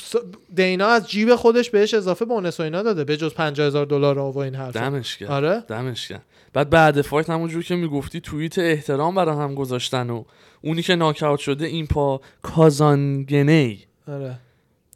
دینا 0.55 0.87
از 0.87 1.09
جیب 1.09 1.35
خودش 1.35 1.69
بهش 1.69 1.93
اضافه 1.93 2.25
بونس 2.25 2.59
و 2.59 2.63
اینا 2.63 2.83
داده 2.83 3.03
به 3.03 3.17
جز 3.17 3.33
50000 3.33 3.85
دلار 3.85 4.19
و 4.19 4.37
این 4.37 4.55
حرفا. 4.55 4.79
دمش 4.79 5.17
کرد 5.17 5.31
آره؟ 5.31 5.63
دمش 5.67 6.07
کرد 6.07 6.21
بعد 6.53 6.69
بعد 6.69 7.01
فایت 7.01 7.29
همونجور 7.29 7.63
که 7.63 7.75
می‌گفتی 7.75 8.21
توییت 8.21 8.59
احترام 8.59 9.15
برای 9.15 9.35
هم 9.35 9.55
گذاشتن 9.55 10.09
و 10.09 10.23
اونی 10.61 10.81
که 10.81 10.95
ناکاوت 10.95 11.39
شده 11.39 11.65
این 11.65 11.87
پا 11.87 12.21
کازانگنی. 12.41 13.79
آره. 14.07 14.35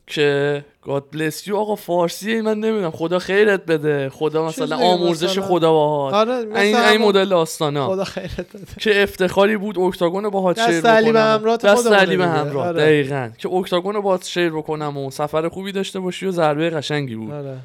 که 0.07 0.65
گاد 0.85 1.05
بلس 1.11 1.47
یو 1.47 1.57
آقا 1.57 1.75
فارسیه 1.75 2.41
من 2.41 2.59
نمی‌دونم. 2.59 2.91
خدا 2.91 3.19
خیرت 3.19 3.65
بده. 3.65 4.09
خدا 4.09 4.45
مثلا 4.45 4.77
آمرزش 4.77 5.39
خدا 5.39 5.71
باهات 5.71 6.13
آره 6.13 6.33
این 6.61 6.75
این 6.75 7.01
مدل 7.01 7.29
داستانا. 7.29 7.87
خدا 7.87 8.03
خیرت 8.03 8.49
بده. 8.49 8.65
که 8.79 9.03
افتخاری 9.03 9.57
بود 9.57 9.79
اکتاگون 9.79 10.29
با 10.29 10.41
هات 10.41 10.65
شیر 10.65 10.77
دست 10.77 10.85
علی 10.85 11.05
به 11.05 11.11
بکنم. 11.11 11.33
همراه 11.33 11.57
دست 11.57 11.91
علی 11.91 12.17
به. 12.17 12.27
همراه. 12.27 12.67
آره. 12.67 12.81
دقیقاً. 12.81 13.29
که 13.37 13.49
اکتاگون 13.49 13.99
با 13.99 14.19
شیر 14.23 14.49
بکنم 14.49 14.97
و 14.97 15.11
سفر 15.11 15.49
خوبی 15.49 15.71
داشته 15.71 15.99
باشی 15.99 16.25
و 16.25 16.31
ضربه 16.31 16.69
قشنگی 16.69 17.15
بود. 17.15 17.31
آره. 17.33 17.57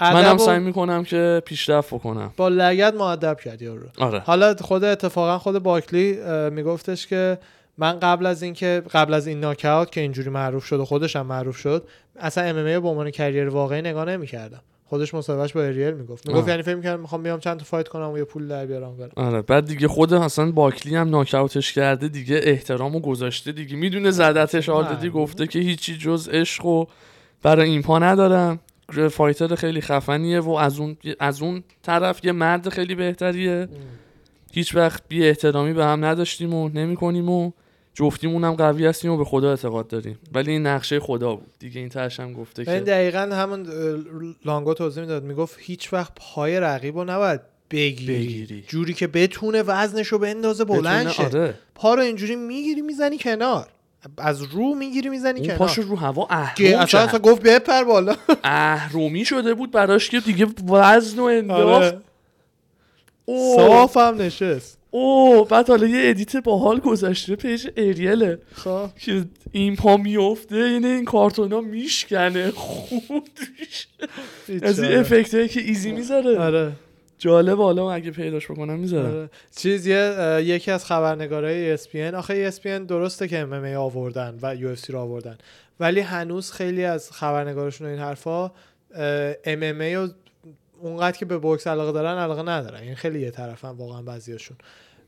منم 0.00 0.36
سعی 0.38 0.58
می‌کنم 0.58 1.04
که 1.04 1.42
پیشرفت 1.44 1.94
بکنم. 1.94 2.32
با 2.36 2.48
لگد 2.48 2.94
معدب 2.94 3.36
کرد 3.44 3.62
یارو. 3.62 3.86
آره. 3.98 4.18
حالا 4.18 4.54
خود 4.60 4.84
اتفاقا 4.84 5.38
خود 5.38 5.58
باکلی 5.58 6.18
میگفتش 6.50 7.06
که 7.06 7.38
من 7.78 7.98
قبل 8.00 8.26
از 8.26 8.42
اینکه 8.42 8.82
قبل 8.92 9.14
از 9.14 9.26
این 9.26 9.40
ناکاوت 9.40 9.92
که 9.92 10.00
اینجوری 10.00 10.30
معروف 10.30 10.64
شد 10.64 10.80
و 10.80 10.84
خودش 10.84 11.16
هم 11.16 11.26
معروف 11.26 11.56
شد 11.56 11.84
اصلا 12.20 12.44
ام 12.44 12.56
ام 12.56 12.80
به 12.80 12.88
عنوان 12.88 13.10
کریر 13.10 13.48
واقعی 13.48 13.82
نگاه 13.82 14.04
نمی‌کردم. 14.04 14.60
خودش 14.88 15.14
مصاحبهش 15.14 15.52
با 15.52 15.62
اریل 15.62 15.94
می‌گفت. 15.94 16.28
می‌گفت. 16.28 16.48
یعنی 16.48 16.62
فکر 16.62 16.74
می‌کردم 16.74 17.00
می‌خوام 17.00 17.22
بیام 17.22 17.40
چند 17.40 17.58
تا 17.58 17.64
fight 17.64 17.88
کنم 17.88 18.10
و 18.10 18.18
یه 18.18 18.24
پول 18.24 18.48
در 18.48 18.66
بیارم 18.66 18.96
برم. 18.96 19.10
آره 19.16 19.42
بعد 19.42 19.66
دیگه 19.66 19.88
خود 19.88 20.12
حسن 20.12 20.52
باکلی 20.52 20.96
هم 20.96 21.10
ناکاوتش 21.10 21.72
کرده 21.72 22.08
دیگه 22.08 22.40
احترامو 22.42 23.00
گذاشته 23.00 23.52
دیگه 23.52 23.76
می‌دونه 23.76 24.10
زدتش 24.10 24.68
already 24.68 25.06
نه. 25.06 25.12
گفته 25.12 25.46
که 25.46 25.58
هیچی 25.58 25.98
جز 25.98 26.28
عشق 26.28 26.66
و 26.66 26.84
برای 27.42 27.70
ایمپا 27.70 27.98
ندارم. 27.98 28.60
fighter 29.10 29.54
خیلی 29.54 29.80
خفنیه 29.80 30.40
و 30.40 30.50
از 30.50 30.78
اون 30.78 30.96
از 31.20 31.42
اون 31.42 31.64
طرف 31.82 32.24
یه 32.24 32.32
مرد 32.32 32.68
خیلی 32.68 32.94
بهتریه. 32.94 33.68
هیچ 34.52 34.74
وقت 34.74 35.02
بی 35.08 35.28
احترامی 35.28 35.72
به 35.72 35.84
هم 35.84 36.04
نداشتیم 36.04 36.54
و 36.54 36.68
نمی 36.68 36.96
کنیم 36.96 37.28
و 37.28 37.50
جفتیمون 37.98 38.44
هم 38.44 38.54
قوی 38.54 38.86
هستیم 38.86 39.10
و 39.12 39.16
به 39.16 39.24
خدا 39.24 39.50
اعتقاد 39.50 39.88
داریم 39.88 40.18
ولی 40.32 40.50
این 40.50 40.66
نقشه 40.66 41.00
خدا 41.00 41.34
بود 41.34 41.50
دیگه 41.58 41.80
این 41.80 41.88
ترش 41.88 42.20
هم 42.20 42.32
گفته 42.32 42.62
این 42.68 42.78
که 42.78 42.84
دقیقا 42.84 43.20
همون 43.20 43.66
لانگو 44.44 44.74
توضیح 44.74 45.02
می‌داد 45.02 45.24
می‌گفت 45.24 45.56
هیچ 45.58 45.92
وقت 45.92 46.12
پای 46.16 46.60
رقیب 46.60 46.98
رو 46.98 47.04
نباید 47.04 47.40
بگیری. 47.70 48.18
بگیری. 48.18 48.64
جوری 48.68 48.94
که 48.94 49.06
بتونه 49.06 49.62
وزنش 49.62 50.06
رو 50.06 50.18
بندازه 50.18 50.64
بلند 50.64 51.06
بتونه- 51.06 51.12
شه 51.30 51.38
آره. 51.38 51.54
پا 51.74 51.94
رو 51.94 52.02
اینجوری 52.02 52.36
می‌گیری 52.36 52.82
می‌زنی 52.82 53.18
کنار 53.18 53.68
از 54.18 54.42
رو 54.42 54.74
می‌گیری 54.74 55.08
می‌زنی 55.08 55.38
اون 55.38 55.46
کنار 55.46 55.58
پاشو 55.58 55.82
رو 55.82 55.96
هوا 55.96 56.26
اهرم 56.30 56.78
اصلا. 56.78 57.00
اصلا 57.00 57.18
گفت 57.18 57.42
بپر 57.42 57.84
بالا 57.84 58.16
اهرومی 58.44 59.24
شده 59.24 59.54
بود 59.54 59.70
براش 59.70 60.10
که 60.10 60.20
دیگه 60.20 60.46
وزن 60.68 61.18
و 61.18 61.22
انداخت 61.24 61.94
آره. 63.26 63.56
صاف 63.56 63.96
هم 63.96 64.22
نشست 64.22 64.75
اوه 64.96 65.48
بعد 65.48 65.68
حالا 65.68 65.86
یه 65.86 66.10
edit 66.10 66.36
باحال 66.36 66.78
گذاشته 66.80 67.36
page 67.36 67.68
اریله 67.76 68.38
خب. 68.52 68.90
که 68.98 69.24
این 69.52 69.76
پا 69.76 69.96
میفته 69.96 70.56
اینه 70.56 70.88
این 70.88 71.04
کارتونا 71.04 71.60
میشکنه. 71.60 72.50
خون 72.50 73.22
از 74.62 74.80
این 74.80 74.98
افکت 74.98 75.50
که 75.50 75.60
ایزی 75.60 75.92
می‌ذاره. 75.92 76.38
آره. 76.38 76.72
جالب 77.18 77.58
حالا 77.58 77.92
اگه 77.92 78.10
پیداش 78.10 78.50
بکنم 78.50 78.78
می‌ذارم. 78.78 79.10
آره. 79.10 79.30
چیز 79.56 79.86
یه 79.86 80.40
یکی 80.42 80.70
از 80.70 80.84
خبرنگارای 80.84 81.76
ESPN 81.76 82.14
آخه 82.14 82.50
ESPN 82.50 82.66
درسته 82.88 83.28
که 83.28 83.46
MMA 83.50 83.76
آوردن 83.76 84.38
و 84.42 84.56
UFC 84.56 84.90
رو 84.90 84.98
آوردن. 84.98 85.38
ولی 85.80 86.00
هنوز 86.00 86.52
خیلی 86.52 86.84
از 86.84 87.10
خبرنگارشون 87.10 87.86
این 87.86 87.98
حرفا 87.98 88.48
MMA 89.44 89.96
و 89.96 90.08
اونقدر 90.80 91.16
که 91.16 91.24
به 91.24 91.38
بوکس 91.38 91.66
علاقه 91.66 91.92
دارن 91.92 92.18
علاقه 92.18 92.42
ندارن. 92.42 92.80
این 92.80 92.94
خیلی 92.94 93.20
یه 93.20 93.30
طرفن 93.30 93.68
واقعا 93.68 94.02
بعضیاشون. 94.02 94.56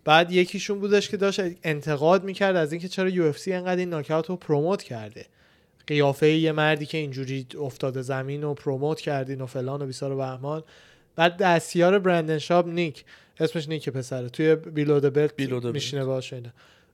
بعد 0.09 0.33
یکیشون 0.33 0.79
بودش 0.81 1.09
که 1.09 1.17
داشت 1.17 1.41
انتقاد 1.65 2.25
می‌کرد 2.25 2.57
از 2.57 2.73
اینکه 2.73 2.89
چرا 2.89 3.11
UFC 3.11 3.49
انقدر 3.49 3.77
این 3.77 3.89
ناکاوت 3.89 4.27
رو 4.27 4.37
promote 4.37 4.83
کرده. 4.83 5.27
قیافه 5.87 6.29
یه 6.29 6.53
مردی 6.53 6.87
که 6.87 6.99
اینجوری 6.99 7.47
افتاده 7.61 8.03
زمین 8.03 8.45
و 8.45 8.55
promote 8.55 9.01
کردین 9.01 9.41
و 9.41 9.47
فلان 9.47 9.83
و 9.83 9.87
بیسار 9.87 10.13
و 10.13 10.17
بهمان. 10.17 10.63
بعد 11.17 11.37
دستیار 11.37 11.99
برندن 11.99 12.39
شاب 12.39 12.69
نیک. 12.69 13.05
اسمش 13.41 13.69
نیک 13.69 13.89
پسره. 13.89 14.29
توی 14.29 14.55
Below 14.55 15.01
the 15.01 15.15
Belt 15.15 15.37
Below 15.37 15.61
the 15.61 15.63
Belt. 15.63 15.75
میشینه 15.75 16.05
باشه 16.05 16.37
اینا. 16.37 16.51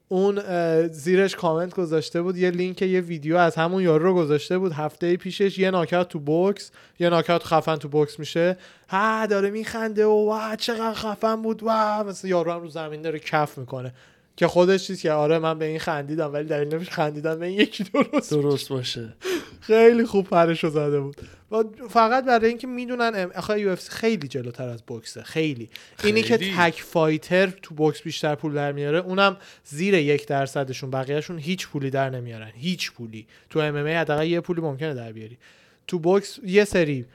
اون 0.09 0.43
زیرش 0.89 1.36
کامنت 1.36 1.74
گذاشته 1.74 2.22
بود 2.22 2.36
یه 2.36 2.51
لینک 2.51 2.82
یه 2.82 3.01
ویدیو 3.01 3.36
از 3.36 3.55
همون 3.55 3.82
یارو 3.82 4.05
رو 4.05 4.14
گذاشته 4.14 4.59
بود. 4.59 4.72
هفته 4.72 5.16
پیشش 5.16 5.59
یه 5.59 5.70
ناکات 5.70 6.09
تو 6.09 6.18
بوکس 6.18 6.70
یه 6.98 7.09
ناکات 7.09 7.44
خفن 7.44 7.76
تو 7.76 7.89
بوکس 7.89 8.18
میشه. 8.18 8.56
ها 8.89 9.26
داره 9.26 9.51
میخنده 9.51 10.06
و 10.06 10.26
وا 10.26 10.56
چقدر 10.56 10.94
خفن 10.94 11.43
بود 11.43 11.62
و 11.62 12.05
مثل 12.05 12.28
یارو 12.28 12.52
هم 12.52 12.60
رو 12.60 12.68
زمین 12.68 13.02
داره 13.02 13.18
کف 13.18 13.59
می‌کنه. 13.59 13.93
که 14.36 14.47
خودش 14.47 14.86
چیز 14.86 15.01
که 15.01 15.12
آره 15.12 15.39
من 15.39 15.59
به 15.59 15.65
این 15.65 15.78
خندیدم 15.78 16.32
ولی 16.32 16.44
دلیل 16.44 16.74
نمیشه 16.74 16.90
خندیدم 16.90 17.39
به 17.39 17.47
این 17.47 17.61
یکی 17.61 17.85
درست 17.85 18.31
درست 18.31 18.69
باشه. 18.69 19.15
خیلی 19.61 20.05
خوب 20.05 20.28
پرشو 20.28 20.70
زده 20.70 21.01
بود. 21.01 21.16
و 21.51 21.65
فقط 21.89 22.24
برای 22.24 22.48
اینکه 22.48 22.66
می‌دونن 22.66 23.31
آخه 23.36 23.61
یو 23.61 23.77
خیلی 23.77 24.28
جلوتر 24.28 24.69
از 24.69 24.82
بوکسه 24.82 25.23
خیلی. 25.23 25.70
اینی 26.05 26.23
که 26.23 26.36
خیلی. 26.36 26.55
تک 26.56 26.82
فایتر 26.82 27.47
تو 27.47 27.74
بوکس 27.74 28.02
بیشتر 28.02 28.35
پول 28.35 28.55
در 28.55 28.73
میاره 28.73 28.98
اونم 28.98 29.36
زیر 29.65 29.94
یک 29.94 30.27
درصدشون 30.27 30.90
بقیهشون 30.90 31.39
هیچ 31.39 31.69
پولی 31.69 31.90
در 31.90 32.11
نمیارن. 32.11 32.52
هیچ 32.55 32.93
پولی. 32.93 33.27
تو 33.51 33.61
ام 33.61 33.77
ام 33.77 33.86
حداقل 33.86 34.27
یه 34.27 34.40
پولی 34.40 34.61
ممکنه 34.61 34.94
در 34.94 35.12
بیاری. 35.12 35.39
تو 35.86 35.98
بوکس 35.98 36.39
یه 36.44 36.65
سری 36.65 37.06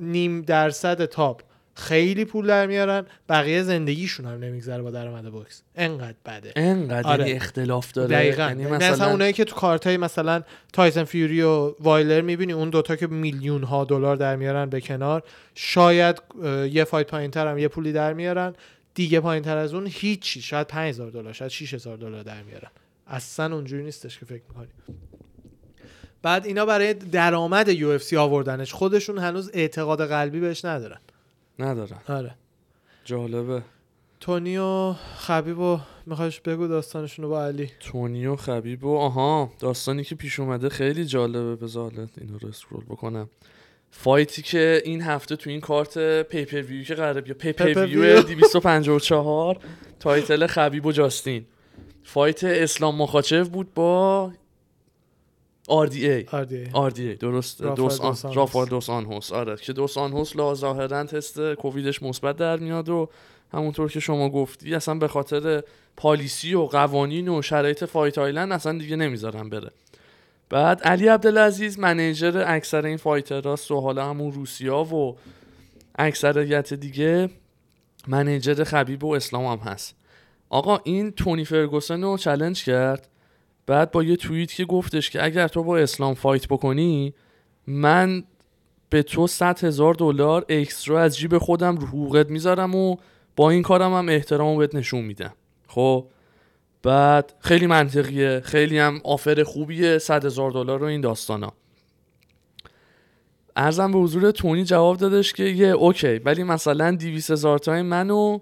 نیم 0.00 0.42
درصد 0.42 1.04
top 1.04 1.42
خیلی 1.80 2.24
پول 2.24 2.46
در 2.46 2.66
میارن 2.66 3.06
بقیه 3.28 3.62
زندگیشون 3.62 4.26
هم 4.26 4.38
نمیگذره 4.38 4.82
با 4.82 4.90
درآمد 4.90 5.32
بوکس 5.32 5.62
انقدر 5.74 6.16
بده. 6.26 6.52
انقدر 6.56 7.08
آره. 7.08 7.24
یعنی 7.24 7.36
اختلاف 7.36 7.92
داره. 7.92 8.08
دقیقا. 8.08 8.42
یعنی 8.42 8.66
مثلا, 8.66 8.92
مثلا 8.92 9.10
اونایی 9.10 9.32
که 9.32 9.44
تو 9.44 9.56
کارتای 9.56 9.96
مثلا 9.96 10.42
تایسن 10.72 11.04
فیوری 11.04 11.42
و 11.42 11.74
وایلدر 11.80 12.20
می‌بینی 12.20 12.52
اون 12.52 12.70
دوتا 12.70 12.96
که 12.96 13.06
میلیون 13.06 13.62
ها 13.62 13.84
دلار 13.84 14.16
در 14.16 14.36
میارن 14.36 14.68
به 14.68 14.80
کنار 14.80 15.22
شاید 15.54 16.22
یه 16.72 16.84
fight 16.84 17.06
پایین 17.06 17.30
هم 17.36 17.58
یه 17.58 17.68
پولی 17.68 17.92
در 17.92 18.12
میارن. 18.12 18.54
دیگه 18.94 19.20
پایین 19.20 19.42
تر 19.42 19.56
از 19.56 19.74
اون 19.74 19.86
هیچی. 19.90 20.42
شاید 20.42 20.66
5000 20.66 21.10
دلار 21.10 21.32
شاید 21.32 21.50
6000 21.50 21.96
دلار 21.96 22.22
در 22.22 22.42
میارن. 22.42 22.70
اصلا 23.06 23.54
اونجوری 23.54 23.82
نیستش 23.82 24.18
که 24.18 24.26
فکر 24.26 24.42
می‌کنی. 24.48 24.68
بعد 26.22 26.46
اینا 26.46 26.66
برای 26.66 26.94
درآمد 26.94 27.68
UFC 27.68 28.16
آوردنش 28.16 28.72
خودشون 28.72 29.18
هنوز 29.18 29.50
اعتقاد 29.54 30.08
قلبی 30.08 30.40
بهش 30.40 30.64
ندارن. 30.64 30.98
ندارم 31.62 32.02
آره. 32.08 32.34
جالبه. 33.04 33.62
تونی 34.20 34.58
و 34.58 34.92
خبیب 35.16 35.58
و 35.58 35.80
میخوایش 36.06 36.40
بگو 36.40 36.66
داستانشون 36.66 37.22
رو 37.22 37.28
با 37.28 37.44
علی. 37.44 37.70
تونی 37.80 38.26
و 38.26 38.36
خبیب 38.36 38.84
و 38.84 38.96
آها 38.96 39.52
داستانی 39.58 40.04
که 40.04 40.14
پیش 40.14 40.40
اومده 40.40 40.68
خیلی 40.68 41.04
جالبه. 41.04 41.56
بذار 41.56 41.90
حالا 41.90 42.08
اینو 42.20 42.38
رو 42.38 42.48
scroll 42.48 42.84
بکنم. 42.84 43.28
fight 43.90 44.33
ی 44.33 44.42
که 44.42 44.82
این 44.84 45.02
هفته 45.02 45.36
تو 45.36 45.50
این 45.50 45.60
card 45.60 46.22
pay-per-view 46.22 46.84
که 46.84 46.94
قراره 46.94 47.20
بیا 47.20 47.34
pay-per-view. 47.34 48.22
254 48.22 49.58
title 50.00 50.46
خبیب 50.46 50.86
و 50.86 50.92
جاستین. 50.92 51.46
fight 52.02 52.44
اسلام 52.44 52.96
مخاچف 52.96 53.48
بود 53.48 53.74
با 53.74 54.32
RDA 55.70 56.28
RD 56.72 57.14
RDA 57.14 57.18
درست. 57.18 57.62
دوس 57.62 58.00
آن. 58.00 58.34
رافائل 58.34 58.68
دوس 58.68 58.90
آنهوس. 58.90 59.32
آره. 59.32 59.56
که 59.56 59.72
دوس 59.72 59.98
آنهوس 59.98 60.36
لا 60.36 60.54
ظاهرا 60.54 61.04
تست 61.04 61.54
کوویدش 61.54 62.02
مثبت 62.02 62.36
در 62.36 62.56
میاد 62.56 62.88
و 62.88 63.08
همونطور 63.52 63.90
که 63.90 64.00
شما 64.00 64.28
گفتی 64.28 64.74
اصلا 64.74 64.94
به 64.94 65.08
خاطر 65.08 65.62
policy 65.96 66.54
و 66.54 66.62
قوانین 66.62 67.28
و 67.28 67.42
شرایط 67.42 67.84
Fight 67.84 68.18
Island 68.18 68.52
اصلا 68.52 68.78
دیگه 68.78 68.96
نمی‌ذارن 68.96 69.48
بره. 69.48 69.70
بعد 70.48 70.82
علی 70.82 71.08
عبدالعزیز 71.08 71.78
manager 71.78 72.44
اکثر 72.46 72.86
این 72.86 72.96
fighter 72.96 73.54
است 73.54 73.70
و 73.70 73.80
حالا 73.80 74.10
همون 74.10 74.32
روسیا 74.32 74.84
و 74.84 75.16
اکثریت 75.94 76.74
دیگه 76.74 77.30
منیجر 78.08 78.64
خبیب 78.64 79.04
و 79.04 79.14
اسلام 79.14 79.44
هم 79.46 79.58
هست. 79.58 79.94
آقا 80.50 80.80
این 80.84 81.10
تونی 81.10 81.44
فرگوسن 81.44 82.02
رو 82.02 82.16
چلنج 82.16 82.64
کرد؟ 82.64 83.08
بعد 83.66 83.90
با 83.90 84.02
یه 84.02 84.16
توییت 84.16 84.52
که 84.52 84.64
گفتش 84.64 85.10
که 85.10 85.24
اگر 85.24 85.48
تو 85.48 85.62
با 85.62 85.78
اسلام 85.78 86.14
فایت 86.14 86.48
بکنی 86.48 87.14
من 87.66 88.24
به 88.90 89.02
تو 89.02 89.26
100 89.26 89.64
هزار 89.64 89.94
دلار 89.94 90.44
اکسترا 90.48 91.00
از 91.00 91.18
جیب 91.18 91.38
خودم 91.38 91.76
رو 91.76 91.86
حقوقت 91.86 92.30
می‌ذارم 92.30 92.74
و 92.74 92.96
با 93.36 93.50
این 93.50 93.62
کارم 93.62 93.94
هم 93.94 94.08
احترام 94.08 94.58
بهت 94.58 94.74
نشون 94.74 95.04
میدم. 95.04 95.34
خب؟ 95.68 96.06
بعد 96.82 97.32
خیلی 97.40 97.66
منطقیه 97.66 98.40
خیلی 98.44 98.78
هم 98.78 99.00
آفر 99.04 99.42
خوبیه 99.42 99.98
100 99.98 100.24
هزار 100.24 100.50
دلار 100.50 100.78
رو 100.78 100.86
این 100.86 101.00
داستانا. 101.00 101.52
عرضم 103.56 103.92
به 103.92 103.98
حضور 103.98 104.30
تونی 104.30 104.64
جواب 104.64 104.96
دادش 104.96 105.32
که 105.32 105.44
یه 105.44 105.66
OK 105.66 106.18
ولی 106.18 106.42
مثلا 106.42 106.96
200 106.96 107.30
هزار 107.30 107.58
تای 107.58 107.82
منو 107.82 108.38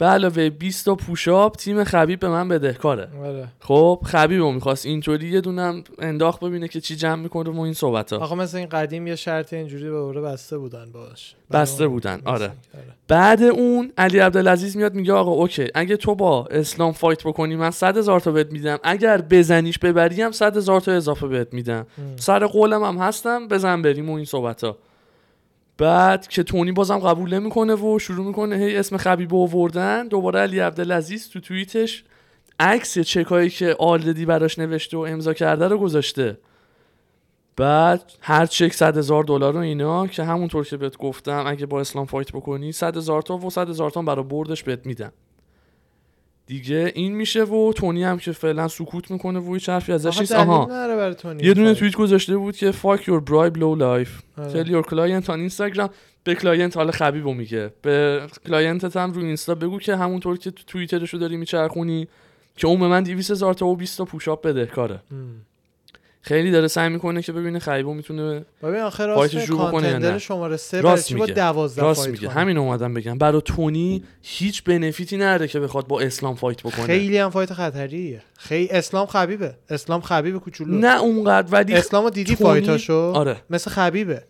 به 0.00 0.06
علاوه 0.06 0.50
20 0.50 0.84
تا 0.84 0.94
push-up 0.94 1.56
تیم 1.56 1.84
خبیب 1.84 2.20
به 2.20 2.28
من 2.28 2.48
بدهکاره 2.48 3.08
آره. 3.24 3.48
خب 3.60 4.00
خبیبو 4.04 4.52
می‌خواست 4.52 4.86
اینطوری 4.86 5.28
یه 5.28 5.40
دونم 5.40 5.84
انداخت 5.98 6.40
ببینه 6.40 6.68
که 6.68 6.80
چی 6.80 6.96
جمع 6.96 7.22
می‌کنه 7.22 7.50
و 7.50 7.60
این 7.60 7.74
صحبت 7.74 8.12
ها 8.12 8.18
آقا 8.18 8.34
مثل 8.34 8.58
این 8.58 8.68
قدیم 8.68 9.06
یه 9.06 9.16
شرط 9.16 9.52
اینجوری 9.52 9.90
به 9.90 9.96
اوره 9.96 10.20
بسته 10.20 10.58
بودن 10.58 10.92
باش. 10.92 11.34
بسته 11.52 11.86
بودن، 11.86 12.22
آره. 12.24 12.44
آره. 12.44 12.52
بعد 13.08 13.42
اون 13.42 13.92
علی 13.98 14.18
عبدالعزیز 14.18 14.76
میاد 14.76 14.94
میگه 14.94 15.12
آقا 15.12 15.30
OK 15.30 15.68
اگه 15.74 15.96
تو 15.96 16.14
با 16.14 16.46
اسلام 16.50 16.92
fight 16.92 17.24
بکنی 17.24 17.56
من 17.56 17.70
100 17.70 17.96
هزار 17.96 18.20
تا 18.20 18.32
بهت 18.32 18.52
میدم. 18.52 18.78
اگر 18.82 19.20
بزنیش 19.20 19.78
ببری 19.78 20.22
هم 20.22 20.32
100 20.32 20.56
هزار 20.56 20.80
تا 20.80 20.92
اضافه 20.92 21.26
بهت 21.26 21.54
میدم. 21.54 21.86
سر 22.16 22.46
قولم 22.46 22.84
هم 22.84 22.98
هستم 22.98 23.48
بزن 23.48 23.82
بریم 23.82 24.10
و 24.10 24.14
این 24.14 24.24
صحبت 24.24 24.64
ها 24.64 24.76
بعد 25.80 26.28
که 26.28 26.42
تونی 26.42 26.72
بازم 26.72 26.98
قبول 26.98 27.34
نمی‌کنه 27.34 27.74
و 27.74 27.98
شروع 27.98 28.26
می‌کنه 28.26 28.56
هی 28.56 28.76
اسم 28.76 28.96
خبیب 28.96 29.34
آوردن 29.34 30.08
دوباره 30.08 30.40
علی 30.40 30.58
عبدالعزیز 30.58 31.28
تو 31.28 31.40
توییتش 31.40 32.04
عکس 32.60 32.98
چکایی 32.98 33.50
که 33.50 33.76
آلردی 33.78 34.24
براش 34.24 34.58
نوشته 34.58 34.96
و 34.96 35.00
امضا 35.00 35.34
کرده 35.34 35.68
رو 35.68 35.78
گذاشته. 35.78 36.38
بعد 37.56 38.12
هر 38.20 38.46
چک 38.46 38.72
100 38.72 38.98
هزار 38.98 39.24
دلار 39.24 39.56
و 39.56 39.60
اینا 39.60 40.06
که 40.06 40.24
همونطور 40.24 40.64
که 40.64 40.76
بهت 40.76 40.96
گفتم 40.96 41.44
اگه 41.46 41.66
با 41.66 41.80
اسلام 41.80 42.06
فایت 42.06 42.32
بکنی 42.32 42.72
100 42.72 42.96
هزار 42.96 43.22
تا 43.22 43.36
و 43.36 43.50
100 43.50 43.68
هزار 43.68 43.90
تا 43.90 44.02
برای 44.02 44.24
بردش 44.24 44.62
بهت 44.62 44.86
میدم 44.86 45.12
دیگه 46.50 46.92
این 46.94 47.12
میشه 47.12 47.44
و 47.44 47.72
تونی 47.72 48.04
هم 48.04 48.18
که 48.18 48.32
فعلا 48.32 48.68
سکوت 48.68 49.10
می‌کنه 49.10 49.38
و 49.38 49.54
هیچ 49.54 49.68
حرفی 49.68 49.92
ازش 49.92 50.20
نیست 50.20 50.32
آها 50.32 50.68
یه 51.40 51.54
دونه. 51.54 51.74
توییت 51.74 51.96
گذاشته 51.96 52.36
بود 52.36 52.56
که 52.56 52.72
your 52.72 53.20
bribe 53.30 53.56
low 53.56 53.78
life 53.78 54.10
آره. 54.38 54.64
tell 54.64 54.66
your 54.66 54.84
client 54.88 55.26
on 55.26 55.50
Instagram 55.50 55.88
به 56.24 56.34
client 56.34 56.76
حالا 56.76 56.90
خبیبو 56.90 57.34
میگه 57.34 57.72
به 57.82 58.22
client 58.46 58.89
ت 58.89 58.96
هم 58.96 59.12
رو 59.12 59.22
اینستا 59.22 59.54
بگو 59.54 59.78
که 59.78 59.96
همونطور 59.96 60.38
که 60.38 60.50
تو 60.50 60.62
توییترشو 60.66 61.18
داری 61.18 61.36
میچرخونی 61.36 62.08
که 62.56 62.66
اون 62.66 62.80
به 62.80 62.88
من 62.88 63.02
200 63.02 63.30
هزار 63.30 63.54
تا 63.54 63.66
و 63.66 63.76
20 63.76 63.98
تا 63.98 64.04
push-up 64.04 64.46
بدهکاره 64.46 65.02
ام. 65.10 65.46
خیلی 66.22 66.50
داره 66.50 66.68
سعی 66.68 66.88
می‌کنه 66.88 67.22
که 67.22 67.32
ببینه 67.32 67.58
خبیبو 67.58 67.94
می‌تونه 67.94 68.44
ببین 68.62 68.88
fight 68.90 69.21
ش 69.21 69.34
راست 69.34 69.52
contender؟ 69.52 70.18
شماره 70.18 70.56
سه 70.56 70.80
راست 70.80 71.12
با 71.12 71.20
میگه. 71.20 71.34
12 71.34 71.82
راست 71.82 72.08
میگه؟ 72.08 72.28
همین 72.28 72.58
اومدم 72.58 72.94
بگم. 72.94 73.18
برای 73.18 73.42
تونی 73.44 74.04
هیچ 74.22 74.64
benefit 74.64 75.09
ی 75.09 75.16
نداره 75.16 75.48
که 75.48 75.60
بخواد 75.60 75.86
با 75.86 76.00
اسلام 76.00 76.34
fight 76.34 76.60
بکنه. 76.60 76.86
خیلی 76.86 77.18
هم 77.18 77.30
fight 77.30 77.52
خطریه. 77.52 78.22
خیلی 78.38 78.68
اسلام 78.70 79.06
خبیبه. 79.06 79.54
اسلام 79.70 80.00
خبیب 80.00 80.38
کوچولو. 80.38 80.78
نه 80.78 81.00
اونقدر 81.00 81.48
ولی 81.52 81.74
اسلامو 81.74 82.10
دیدی 82.10 82.36
تونی- 82.36 82.50
fight 82.50 82.84
اشو؟ 82.84 83.12
آره. 83.14 83.36
مثل 83.50 83.70
خبیبه. 83.70 84.22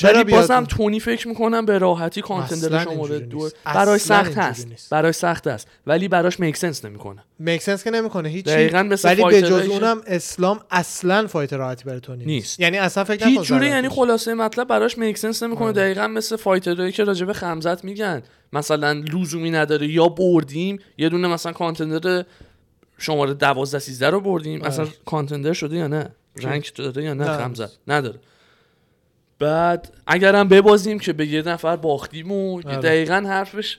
بیاد- 0.00 0.30
بازم 0.30 0.64
تونی 0.64 1.00
فکر 1.00 1.28
می‌کنم 1.28 1.66
به 1.66 1.78
راحتی 1.78 2.22
contender 2.22 2.84
شماره 2.84 3.18
دو. 3.18 3.48
برای 3.64 3.98
سخت 3.98 4.38
هست 4.38 4.68
نیست. 4.68 4.90
برای 4.90 5.12
سخت 5.12 5.46
است. 5.46 5.68
ولی 5.86 6.08
براش 6.08 6.40
make 6.40 6.56
sense 6.56 6.84
نمی‌کنه. 6.84 7.24
make 7.38 7.62
sense 7.62 7.84
که 7.84 7.90
نمی‌کنه. 7.90 8.28
هیچی. 8.28 8.50
دقیقاً 8.50 8.82
مثل 8.82 9.08
ولی 9.08 9.24
به 9.24 9.42
جز 9.42 9.68
اونم 9.68 10.02
اسلام 10.06 10.60
اصلا 10.70 11.26
fight 11.26 11.52
راحتی 11.52 11.84
برای 11.84 12.00
تو 12.00 12.14
نیست. 12.16 12.60
یعنی 12.60 12.78
اصلا 12.78 13.04
فکر 13.04 13.26
هیچ 13.26 13.48
ضربتش. 13.48 13.66
یعنی 13.68 13.88
خلاصه 13.88 14.34
مطلب 14.34 14.68
براش 14.68 14.98
make 14.98 15.18
sense 15.18 15.42
نمی‌کنه. 15.42 15.64
آره. 15.64 15.72
دقیقا 15.76 16.06
مثل 16.06 16.36
fighter 16.36 16.75
هایی 16.75 16.92
که 16.92 17.04
راجب 17.04 17.32
خمزت 17.32 17.84
میگن. 17.84 18.22
مثلا 18.52 18.92
لزومی 18.92 19.50
نداره. 19.50 19.86
یا 19.88 20.08
بردیم 20.08 20.78
یه 20.98 21.08
دونه 21.08 21.28
مثلا 21.28 21.52
کانتندر 21.52 22.24
شماره 22.98 23.34
12 23.34 23.78
13 23.78 24.10
رو 24.10 24.20
بردیم. 24.20 24.60
آره. 24.60 24.68
اصلا 24.68 24.86
کانتندر 25.04 25.52
شده 25.52 25.76
یا 25.76 25.86
نه؟ 25.86 26.08
رنگ 26.42 26.70
داره 26.74 27.04
یا 27.04 27.14
نه؟ 27.14 27.24
نه. 27.24 27.36
خمزت 27.36 27.70
نداره. 27.88 28.18
بعد 29.42 29.92
اگرم 30.06 30.48
ببازیم 30.48 30.98
که 30.98 31.12
به 31.12 31.26
یه 31.26 31.42
نفر 31.42 31.76
باختیم 31.76 32.32
و 32.32 32.56
آره. 32.56 32.76
دقیقا 32.76 33.24
حرفش 33.26 33.78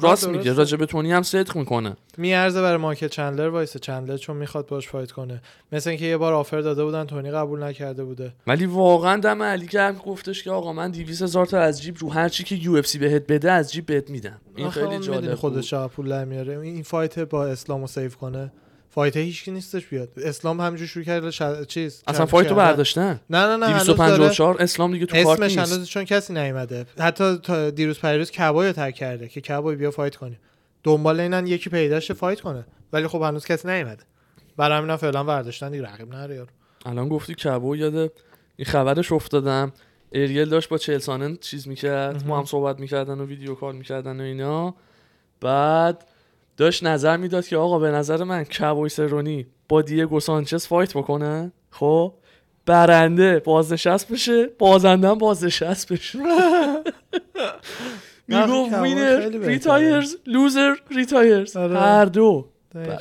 راست. 0.00 0.28
میگه. 0.28 0.52
راجب 0.52 0.84
تونی 0.84 1.12
هم 1.12 1.22
صدق 1.22 1.56
می‌کنه. 1.56 1.96
میارزه 2.18 2.62
برای 2.62 2.76
مایکل 2.76 3.08
چندلر 3.08 3.48
وایسه 3.48 3.78
چندلر 3.78 4.16
چون 4.16 4.36
می‌خواد 4.36 4.66
باش 4.66 4.88
فایت 4.88 5.12
کنه. 5.12 5.42
مثل 5.72 5.90
اینکه 5.90 6.04
یه 6.04 6.16
بار 6.16 6.32
آفر 6.32 6.60
داده 6.60 6.84
بودن 6.84 7.04
تونی 7.04 7.30
قبول 7.30 7.62
نکرده 7.62 8.04
بوده. 8.04 8.32
ولی 8.46 8.66
واقعا 8.66 9.16
دم 9.16 9.42
علی 9.42 9.66
گرم 9.66 9.94
گفتش 9.94 10.42
که 10.42 10.50
آقا 10.50 10.72
من 10.72 10.90
200 10.90 11.22
هزار 11.22 11.46
تا 11.46 11.58
از 11.58 11.82
جیب 11.82 11.96
رو 11.98 12.12
هر 12.12 12.28
چی 12.28 12.44
که 12.44 12.54
UFC 12.54 12.98
بهت 12.98 13.26
بده 13.26 13.52
از 13.52 13.72
جیب 13.72 13.86
بهت 13.86 14.10
میدم. 14.10 14.40
این 14.56 14.70
خیلی 14.70 14.98
جالب 14.98 15.34
خودش 15.34 15.74
پول 15.74 16.24
میاره. 16.24 16.58
این 16.58 16.82
fight 16.82 17.18
با 17.18 17.46
اسلامو 17.46 17.86
save 17.86 18.10
کنه. 18.10 18.52
فایت 18.90 19.16
هیچکی 19.16 19.50
نیستش 19.50 19.86
بیاد. 19.86 20.08
اسلام 20.16 20.60
همینجور 20.60 20.86
شروع 20.86 21.04
کرد 21.04 21.30
ش... 21.30 21.42
چیز 21.68 22.02
اصلا 22.06 22.26
fight 22.26 22.46
و. 22.46 22.54
برداشتن؟ 22.54 23.20
نه 23.30 23.38
نه 23.46 23.56
نه 23.56 23.66
هنوز 23.66 23.86
داره. 23.86 23.86
254 23.86 24.62
اسلام 24.62 24.92
دیگه 24.92 25.06
تو 25.06 25.22
کارت 25.22 25.40
اسمش 25.40 25.58
نیست. 25.58 25.72
هنوز 25.72 25.88
چون 25.88 26.04
کسی 26.04 26.32
نیومده. 26.32 26.86
حتی 26.98 27.38
تا 27.38 27.70
دیروز 27.70 27.98
پریروز 27.98 28.30
کبوی 28.30 28.66
رو 28.66 28.72
tag 28.72 28.94
کرده 28.94 29.28
که 29.28 29.40
کبوی 29.40 29.76
بیا 29.76 29.90
fight 29.90 30.16
کنیم 30.16 30.38
دنبال 30.82 31.20
اینن 31.20 31.46
یکی 31.46 31.70
پیداش 31.70 32.12
fight 32.12 32.40
کنه. 32.40 32.66
ولی 32.92 33.08
خب 33.08 33.22
هنوز 33.22 33.46
کسی 33.46 33.68
نیومده. 33.68 34.02
برای 34.56 34.78
همین 34.78 34.96
فعلا 34.96 35.24
ورداشتن 35.24 35.70
دیگه. 35.70 35.84
رقیب 35.84 36.14
نره 36.14 36.34
یارو. 36.34 36.48
الان 36.86 37.08
گفتی 37.08 37.34
کبوی 37.34 37.76
یاد 37.76 37.94
این 38.56 38.66
خبرش 38.66 39.12
افتادم. 39.12 39.72
اریل 40.12 40.48
داشت 40.48 40.68
با 40.68 40.78
چیل 40.78 41.11
سانن 41.11 41.36
چیز 41.36 41.68
می‌کرد. 41.68 42.26
ما 42.26 42.38
هم 42.38 42.44
صحبت 42.44 42.80
می‌کردن 42.80 43.20
و 43.20 43.26
video 43.26 43.54
call 43.54 43.76
می‌کردن 43.76 44.20
و 44.20 44.24
اینا. 44.24 44.74
بعد 45.40 46.04
داشت 46.60 46.84
نظر 46.84 47.16
می‌داد 47.16 47.46
که 47.46 47.56
آقا 47.56 47.78
به 47.78 47.90
نظر 47.90 48.24
من 48.24 48.44
کبوی 48.44 48.88
سرونی 48.88 49.46
با 49.68 49.82
دیگو 49.82 50.20
سانچز 50.20 50.66
fight 50.66 50.96
بکنن 50.96 51.52
خب. 51.70 52.14
برنده 52.66 53.38
بازنشست 53.38 54.12
بشه 54.12 54.46
بازنده 54.46 55.08
هم 55.08 55.18
بازنشست 55.18 55.92
بشه. 55.92 56.18
می‌گفت 58.28 58.72
کبوی 58.72 58.94
winner. 58.94 59.46
retires 59.46 60.16
loser 60.26 60.74
retires. 60.90 61.56
هر 61.56 62.04
دو. 62.04 62.48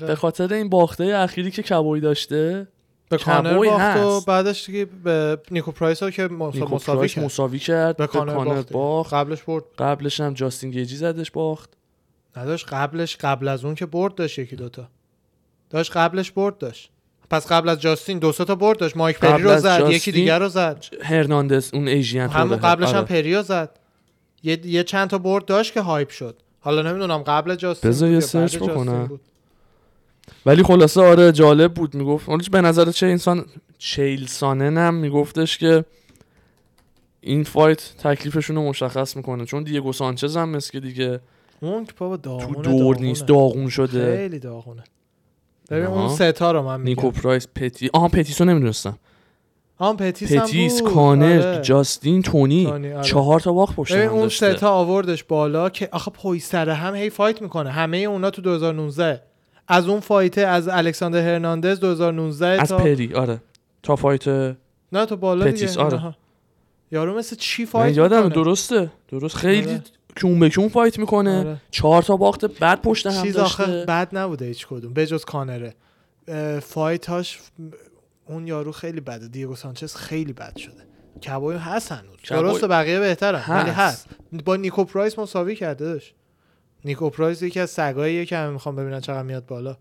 به 0.08 0.16
خاطر 0.16 0.54
این 0.54 0.70
باخته 0.70 1.04
اخیری 1.04 1.52
که 1.52 1.64
کبوی 1.64 2.00
داشته 2.00 2.68
به 3.10 3.18
کانر 3.18 3.58
باخت 3.58 3.98
و. 3.98 4.22
بعدش 4.28 4.66
دیگه 4.66 4.88
به 5.04 5.38
نیکو 5.52 5.72
پرایس 5.72 6.04
ها 6.04 6.12
که 6.12 6.28
نیکو 6.32 6.76
مساوی 6.76 7.08
کرد. 7.08 7.24
مساوی 7.24 7.60
کرد 7.60 7.98
به 7.98 8.08
کانر, 8.08 8.62
باخت. 8.72 9.14
قبلش 9.14 9.44
برد. 9.44 9.64
قبلش 9.78 10.20
هم 10.20 10.34
جاستین 10.34 10.72
گیجی 10.72 10.96
زدش 10.96 11.32
باخت. 11.32 11.79
نداشت 12.38 12.74
قبلش 12.74 13.16
قبل 13.16 13.48
از 13.48 13.66
اون 13.66 13.76
که 13.76 13.86
برد 13.86 14.16
داشت 14.16 14.40
یکی 14.40 14.56
دوتا 14.56 14.88
داشت 15.70 15.98
قبلش 15.98 16.32
برد 16.32 16.58
داشت. 16.58 16.90
پس 17.30 17.52
قبل 17.52 17.70
از 17.70 17.82
جاستین 17.82 18.20
دو 18.20 18.32
تا 18.32 18.56
برد 18.56 18.78
داشت. 18.78 18.98
مایک 18.98 19.20
پری 19.20 19.44
رو 19.44 19.60
زد 19.60 19.90
یکی 19.90 20.12
دیگر 20.12 20.40
رو 20.40 20.50
زد. 20.50 20.86
هرناندز 21.02 21.70
اون 21.74 21.88
ایژین 21.88 22.22
همون 22.22 22.58
قبلش 22.58 22.90
هم 22.90 22.96
آره. 22.96 23.06
پریو 23.06 23.44
زد. 23.44 23.80
یه, 24.44 24.66
یه 24.66 24.84
چند 24.84 25.10
تا 25.10 25.18
برد 25.18 25.46
داشت 25.46 25.74
که 25.74 25.82
hype 25.82 26.10
شد. 26.10 26.38
حالا 26.60 26.82
نمی‌دونم 26.82 27.18
قبل 27.18 27.56
جاستین 27.56 27.92
بذار 27.92 28.10
بود 28.10 28.14
یه 28.14 28.20
search 28.20 28.58
بکنم. 28.58 29.20
ولی 30.46 30.64
خلاصه 30.64 31.02
آره 31.02 31.32
جالب 31.32 31.74
بود. 31.74 31.96
می‌گفت 31.96 32.30
حالا 32.30 32.42
به 32.52 32.62
نظر 32.62 32.92
چه 32.92 33.06
انسان 33.06 33.46
چیلسانن 33.78 34.78
هم 34.78 34.94
میگفتش 34.94 35.58
که 35.58 35.86
این 37.22 37.44
فایت 37.44 37.98
تکلیفشون 37.98 38.56
رو 38.56 38.70
مشخص 38.70 39.16
می‌کنه. 39.16 39.46
چون 39.46 39.64
دیگو 39.64 39.94
سانچز 39.94 40.38
هم 40.38 40.50
مثل 40.50 40.72
که 40.72 40.80
دیگه 40.80 41.20
اون 41.62 41.86
که 41.86 41.94
بابا 41.98 42.18
تو 42.18 42.30
داغونه 42.30 42.62
دور 42.62 42.64
داغونه. 42.64 43.02
نیست 43.02 43.26
داغون 43.26 43.70
شده 43.70 44.18
خیلی 44.18 44.40
داغونه 44.40 44.84
ببین. 45.70 45.86
اون 45.86 46.10
ستا 46.10 46.52
رو 46.52 46.62
من 46.62 46.82
نیکو 46.84 47.08
میگم 47.08 47.22
پرایس 47.22 47.48
پتی 47.56 47.90
آها 47.94 48.08
پتیسو 48.08 48.46
نمی‌دونستم 48.46 48.98
آن 49.78 49.98
پتیس, 49.98 50.34
پتیس. 50.34 50.82
کانر 50.82 51.48
آره. 51.48 51.62
جاستین 51.62 52.22
تونی, 52.22 52.66
آره. 52.66 53.02
چهار 53.02 53.40
تا 53.40 53.54
باخت 53.54 53.76
پشت 53.76 53.92
هم 53.92 54.10
اون 54.10 54.22
داشته 54.22 54.56
ستا 54.56 54.70
آوردش 54.72 55.24
بالا 55.24 55.70
که 55.70 55.90
آخه 55.92 56.12
پای 56.12 56.40
سر 56.40 56.70
هم 56.70 56.96
هی 56.96 57.10
فایت 57.10 57.42
می‌کنه 57.42 57.72
همه 57.72 57.98
اونا 57.98 58.30
تو 58.30 58.42
2019 58.42 59.22
از 59.68 59.88
اون 59.88 60.00
فایته 60.00 60.42
از 60.42 60.68
الکساندر 60.68 61.20
هرناندز 61.34 61.80
2019 61.80 62.48
از 62.48 62.70
تا 62.70 62.78
پری 62.78 63.14
آره 63.14 63.42
تا 63.84 63.96
فایت 63.96 64.28
نه 64.92 65.06
تو 65.06 65.18
بالا 65.18 65.46
پتیس، 65.46 65.70
دیگه 65.78 65.84
آره. 65.84 66.16
یارو 66.92 67.18
مثل 67.18 67.36
چی 67.36 67.64
من 67.64 67.70
فایت 67.70 67.98
یادم 67.98 68.24
می‌کنه 68.24 68.44
درسته 68.44 68.92
درست 69.10 69.36
خیلی 69.36 69.70
آره. 69.70 69.82
کون 70.22 70.40
به 70.40 70.50
کون 70.50 70.70
فایت 70.70 71.00
می‌کنه. 71.00 71.40
آره. 71.40 71.62
چهار 71.72 72.04
تا 72.04 72.18
باخت 72.18 72.46
بعد 72.46 72.82
پشت 72.82 73.08
هم 73.08 73.24
چیز 73.24 73.34
داشته. 73.34 73.64
آخه 73.64 73.86
بد 73.86 74.08
نبوده 74.12 74.46
هیچ 74.46 74.68
کدوم 74.68 74.94
بجز 74.94 75.26
کانره. 75.26 75.76
اه، 76.28 76.60
فایتاش 76.60 77.40
اون 78.26 78.48
یارو 78.48 78.72
خیلی 78.72 79.02
بده. 79.02 79.28
دیگو 79.28 79.56
سانچز 79.56 79.96
خیلی 79.96 80.34
بد 80.34 80.58
شده. 80.58 80.90
کبوی 81.28 81.56
هست 81.56 81.92
هنوز 81.92 82.18
درسته 82.30 82.68
بقیه 82.68 83.00
بهترن 83.00 83.44
ولی 83.50 83.70
هست. 83.70 84.08
با 84.46 84.56
نیکو 84.56 84.84
پرایس 84.84 85.20
مساوی 85.20 85.56
کرده 85.56 85.86
داشت. 85.86 86.16
نیکو 86.86 87.10
پرایس 87.10 87.42
یکی 87.42 87.60
از 87.60 87.70
سگاییه 87.70 88.26
که 88.26 88.38
همه 88.38 88.50
می‌خوام 88.50 88.76
ببینن 88.76 89.00
چقدر 89.00 89.24
میاد 89.24 89.46
بالا. 89.46 89.78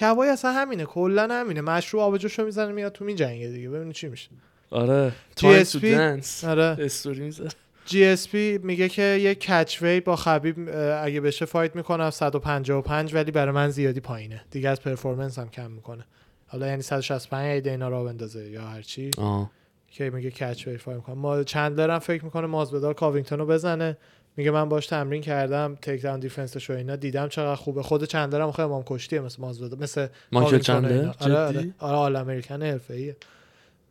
کبوی 0.00 0.28
اصلا 0.28 0.52
همینه 0.52 0.84
کلا 0.84 1.28
همینه. 1.30 1.60
مشروع 1.60 2.02
آبجوشو 2.02 2.44
می‌زنه 2.44 2.72
میاد 2.72 2.92
تو 2.92 3.04
میجنگه 3.04 3.48
دیگه. 3.48 3.70
ببینید 3.70 3.94
چی 3.94 4.08
میشه. 4.08 4.28
آره. 4.70 5.12
تو 5.36 5.62
دنس. 5.80 6.44
آره. 6.44 6.76
استوری 6.80 7.20
می‌ذاره. 7.20 7.50
جی 7.88 8.04
اس 8.04 8.28
پی 8.28 8.58
میگه 8.58 8.88
که 8.88 9.02
یه 9.02 9.34
کچ 9.34 9.82
وی 9.82 10.00
با 10.00 10.16
خبیب 10.16 10.68
اگه 11.02 11.20
بشه 11.20 11.44
فایت 11.44 11.76
می‌کنم 11.76 12.10
155 12.10 13.14
ولی 13.14 13.30
برای 13.30 13.52
من 13.52 13.70
زیادی 13.70 14.00
پایینه 14.00 14.40
دیگه 14.50 14.68
از 14.68 14.80
پرفورمنس 14.80 15.38
هم 15.38 15.48
کم 15.48 15.70
می‌کنه 15.70 16.04
حالا 16.46 16.66
یعنی 16.66 16.82
165 16.82 17.50
اگه 17.50 17.60
دینا 17.60 17.88
را 17.88 18.04
بندازه 18.04 18.50
یا 18.50 18.62
هر 18.62 18.82
چی 18.82 19.10
آه. 19.18 19.50
که 19.90 20.10
میگه 20.10 20.30
کچ 20.30 20.68
وی 20.68 20.76
فایت 20.76 20.96
می‌کنم 20.96 21.18
ما 21.18 21.44
چندلر 21.44 21.90
هم 21.90 21.98
فکر 21.98 22.24
می‌کنه 22.24 22.46
مازودار 22.46 22.94
کاوینگتون 22.94 23.38
رو 23.38 23.46
بزنه 23.46 23.96
میگه 24.36 24.50
من 24.50 24.68
باش 24.68 24.86
تمرین 24.86 25.22
کردم 25.22 25.78
takedown 25.82 26.02
defense 26.02 26.20
ش 26.20 26.70
و 26.70 26.72
اینا 26.72 26.96
دیدم 26.96 27.28
چقدر 27.28 27.54
خوبه 27.54 27.82
خود 27.82 28.04
چندلر 28.04 28.40
هم 28.42 28.52
خیلی 28.52 28.68
آدم 28.68 28.82
کشتیه 28.86 29.20
مثل 29.20 29.42
مازودال 29.42 29.78
مثل 29.78 30.06
مایکل 30.32 30.56
و 30.56 30.58
چندلر؟ 30.58 30.92
اینا. 30.92 31.14
آره 31.20 31.36
آره؟ 31.38 31.74
آره 31.78 31.96
All-American 31.96 32.62
حرفه‌ایه 32.62 33.16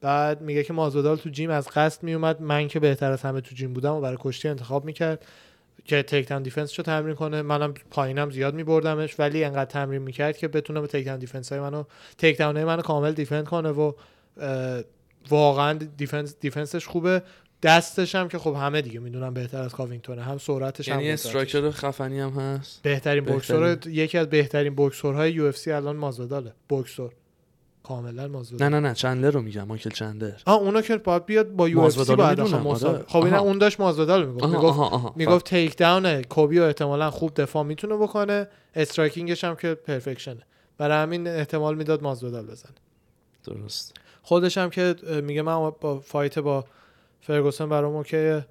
بعد 0.01 0.41
میگه 0.41 0.63
که 0.63 0.73
مازودال 0.73 1.17
تو 1.17 1.29
gym 1.29 1.49
از 1.49 1.67
قصد 1.67 2.03
میومد. 2.03 2.41
من 2.41 2.67
که 2.67 2.79
بهتر 2.79 3.11
از 3.11 3.21
همه 3.21 3.41
تو 3.41 3.55
gym 3.55 3.73
بودم 3.73 3.93
و 3.93 4.01
برای 4.01 4.17
کشتی 4.19 4.47
انتخاب 4.47 4.85
می‌کرد 4.85 5.25
که 5.85 6.03
takedown 6.03 6.43
defense 6.43 6.79
رو 6.79 6.83
تمرین 6.83 7.15
کنه. 7.15 7.41
منم 7.41 7.73
پایینم 7.91 8.31
زیاد 8.31 8.53
میبردمش 8.53 9.19
ولی 9.19 9.43
انقدر 9.43 9.65
تمرین 9.65 10.01
می‌کرد 10.01 10.37
که 10.37 10.47
بتونه 10.47 10.81
به 10.81 10.87
takedown 10.87 11.19
defense 11.19 11.51
های 11.51 11.61
منو 11.61 11.83
takedown 12.17 12.55
های 12.55 12.65
منو 12.65 12.81
کامل 12.81 13.11
defend 13.11 13.45
کنه 13.45 13.69
و 13.69 13.91
واقعا 15.29 15.73
defense 15.73 16.35
defense 16.39 16.77
ش 16.77 16.87
خوبه. 16.87 17.21
دستش 17.63 18.15
هم 18.15 18.27
که 18.27 18.37
خب 18.37 18.55
همه 18.59 18.81
دیگه 18.81 18.99
می‌دونم 18.99 19.33
بهتر 19.33 19.61
از 19.61 19.73
کاوینگتونه. 19.73 20.23
هم 20.23 20.37
سرعتش 20.37 20.89
هم 20.89 20.95
یعنی 20.95 21.07
قدرتش. 21.07 21.25
striker 21.25 21.71
خفنی 21.71 22.19
هم 22.19 22.29
هست؟ 22.29 22.81
بهترین 22.83 23.23
بهترین. 23.23 23.35
بوکسور 23.35 23.93
یکی 23.93 24.17
از 24.17 24.29
بهترین 24.29 24.75
بوکسورهای 24.75 25.31
UFC 25.31 25.71
الان 25.71 25.95
مازوداله. 25.95 26.53
بوکسور 26.69 27.11
کاملا 27.87 28.27
مازودال 28.27 28.69
نه 28.69 28.79
نه 28.79 28.87
نه 28.87 28.93
چندلر 28.93 29.31
رو 29.31 29.41
میگم 29.41 29.63
مایکل 29.63 29.89
چندلر. 29.89 30.31
آه 30.45 30.55
اونو 30.55 30.81
که 30.81 30.97
باید 30.97 31.25
بیاد 31.25 31.51
با 31.51 31.69
UFC 31.69 32.13
مساوی 32.13 32.95
آره. 32.95 33.03
خب 33.07 33.23
اینا. 33.23 33.39
اون 33.39 33.57
داشت 33.57 33.79
مازودال 33.79 34.25
می‌گفت. 34.25 34.43
آها 34.43 34.51
می‌گفت 34.51 34.79
آها 34.79 34.89
آها 34.89 35.13
می‌گفت 35.15 35.45
takedown 35.45 36.21
کوبی 36.21 36.59
رو 36.59 36.65
احتمالا 36.65 37.11
خوب 37.11 37.41
دفاع 37.41 37.63
می‌تونه 37.63 37.95
بکنه. 37.95 38.47
striking 38.75 39.30
ش 39.30 39.43
هم 39.43 39.55
که 39.55 39.73
perfection 39.73 40.35
ه 40.35 40.41
برای 40.77 40.97
همین 40.97 41.27
احتمال 41.27 41.75
می‌داد 41.75 42.03
مازودال 42.03 42.45
بزنه. 42.45 42.75
درست. 43.43 43.93
خودش 44.21 44.57
هم 44.57 44.69
که 44.69 44.95
میگه 45.23 45.41
من 45.41 45.71
با 45.81 45.99
فایت 45.99 46.39
با 46.39 46.65
فرگوسن 47.21 47.69
برام 47.69 47.95
اوکیه. 47.95 48.45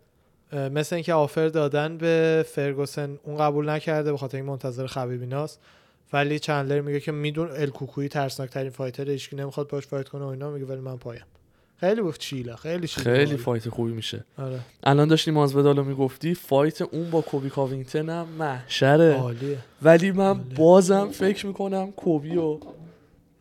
اه، 0.53 0.69
مثل 0.69 0.95
اینکه 0.95 1.15
آفر 1.15 1.49
دادن 1.49 1.99
به 1.99 2.45
فرگوسن 2.49 3.19
اون 3.23 3.37
قبول 3.37 3.71
نکرده 3.71 4.13
به 4.13 4.19
خاطر 4.19 4.37
این 4.37 4.47
منتظر 4.47 4.87
خبیبیناست 4.87 5.61
ولی 6.13 6.39
چندلر 6.39 6.81
میگه 6.81 7.01
که 7.01 7.13
میدون 7.13 7.51
الکوکوی 7.51 8.09
ترسناک 8.09 8.51
ترین 8.51 8.71
فایتر 8.71 9.11
هیچکی 9.11 9.37
نمی‌خواد 9.37 9.69
باش 9.69 9.87
فایت 9.87 10.09
کنه 10.09 10.25
و 10.25 10.29
اینا 10.29 10.51
میگه 10.51 10.67
ولی 10.67 10.81
من 10.81 10.97
پایم. 10.97 11.25
خیلی 11.81 12.03
بود 12.03 12.19
چیله 12.19 12.57
خیلی 12.57 12.89
چیله. 12.89 13.05
خیلی. 13.05 13.37
فایت 13.37 13.69
خوبی 13.69 13.93
میشه. 13.93 14.25
آره. 14.39 14.61
الان 14.85 15.09
داشتی 15.09 15.31
مازودال 15.31 15.77
رو 15.77 15.85
می‌گفتی 15.85 16.35
فایت 16.35 16.83
اون 16.83 17.11
با 17.11 17.21
کوبی 17.21 17.51
کاوینگتن 17.51 18.09
هم 18.09 18.29
محشره. 18.39 19.15
عالیه. 19.15 19.59
ولی 19.83 20.11
من 20.11 20.35
بازم 20.39 21.09
فکر 21.09 21.47
می‌کنم 21.47 21.93
کوبی 21.93 22.37
و 22.37 22.59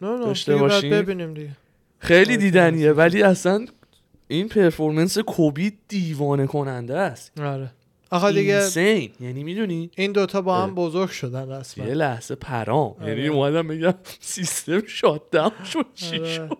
نه 0.02 0.08
نه 0.08 0.26
داشته 0.26 0.56
باشیم. 0.56 0.90
ببینیم 0.90 1.34
دیگه. 1.34 1.50
خیلی 2.00 2.38
دیدنیه. 2.38 2.92
ولی 2.92 3.24
اصلا 3.24 3.66
این 4.28 4.48
پرفورمنس 4.50 5.18
کوبی 5.18 5.78
دیوانه 5.88 6.48
کننده 6.48 6.98
است. 6.98 7.40
آره. 7.40 7.72
آخه 8.16 8.32
دیگه 8.32 8.54
اینسین 8.54 9.12
یعنی 9.20 9.44
می‌دونی؟ 9.44 9.90
این 9.96 10.12
دوتا 10.12 10.42
با 10.42 10.58
هم. 10.62 10.76
بزرگ 10.76 11.10
شدن 11.10 11.52
رسما. 11.52 11.86
یه 11.86 11.94
لحظه 11.94 12.36
پرام. 12.36 12.96
آره. 13.02 13.10
یعنی 13.10 13.28
اومدم 13.28 13.68
بگم 13.68 13.94
سیستم 14.20 14.82
شات 14.88 15.22
داون 15.32 15.52
شد. 15.74 15.86
چی 15.96 16.16
آره. 16.20 16.34
شد؟ 16.36 16.58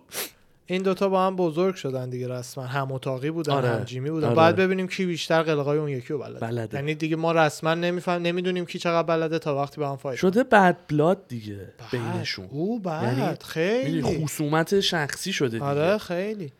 این 0.68 0.82
دوتا 0.82 1.08
با 1.08 1.26
هم 1.26 1.36
بزرگ 1.36 1.74
شدن 1.74 2.10
دیگه 2.10 2.28
رسما. 2.28 2.64
هم 2.64 2.92
اتاقی 2.92 3.30
بودن 3.30 3.52
آره. 3.52 3.68
هم 3.68 3.84
جیمی 3.84 4.10
بودن. 4.10 4.26
آره. 4.26 4.36
باید 4.36 4.56
ببینیم 4.56 4.88
کی 4.88 5.06
بیشتر 5.06 5.42
قلقای 5.42 5.78
اون 5.78 5.88
یکی 5.88 6.12
رو 6.12 6.18
بلده. 6.18 6.38
بلده. 6.38 6.76
یعنی 6.76 6.94
دیگه 6.94 7.16
ما 7.16 7.32
رسما 7.32 7.74
نمیفهم 7.74 8.22
نمی‌دونیم 8.22 8.66
کی 8.66 8.78
چقدر 8.78 9.02
بلده 9.06 9.38
تا 9.38 9.56
وقتی 9.56 9.80
با 9.80 9.90
هم 9.90 9.96
فایت 9.96 10.18
شده 10.18 10.44
بد 10.44 10.76
بلاد 10.88 11.28
دیگه 11.28 11.56
بعد. 11.78 11.90
بینشون. 11.90 12.46
او 12.50 12.80
بعد. 12.80 13.18
یعنی 13.18 13.36
خیلی. 13.44 14.02
خصومت 14.02 14.80
شخصی 14.80 15.32
شده 15.32 15.48
دیگه. 15.48 15.64
آره 15.64 15.98
خیلی. 15.98 16.52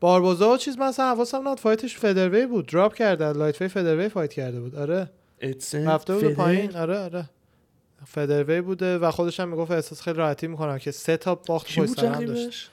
باربوزا 0.00 0.50
و 0.52 0.56
چیز 0.56 0.78
مثلا 0.78 1.14
حواسم 1.14 1.40
نبود. 1.48 1.60
فایتش 1.60 1.98
فدروی 1.98 2.46
بود. 2.46 2.66
دراپ 2.66 2.94
کرده 2.94 3.32
لایت 3.32 3.62
وی 3.62 3.68
فدروی 3.68 4.08
فایت 4.08 4.32
کرده 4.32 4.60
بود. 4.60 4.74
آره. 4.74 5.10
رفته 5.72 6.14
بود. 6.14 6.32
پایین. 6.32 6.76
آره 6.76 6.98
آره. 6.98 7.30
فدروی 8.06 8.60
بوده 8.60 8.98
و 8.98 9.10
خودش 9.10 9.40
هم 9.40 9.48
می‌گفت 9.48 9.70
احساس 9.70 10.00
خیلی 10.00 10.16
راحتی 10.18 10.46
می‌کنم 10.46 10.78
که 10.78 10.90
سه 10.90 11.16
تا 11.16 11.34
باخت 11.34 11.66
پشت 11.66 11.78
بود 11.78 11.88
سر 11.88 12.06
هم 12.06 12.24
داشت. 12.24 12.70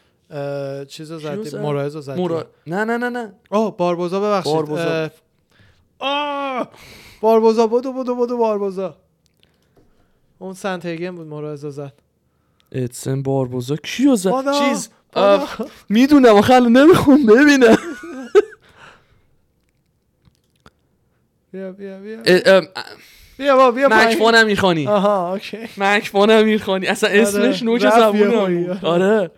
چیزو 0.88 1.20
زدی 1.20 1.50
زد؟ 1.50 1.60
مورایز 1.60 1.96
رو 1.96 2.02
زدی 2.02 2.22
مورا... 2.22 2.46
نه 2.68 2.84
نه 2.84 2.98
نه 2.98 3.10
نه. 3.10 3.34
آه 3.50 3.78
باربوزا 3.78 4.20
ببخشید. 4.20 4.54
باربوزا. 4.54 5.04
اه، 5.04 5.10
آه! 6.00 6.70
باربوزا 7.22 7.68
بودو 7.68 7.94
بودو 7.94 8.16
بودو 8.16 8.38
باربوزا. 8.38 8.98
اون 10.40 10.54
سنتیگن 10.54 11.16
بود 11.16 11.28
مورایز 11.28 11.64
رو 11.64 11.72
زد. 11.72 11.94
ادسن 12.72 13.24
باربوزا. 13.24 13.76
کیو 13.76 14.16
زد؟ 14.16 14.32
چیز؟ 14.60 14.90
می‌دونم 15.90 16.36
آخه 16.36 16.54
الان 16.54 16.72
نمی‌خوام 16.78 17.26
ببینم. 17.26 17.78
بیا 21.52 21.72
بیا 21.72 22.00
بیا. 22.00 22.62
بیا 23.38 23.56
با 23.58 23.72
بیا 23.72 23.88
امیرخانی 24.36 24.88
آها 24.88 25.34
okay. 25.34 25.58
امیرخانی 26.32 26.88
اصلا 26.88 27.10
اسمش 27.10 27.64
نوک 27.64 27.90
زبونم. 27.90 28.66
بود. 28.66 28.86
آره. 28.86 29.32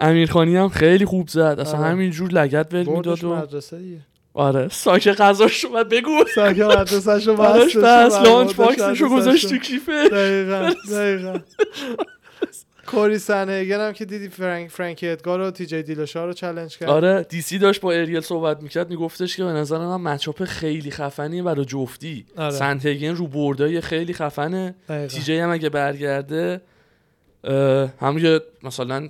امیرخانی 0.00 0.56
هم 0.56 0.68
خیلی 0.68 1.04
خوب 1.04 1.28
زد. 1.28 1.56
اصلا 1.60 1.78
آره. 1.78 1.88
همینجور 1.88 2.30
لگد 2.30 2.74
ول 2.74 2.84
می‌داد 2.84 3.24
و 3.24 3.34
مدرسه 3.36 3.78
دیگه. 3.78 3.98
آره. 4.34 4.68
ساک 4.68 5.08
غذاش 5.08 5.64
اومد 5.64 5.88
بگو. 5.88 6.24
ساکه 6.34 6.64
مدرسه‌شو 6.64 7.34
بس 7.42 7.76
و 7.76 8.22
lunch 8.22 8.54
box 8.54 8.77
شو. 8.77 9.08
گذاشت 9.08 9.48
تو 9.48 9.56
کیفه 9.56 10.08
دقیقا 10.08 10.74
دقیقا. 10.90 11.38
کوری 12.86 13.18
سندهیگن 13.18 13.80
هم 13.80 13.92
که 13.92 14.04
دیدی 14.04 14.28
فرانک 14.28 14.70
فرانکی 14.70 15.08
ادگار 15.08 15.40
و 15.40 15.50
تی 15.50 15.66
جی 15.66 15.82
دیلوشا 15.82 16.24
رو 16.24 16.32
چالش 16.32 16.78
کرد 16.78 16.88
آره 16.88 17.22
دیسی 17.22 17.58
داشت 17.58 17.80
با 17.80 17.92
اریل 17.92 18.20
صحبت 18.20 18.62
می‌کرد 18.62 18.90
میگفتش 18.90 19.36
که 19.36 19.44
به 19.44 19.50
نظر 19.52 19.78
من 19.78 20.00
matchup 20.00 20.44
خیلی 20.44 20.90
خفنیه 20.90 21.42
برای 21.42 21.64
جفتی 21.64 22.26
آره. 22.36 22.50
سندهیگن 22.50 23.14
رو 23.14 23.26
بردای 23.26 23.80
خیلی 23.80 24.12
خفنه. 24.14 24.74
تی 24.88 25.20
جی 25.22 25.38
هم 25.38 25.50
اگه 25.50 25.68
برگرده 25.68 26.60
اه، 27.44 27.92
هم 28.00 28.18
یه 28.18 28.40
مثلا 28.62 29.08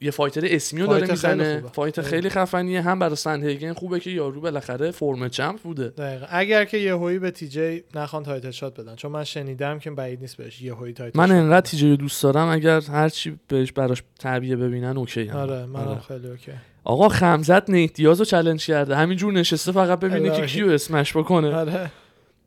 یه 0.00 0.10
fighter 0.10 0.40
اسمی 0.44 0.80
رو 0.80 0.86
داره 0.86 1.06
می‌زنه. 1.10 1.62
fight 1.72 1.98
آره. 1.98 2.08
خیلی 2.08 2.28
خفنیه. 2.28 2.82
هم 2.82 2.98
برای 2.98 3.16
سندهیگن 3.16 3.72
خوبه 3.72 4.00
که 4.00 4.10
یارو 4.10 4.40
بالاخره 4.40 4.90
former 4.90 5.28
champ 5.28 5.60
بوده. 5.60 5.88
دقیقا. 5.88 6.26
اگر 6.28 6.64
که 6.64 6.78
یهویی 6.78 7.18
به 7.18 7.30
تی 7.30 7.48
جی 7.48 7.84
نخوان 7.94 8.22
title 8.22 8.50
shot 8.50 8.80
بدن. 8.80 8.94
چون 8.94 9.12
من 9.12 9.24
شنیدم 9.24 9.78
که 9.78 9.90
بعید 9.90 10.20
نیست 10.20 10.36
بهش 10.36 10.62
یهویی 10.62 10.92
title 10.92 11.18
من 11.18 11.30
انقدر 11.30 11.48
بدن. 11.48 11.60
تی 11.60 11.76
جی 11.76 11.90
رو 11.90 11.96
دوست 11.96 12.22
دارم. 12.22 12.48
اگر 12.48 12.80
هرچی 12.80 13.38
بهش 13.48 13.72
براش 13.72 14.02
تعبیه 14.18 14.56
ببینن 14.56 14.96
اوکی 14.96 15.28
هم. 15.28 15.36
آره 15.36 15.66
منم 15.66 15.88
آره. 15.88 16.00
خیلی 16.00 16.28
اوکی. 16.28 16.52
آقا 16.84 17.08
خمزت 17.08 17.70
نیت 17.70 17.92
دیاز 17.92 18.18
رو 18.18 18.24
چلنج 18.24 18.66
کرده 18.66 18.96
همینجور 18.96 19.32
نشسته 19.32 19.72
فقط 19.72 20.00
ببینه 20.00 20.28
که 20.28 20.34
الهی. 20.34 20.46
کیو 20.46 20.68
اسمش 20.68 21.16
بکنه. 21.16 21.54
آره. 21.54 21.90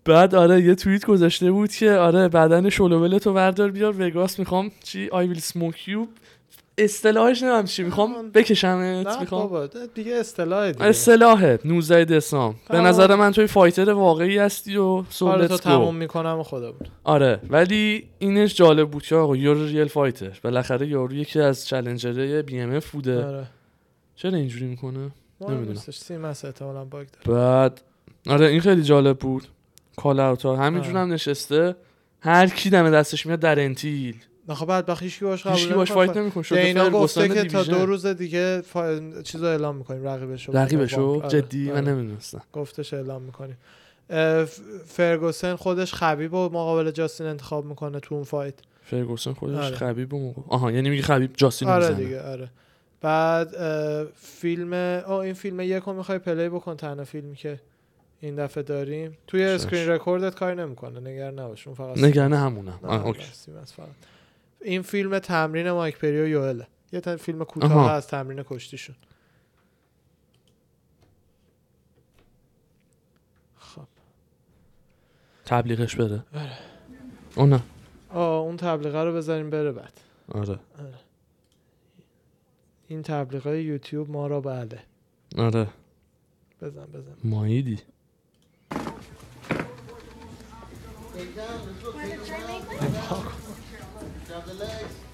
بعد 0.05 0.35
آره 0.35 0.61
یه 0.61 0.75
توییت 0.75 1.05
گذاشته 1.05 1.51
بود 1.51 1.71
که 1.71 1.91
آره 1.91 2.27
بدن 2.27 2.69
شلوول 2.69 3.17
تو 3.17 3.33
بردار 3.33 3.71
بیار 3.71 4.01
وگاس. 4.01 4.39
می‌خوام 4.39 4.71
چی؟ 4.83 5.09
آی 5.11 5.27
ویل 5.27 5.39
سموک 5.39 5.87
یو 5.87 6.07
اصطلاحش 6.83 7.43
نمیم 7.43 7.65
چی 7.65 7.83
می‌خوام 7.83 8.31
بکشمت 8.31 9.19
می‌خوام. 9.19 9.41
بابا 9.41 9.67
دیگه 9.95 10.15
اصطلاح 10.15 10.71
دیگه. 10.71 10.85
اصطلاحه 10.85 11.59
19 11.65 12.05
دسامبر. 12.05 12.57
به 12.69 12.73
تمام. 12.73 12.87
نظر 12.87 13.15
من 13.15 13.31
توی 13.31 13.47
فایتر 13.47 13.89
واقعی 13.89 14.37
هستی 14.37 14.77
و 14.77 15.03
سو 15.09 15.25
کار 15.25 15.47
تو. 15.47 15.57
تموم 15.57 15.95
می‌کنم 15.95 16.43
خدا 16.43 16.71
بود. 16.71 16.89
آره 17.03 17.39
ولی 17.49 18.07
اینش 18.19 18.55
جالب 18.55 18.89
بود 18.89 19.03
که 19.03 19.15
آقا 19.15 19.35
یور 19.35 19.57
ریل 19.57 19.87
فایتر. 19.87 20.39
بالاخره 20.43 20.87
یارو 20.87 21.13
یکی 21.13 21.39
از 21.39 21.67
چلنجرهای 21.67 22.41
بی 22.41 22.59
ام 22.59 22.75
اف 22.75 22.91
بوده. 22.91 23.25
آره. 23.25 23.47
چرا 24.15 24.37
اینجوری 24.37 24.65
می‌کنه؟ 24.65 25.11
نمی‌دونم. 25.49 25.77
سیمس 25.77 26.45
احتمالاً 26.45 26.85
باگ 26.85 27.07
داره. 27.25 27.39
بعد 27.39 27.81
آره 28.29 28.47
این 28.47 28.61
خیلی 28.61 28.83
جالب 28.83 29.17
بود. 29.17 29.43
کال 29.95 30.19
اوت 30.19 30.45
همینجور. 30.45 30.97
هم 30.97 31.13
نشسته. 31.13 31.75
هر 32.21 32.47
کی 32.47 32.69
دم 32.69 32.89
دستش 32.89 33.25
میاد 33.25 33.39
در 33.39 33.59
انتیل. 33.59 34.15
بعد 34.47 34.85
بخی 34.85 35.05
هیچکی 35.05 35.25
باش 35.25 35.47
قبول 35.47 35.73
باش. 35.73 35.91
فایت 35.91 36.17
نمی‌کنه 36.17 36.43
شده 36.43 36.63
دینا 36.63 36.89
گفته 36.89 37.29
که 37.29 37.43
تا. 37.43 37.63
دو 37.63 37.85
روز 37.85 38.05
دیگه 38.05 38.61
فا... 38.61 38.99
چیزو 39.23 39.45
اعلام 39.45 39.75
می‌کنیم 39.75 40.03
رقیبشو 40.03 40.51
رقیبشو 40.51 41.01
آره، 41.01 41.29
جدی 41.29 41.65
من 41.65 41.71
آره. 41.71 41.81
نمی‌دونستم 41.81 42.41
گفتش 42.53 42.93
اعلام 42.93 43.21
می‌کنیم 43.21 43.57
فرگوسن 44.85 45.55
خودش 45.55 45.93
خبیب 45.93 46.33
و 46.33 46.49
مقابل 46.49 46.91
جاستین 46.91 47.27
انتخاب 47.27 47.65
می‌کنه 47.65 47.99
تو 47.99 48.15
اون 48.15 48.23
فایت 48.23 48.53
فرگوسن 48.83 49.33
خودش 49.33 49.57
آره. 49.57 49.75
خبیب 49.75 50.13
و 50.13 50.19
موقع 50.19 50.41
آها 50.47 50.71
یعنی 50.71 50.89
میگه 50.89 51.01
خبیب 51.01 51.31
جاستین 51.37 51.67
آره 51.67 51.87
می‌زنه 51.87 52.03
دیگه 52.03 52.21
آره 52.21 52.49
بعد 53.01 53.55
فیلم 54.15 54.73
او 55.07 55.11
این 55.11 55.33
فیلم 55.33 55.59
یکو 55.59 55.93
می‌خوای 55.93 56.19
play 56.19 56.49
بکن 56.49 56.75
تنها 56.75 57.03
فیلمی 57.05 57.35
که 57.35 57.59
این 58.19 58.35
دفعه 58.35 58.63
داریم 58.63 59.17
توی. 59.27 59.43
screen 59.43 59.89
record 59.89 60.29
ت 60.29 60.35
کار 60.35 60.53
نمی‌کنه 60.53 60.99
نگران 60.99 61.39
نباش 61.39 61.67
اون 61.67 61.75
فقط 61.75 61.97
نگرنه 61.97 62.37
همونم 62.37 62.79
آه، 62.83 62.97
نه، 62.97 63.05
OK. 63.05 63.23
فقط. 63.75 63.87
این 64.63 64.81
فیلم 64.81 65.19
تمرین 65.19 65.71
مایک 65.71 65.97
پری 65.97 66.21
و 66.21 66.27
یوئله. 66.27 66.67
یه 66.91 66.99
تا 66.99 67.17
فیلم 67.17 67.43
کوتاه. 67.43 67.91
از 67.91 68.07
تمرین 68.07 68.43
کشتیشون. 68.47 68.95
خب. 73.57 73.87
تبلیغش 75.45 75.95
بره. 75.95 76.23
آره. 76.33 76.57
اون 77.35 77.53
آه 78.09 78.39
اون 78.39 78.57
تبلیغه 78.57 79.03
رو 79.03 79.13
بذاریم 79.13 79.49
بره 79.49 79.71
بعد. 79.71 79.93
آره. 80.27 80.59
این 82.87 83.01
تبلیغه 83.03 83.61
یوتیوب 83.61 84.09
ما 84.09 84.27
را 84.27 84.41
بله. 84.41 84.79
آره. 85.37 85.67
بزن 86.61 86.85
بزن. 86.85 87.15
ماییدی. 87.23 87.79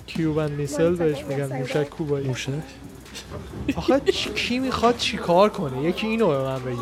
کیوبن 0.07 0.51
میسل 0.51 0.95
بهش 0.95 1.23
میگن 1.23 1.57
موشک 1.57 1.89
کوبایی 1.89 2.27
موشه 2.27 2.51
آخه 3.75 3.99
چی- 3.99 4.29
کی 4.29 4.59
می‌خواد 4.59 4.97
چیکار 4.97 5.49
کنه؟ 5.49 5.83
یکی 5.83 6.07
اینو 6.07 6.27
به 6.27 6.37
من 6.37 6.59
بگه. 6.59 6.77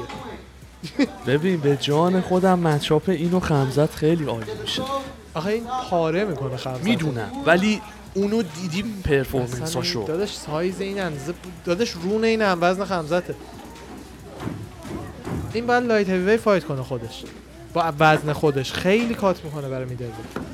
ببین 1.27 1.57
به 1.59 1.77
جان 1.77 2.21
خودم 2.21 2.59
matchup 2.59 3.09
اینو 3.09 3.39
خمزت 3.39 3.95
خیلی 3.95 4.25
عالی 4.25 4.51
میشه. 4.61 4.81
آخه 5.33 5.47
این 5.49 5.63
پاره 5.89 6.25
می‌کنه 6.25 6.57
خمسه 6.57 6.83
می‌دونم 6.83 7.31
ولی 7.45 7.81
اونو 8.13 8.41
دیدیم 8.61 9.01
performance 9.05 9.77
اشو؟ 9.77 10.03
داداش 10.07 10.37
سایز 10.37 10.81
این 10.81 10.99
اندازه 11.01 11.33
داداش 11.65 11.91
رون 11.91 12.23
این 12.23 12.41
هم 12.41 12.57
وزن 12.61 12.85
خمزته. 12.85 13.35
این 15.53 15.67
باید 15.67 15.83
light 15.83 16.09
heavy 16.09 16.37
fight 16.37 16.63
کنه 16.63 16.83
خودش. 16.83 17.23
با 17.73 17.93
وزن 17.99 18.33
خودش. 18.33 18.73
خیلی 18.73 19.13
cut 19.15 19.43
می‌کنه 19.45 19.69
برای 19.69 19.85
middle 19.85 20.05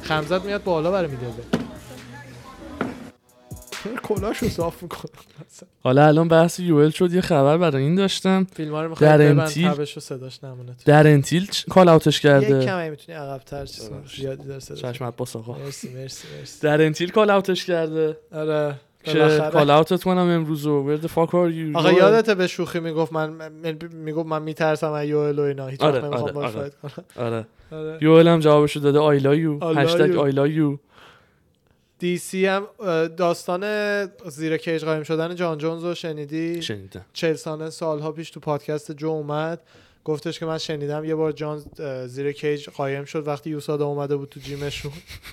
خمزت 0.04 0.46
میاد 0.46 0.64
بالا 0.64 0.92
برای 0.92 1.08
middle 1.12 1.28
کلاشو 4.08 4.50
صاف 4.50 4.84
می‌کنه 4.84 5.12
حالا 5.84 6.08
الان 6.08 6.28
بحث 6.28 6.60
یوئل 6.60 6.90
شد 6.90 7.14
یه 7.14 7.22
خبر 7.22 7.58
برای 7.58 7.84
این 7.84 7.96
داشتم. 7.96 8.48
فیلم 8.56 8.76
رو 8.76 8.96
در 8.96 9.18
ببند 9.18 9.40
انتیل- 9.40 9.68
تبش 9.72 9.98
و 9.98 10.00
صداش 10.00 10.44
نمونه 10.44 10.70
تو. 10.70 10.76
در 10.86 11.08
انتیل 11.08 11.48
کال 11.70 11.90
اوتش 11.90 12.16
یک 12.16 12.22
کرده 12.22 12.66
کمی 12.66 12.90
می‌تونی 12.90 13.18
کنی 13.18 13.60
ببخشید. 13.90 14.22
زیادی 14.22 14.48
داره 14.48 14.60
صداش 14.60 14.82
چشمت 14.82 15.16
باس 15.18 15.36
آقا. 15.36 15.58
مرسی 15.66 15.90
مرسی 15.94 16.28
مرسی. 16.40 16.62
در 16.62 16.82
انتیل 16.82 17.12
کال 17.12 17.30
اوتش 17.30 17.66
کرده. 17.66 18.18
آره 18.36 18.76
که. 19.04 19.50
کال 19.54 19.70
اوتت 19.70 20.04
کنم 20.04 20.18
امروز 20.18 20.66
و 20.66 20.98
where 20.98 21.02
the 21.02 21.08
fuck 21.08 21.30
are 21.30 21.54
you? 21.54 21.76
آقا؟ 21.76 21.92
یادته 21.92 22.36
به 22.36 22.48
شوخی 22.48 22.80
می‌گفت 22.80 23.14
من 23.14 23.52
می‌گفت 23.94 24.28
من 24.28 24.42
میترسم 24.42 24.92
از 24.92 25.08
یوئل 25.08 25.40
و 25.40 25.42
اینا. 25.42 25.68
هیچ 25.68 25.82
وقت 25.82 25.94
آره، 25.94 26.04
نمی‌خوام 26.06 26.24
آره، 26.24 26.34
باش 26.34 26.46
آره. 26.46 26.54
فایت 26.54 26.74
کنم. 26.76 27.06
آره. 27.26 27.46
یوئل 28.02 28.28
هم 28.28 28.40
جوابشو 28.40 28.80
داده. 28.80 29.00
آی 29.00 29.20
لا 29.20 29.36
یو 29.36 29.60
هشتگ. 29.64 30.16
آی 30.16 30.32
لا 30.32 30.48
یو 30.48 30.78
دی 32.02 32.18
سی 32.18 32.46
هم 32.46 32.68
داستان 33.18 33.64
زیر 34.30 34.58
کیج 34.58 34.86
قایم 34.86 35.04
شدن 35.04 35.36
جان 35.36 35.58
جونز 35.58 35.84
رو 35.84 35.96
شنیدی؟ 35.96 36.62
شنیدم. 36.62 37.06
چهل 37.14 37.34
ساله 37.34 37.70
سالها 37.70 38.12
پیش 38.12 38.30
تو 38.32 38.40
پادکست 38.40 38.92
جو 38.92 39.08
اومد. 39.10 39.62
گفتش 40.06 40.40
که 40.40 40.46
من 40.46 40.58
شنیدم 40.58 41.06
یه 41.06 41.16
بار 41.16 41.32
جان 41.32 41.64
زیر 42.08 42.32
کیج 42.32 42.70
قایم 42.70 43.06
شد 43.06 43.28
وقتی 43.28 43.50
یوسادا 43.50 43.86
اومده 43.86 44.16
بود 44.16 44.30
تو 44.30 44.40
جیمشون. 44.40 44.92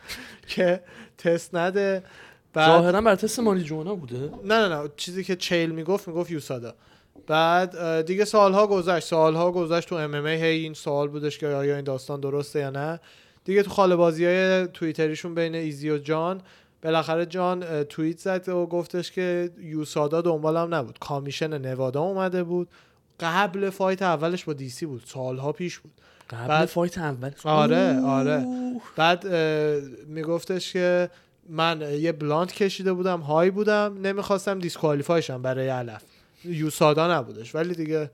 که 0.48 0.80
تست 1.18 1.54
نده. 1.54 2.02
ظاهرا 2.54 3.00
بر 3.00 3.14
تست 3.14 3.40
مانی 3.40 3.62
جونا 3.62 3.94
بوده؟ 3.94 4.30
نه 4.44 4.68
نه 4.68 4.68
نه. 4.68 4.88
چیزی 4.96 5.24
که 5.24 5.36
چیل 5.36 5.70
می‌گفت 5.70 6.08
می‌گفت 6.08 6.30
یوسادا. 6.30 6.74
بعد 7.26 8.06
دیگه 8.06 8.24
سالها 8.24 8.66
گذشت. 8.66 9.06
سالها 9.06 9.52
گذشت 9.52 9.88
تو 9.88 9.94
ام 9.94 10.14
ام 10.14 10.26
هی 10.26 10.44
این 10.44 10.74
سوال 10.74 11.08
بودش 11.08 11.38
که 11.38 11.46
آیا 11.46 11.74
این 11.76 11.84
داستان 11.84 12.20
درسته 12.20 12.58
یا 12.58 12.70
نه. 12.70 13.00
دیگه 13.48 13.62
تو 13.62 13.70
خاله 13.70 13.96
بازی 13.96 14.24
های 14.24 14.66
توییتریشون 14.66 15.34
بین 15.34 15.54
ایزی 15.54 15.90
و 15.90 15.98
جان 15.98 16.40
بالاخره 16.82 17.26
جان 17.26 17.84
توییت 17.84 18.18
زد 18.18 18.48
و 18.48 18.66
گفتش 18.66 19.12
که 19.12 19.50
USADA 19.60 20.20
دنبالم 20.20 20.74
نبود. 20.74 20.98
commission 20.98 21.58
نوادا 21.58 22.00
اومده 22.02 22.42
بود. 22.44 22.68
قبل 23.20 23.70
fight 23.70 24.02
اولش 24.02 24.44
با 24.44 24.52
دیسی 24.52 24.86
بود. 24.86 25.02
سالها 25.06 25.52
پیش 25.52 25.78
بود. 25.78 25.92
قبل 26.30 26.48
بعد- 26.48 26.68
fight 26.68 26.98
اول. 26.98 27.30
آره،. 27.44 28.00
آره. 28.00 28.46
بعد 28.96 29.26
میگفتش 30.06 30.72
که 30.72 31.10
من 31.48 31.80
یه 32.00 32.12
blunt 32.12 32.52
کشیده 32.52 32.92
بودم 32.92 33.20
high 33.20 33.50
بودم 33.50 33.98
نمی‌خواستم 34.02 34.58
disqualify 34.58 35.23
شم 35.23 35.42
برای 35.42 35.68
علف. 35.68 36.02
USADA 36.44 37.18
نبودش. 37.18 37.54
ولی 37.54 37.74
دیگه 37.74 38.10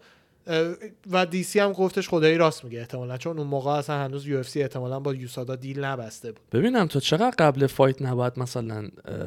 و 1.10 1.26
دیسی 1.26 1.60
هم 1.60 1.72
گفتش 1.72 2.08
خدایی 2.08 2.36
راست 2.36 2.64
میگه 2.64 2.80
احتمالا 2.80 3.16
چون 3.16 3.38
اون 3.38 3.46
موقع 3.46 3.70
اصلا 3.70 4.04
هنوز 4.04 4.26
UFC 4.26 4.62
احتمالا 4.62 5.00
با 5.00 5.14
USADA 5.14 5.56
deal 5.56 5.84
نبسته 5.84 6.32
بود 6.32 6.40
ببینم 6.52 6.86
تو 6.86 7.00
چقدر 7.00 7.34
قبل 7.38 7.66
fight 7.66 8.02
نباید 8.02 8.32
مثلا 8.36 8.80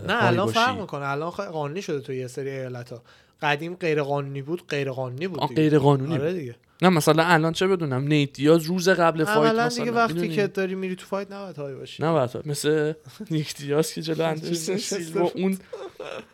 نه 0.07 0.25
الان؟ 0.25 0.47
فرق 0.47 0.79
می‌کنه 0.79 1.05
الان 1.05 1.29
قانونی 1.29 1.81
شده 1.81 2.01
تو 2.01 2.13
یه 2.13 2.27
سری 2.27 2.49
ایالت 2.49 2.93
ها 2.93 3.01
قدیم 3.41 3.75
غیر 3.75 4.03
قانونی 4.03 4.41
بود 4.41 4.67
غیر 4.67 4.91
قانونی 4.91 5.27
بود 5.27 5.41
دیگه. 5.41 5.55
غیر 5.55 5.79
قانونی 5.79 6.13
آره. 6.13 6.33
دیگه 6.33 6.55
نه 6.81 6.89
مثلا 6.89 7.23
الان 7.23 7.53
چه 7.53 7.67
بدونم 7.67 8.03
نیت 8.03 8.33
دیاز 8.33 8.63
روز 8.63 8.89
قبل 8.89 9.23
fight 9.23 9.53
مثلا 9.53 9.85
دیگه 9.85 9.91
وقتی؟ 9.91 10.29
که 10.29 10.47
داری 10.47 10.75
میری 10.75 10.95
تو 10.95 11.05
fight 11.05 11.31
نباید 11.31 11.57
high 11.57 11.75
باشی 11.75 12.03
نه 12.03 12.11
باید 12.11 12.29
مثل 12.45 12.93
نیک 13.31 13.55
دیاز 13.55 13.93
که 13.93 14.01
جلو 14.01 14.25
اندرسون 14.31 14.77
سیلوا. 14.77 15.31
اون 15.35 15.57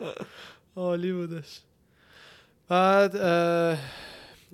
عالی 0.76 1.12
بودش 1.12 1.60
بعد 2.68 3.16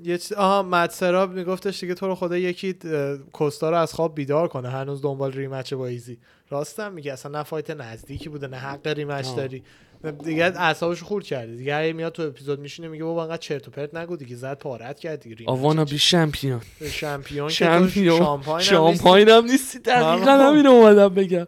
یه 0.05 0.19
چیز 0.19 0.33
آها 0.33 0.63
مد 0.63 0.91
سراب 0.91 1.33
میگفتش 1.33 1.81
دیگه 1.81 1.95
تو 1.95 2.07
رو 2.07 2.15
خدا 2.15 2.37
یکی 2.37 2.77
کوستا 3.33 3.71
رو 3.71 3.77
از 3.77 3.95
خواب 3.95 4.15
بیدار 4.15 4.49
کنه 4.49 4.69
هنوز 4.69 5.03
دنبال 5.03 5.33
ریمچ 5.33 5.75
با 5.75 5.87
ایزی. 5.87 6.19
راستم 6.51 6.93
میگه 6.93 7.13
اصلا 7.13 7.39
نه 7.39 7.43
فایت 7.45 7.71
نزدیکی 7.71 8.29
بوده 8.29 8.47
نه 8.47 8.57
حق 8.57 8.87
ریمچ. 8.87 9.27
داری. 9.37 9.63
دیگه 10.25 10.45
اعصابش 10.45 11.03
خورد 11.03 11.25
کرده. 11.25 11.57
دیگه 11.57 11.79
هی 11.79 11.93
میاد 11.93 12.13
تو 12.13 12.23
اپیزود 12.23 12.61
میشینه 12.61 12.89
میگه 12.89 13.05
بابا 13.05 13.23
انقدر 13.23 13.37
چرت 13.37 13.69
و 13.69 13.71
پرت 13.71 13.95
نگو 13.95 14.17
دیگه 14.17 14.37
زد 14.37 14.59
پارت 14.59 15.01
کرد 15.01 15.21
دیگه 15.21 15.45
آوانا؟ 15.47 15.85
بی 15.85 15.91
که 15.91 15.97
تو 15.97 15.99
شمپیون. 16.89 17.49
شامپاین 17.49 18.61
شامپاین 18.61 19.29
هم 19.29 19.45
نیستی 19.45 19.79
دقیقا. 19.79 20.33
همین 20.33 20.67
اومدم 20.67 21.09
بگم. 21.09 21.47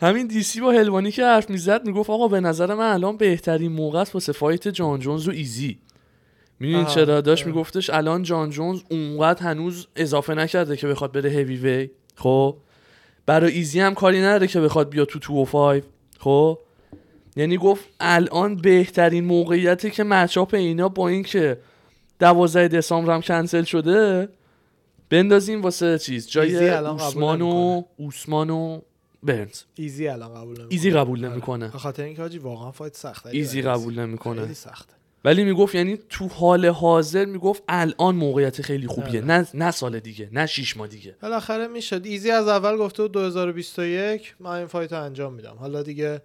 همین 0.00 0.26
دیسی 0.26 0.60
با 0.60 0.72
هلوانی 0.72 1.12
که 1.12 1.24
حرف 1.24 1.50
می‌زد 1.50 1.86
می‌گفت 1.86 2.10
آقا 2.10 2.28
به 2.28 2.40
نظر 2.40 2.74
من 2.74 2.92
الان 2.92 3.16
بهترین 3.16 3.72
موقع 3.72 3.98
است 3.98 4.14
واسه 4.14 4.32
فایت 4.32 4.68
جان 4.68 5.00
جونز 5.00 5.28
و 5.28 5.30
ایزی. 5.30 5.78
می‌دونی. 6.60 6.86
چرا؟ 6.86 7.20
داشت. 7.20 7.46
میگفتش 7.46 7.90
الان 7.90 8.22
جان 8.22 8.50
جونز 8.50 8.80
اونقدر 8.90 9.42
هنوز 9.42 9.86
اضافه 9.96 10.34
نکرده 10.34 10.76
که 10.76 10.86
بخواد 10.86 11.12
بره 11.12 11.30
هیوی 11.30 11.56
وی 11.56 11.90
خب؟ 12.14 12.56
برای 13.26 13.52
ایزی 13.52 13.80
هم 13.80 13.94
کاری 13.94 14.20
نداره 14.20 14.46
که 14.46 14.60
بخواد 14.60 14.88
بیاد 14.88 15.06
تو 15.06 15.18
205 15.18 15.82
خب؟ 16.18 16.58
یعنی 17.36 17.56
گفت 17.56 17.84
الان 18.00 18.56
بهترین 18.56 19.24
موقعیتی 19.24 19.90
که 19.90 20.04
matchup 20.04 20.54
اینا 20.54 20.88
با 20.88 21.08
اینکه 21.08 21.58
12 22.18 22.68
دسامبر 22.68 23.14
هم 23.14 23.20
کنسل 23.20 23.62
شده 23.62 24.28
بندازیم 25.10 25.62
واسه 25.62 25.98
چیز 25.98 26.30
جای 26.30 26.68
اوسمان 26.70 27.42
و 27.42 27.82
اوسمان 27.96 28.50
و 28.50 28.80
برنز. 29.22 29.62
ایزی 29.74 30.08
الان 30.08 30.28
قبول 30.28 30.48
نمی‌کنه. 30.48 30.66
ایزی 30.70 30.90
قبول 30.90 31.24
نمی‌کنه. 31.28 31.68
به 31.68 31.78
خاطر 31.78 32.02
اینکه 32.02 32.22
حاجی 32.22 32.38
واقعا 32.38 32.70
fight 32.70 32.96
سخته 32.96 33.28
ایزی 33.32 33.62
قبول 33.62 33.98
نمی‌کنه. 33.98 34.42
خیلی 34.42 34.54
سخته. 34.54 34.95
ولی 35.24 35.44
می‌گفت 35.44 35.74
یعنی 35.74 35.98
تو 36.08 36.28
حال 36.28 36.66
حاضر 36.66 37.24
می‌گفت 37.24 37.62
الان 37.68 38.14
موقعیت 38.16 38.62
خیلی 38.62 38.86
خوبیه. 38.86 39.20
آره. 39.22 39.24
نه 39.24 39.46
نه 39.54 39.70
سال 39.70 40.00
دیگه 40.00 40.28
نه 40.32 40.46
شیش 40.46 40.76
ماه 40.76 40.88
دیگه. 40.88 41.16
بالاخره 41.22 41.66
می‌شد. 41.66 42.06
ایزی 42.06 42.30
از 42.30 42.48
اول 42.48 42.76
گفته 42.76 43.02
بود 43.02 43.12
2021 43.12 44.34
من 44.40 44.50
این 44.50 44.66
fight 44.66 44.92
رو 44.92 45.02
انجام 45.02 45.34
میدم. 45.34 45.56
حالا 45.58 45.82
دیگه 45.82 46.22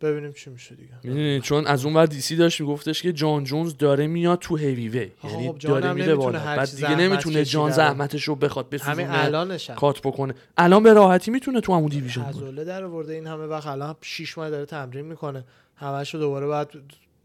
ببینیم 0.00 0.32
چی 0.32 0.50
میشه 0.50 0.74
دیگه. 0.74 0.92
می‌دونی 1.02 1.40
چون 1.40 1.66
از 1.66 1.84
اون 1.84 1.94
ور 1.94 2.06
دیسی 2.06 2.36
داشت 2.36 2.60
میگفتش 2.60 3.02
که 3.02 3.12
جان 3.12 3.44
جونز 3.44 3.76
داره 3.76 4.06
میاد 4.06 4.38
تو 4.38 4.56
هیوی 4.56 4.88
وی 4.88 5.10
یعنی 5.24 5.48
خب 5.48 5.58
داره 5.58 5.92
میره 5.92 6.14
بالا. 6.14 6.38
بعد 6.38 6.76
دیگه 6.76 6.94
نمی‌تونه 6.96 7.44
جان. 7.44 7.70
زحمتش 7.70 8.24
رو 8.24 8.34
بخواد 8.34 8.74
همین 8.74 9.06
بسوزونه 9.06 9.24
الانش 9.24 9.70
هم 9.70 9.76
cut 9.76 10.00
بکنه. 10.00 10.34
الان 10.56 10.82
به 10.82 10.92
راحتی 10.92 11.30
می‌تونه 11.30 11.60
تو 11.60 11.74
همون 11.74 11.88
division. 11.88 12.22
عضله 12.22 12.64
در 12.64 12.84
آورده. 12.84 13.12
این 13.12 13.26
همه 13.26 13.44
وقت 13.44 13.66
الان 13.66 13.96
6 14.00 14.38
ماه 14.38 14.50
داره 14.50 14.66
تمرین 14.66 15.04
می‌کنه. 15.06 15.44
همش 15.76 16.14
رو 16.14 16.20
دوباره 16.20 16.46
بعد 16.46 16.70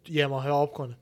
یه 0.10 0.28
ماه 0.28 0.50
آب 0.50 0.74
کنه. 0.74 0.98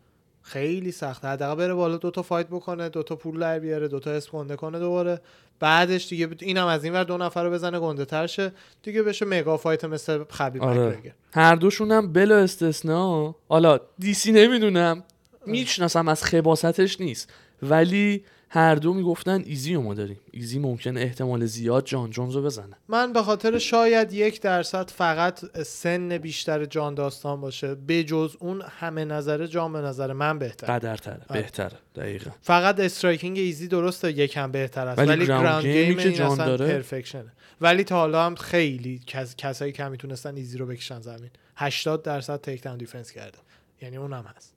خیلی 0.48 0.92
سخته 0.92 1.28
حداقل 1.28 1.56
بره 1.56 1.74
بالا 1.74 1.98
دو 1.98 2.12
تا 2.12 2.22
fight 2.22 2.48
بکنه 2.48 2.90
دو 2.90 3.04
تا 3.04 3.16
پول 3.16 3.40
در 3.40 3.60
بیاره 3.60 3.88
دو 3.88 4.00
تا 4.00 4.12
اسم 4.12 4.30
گنده 4.32 4.56
کنه 4.56 4.80
دوباره. 4.80 5.22
بعدش 5.60 6.10
دیگه 6.10 6.30
اینم 6.42 6.68
از 6.68 6.84
این 6.84 6.94
ور 6.94 7.04
دو 7.04 7.18
نفر 7.18 7.44
رو 7.44 7.52
بزنه 7.52 7.80
گنده 7.80 8.06
تر 8.06 8.28
شه. 8.28 8.52
دیگه 8.84 9.04
بشه 9.04 9.26
mega 9.26 9.58
fight 9.58 9.86
مثل 9.86 10.24
خبیب 10.30 10.64
آره. 10.64 11.14
هر 11.34 11.56
دوشون 11.56 11.92
هم 11.92 12.14
بلا 12.14 12.38
استثنا 12.38 13.36
حالا 13.50 13.80
دیسی 14.00 14.32
نمی‌دونم. 14.32 15.04
می‌شناسم 15.46 16.08
از 16.08 16.24
خباثتش 16.24 17.02
نیست. 17.02 17.34
ولی 17.62 18.24
هر 18.56 18.76
دو 18.76 18.94
می‌گفتن 18.94 19.44
ایزی 19.46 19.74
رو 19.74 19.82
ما 19.82 19.94
داریم. 19.94 20.20
ایزی 20.32 20.60
ممکنه 20.60 21.02
احتمال 21.02 21.46
زیاد 21.46 21.86
جان 21.86 22.10
جونز 22.10 22.36
رو 22.36 22.42
بزنه. 22.42 22.78
من 22.88 23.14
به 23.14 23.24
خاطر 23.24 23.58
شاید 23.58 24.14
یک 24.14 24.42
درصد 24.42 24.90
فقط 24.90 25.62
سن 25.62 26.18
بیشتر 26.18 26.66
جان 26.66 26.96
داستان 26.96 27.42
باشه. 27.42 27.76
بجز 27.76 28.36
اون 28.40 28.62
همه 28.80 29.06
نظر 29.06 29.46
جان 29.46 29.74
به 29.74 29.80
نظر 29.80 30.14
من 30.14 30.40
بهتر 30.40 30.68
قدرتره 30.68 31.22
آره. 31.30 31.42
بهتره 31.42 31.78
دقیقا. 31.96 32.32
فقط 32.42 32.80
striking 32.80 33.38
ایزی 33.38 33.68
درسته 33.68 34.12
یکم 34.12 34.52
بهتر 34.52 34.88
است. 34.88 35.00
ولی 35.00 35.10
ولی, 35.10 35.26
ground 35.26 35.66
game 35.66 35.98
که 35.98 36.12
جان 36.12 36.38
داره. 36.38 36.68
perfection 36.68 37.26
ه 37.26 37.32
ولی 37.62 37.84
تا 37.84 37.96
حالا 37.96 38.26
هم 38.26 38.36
خیلی 38.36 39.02
کس... 39.08 39.36
کسایی 39.36 39.72
که 39.72 39.84
می‌تونستن 39.84 40.36
ایزی 40.36 40.58
رو 40.58 40.66
بکشن 40.66 41.02
زمین. 41.02 41.30
80 41.56 42.04
درصد 42.04 42.62
down 42.62 42.78
defense 42.78 43.12
کرده. 43.12 43.38
یعنی 43.82 43.98
اونم 43.98 44.26
هست. 44.38 44.55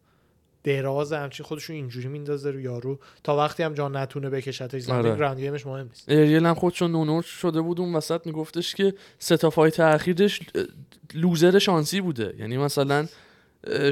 دراز 0.69 1.13
همچین 1.13 1.47
خودشون 1.47 1.77
اینجوری 1.77 2.09
میندازه 2.09 2.51
رو 2.51 2.61
یارو. 2.61 2.99
تا 3.25 3.37
وقتی 3.37 3.63
هم 3.63 3.75
جان 3.75 3.97
نتونه 3.97 4.31
بکشتش 4.31 4.83
زمین 4.83 4.99
آره. 4.99 5.17
ground 5.17 5.41
game 5.41 5.58
ش 5.58 5.67
مهم 5.67 5.87
نیست. 5.87 6.05
اریل 6.09 6.47
هم 6.47 6.55
خودشون 6.55 6.93
نونور 6.93 7.23
شده 7.23 7.61
بود 7.61 7.81
اون 7.81 7.95
وسط 7.95 8.27
میگفتش 8.27 8.75
که 8.75 8.95
سه 9.19 9.37
تا 9.37 9.51
fight 9.51 9.81
اخیرش 9.81 10.41
loser 11.15 11.59
شانسی 11.59 12.01
بوده. 12.01 12.35
یعنی 12.39 12.57
مثلا 12.57 13.07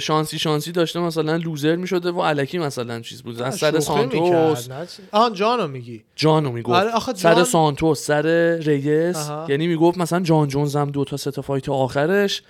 شانسی 0.00 0.38
شانسی 0.38 0.72
داشته 0.72 1.00
مثلا 1.00 1.36
loser 1.36 1.76
می‌شده 1.76 2.10
و 2.12 2.22
الکی 2.22 2.58
مثلا 2.58 3.00
چیز 3.00 3.22
بود. 3.22 3.42
از 3.42 3.56
سر 3.56 3.80
سانتوس. 3.80 4.68
آن 5.12 5.32
جانو 5.32 5.68
میگی. 5.68 6.04
جانو 6.16 6.52
می‌گفت. 6.52 6.76
آره، 6.76 6.90
آخه 6.90 7.14
سر 7.14 7.34
جان- 7.34 7.44
سانتوس 7.44 8.06
سر 8.06 8.56
ریس. 8.56 9.16
آها. 9.16 9.46
یعنی 9.48 9.66
می‌گفت 9.66 9.98
مثلا 9.98 10.20
جان 10.20 10.48
جونز 10.48 10.76
هم 10.76 10.90
دو 10.90 11.04
تا 11.04 11.16
سه 11.16 11.30
تا 11.30 11.42
fight 11.42 11.68
آخرش. 11.68 12.42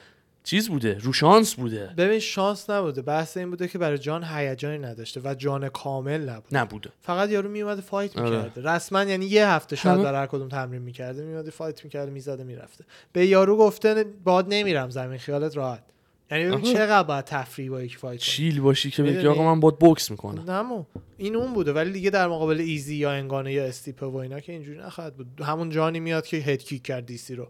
چیز 0.47 0.69
بوده 0.69 0.99
رو 1.01 1.13
شانس 1.13 1.55
بوده. 1.55 1.91
ببین 1.97 2.19
شانس 2.19 2.71
نبوده. 2.71 3.03
بحث 3.03 3.37
این 3.37 3.51
بوده 3.51 3.69
که 3.69 3.79
برای 3.79 3.99
جان 3.99 4.25
هیجانی 4.25 4.79
نداشته 4.79 5.21
و 5.25 5.35
جان 5.35 5.69
کامل 5.69 6.29
نبود 6.29 6.57
نبوده. 6.57 6.91
فقط 7.01 7.31
یارو 7.31 7.49
میومده 7.49 7.81
fight 7.81 8.19
آره. 8.19 8.31
می‌کرده. 8.31 8.71
رسما 8.71 9.05
یعنی 9.05 9.27
یه 9.27 9.49
هفته 9.49 9.77
شاید 9.77 10.03
برای 10.03 10.21
هر 10.21 10.27
کدوم 10.27 10.49
تمرین 10.49 10.83
می‌کرده 10.83 11.25
میومده 11.25 11.51
fight 11.51 11.85
می‌کرده 11.85 12.11
می‌زده 12.11 12.45
می‌رفته. 12.45 12.85
به 13.13 13.27
یارو 13.27 13.57
گفته 13.57 14.05
بات 14.25 14.47
نمیرم 14.49 14.91
زمین 14.91 15.19
خیالت 15.19 15.57
راحت. 15.57 15.83
یعنی 16.31 16.45
ببین. 16.45 16.73
چقدر 16.75 17.03
باید 17.03 17.25
تفریح 17.25 17.71
با 17.71 17.83
یکی 17.83 17.97
fight 17.97 18.21
chill 18.21 18.61
باشی 18.61 18.91
که 18.91 19.03
بگی؟ 19.03 19.27
آقا 19.27 19.55
من 19.55 19.61
بات 19.61 19.79
بوکس 19.79 20.11
می‌کنم. 20.11 20.51
نمو 20.51 20.85
این 21.17 21.37
اون 21.37 21.53
بوده. 21.53 21.73
ولی 21.73 21.93
دیگه 21.93 22.11
در 22.11 22.29
مقابل 22.29 22.61
ایزی 22.61 22.97
یا 22.97 23.11
انگانو 23.11 23.53
یا 23.53 23.65
استیپه 23.65 24.07
و 24.07 24.17
اینا 24.17 24.41
که 24.41 24.53
اینجوری 24.53 24.79
نخواهد 24.79 25.17
بود. 25.17 25.27
همون 25.41 25.71
جانی 25.71 26.01
میاد 26.01 26.27
که 26.27 26.37
head 26.37 26.63
kick 26.63 26.83
کرد 26.83 27.07
دیسی 27.07 27.35
رو. 27.35 27.49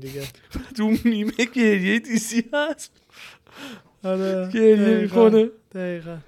دیگه. 0.00 0.22
تو 0.76 0.92
میمه 1.04 1.44
گریه 1.54 1.98
دیسی 1.98 2.44
هست. 2.52 2.92
آره 4.04 4.50
گریه. 4.54 4.98
می‌کنه. 5.00 5.50
دقیقا. 5.74 6.18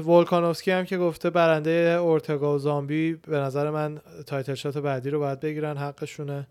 ولکانوفسکی 0.00 0.70
هم 0.70 0.84
که 0.84 0.98
گفته 0.98 1.30
برنده 1.30 1.70
اورتگا 1.70 2.54
و 2.54 2.58
زامبی 2.58 3.12
به 3.14 3.36
نظر 3.36 3.70
من 3.70 4.00
title 4.26 4.54
shot 4.54 4.78
بعدی 4.78 5.10
رو 5.10 5.18
باید 5.18 5.40
بگیرن 5.40 5.76
حقشونه. 5.76 6.46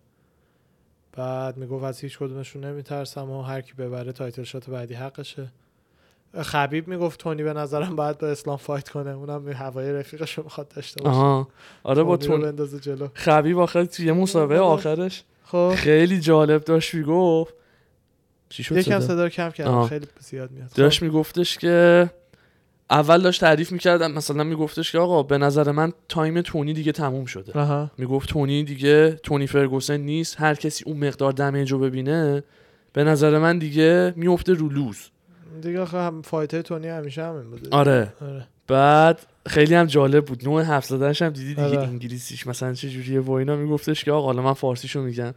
بعد 1.13 1.57
می‌گفت 1.57 1.83
از 1.83 1.99
هیچ 1.99 2.17
کدومشون 2.17 2.63
نمیترسم 2.65 3.29
و 3.29 3.41
هر 3.41 3.61
کی 3.61 3.73
ببره 3.73 4.11
title 4.11 4.43
shot 4.43 4.69
بعدی 4.69 4.93
حقشه. 4.93 5.51
خبیب 6.43 6.87
می‌گفت 6.87 7.19
تونی 7.19 7.43
به 7.43 7.53
نظرم 7.53 7.95
باید 7.95 8.17
با 8.17 8.27
اسلام 8.27 8.57
fight 8.57 8.89
کنه. 8.89 9.09
اونم 9.09 9.51
هوای 9.51 9.93
رفیقش 9.93 10.37
رو 10.37 10.43
می‌خواد 10.43 10.67
داشته 10.67 11.03
باشه. 11.03 11.15
آها. 11.15 11.47
آره 11.83 12.03
با 12.03 12.17
تونی 12.17 12.41
بندازه 12.41 12.79
جلو. 12.79 13.07
خبیب 13.13 13.59
آخر 13.59 13.85
توی 13.85 14.11
مسابقه. 14.11 14.59
آخرش؟ 14.59 15.23
خب. 15.43 15.73
خیلی 15.75 16.19
جالب 16.19 16.63
داشت 16.63 16.93
می‌گفت. 16.93 17.53
چی 18.49 18.63
شد 18.63 18.77
یکم 18.77 18.99
صدا؟ 18.99 19.23
رو 19.23 19.29
کم 19.29 19.49
کردم. 19.49 19.71
آه. 19.71 19.89
خیلی 19.89 20.07
زیاد 20.19 20.51
میاد. 20.51 20.67
خب. 20.67 20.75
داشت 20.75 21.01
میگفتش 21.01 21.57
که 21.57 22.09
اول 22.89 23.21
داشت 23.21 23.41
تعریف 23.41 23.71
می‌کردم 23.71 24.11
مثلا 24.11 24.43
میگفتش 24.43 24.91
که 24.91 24.99
آقا 24.99 25.23
به 25.23 25.37
نظر 25.37 25.71
من 25.71 25.93
time 26.09 26.41
تونی 26.41 26.73
دیگه 26.73 26.91
تموم 26.91 27.25
شده. 27.25 27.89
می‌گفت 27.97 28.29
تونی 28.29 28.63
دیگه 28.63 29.11
تونی 29.11 29.47
فرگوسن 29.47 29.97
نیست. 29.97 30.41
هر 30.41 30.55
کسی 30.55 30.83
اون 30.87 31.07
مقدار 31.07 31.31
damage 31.31 31.71
رو 31.71 31.79
ببینه 31.79 32.43
به 32.93 33.03
نظر 33.03 33.37
من 33.39 33.57
دیگه 33.57 34.13
میفته 34.15 34.53
رو 34.53 34.69
lose. 34.69 34.97
دیگه 35.61 35.81
آخه 35.81 35.97
هم 35.97 36.21
fight 36.21 36.55
تونی 36.55 36.87
همیشه 36.87 37.23
همین 37.23 37.49
بوده 37.49 37.69
آره. 37.71 38.13
آره. 38.21 38.47
بعد 38.67 39.19
خیلی 39.47 39.75
هم 39.75 39.85
جالب 39.85 40.25
بود. 40.25 40.45
نوع 40.45 40.61
حرف 40.61 40.85
زدنش 40.85 41.21
هم 41.21 41.29
دیدی 41.29 41.49
دیگه 41.49 41.63
آره. 41.63 41.79
انگلیسیش 41.79 42.47
مثلا 42.47 42.73
چه 42.73 42.89
جوریه 42.89 43.19
و 43.19 43.31
اینا. 43.31 43.55
میگفتش 43.55 44.03
که 44.03 44.11
آقا 44.11 44.25
حالا 44.25 44.41
من 44.41 44.53
فارسیشو 44.53 45.01
میگم. 45.01 45.33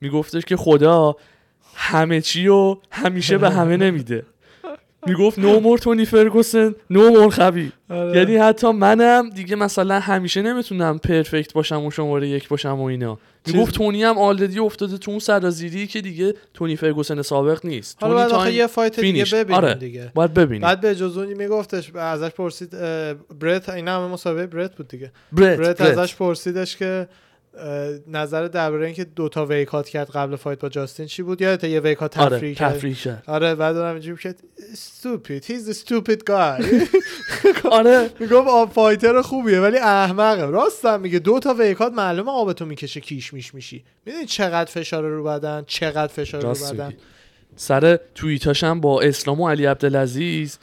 میگفتش 0.00 0.44
که 0.44 0.56
خدا 0.56 1.16
همه 1.74 2.20
چی 2.20 2.48
و 2.48 2.76
همیشه 2.90 3.38
به 3.38 3.50
همه 3.58 3.76
نمیده. 3.76 4.26
می‌گفت 5.06 5.38
no 5.38 5.60
more 5.60 5.78
Tony 5.78 6.04
Ferguson 6.04 6.74
no 6.90 7.10
more 7.10 7.30
Khabib. 7.30 7.72
یعنی 7.90 8.36
حتی 8.36 8.72
منم 8.72 9.30
دیگه 9.30 9.56
مثلا 9.56 10.00
همیشه 10.00 10.42
نمی‌تونم 10.42 10.98
perfect 10.98 11.52
باشم 11.52 11.84
و 11.84 11.90
شماره 11.90 12.28
یک 12.28 12.48
باشم 12.48 12.80
و 12.80 12.84
اینا 12.84 13.18
می‌گفت 13.46 13.74
تونی 13.74 14.02
هم 14.02 14.18
already 14.18 14.58
افتاده 14.58 14.98
تو 14.98 15.10
اون 15.10 15.20
سرازیری 15.20 15.86
که 15.86 16.00
دیگه 16.00 16.34
تونی 16.54 16.76
فرگوسن 16.76 17.22
سابق 17.22 17.66
نیست 17.66 17.98
حالا 18.00 18.14
بعد 18.14 18.30
آخه 18.32 18.52
یه 18.52 18.66
fight 18.66 19.00
دیگه. 19.00 19.24
ببینیم 19.24 19.54
آره. 19.54 19.74
دیگه 19.74 20.12
باید 20.14 20.34
ببینیم 20.34 20.62
بعد 20.62 20.80
به 20.80 20.94
جز 20.94 21.18
اونی 21.18 21.34
میگفتش 21.34 21.92
ازش 21.94 22.30
پرسید 22.30 22.70
برت 23.40 23.68
این 23.68 23.88
همه 23.88 24.06
مسابقه 24.06 24.46
برت 24.46 24.76
بود 24.76 24.88
دیگه 24.88 25.12
برت, 25.32 25.58
برت, 25.58 25.82
برت. 25.82 25.98
ازش 25.98 26.14
پرسیدش 26.14 26.76
که 26.76 27.08
نظر 28.06 28.48
درباره 28.48 28.86
اینکه 28.86 29.04
دوتا 29.04 29.46
weight 29.46 29.74
cut 29.74 29.88
کرد 29.88 30.10
قبل 30.10 30.36
fight 30.36 30.58
با 30.58 30.68
جاستین 30.68 31.06
چی 31.06 31.22
بود؟ 31.22 31.42
یادت 31.42 31.64
یه 31.64 31.80
weight 31.80 32.05
cut 32.05 32.18
آره 32.18 32.36
تفریح 32.36 32.54
کرد؟ 32.54 32.74
تفریح 32.74 32.94
کرد. 32.94 33.24
آره 33.26 33.54
بعد 33.54 33.76
اونم 33.76 33.92
اینجوری 33.92 34.22
کرد 34.22 34.42
stupid. 34.74 35.44
He's 35.44 35.70
a 35.70 35.74
stupid 35.74 36.18
guy. 36.30 36.86
آره. 37.78 38.10
می‌گفت 38.20 38.48
آب 38.48 38.72
fighter 38.72 39.22
خوبیه 39.22 39.60
ولی 39.60 39.78
احمقه. 39.78 40.46
راستم 40.46 41.00
میگه 41.00 41.18
دو 41.18 41.38
تا 41.38 41.54
weight 41.54 41.79
cut 41.79 41.92
معلومه 41.92 42.30
آبتو 42.30 42.66
می‌کشه 42.66 43.00
کیش 43.00 43.32
میش 43.32 43.54
میشی. 43.54 43.84
می‌دونی 44.06 44.24
چقدر 44.24 44.70
فشار 44.70 45.04
رو 45.04 45.24
بدن؟ 45.24 45.64
چقدر 45.66 46.12
فشار 46.12 46.42
رو 46.42 46.54
بدن. 46.72 46.94
سر 47.56 47.98
توییتاش 48.14 48.64
هم 48.64 48.80
با 48.80 49.00
اسلام 49.00 49.40
و 49.40 49.48
علی 49.48 49.66
عبدالعزیز 49.66 50.58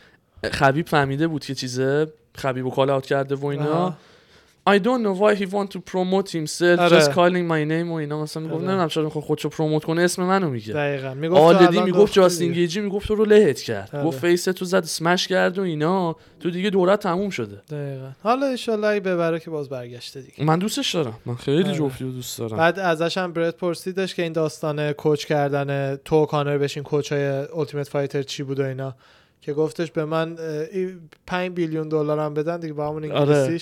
خبیب 0.52 0.88
فهمیده 0.88 1.28
بود 1.28 1.46
که 1.46 1.56
چیزه 1.56 2.08
خبیب 2.36 2.66
و 2.66 2.70
call 2.70 2.90
out 2.90 3.06
کرده 3.06 3.36
و 3.36 3.46
اینا. 3.46 3.98
I 4.66 4.78
don't 4.78 5.04
know 5.04 5.14
why 5.22 5.36
he 5.36 5.46
want 5.46 5.72
to 5.72 5.80
promote 5.80 6.30
himself 6.30 6.80
آره. 6.80 7.00
just 7.00 7.12
calling 7.12 7.46
my 7.48 7.64
name 7.72 7.90
و 7.90 7.94
اینا 7.94 8.24
مثلا 8.24 8.44
می‌گفت 8.44 8.58
آره. 8.58 8.68
نمی‌دونم 8.68 8.88
چرا 8.88 9.04
می‌خواد 9.04 9.24
خودشو 9.24 9.50
promote 9.50 9.84
کنه 9.84 10.02
اسم 10.02 10.24
منو 10.24 10.50
میگه 10.50 10.74
دقیقاً 10.74 11.14
می‌گفت 11.14 11.42
already 11.42 11.82
می‌گفت 11.82 12.14
جاستین 12.14 12.52
گیجی 12.52 12.82
می‌گفت 12.82 13.08
تو 13.08 13.16
رو 13.16 13.26
لهت 13.26 13.62
کرد 13.62 13.90
آره. 13.94 14.06
گفت 14.06 14.20
face 14.20 14.44
تو 14.44 14.66
زد 14.66 14.84
سمش 14.84 15.28
کرد 15.28 15.60
و 15.60 15.62
اینا 15.62 16.16
تو 16.40 16.50
دیگه 16.50 16.70
دورت 16.70 17.00
تموم 17.00 17.30
شده 17.30 17.62
دقیقاً 17.70 18.12
حالا 18.24 18.56
ان 18.68 18.84
ای 18.84 19.00
ببره 19.00 19.40
که 19.40 19.50
باز 19.50 19.70
برگشته 19.70 20.22
دیگه 20.22 20.44
من 20.44 20.60
دوستش 20.60 20.96
دارم 20.96 21.20
من 21.26 21.36
خیلی 21.36 21.64
آره. 21.64 21.74
جفتی 21.74 22.04
رو 22.04 22.12
دوست 22.12 22.40
دارم 22.40 22.58
بعد 22.58 22.80
ازش 22.80 23.18
هم 23.18 23.34
برت 23.34 23.58
پرسیدش 23.58 24.16
که 24.16 24.24
این 24.24 24.34
داستان 24.34 24.92
coach 24.92 25.26
کردن 25.26 25.96
تو 25.96 26.26
کانر 26.26 26.58
بشین 26.58 26.84
coach 26.84 27.12
های 27.12 27.26
Ultimate 27.26 27.90
Fighter 27.90 28.24
چی 28.24 28.44
بود 28.44 28.60
و 28.60 28.64
اینا 28.64 28.96
که 29.42 29.54
گفتش 29.54 29.92
به 29.92 30.06
من 30.06 30.38
5 31.28 31.52
billion 31.52 31.90
دلارم 31.90 32.34
بدن 32.34 32.60
دیگه 32.60 32.74
با 32.74 32.88
همون 32.88 33.12
آره. 33.12 33.60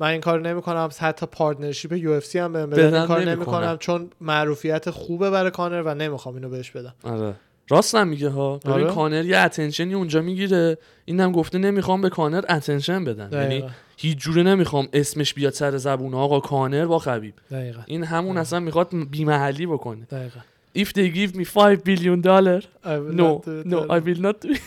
من 0.00 0.08
این 0.08 0.20
کار 0.20 0.40
نمی‌کنم. 0.40 0.88
حتی 0.98 1.26
partnership 1.26 1.92
UFC 1.92 2.38
هم 2.38 2.52
بهم 2.52 2.70
بدن 2.70 2.94
این 2.94 3.06
کار 3.06 3.24
نمی‌کنم. 3.24 3.76
چون 3.76 4.10
معروفیت 4.20 4.90
خوبه 4.90 5.30
برای 5.30 5.50
کانر 5.50 5.82
و 5.82 5.94
نمی‌خوام 5.94 6.34
اینو 6.34 6.48
بهش 6.48 6.70
بدم. 6.70 6.94
آره. 7.02 7.34
راست 7.70 7.94
هم 7.94 8.08
میگه 8.08 8.28
ها. 8.28 8.56
ببین 8.56 8.72
آره. 8.72 8.84
کانر 8.84 9.24
یه 9.24 9.38
attention 9.38 9.88
ی 9.88 9.94
اونجا 9.94 10.20
می‌گیره. 10.20 10.78
اینم 11.04 11.32
گفته 11.32 11.58
نمی‌خوام 11.58 12.00
به 12.00 12.10
کانر 12.10 12.44
attention 12.48 13.04
بدن 13.04 13.28
یعنی 13.32 13.46
دقیقاً. 13.48 13.68
هیچ 13.96 14.18
جوره 14.18 14.42
نمی‌خوام 14.42 14.88
اسمش 14.92 15.34
بیاد 15.34 15.52
سر 15.52 15.76
زبون. 15.76 16.14
آقا 16.14 16.40
کانر 16.40 16.86
با 16.86 16.98
خبیب. 16.98 17.34
دقیقاً. 17.50 17.82
این 17.86 18.04
همون 18.04 18.36
اصلا 18.36 18.60
می‌خواد 18.60 18.88
بیمحلی 19.10 19.66
بکنه. 19.66 20.04
دقیقاً. 20.04 20.40
If 20.78 20.88
they 20.88 21.08
give 21.16 21.36
me 21.36 21.44
5 21.44 21.78
billion 21.78 22.20
dollar 22.22 22.62
I 22.84 22.96
will 23.02 23.14
no 23.20 23.30
no 23.72 23.78
I 23.96 23.98
will 24.06 24.20
not 24.20 24.46
do 24.46 24.54
it. 24.54 24.60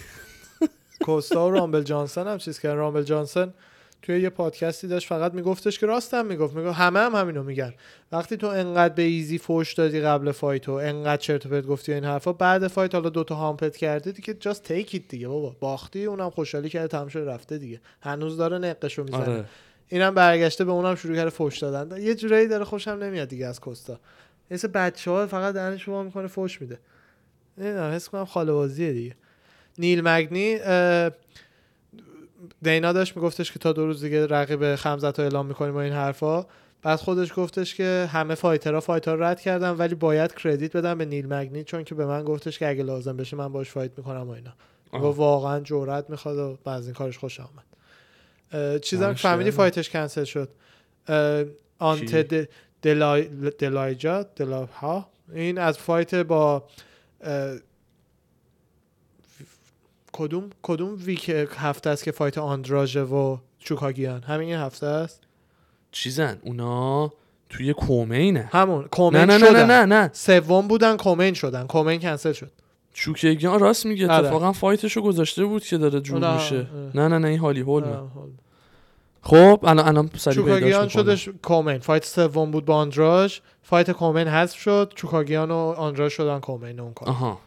کوستا 1.02 1.48
و 1.48 1.52
رامبل 1.52 1.84
جانسون 1.84 2.28
هم 2.28 2.38
چیز 2.38 2.60
کردن 2.60 2.76
رامبل 2.76 3.04
جانسون 3.04 3.54
توی 4.02 4.20
یه 4.22 4.30
پادکستی 4.30 4.88
داشت 4.88 5.08
فقط 5.08 5.34
میگفتش 5.34 5.80
که 5.80 5.86
راست 5.86 6.14
هم 6.14 6.26
می‌گفت. 6.26 6.56
می‌گفت 6.56 6.78
همه 6.78 7.00
هم 7.00 7.16
همینو 7.16 7.44
میگن. 7.44 7.74
وقتی 8.12 8.38
تو 8.38 8.48
انقدر 8.48 8.94
به 8.94 9.02
ایزی 9.02 9.38
فوش 9.38 9.74
دادی 9.74 10.02
قبل 10.02 10.32
fight 10.32 10.70
و 10.70 10.72
انقدر 10.72 11.22
چرت 11.22 11.46
و 11.46 11.50
پرت 11.50 11.66
گفتی 11.66 11.94
این 11.94 12.04
حرفا 12.04 12.34
بعد 12.34 12.68
fight 12.68 12.96
حالا 12.96 13.10
دوتا 13.10 13.36
hump 13.36 13.69
ت 13.69 13.78
کردی 13.78 14.12
دیگه 14.12 14.34
just 14.34 14.64
take 14.64 14.90
it 14.94 15.08
دیگه 15.08 15.28
بابا. 15.28 15.56
باختی 15.60 16.06
اونم 16.06 16.30
خوشحالی 16.30 16.70
کرده 16.70 16.88
تمام 16.88 17.08
شده 17.08 17.26
رفته 17.26 17.58
دیگه. 17.58 17.82
هنوز 18.02 18.38
داره 18.38 18.58
نقشو 18.58 19.04
می‌زنه. 19.04 19.22
آره. 19.22 19.46
اینم 19.88 20.14
برگشته 20.14 20.66
به 20.66 20.72
اونم 20.72 20.96
شروع 20.96 21.16
کرده 21.16 21.30
فوش 21.30 21.58
دادن. 21.58 22.02
یه 22.02 22.16
جورایی 22.16 22.48
داره 22.48 22.64
خوشم 22.66 22.92
نمیاد 22.92 23.28
دیگه 23.28 23.48
از 23.48 23.60
کوستا 23.60 24.00
مثل 24.52 24.68
بچه 24.68 25.12
ها 25.12 25.28
فقط 25.28 25.54
دهنش 25.54 25.88
وا 25.88 26.04
می‌کنه 26.04 26.28
فوش 26.28 26.62
میده. 26.62 26.80
نمی‌دونم 27.58 27.92
حس 27.92 28.10
کنم 28.10 28.26
خاله 28.26 28.52
بازیه 28.52 28.94
دیگه. 28.94 29.16
نیل 29.78 30.02
مگنی 30.04 30.60
دینا 32.62 32.94
داشت 32.94 33.16
میگفتش 33.18 33.52
که 33.52 33.60
تا 33.60 33.74
دو 33.74 33.86
روز 33.86 34.04
دیگه 34.04 34.28
رقیب 34.28 34.76
خمزت 34.76 35.20
رو 35.20 35.24
اعلام 35.26 35.46
می‌کنیم 35.46 35.74
و 35.74 35.78
این 35.78 35.94
حرفا 35.94 36.46
بعد 36.82 37.00
خودش 37.00 37.32
گفتش 37.36 37.76
که 37.76 38.10
همه 38.12 38.36
fighter 38.36 38.80
ها 38.80 38.84
fight 38.84 39.07
رو 39.07 39.16
رد 39.16 39.42
کردن 39.42 39.70
ولی 39.72 39.96
باید 39.96 40.34
credit 40.36 40.78
بدم 40.78 40.98
به 40.98 41.06
نیل 41.06 41.34
مگنی 41.34 41.64
چون 41.64 41.84
که 41.84 41.96
به 41.96 42.06
من 42.06 42.24
گفتش 42.24 42.60
که 42.60 42.70
اگه 42.70 42.84
لازم 42.84 43.18
بشه 43.18 43.38
من 43.38 43.52
باش 43.52 43.70
fight 43.70 43.92
می‌کنم 43.98 44.28
و 44.28 44.32
اینا. 44.32 44.54
گفت 44.94 45.20
واقعا 45.20 45.60
جرأت 45.60 46.10
می‌خواد 46.10 46.38
و 46.66 46.70
از 46.70 46.86
این 46.86 46.94
کارش 46.94 47.18
خوشم 47.18 47.50
آمد 47.54 48.82
که 48.82 49.14
فهمیدی. 49.14 49.52
فایتش 49.52 49.90
کنسل 49.90 50.24
شد 50.24 50.50
آنت 51.80 52.16
کی؟ 52.16 52.44
د- 52.44 52.48
دلای 52.82 53.22
دلایجا 53.60 54.24
دلاها 54.24 55.10
این 55.34 55.58
از 55.58 55.78
فایت 55.78 56.16
با 56.16 56.64
کدوم 60.14 60.50
کدوم 60.62 60.98
ویک 61.06 61.32
هفته 61.58 61.90
است 61.90 62.04
که 62.04 62.12
فایت 62.12 62.38
آندراژه 62.38 63.02
و 63.02 63.38
چوکاگیان؟ 63.60 64.22
همین 64.22 64.48
این 64.48 64.58
هفته 64.58 64.86
است؟ 64.86 65.22
چیزن 65.92 66.40
اونا 66.42 67.12
توی 67.50 67.74
کومینه. 67.74 68.50
همون 68.52 68.82
نه 68.82 68.88
کومین 68.88 69.22
نه 69.22 69.26
نه 69.26 69.40
شدن. 69.40 69.66
نه 69.66 69.86
نه 69.86 69.86
نه. 69.86 70.10
سوم 70.14 70.68
بودن 70.68 70.98
کومین 70.98 71.34
شدن. 71.34 71.68
کومین 71.68 72.00
کنسل 72.00 72.32
شد. 72.32 72.52
چوکگیان 72.94 73.60
راست 73.60 73.86
میگه 73.86 74.08
آره. 74.08 74.26
اتفاقا 74.26 74.52
فایتشو 74.52 75.02
گذاشته 75.02 75.46
بود 75.46 75.64
که 75.64 75.78
داره 75.78 76.02
جور 76.02 76.20
نه، 76.20 76.34
میشه. 76.34 76.68
نه. 76.94 77.08
نه 77.08 77.18
نه 77.18 77.28
این 77.28 77.40
هالی 77.40 77.62
هولمه 77.62 77.96
آه، 77.96 78.12
حال. 78.14 78.30
خب 79.22 79.60
الان 79.64 79.88
الان 79.88 80.10
چوکاگیان. 80.10 80.88
شدش 80.88 81.30
کومین. 81.44 81.80
فایت 81.80 82.06
سوم 82.06 82.52
بود 82.52 82.66
با 82.66 82.76
آندراژ. 82.76 83.40
فایت 83.64 83.92
کومین 83.92 84.28
حذف 84.28 84.60
شد. 84.60 84.94
چوکاگیان 84.96 85.52
و 85.52 85.56
آندراژ 85.56 86.14
شدن 86.14 86.40
کومین 86.40 86.80
اون 86.80 86.94
کار. 86.94 87.10
آها. 87.10 87.40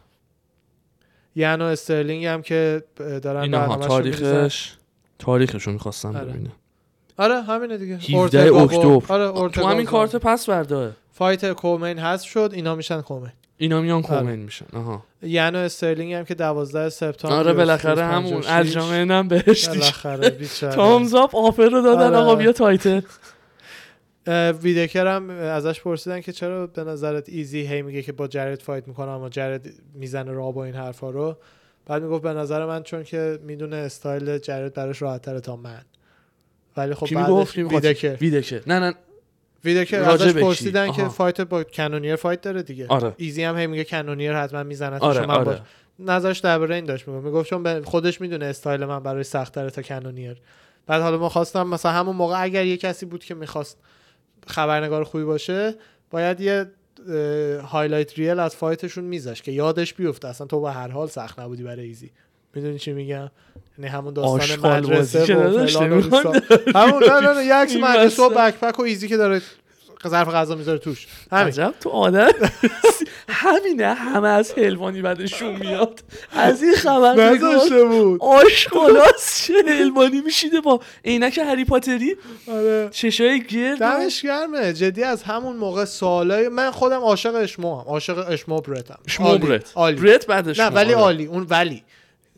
یان 1.35 1.61
و 1.61 1.65
استرلینگ 1.65 2.25
هم 2.25 2.41
که 2.41 2.83
دارن 2.97 3.41
اینها 3.41 3.75
می‌ریزن. 3.77 3.87
تاریخش 3.87 4.73
تاریخشو 5.19 5.71
می‌خواستم 5.71 6.15
آره. 6.15 6.25
ببینم 6.25 6.51
آره 7.17 7.41
همینه 7.41 7.77
دیگه 7.77 7.95
17 7.95 8.39
اورتگا 8.47 8.89
و- 8.89 8.93
اکتبر. 8.97 9.13
آره 9.13 9.31
تو 9.31 9.37
اورتگا 9.39 9.67
همین 9.67 9.85
کارت 9.85 10.15
پس 10.15 10.49
برده 10.49 10.91
فایت 11.13 11.51
کومین 11.51 11.99
حذف 11.99 12.25
شد 12.27 12.49
اینا 12.53 12.75
میشن 12.75 13.01
کومین 13.01 13.31
اینا 13.57 13.81
میان 13.81 13.97
آره. 14.05 14.19
کومن 14.19 14.35
میشن 14.35 14.65
آها 14.73 15.03
یان 15.23 15.55
و 15.55 15.59
استرلینگ 15.59 16.13
هم 16.13 16.23
که 16.25 16.35
12 16.35 16.89
سپتامبر 16.89 17.37
آره 17.37 17.53
بالاخره 17.53 17.95
56. 18.01 18.31
همون 18.31 18.43
الجامعه 18.47 19.05
هم 19.17 19.27
بهش 19.27 19.67
بالاخره 19.69 20.29
بیچاره 20.29 20.75
تامز 20.75 21.13
اپ 21.13 21.35
آفر 21.35 21.65
رو 21.69 21.81
دادن 21.81 22.05
آره. 22.07 22.17
آقا 22.17 22.35
بیا 22.35 22.51
تایتل 22.51 23.01
ویدکر 24.61 25.07
هم 25.07 25.29
ازش 25.29 25.81
پرسیدن 25.81 26.21
که 26.21 26.31
چرا 26.31 26.67
به 26.67 26.83
نظرت 26.83 27.29
ایزی 27.29 27.61
هی 27.61 27.81
میگه 27.81 28.01
که 28.01 28.11
با 28.11 28.27
جرد 28.27 28.59
فایت 28.59 28.87
می‌کنم 28.87 29.09
اما 29.09 29.29
جرد 29.29 29.67
می‌زنه 29.93 30.31
راه 30.31 30.53
با 30.53 30.65
این 30.65 30.75
حرفا 30.75 31.09
رو؟ 31.09 31.37
بعد 31.85 32.03
می‌گفت 32.03 32.23
به 32.23 32.33
نظر 32.33 32.65
من 32.65 32.83
چون 32.83 33.03
که 33.03 33.39
می‌دونه 33.43 33.75
استایل 33.75 34.37
جرد 34.37 34.73
براش 34.73 35.01
راحت‌تره 35.01 35.39
تا 35.39 35.55
من. 35.55 35.81
ولی 36.77 36.93
خب 36.93 37.05
کی 37.05 37.15
بعدش؟ 37.15 37.57
ویدکر. 37.57 38.15
ویدکر. 38.15 38.61
نه 38.67 38.79
نه. 38.79 38.95
ویتکر 39.65 40.01
ازش؟ 40.01 40.33
پرسیدن 40.33 40.91
که. 40.91 41.07
fight 41.07 41.41
با 41.41 41.63
کنونیر 41.63 42.15
fight 42.15 42.41
داره 42.41 42.63
دیگه. 42.63 42.87
آره. 42.87 43.13
ایزی 43.17 43.43
هم 43.43 43.57
هی 43.57 43.67
میگه 43.67 43.83
کنونیر 43.83 44.33
حتما 44.33 44.63
می‌زنه 44.63 44.99
آره 44.99 45.25
آره. 45.25 45.61
نظرش 45.99 46.39
درباره 46.39 46.75
این 46.75 46.85
داشت 46.85 47.07
می‌گفت. 47.07 47.25
می‌گفت 47.25 47.49
چون 47.49 47.83
خودش 47.83 48.21
می‌دونه 48.21 48.45
استایل 48.45 48.85
من 48.85 48.99
برای 48.99 49.23
سخت‌تره 49.23 49.69
تا 49.69 49.81
کنونیر. 49.81 50.37
بعد 50.87 51.01
حالا 51.01 51.17
ما 51.17 51.29
خواستم 51.29 51.67
مثلا 51.67 51.91
همون 51.91 52.15
موقع 52.15 52.43
اگر 52.43 52.65
یه 52.65 52.77
کسی 52.77 53.05
بود 53.05 53.23
که 53.23 53.35
می‌خواست 53.35 53.77
خبرنگار 54.47 55.03
خوبی 55.03 55.23
باشه 55.23 55.75
باید 56.11 56.39
یه 56.41 56.65
highlight 57.71 58.19
reel 58.19 58.39
از 58.39 58.55
fight 58.55 58.82
شون 58.82 59.03
میذاش 59.03 59.41
که 59.41 59.51
یادش 59.51 59.93
بیفته 59.93 60.27
اصلا 60.27 60.47
تو 60.47 60.61
به 60.61 60.71
هر 60.71 60.87
حال 60.87 61.07
سخت 61.07 61.39
نبودی 61.39 61.63
برای 61.63 61.85
ایزی 61.85 62.11
می‌دونی 62.55 62.79
چی 62.79 62.93
میگم 62.93 63.31
یعنی 63.77 63.91
همون 63.91 64.13
داستان 64.13 64.71
مدرسه 64.71 65.35
و 65.35 65.67
فلان. 65.67 66.41
همون 66.75 67.03
نه 67.03 67.19
نه 67.19 67.33
نه 67.33 67.69
این 67.69 67.81
مدرسه 67.81 68.23
و. 68.23 68.29
بکپک 68.29 68.79
و 68.79 68.81
ایزی 68.81 69.07
که 69.07 69.17
داره 69.17 69.41
ظرف 70.09 70.29
غذا 70.29 70.55
می‌ذاره 70.55 70.77
توش. 70.79 71.07
همین. 71.31 71.71
تو 71.81 71.89
آدم. 71.89 72.27
همینه 73.29 73.93
همه 73.93 74.27
از 74.27 74.53
حلوانی 74.57 75.01
بعدشون 75.01 75.55
میاد. 75.55 76.03
از 76.31 76.63
این 76.63 76.75
خبر 76.75 77.13
نگاه 77.13 77.31
نذاشته 77.31 77.83
بود. 77.83 78.21
آشغالاست 78.23 79.47
چه 79.47 79.53
حلوانی 79.67 80.21
میشیده 80.21 80.61
با 80.61 80.79
عینک 81.05 81.37
هری 81.37 81.65
پاتری. 81.65 82.15
آره. 82.47 82.89
چشای 82.91 83.43
گرد. 83.43 83.79
دمش 83.79 84.21
گرمه. 84.21 84.73
جدی 84.73 85.03
از 85.03 85.23
همون 85.23 85.55
موقع 85.55 85.85
سالای 85.85 86.49
من 86.49 86.71
خودم 86.71 86.99
عاشق 86.99 87.35
اشمو 87.35 87.81
هم 87.81 87.87
عاشق 87.87 88.25
اشمو 88.29 88.61
برتم. 88.61 88.99
شمو 89.07 89.27
عالی. 89.27 89.47
برت. 89.47 89.71
عالی. 89.75 90.01
برت 90.01 90.27
بعدش 90.27 90.59
نه. 90.59 90.65
ولی 90.67 90.93
آره. 90.93 91.03
عالی. 91.03 91.25
اون 91.25 91.47
ولی. 91.49 91.83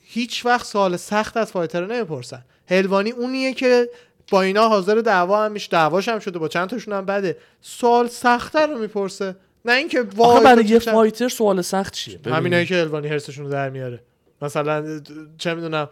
هیچ 0.03 0.45
وقت 0.45 0.65
سوال 0.65 0.97
سخت 0.97 1.37
از 1.37 1.51
fighter 1.51 1.85
نمی‌پرسن. 1.85 2.45
هلوانی 2.69 3.11
اونیه 3.11 3.53
که 3.53 3.89
با 4.31 4.41
اینا 4.41 4.69
حاضر 4.69 4.95
دعوا 4.95 5.45
هم 5.45 5.51
میشه 5.51 5.69
دعواش 5.71 6.09
هم 6.09 6.19
شده 6.19 6.39
با 6.39 6.47
چند 6.47 6.69
تاشون 6.69 6.93
هم 6.93 7.05
بده. 7.05 7.37
سوال 7.61 8.07
سختتر 8.07 8.67
رو 8.67 8.79
می‌پرسه. 8.79 9.35
نه 9.65 9.73
اینکه 9.73 10.01
وای 10.15 10.43
برای 10.43 10.65
یه 10.65 10.79
fighter 10.79 11.29
سوال 11.29 11.61
سخت 11.61 11.93
چیه. 11.93 12.19
همینایی 12.25 12.65
که 12.65 12.75
هلوانی 12.75 13.07
هرسشون 13.07 13.45
رو 13.45 13.51
در 13.51 13.69
میاره. 13.69 13.99
مثلا 14.41 15.01
چه 15.37 15.53
می‌دونم 15.53 15.89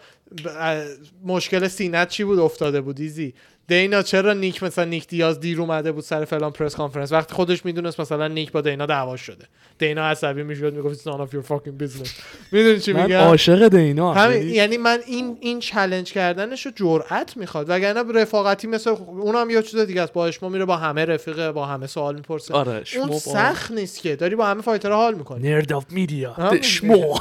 مشکل 1.25 1.67
سینت 1.67 2.09
چی 2.09 2.23
بود؟ 2.23 2.39
افتاده 2.39 2.81
بود 2.81 2.99
ایزی. 2.99 3.33
دینا 3.67 4.01
چرا 4.01 4.33
نیک 4.33 4.63
مثلا 4.63 4.85
نیک 4.85 5.07
دیاز 5.07 5.39
دیر 5.39 5.61
اومده 5.61 5.91
بود 5.91 6.03
سر 6.03 6.25
فلان 6.25 6.51
press 6.51 6.75
conference؟ 6.75 7.11
وقتی 7.11 7.33
خودش 7.33 7.65
می‌دونست 7.65 7.99
مثلا 7.99 8.27
نیک 8.27 8.51
با 8.51 8.61
دینا 8.61 8.85
دعوا 8.85 9.17
شده. 9.17 9.45
دینا 9.77 10.03
عصبی 10.05 10.43
می‌شد 10.43 10.73
می‌گفت 10.73 11.09
none 11.09 11.13
of 11.13 11.33
your 11.33 11.47
fucking 11.51 11.83
business. 11.83 12.09
می‌دونی 12.51 12.79
چی 12.79 12.93
من 12.93 13.03
میگم؟ 13.03 13.17
عاشق 13.17 13.67
دینا. 13.67 14.13
همین 14.13 14.37
یعنی 14.37 14.51
یعنی 14.51 14.77
من 14.77 14.99
این 15.07 15.37
این 15.41 15.59
challenge 15.59 16.11
کردنش 16.11 16.65
رو 16.65 16.71
جرأت 16.75 17.37
می‌خواد. 17.37 17.69
وگرنه 17.69 18.03
رفاقتی 18.21 18.67
مثل 18.67 18.89
اونم 19.07 19.49
یه 19.49 19.61
چیز 19.61 19.79
دیگه 19.79 20.01
است. 20.01 20.13
با 20.13 20.27
اشما 20.27 20.49
میره 20.49 20.65
با 20.65 20.77
همه 20.77 21.05
رفیقه 21.05 21.51
با 21.51 21.65
همه 21.65 21.87
سوال 21.87 22.15
می‌پرسه. 22.15 22.53
آره 22.53 22.83
اون 22.97 23.11
سخت 23.11 23.71
نیست 23.71 24.01
که. 24.01 24.15
داری 24.15 24.35
با 24.35 24.45
همه 24.45 24.61
fighter 24.61 24.93
ها 24.93 24.97
حال 24.97 25.15
می‌کنی. 25.15 25.49
nerd 25.49 25.73
of 25.73 25.85
media 25.89 26.35
شمو 26.61 27.15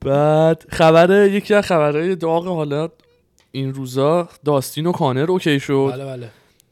بعد 0.00 0.64
خبر 0.70 1.26
یکی 1.26 1.54
از 1.54 1.64
خبرهای 1.64 2.16
داغ 2.16 2.46
حالا 2.46 2.88
این 3.52 3.74
روزا 3.74 4.28
داستین 4.44 4.86
و 4.86 4.92
کانر 4.92 5.30
okay 5.30 5.60
شد. 5.60 5.90
بله 5.92 6.04
بله. 6.04 6.28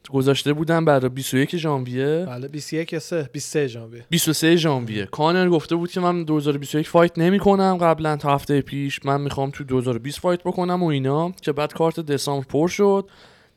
گذاشته 0.09 0.53
بودن 0.53 0.85
برای 0.85 1.09
21 1.09 1.57
ژانویه. 1.57 2.25
بله 2.27 2.47
21 2.47 2.93
یا 2.93 2.99
3 2.99 3.29
23 3.33 3.67
ژانویه. 3.67 4.05
23 4.09 4.55
ژانویه. 4.55 5.05
کانر 5.05 5.49
گفته 5.49 5.75
بود 5.75 5.91
که 5.91 5.99
من 5.99 6.23
2021 6.23 6.89
fight 6.89 7.19
نمی 7.19 7.39
کنم 7.39 7.77
قبلا 7.77 8.17
تا 8.17 8.33
هفته 8.33 8.61
پیش. 8.61 9.05
من 9.05 9.21
می‌خوام 9.21 9.49
تو 9.49 9.63
2020 9.63 10.19
fight 10.19 10.43
بکنم 10.43 10.83
و 10.83 10.85
اینا 10.85 11.31
که 11.41 11.51
بعد 11.51 11.73
کارت 11.73 11.99
دسامبر 11.99 12.45
پر 12.49 12.67
شد. 12.67 13.09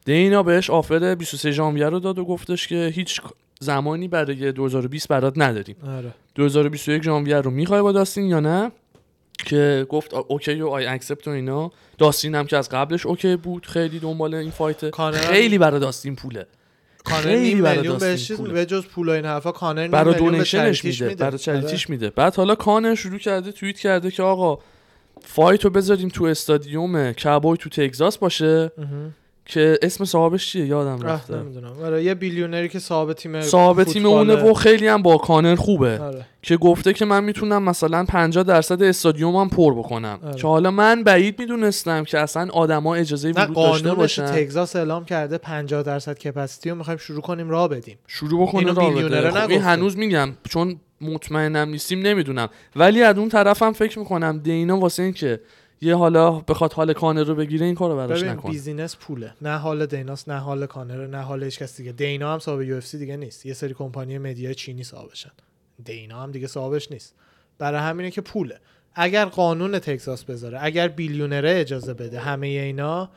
دینا 0.04 0.42
بهش 0.42 0.70
offer 0.70 1.14
23 1.14 1.50
ژانویه 1.50 1.86
رو 1.86 2.00
داد 2.00 2.18
و 2.18 2.24
گفتش 2.24 2.68
که 2.68 2.92
هیچ 2.94 3.20
زمانی 3.60 4.08
برای 4.08 4.52
2020 4.52 5.08
برات 5.08 5.34
نداریم. 5.36 5.76
آره. 5.86 6.14
2021 6.34 7.02
ژانویه 7.02 7.36
رو 7.40 7.50
می‌خوای 7.50 7.82
با 7.82 7.92
داستین 7.92 8.24
یا 8.24 8.40
نه؟ 8.40 8.70
که 9.38 9.86
گفت 9.88 10.14
okay 10.14 10.60
و 10.60 10.68
I 10.68 10.86
accept 10.86 11.28
و 11.28 11.30
اینا. 11.30 11.72
داستین 11.98 12.34
هم 12.34 12.46
که 12.46 12.56
از 12.56 12.68
قبلش 12.68 13.06
okay 13.06 13.36
بود 13.36 13.66
خیلی 13.66 13.98
دنبال 13.98 14.34
این 14.34 14.50
fight. 14.50 14.90
کانر 14.90 15.16
خیلی 15.16 15.58
برای 15.58 15.80
داستین 15.80 16.16
پوله. 16.16 16.46
کانر 17.04 17.36
نیم 17.36 17.62
برای 17.62 17.76
میلیون 17.76 17.98
داستین 17.98 18.36
بهش. 18.36 18.50
به 18.50 18.66
جز 18.66 18.86
پول 18.86 19.08
و 19.08 19.12
این 19.12 19.24
حرفا 19.24 19.52
کانر 19.52 19.88
برای 19.88 20.14
donation 20.14 20.70
ش 20.70 20.84
میده. 20.84 21.14
برای 21.14 21.38
charity 21.38 21.75
ش 21.75 21.86
آره. 21.86 21.90
میده. 21.90 22.10
بعد 22.10 22.34
حالا 22.34 22.54
کانر 22.54 22.94
شروع 22.94 23.18
کرده 23.18 23.52
توییت 23.52 23.78
کرده 23.78 24.10
که 24.10 24.22
آقا 24.22 24.58
fight 25.20 25.64
رو 25.64 25.70
بذاریم 25.70 26.08
تو 26.08 26.24
استادیوم 26.24 27.12
کابوی 27.12 27.56
تو 27.56 27.70
تگزاس 27.70 28.18
باشه. 28.18 28.72
که 29.46 29.78
اسم 29.82 30.04
صاحبش 30.04 30.50
چیه؟ 30.52 30.66
یادم 30.66 31.02
رفته. 31.02 31.36
نمی‌دونم. 31.36 31.72
آره 31.84 32.04
یه 32.04 32.14
billionaire 32.14 32.64
ی 32.64 32.68
که 32.68 32.78
صاحب 32.78 33.12
تیم 33.12 33.40
صاحب 33.40 33.84
تیم. 33.84 34.06
اونه 34.06 34.34
و 34.34 34.54
خیلی 34.54 34.88
هم 34.88 35.02
با 35.02 35.16
کانر 35.16 35.54
خوبه. 35.54 35.98
آره. 35.98 36.26
که 36.42 36.56
گفته 36.56 36.92
که 36.92 37.04
من 37.04 37.24
می‌تونم 37.24 37.62
مثلا 37.62 38.04
50 38.04 38.44
درصد 38.44 38.82
استادیومم 38.82 39.48
پر 39.48 39.74
بکنم. 39.74 40.18
آره. 40.26 40.34
که 40.34 40.46
حالا 40.46 40.70
من 40.70 41.02
بعید 41.02 41.38
می‌دونستم 41.38 42.04
که 42.04 42.18
اصلا 42.18 42.48
آدما 42.52 42.94
اجازه 42.94 43.30
ورود 43.30 43.56
داشته 43.56 43.94
باشن. 43.94 44.26
تگزاس 44.26 44.76
اعلام 44.76 45.04
کرده 45.04 45.38
50 45.38 45.82
درصد 45.82 46.18
capacity 46.18 46.70
رو 46.70 46.76
می‌خوایم 46.76 46.98
شروع 46.98 47.20
کنیم 47.20 47.50
راه 47.50 47.68
بدیم. 47.68 47.98
شروع 48.06 48.48
بکنه 48.48 48.78
اینو 48.78 48.80
راه 48.80 48.94
بده. 48.94 49.30
خب 49.30 49.50
این. 49.50 49.60
هنوز 49.60 49.96
میگم 49.96 50.32
چون 50.48 50.76
مطمئنم 51.00 51.68
نیستیم 51.68 52.02
نمی‌دونم. 52.02 52.48
ولی 52.76 53.02
از 53.02 53.18
اون 53.18 53.28
طرفم 53.28 53.72
فکر 53.72 53.98
می‌کنم 53.98 54.40
دینا 54.44 54.78
واسه 54.78 55.02
این 55.02 55.12
که 55.12 55.40
یه 55.80 55.96
حالا 55.96 56.30
بخواد 56.30 56.72
حال 56.72 56.92
کانر 56.92 57.22
رو 57.24 57.34
بگیره 57.34 57.66
این 57.66 57.74
کارو 57.74 57.96
براش 57.96 58.22
نکنه 58.22 58.50
business 58.52 58.96
پوله. 58.96 59.34
نه 59.42 59.56
حال 59.58 59.86
دیناس 59.86 60.28
نه 60.28 60.38
حال 60.38 60.66
کانر 60.66 61.06
نه 61.06 61.18
حال 61.20 61.42
هیچ 61.44 61.58
کس 61.58 61.76
دیگه. 61.76 61.92
دینا 61.92 62.32
هم 62.32 62.38
صاحب 62.38 62.62
یو 62.62 62.80
دیگه 62.80 63.16
نیست. 63.16 63.46
یه 63.46 63.54
سری 63.54 63.74
کمپانی 63.74 64.18
media 64.18 64.52
چینی 64.52 64.84
صاحبشن 64.84 65.30
دینا 65.84 66.22
هم 66.22 66.30
دیگه 66.32 66.46
صاحبش 66.46 66.92
نیست. 66.92 67.14
برای 67.58 67.80
همینه 67.80 68.10
که 68.10 68.20
پوله. 68.20 68.60
اگر 68.94 69.24
قانون 69.24 69.78
تگزاس 69.78 70.24
بذاره 70.24 70.58
اگر 70.62 70.88
billionaire 70.88 71.54
ه 71.54 71.60
اجازه 71.60 71.94
بده 71.94 72.20
همه 72.20 72.46
اینا 72.46 73.10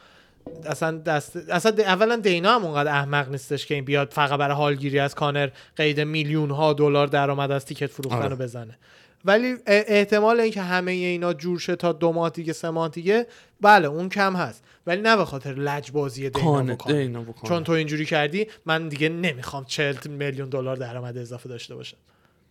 اصلا 0.66 0.98
دست 0.98 1.36
اصلا 1.50 1.72
د- 1.72 1.80
اولا 1.80 2.16
دینا 2.16 2.56
هم 2.56 2.66
اونقدر 2.66 2.92
احمق 2.92 3.30
نیستش 3.32 3.66
که 3.66 3.76
این 3.76 3.86
بیاد 3.86 4.12
فقط 4.14 4.40
برای 4.40 4.56
حالگیری 4.56 5.00
از 5.00 5.16
کانر 5.16 5.50
قید 5.76 6.02
میلیون 6.02 6.52
ها 6.52 6.74
دلار 6.74 7.08
درآمد 7.08 7.52
از 7.52 7.66
ticket 7.66 7.88
فروختن 7.88 8.18
آره. 8.18 8.28
رو 8.28 8.36
بزنه. 8.36 8.78
ولی 9.26 9.56
احتمال 9.68 10.40
اینکه 10.40 10.62
همه 10.62 10.92
اینا 10.92 11.34
جور 11.34 11.60
شه 11.60 11.76
تا 11.76 11.92
دو 11.92 12.12
ماه 12.12 12.30
دیگه 12.30 12.54
سه 12.54 12.70
ماه 12.70 12.90
دیگه 12.90 13.28
بله 13.62 13.88
اون 13.88 14.10
کم 14.10 14.36
هست. 14.36 14.64
ولی 14.88 15.02
نه 15.02 15.18
به 15.18 15.26
خاطر 15.26 15.54
لجبازی 15.54 16.30
دینا 16.30 16.62
بکنه. 16.64 17.24
چون 17.48 17.64
تو 17.64 17.72
اینجوری 17.72 18.06
کردی 18.06 18.48
من 18.66 18.90
دیگه 18.90 19.10
نمی‌خوام 19.10 19.66
40 19.66 19.96
میلیون 20.10 20.50
دلار 20.50 20.76
درآمد 20.76 21.18
اضافه 21.18 21.50
داشته 21.50 21.76
باشم. 21.76 21.98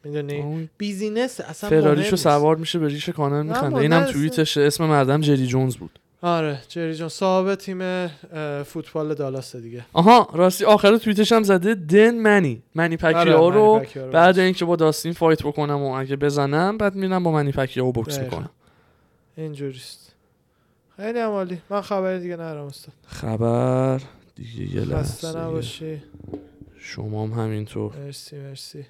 می‌دونی؟ 0.05 0.69
business 0.79 1.41
اصلا 1.41 1.71
فراریشو. 1.71 2.17
سوار 2.17 2.57
میشه 2.57 2.79
به 2.79 2.89
ریش 2.89 3.09
کانر 3.09 3.43
میخنده. 3.43 3.77
اینم 3.77 4.01
نیست. 4.01 4.13
توییتشه 4.13 4.61
اسم 4.61 4.85
مردم 4.85 5.21
جری 5.21 5.47
جونز 5.47 5.77
بود. 5.77 5.99
آره 6.27 6.59
جری 6.69 6.95
جون 6.95 7.09
صاحب 7.09 7.55
تیم 7.55 8.09
فوتبال 8.63 9.15
دالاس 9.15 9.57
دیگه. 9.57 9.87
آها 9.93 10.29
راستی 10.33 10.65
آخر 10.65 10.97
توییتش 10.97 11.33
هم 11.33 11.43
زده 11.43 11.75
دن 11.75 12.15
منی. 12.15 12.63
منی 12.75 12.97
پکیا 12.97 13.19
آره، 13.19 13.33
رو 13.33 13.75
منی 13.77 13.85
پکیا 13.87 14.07
رو. 14.07 14.13
بعد 14.13 14.39
اینکه 14.39 14.65
با 14.65 14.77
داستین 14.77 15.13
فایت 15.13 15.43
بکنم 15.43 15.83
و 15.83 15.91
اگه 15.91 16.17
بزنم 16.17 16.79
بعد 16.79 16.95
میرم 16.95 17.23
با 17.23 17.33
منی 17.33 17.53
پکیا 17.53 17.87
و 17.87 17.93
بوکس. 17.93 18.19
می‌کنم. 18.19 18.51
اینجوریست. 19.37 20.15
خیلی 20.97 21.19
هم 21.19 21.31
عالی. 21.31 21.59
من 21.71 21.81
خبری 21.81 22.21
دیگه 22.21 22.35
ندارم 22.35 22.67
استاد. 22.67 22.95
خبر 23.07 24.01
دیگه 24.37 24.75
یه 24.77 24.81
لحظه. 24.81 25.39
نباشی. 25.39 26.03
شما 26.79 27.27
هم 27.27 27.33
همینطور. 27.33 27.93
مرسی 27.97 28.37
مرسی. 28.37 28.87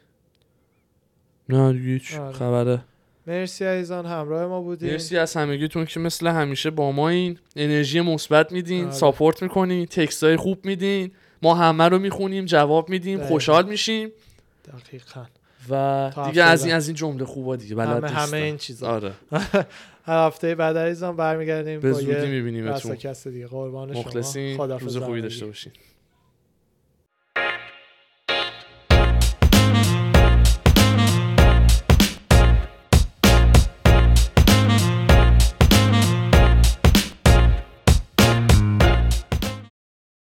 نه 1.49 1.73
دیگه 1.73 1.85
هیچ 1.85 2.15
آره. 2.15 2.33
خبره. 2.33 2.81
مرسی 3.27 3.65
عزیزان 3.65 4.07
همراه 4.07 4.47
ما 4.47 4.61
بودین. 4.61 4.91
مرسی 4.91 5.19
از 5.19 5.37
همگیتون 5.37 5.85
که 5.85 6.01
مثل 6.01 6.27
همیشه 6.27 6.71
با 6.71 6.93
ما 6.93 7.09
این 7.09 7.39
انرژی 7.57 8.01
مثبت 8.01 8.53
میدین 8.53 8.85
آره. 8.85 8.93
ساپورت 8.93 9.43
می‌کنین 9.43 9.87
تکستای 9.87 10.37
خوب 10.37 10.67
میدین. 10.67 11.11
ما 11.43 11.55
همه 11.55 11.89
رو 11.89 11.99
می‌خونیم 11.99 12.45
جواب 12.45 12.89
میدیم 12.89 13.17
دقیقاً. 13.19 13.29
خوشحال 13.33 13.69
میشیم. 13.69 14.09
دقیقا. 14.69 15.25
و 15.71 16.13
دیگه 16.27 16.43
از 16.43 16.65
این. 16.65 16.75
از 16.75 16.89
این 16.89 16.97
جمله 16.97 17.25
خوبا 17.25 17.57
دیگه 17.57 17.75
بلد 17.75 18.05
همه 18.05 18.09
همه. 18.09 18.37
این 18.37 18.57
چیزا. 18.57 18.87
آره. 18.89 19.13
هر 20.05 20.27
هفته 20.27 20.55
بعد 20.55 20.77
عزیزان 20.79 21.17
برمیگردیم 21.17 21.81
به 21.81 21.93
با 21.93 21.99
زودی 21.99 22.13
یه 22.13 22.27
میبینیمتون. 22.27 22.97
دیگه. 23.25 23.47
قربان 23.47 23.93
شما. 23.93 24.01
مخلصین. 24.01 24.59
روز 24.59 24.97
خوبی. 24.97 25.21
داشته 25.21 25.47
باشین. 25.47 25.73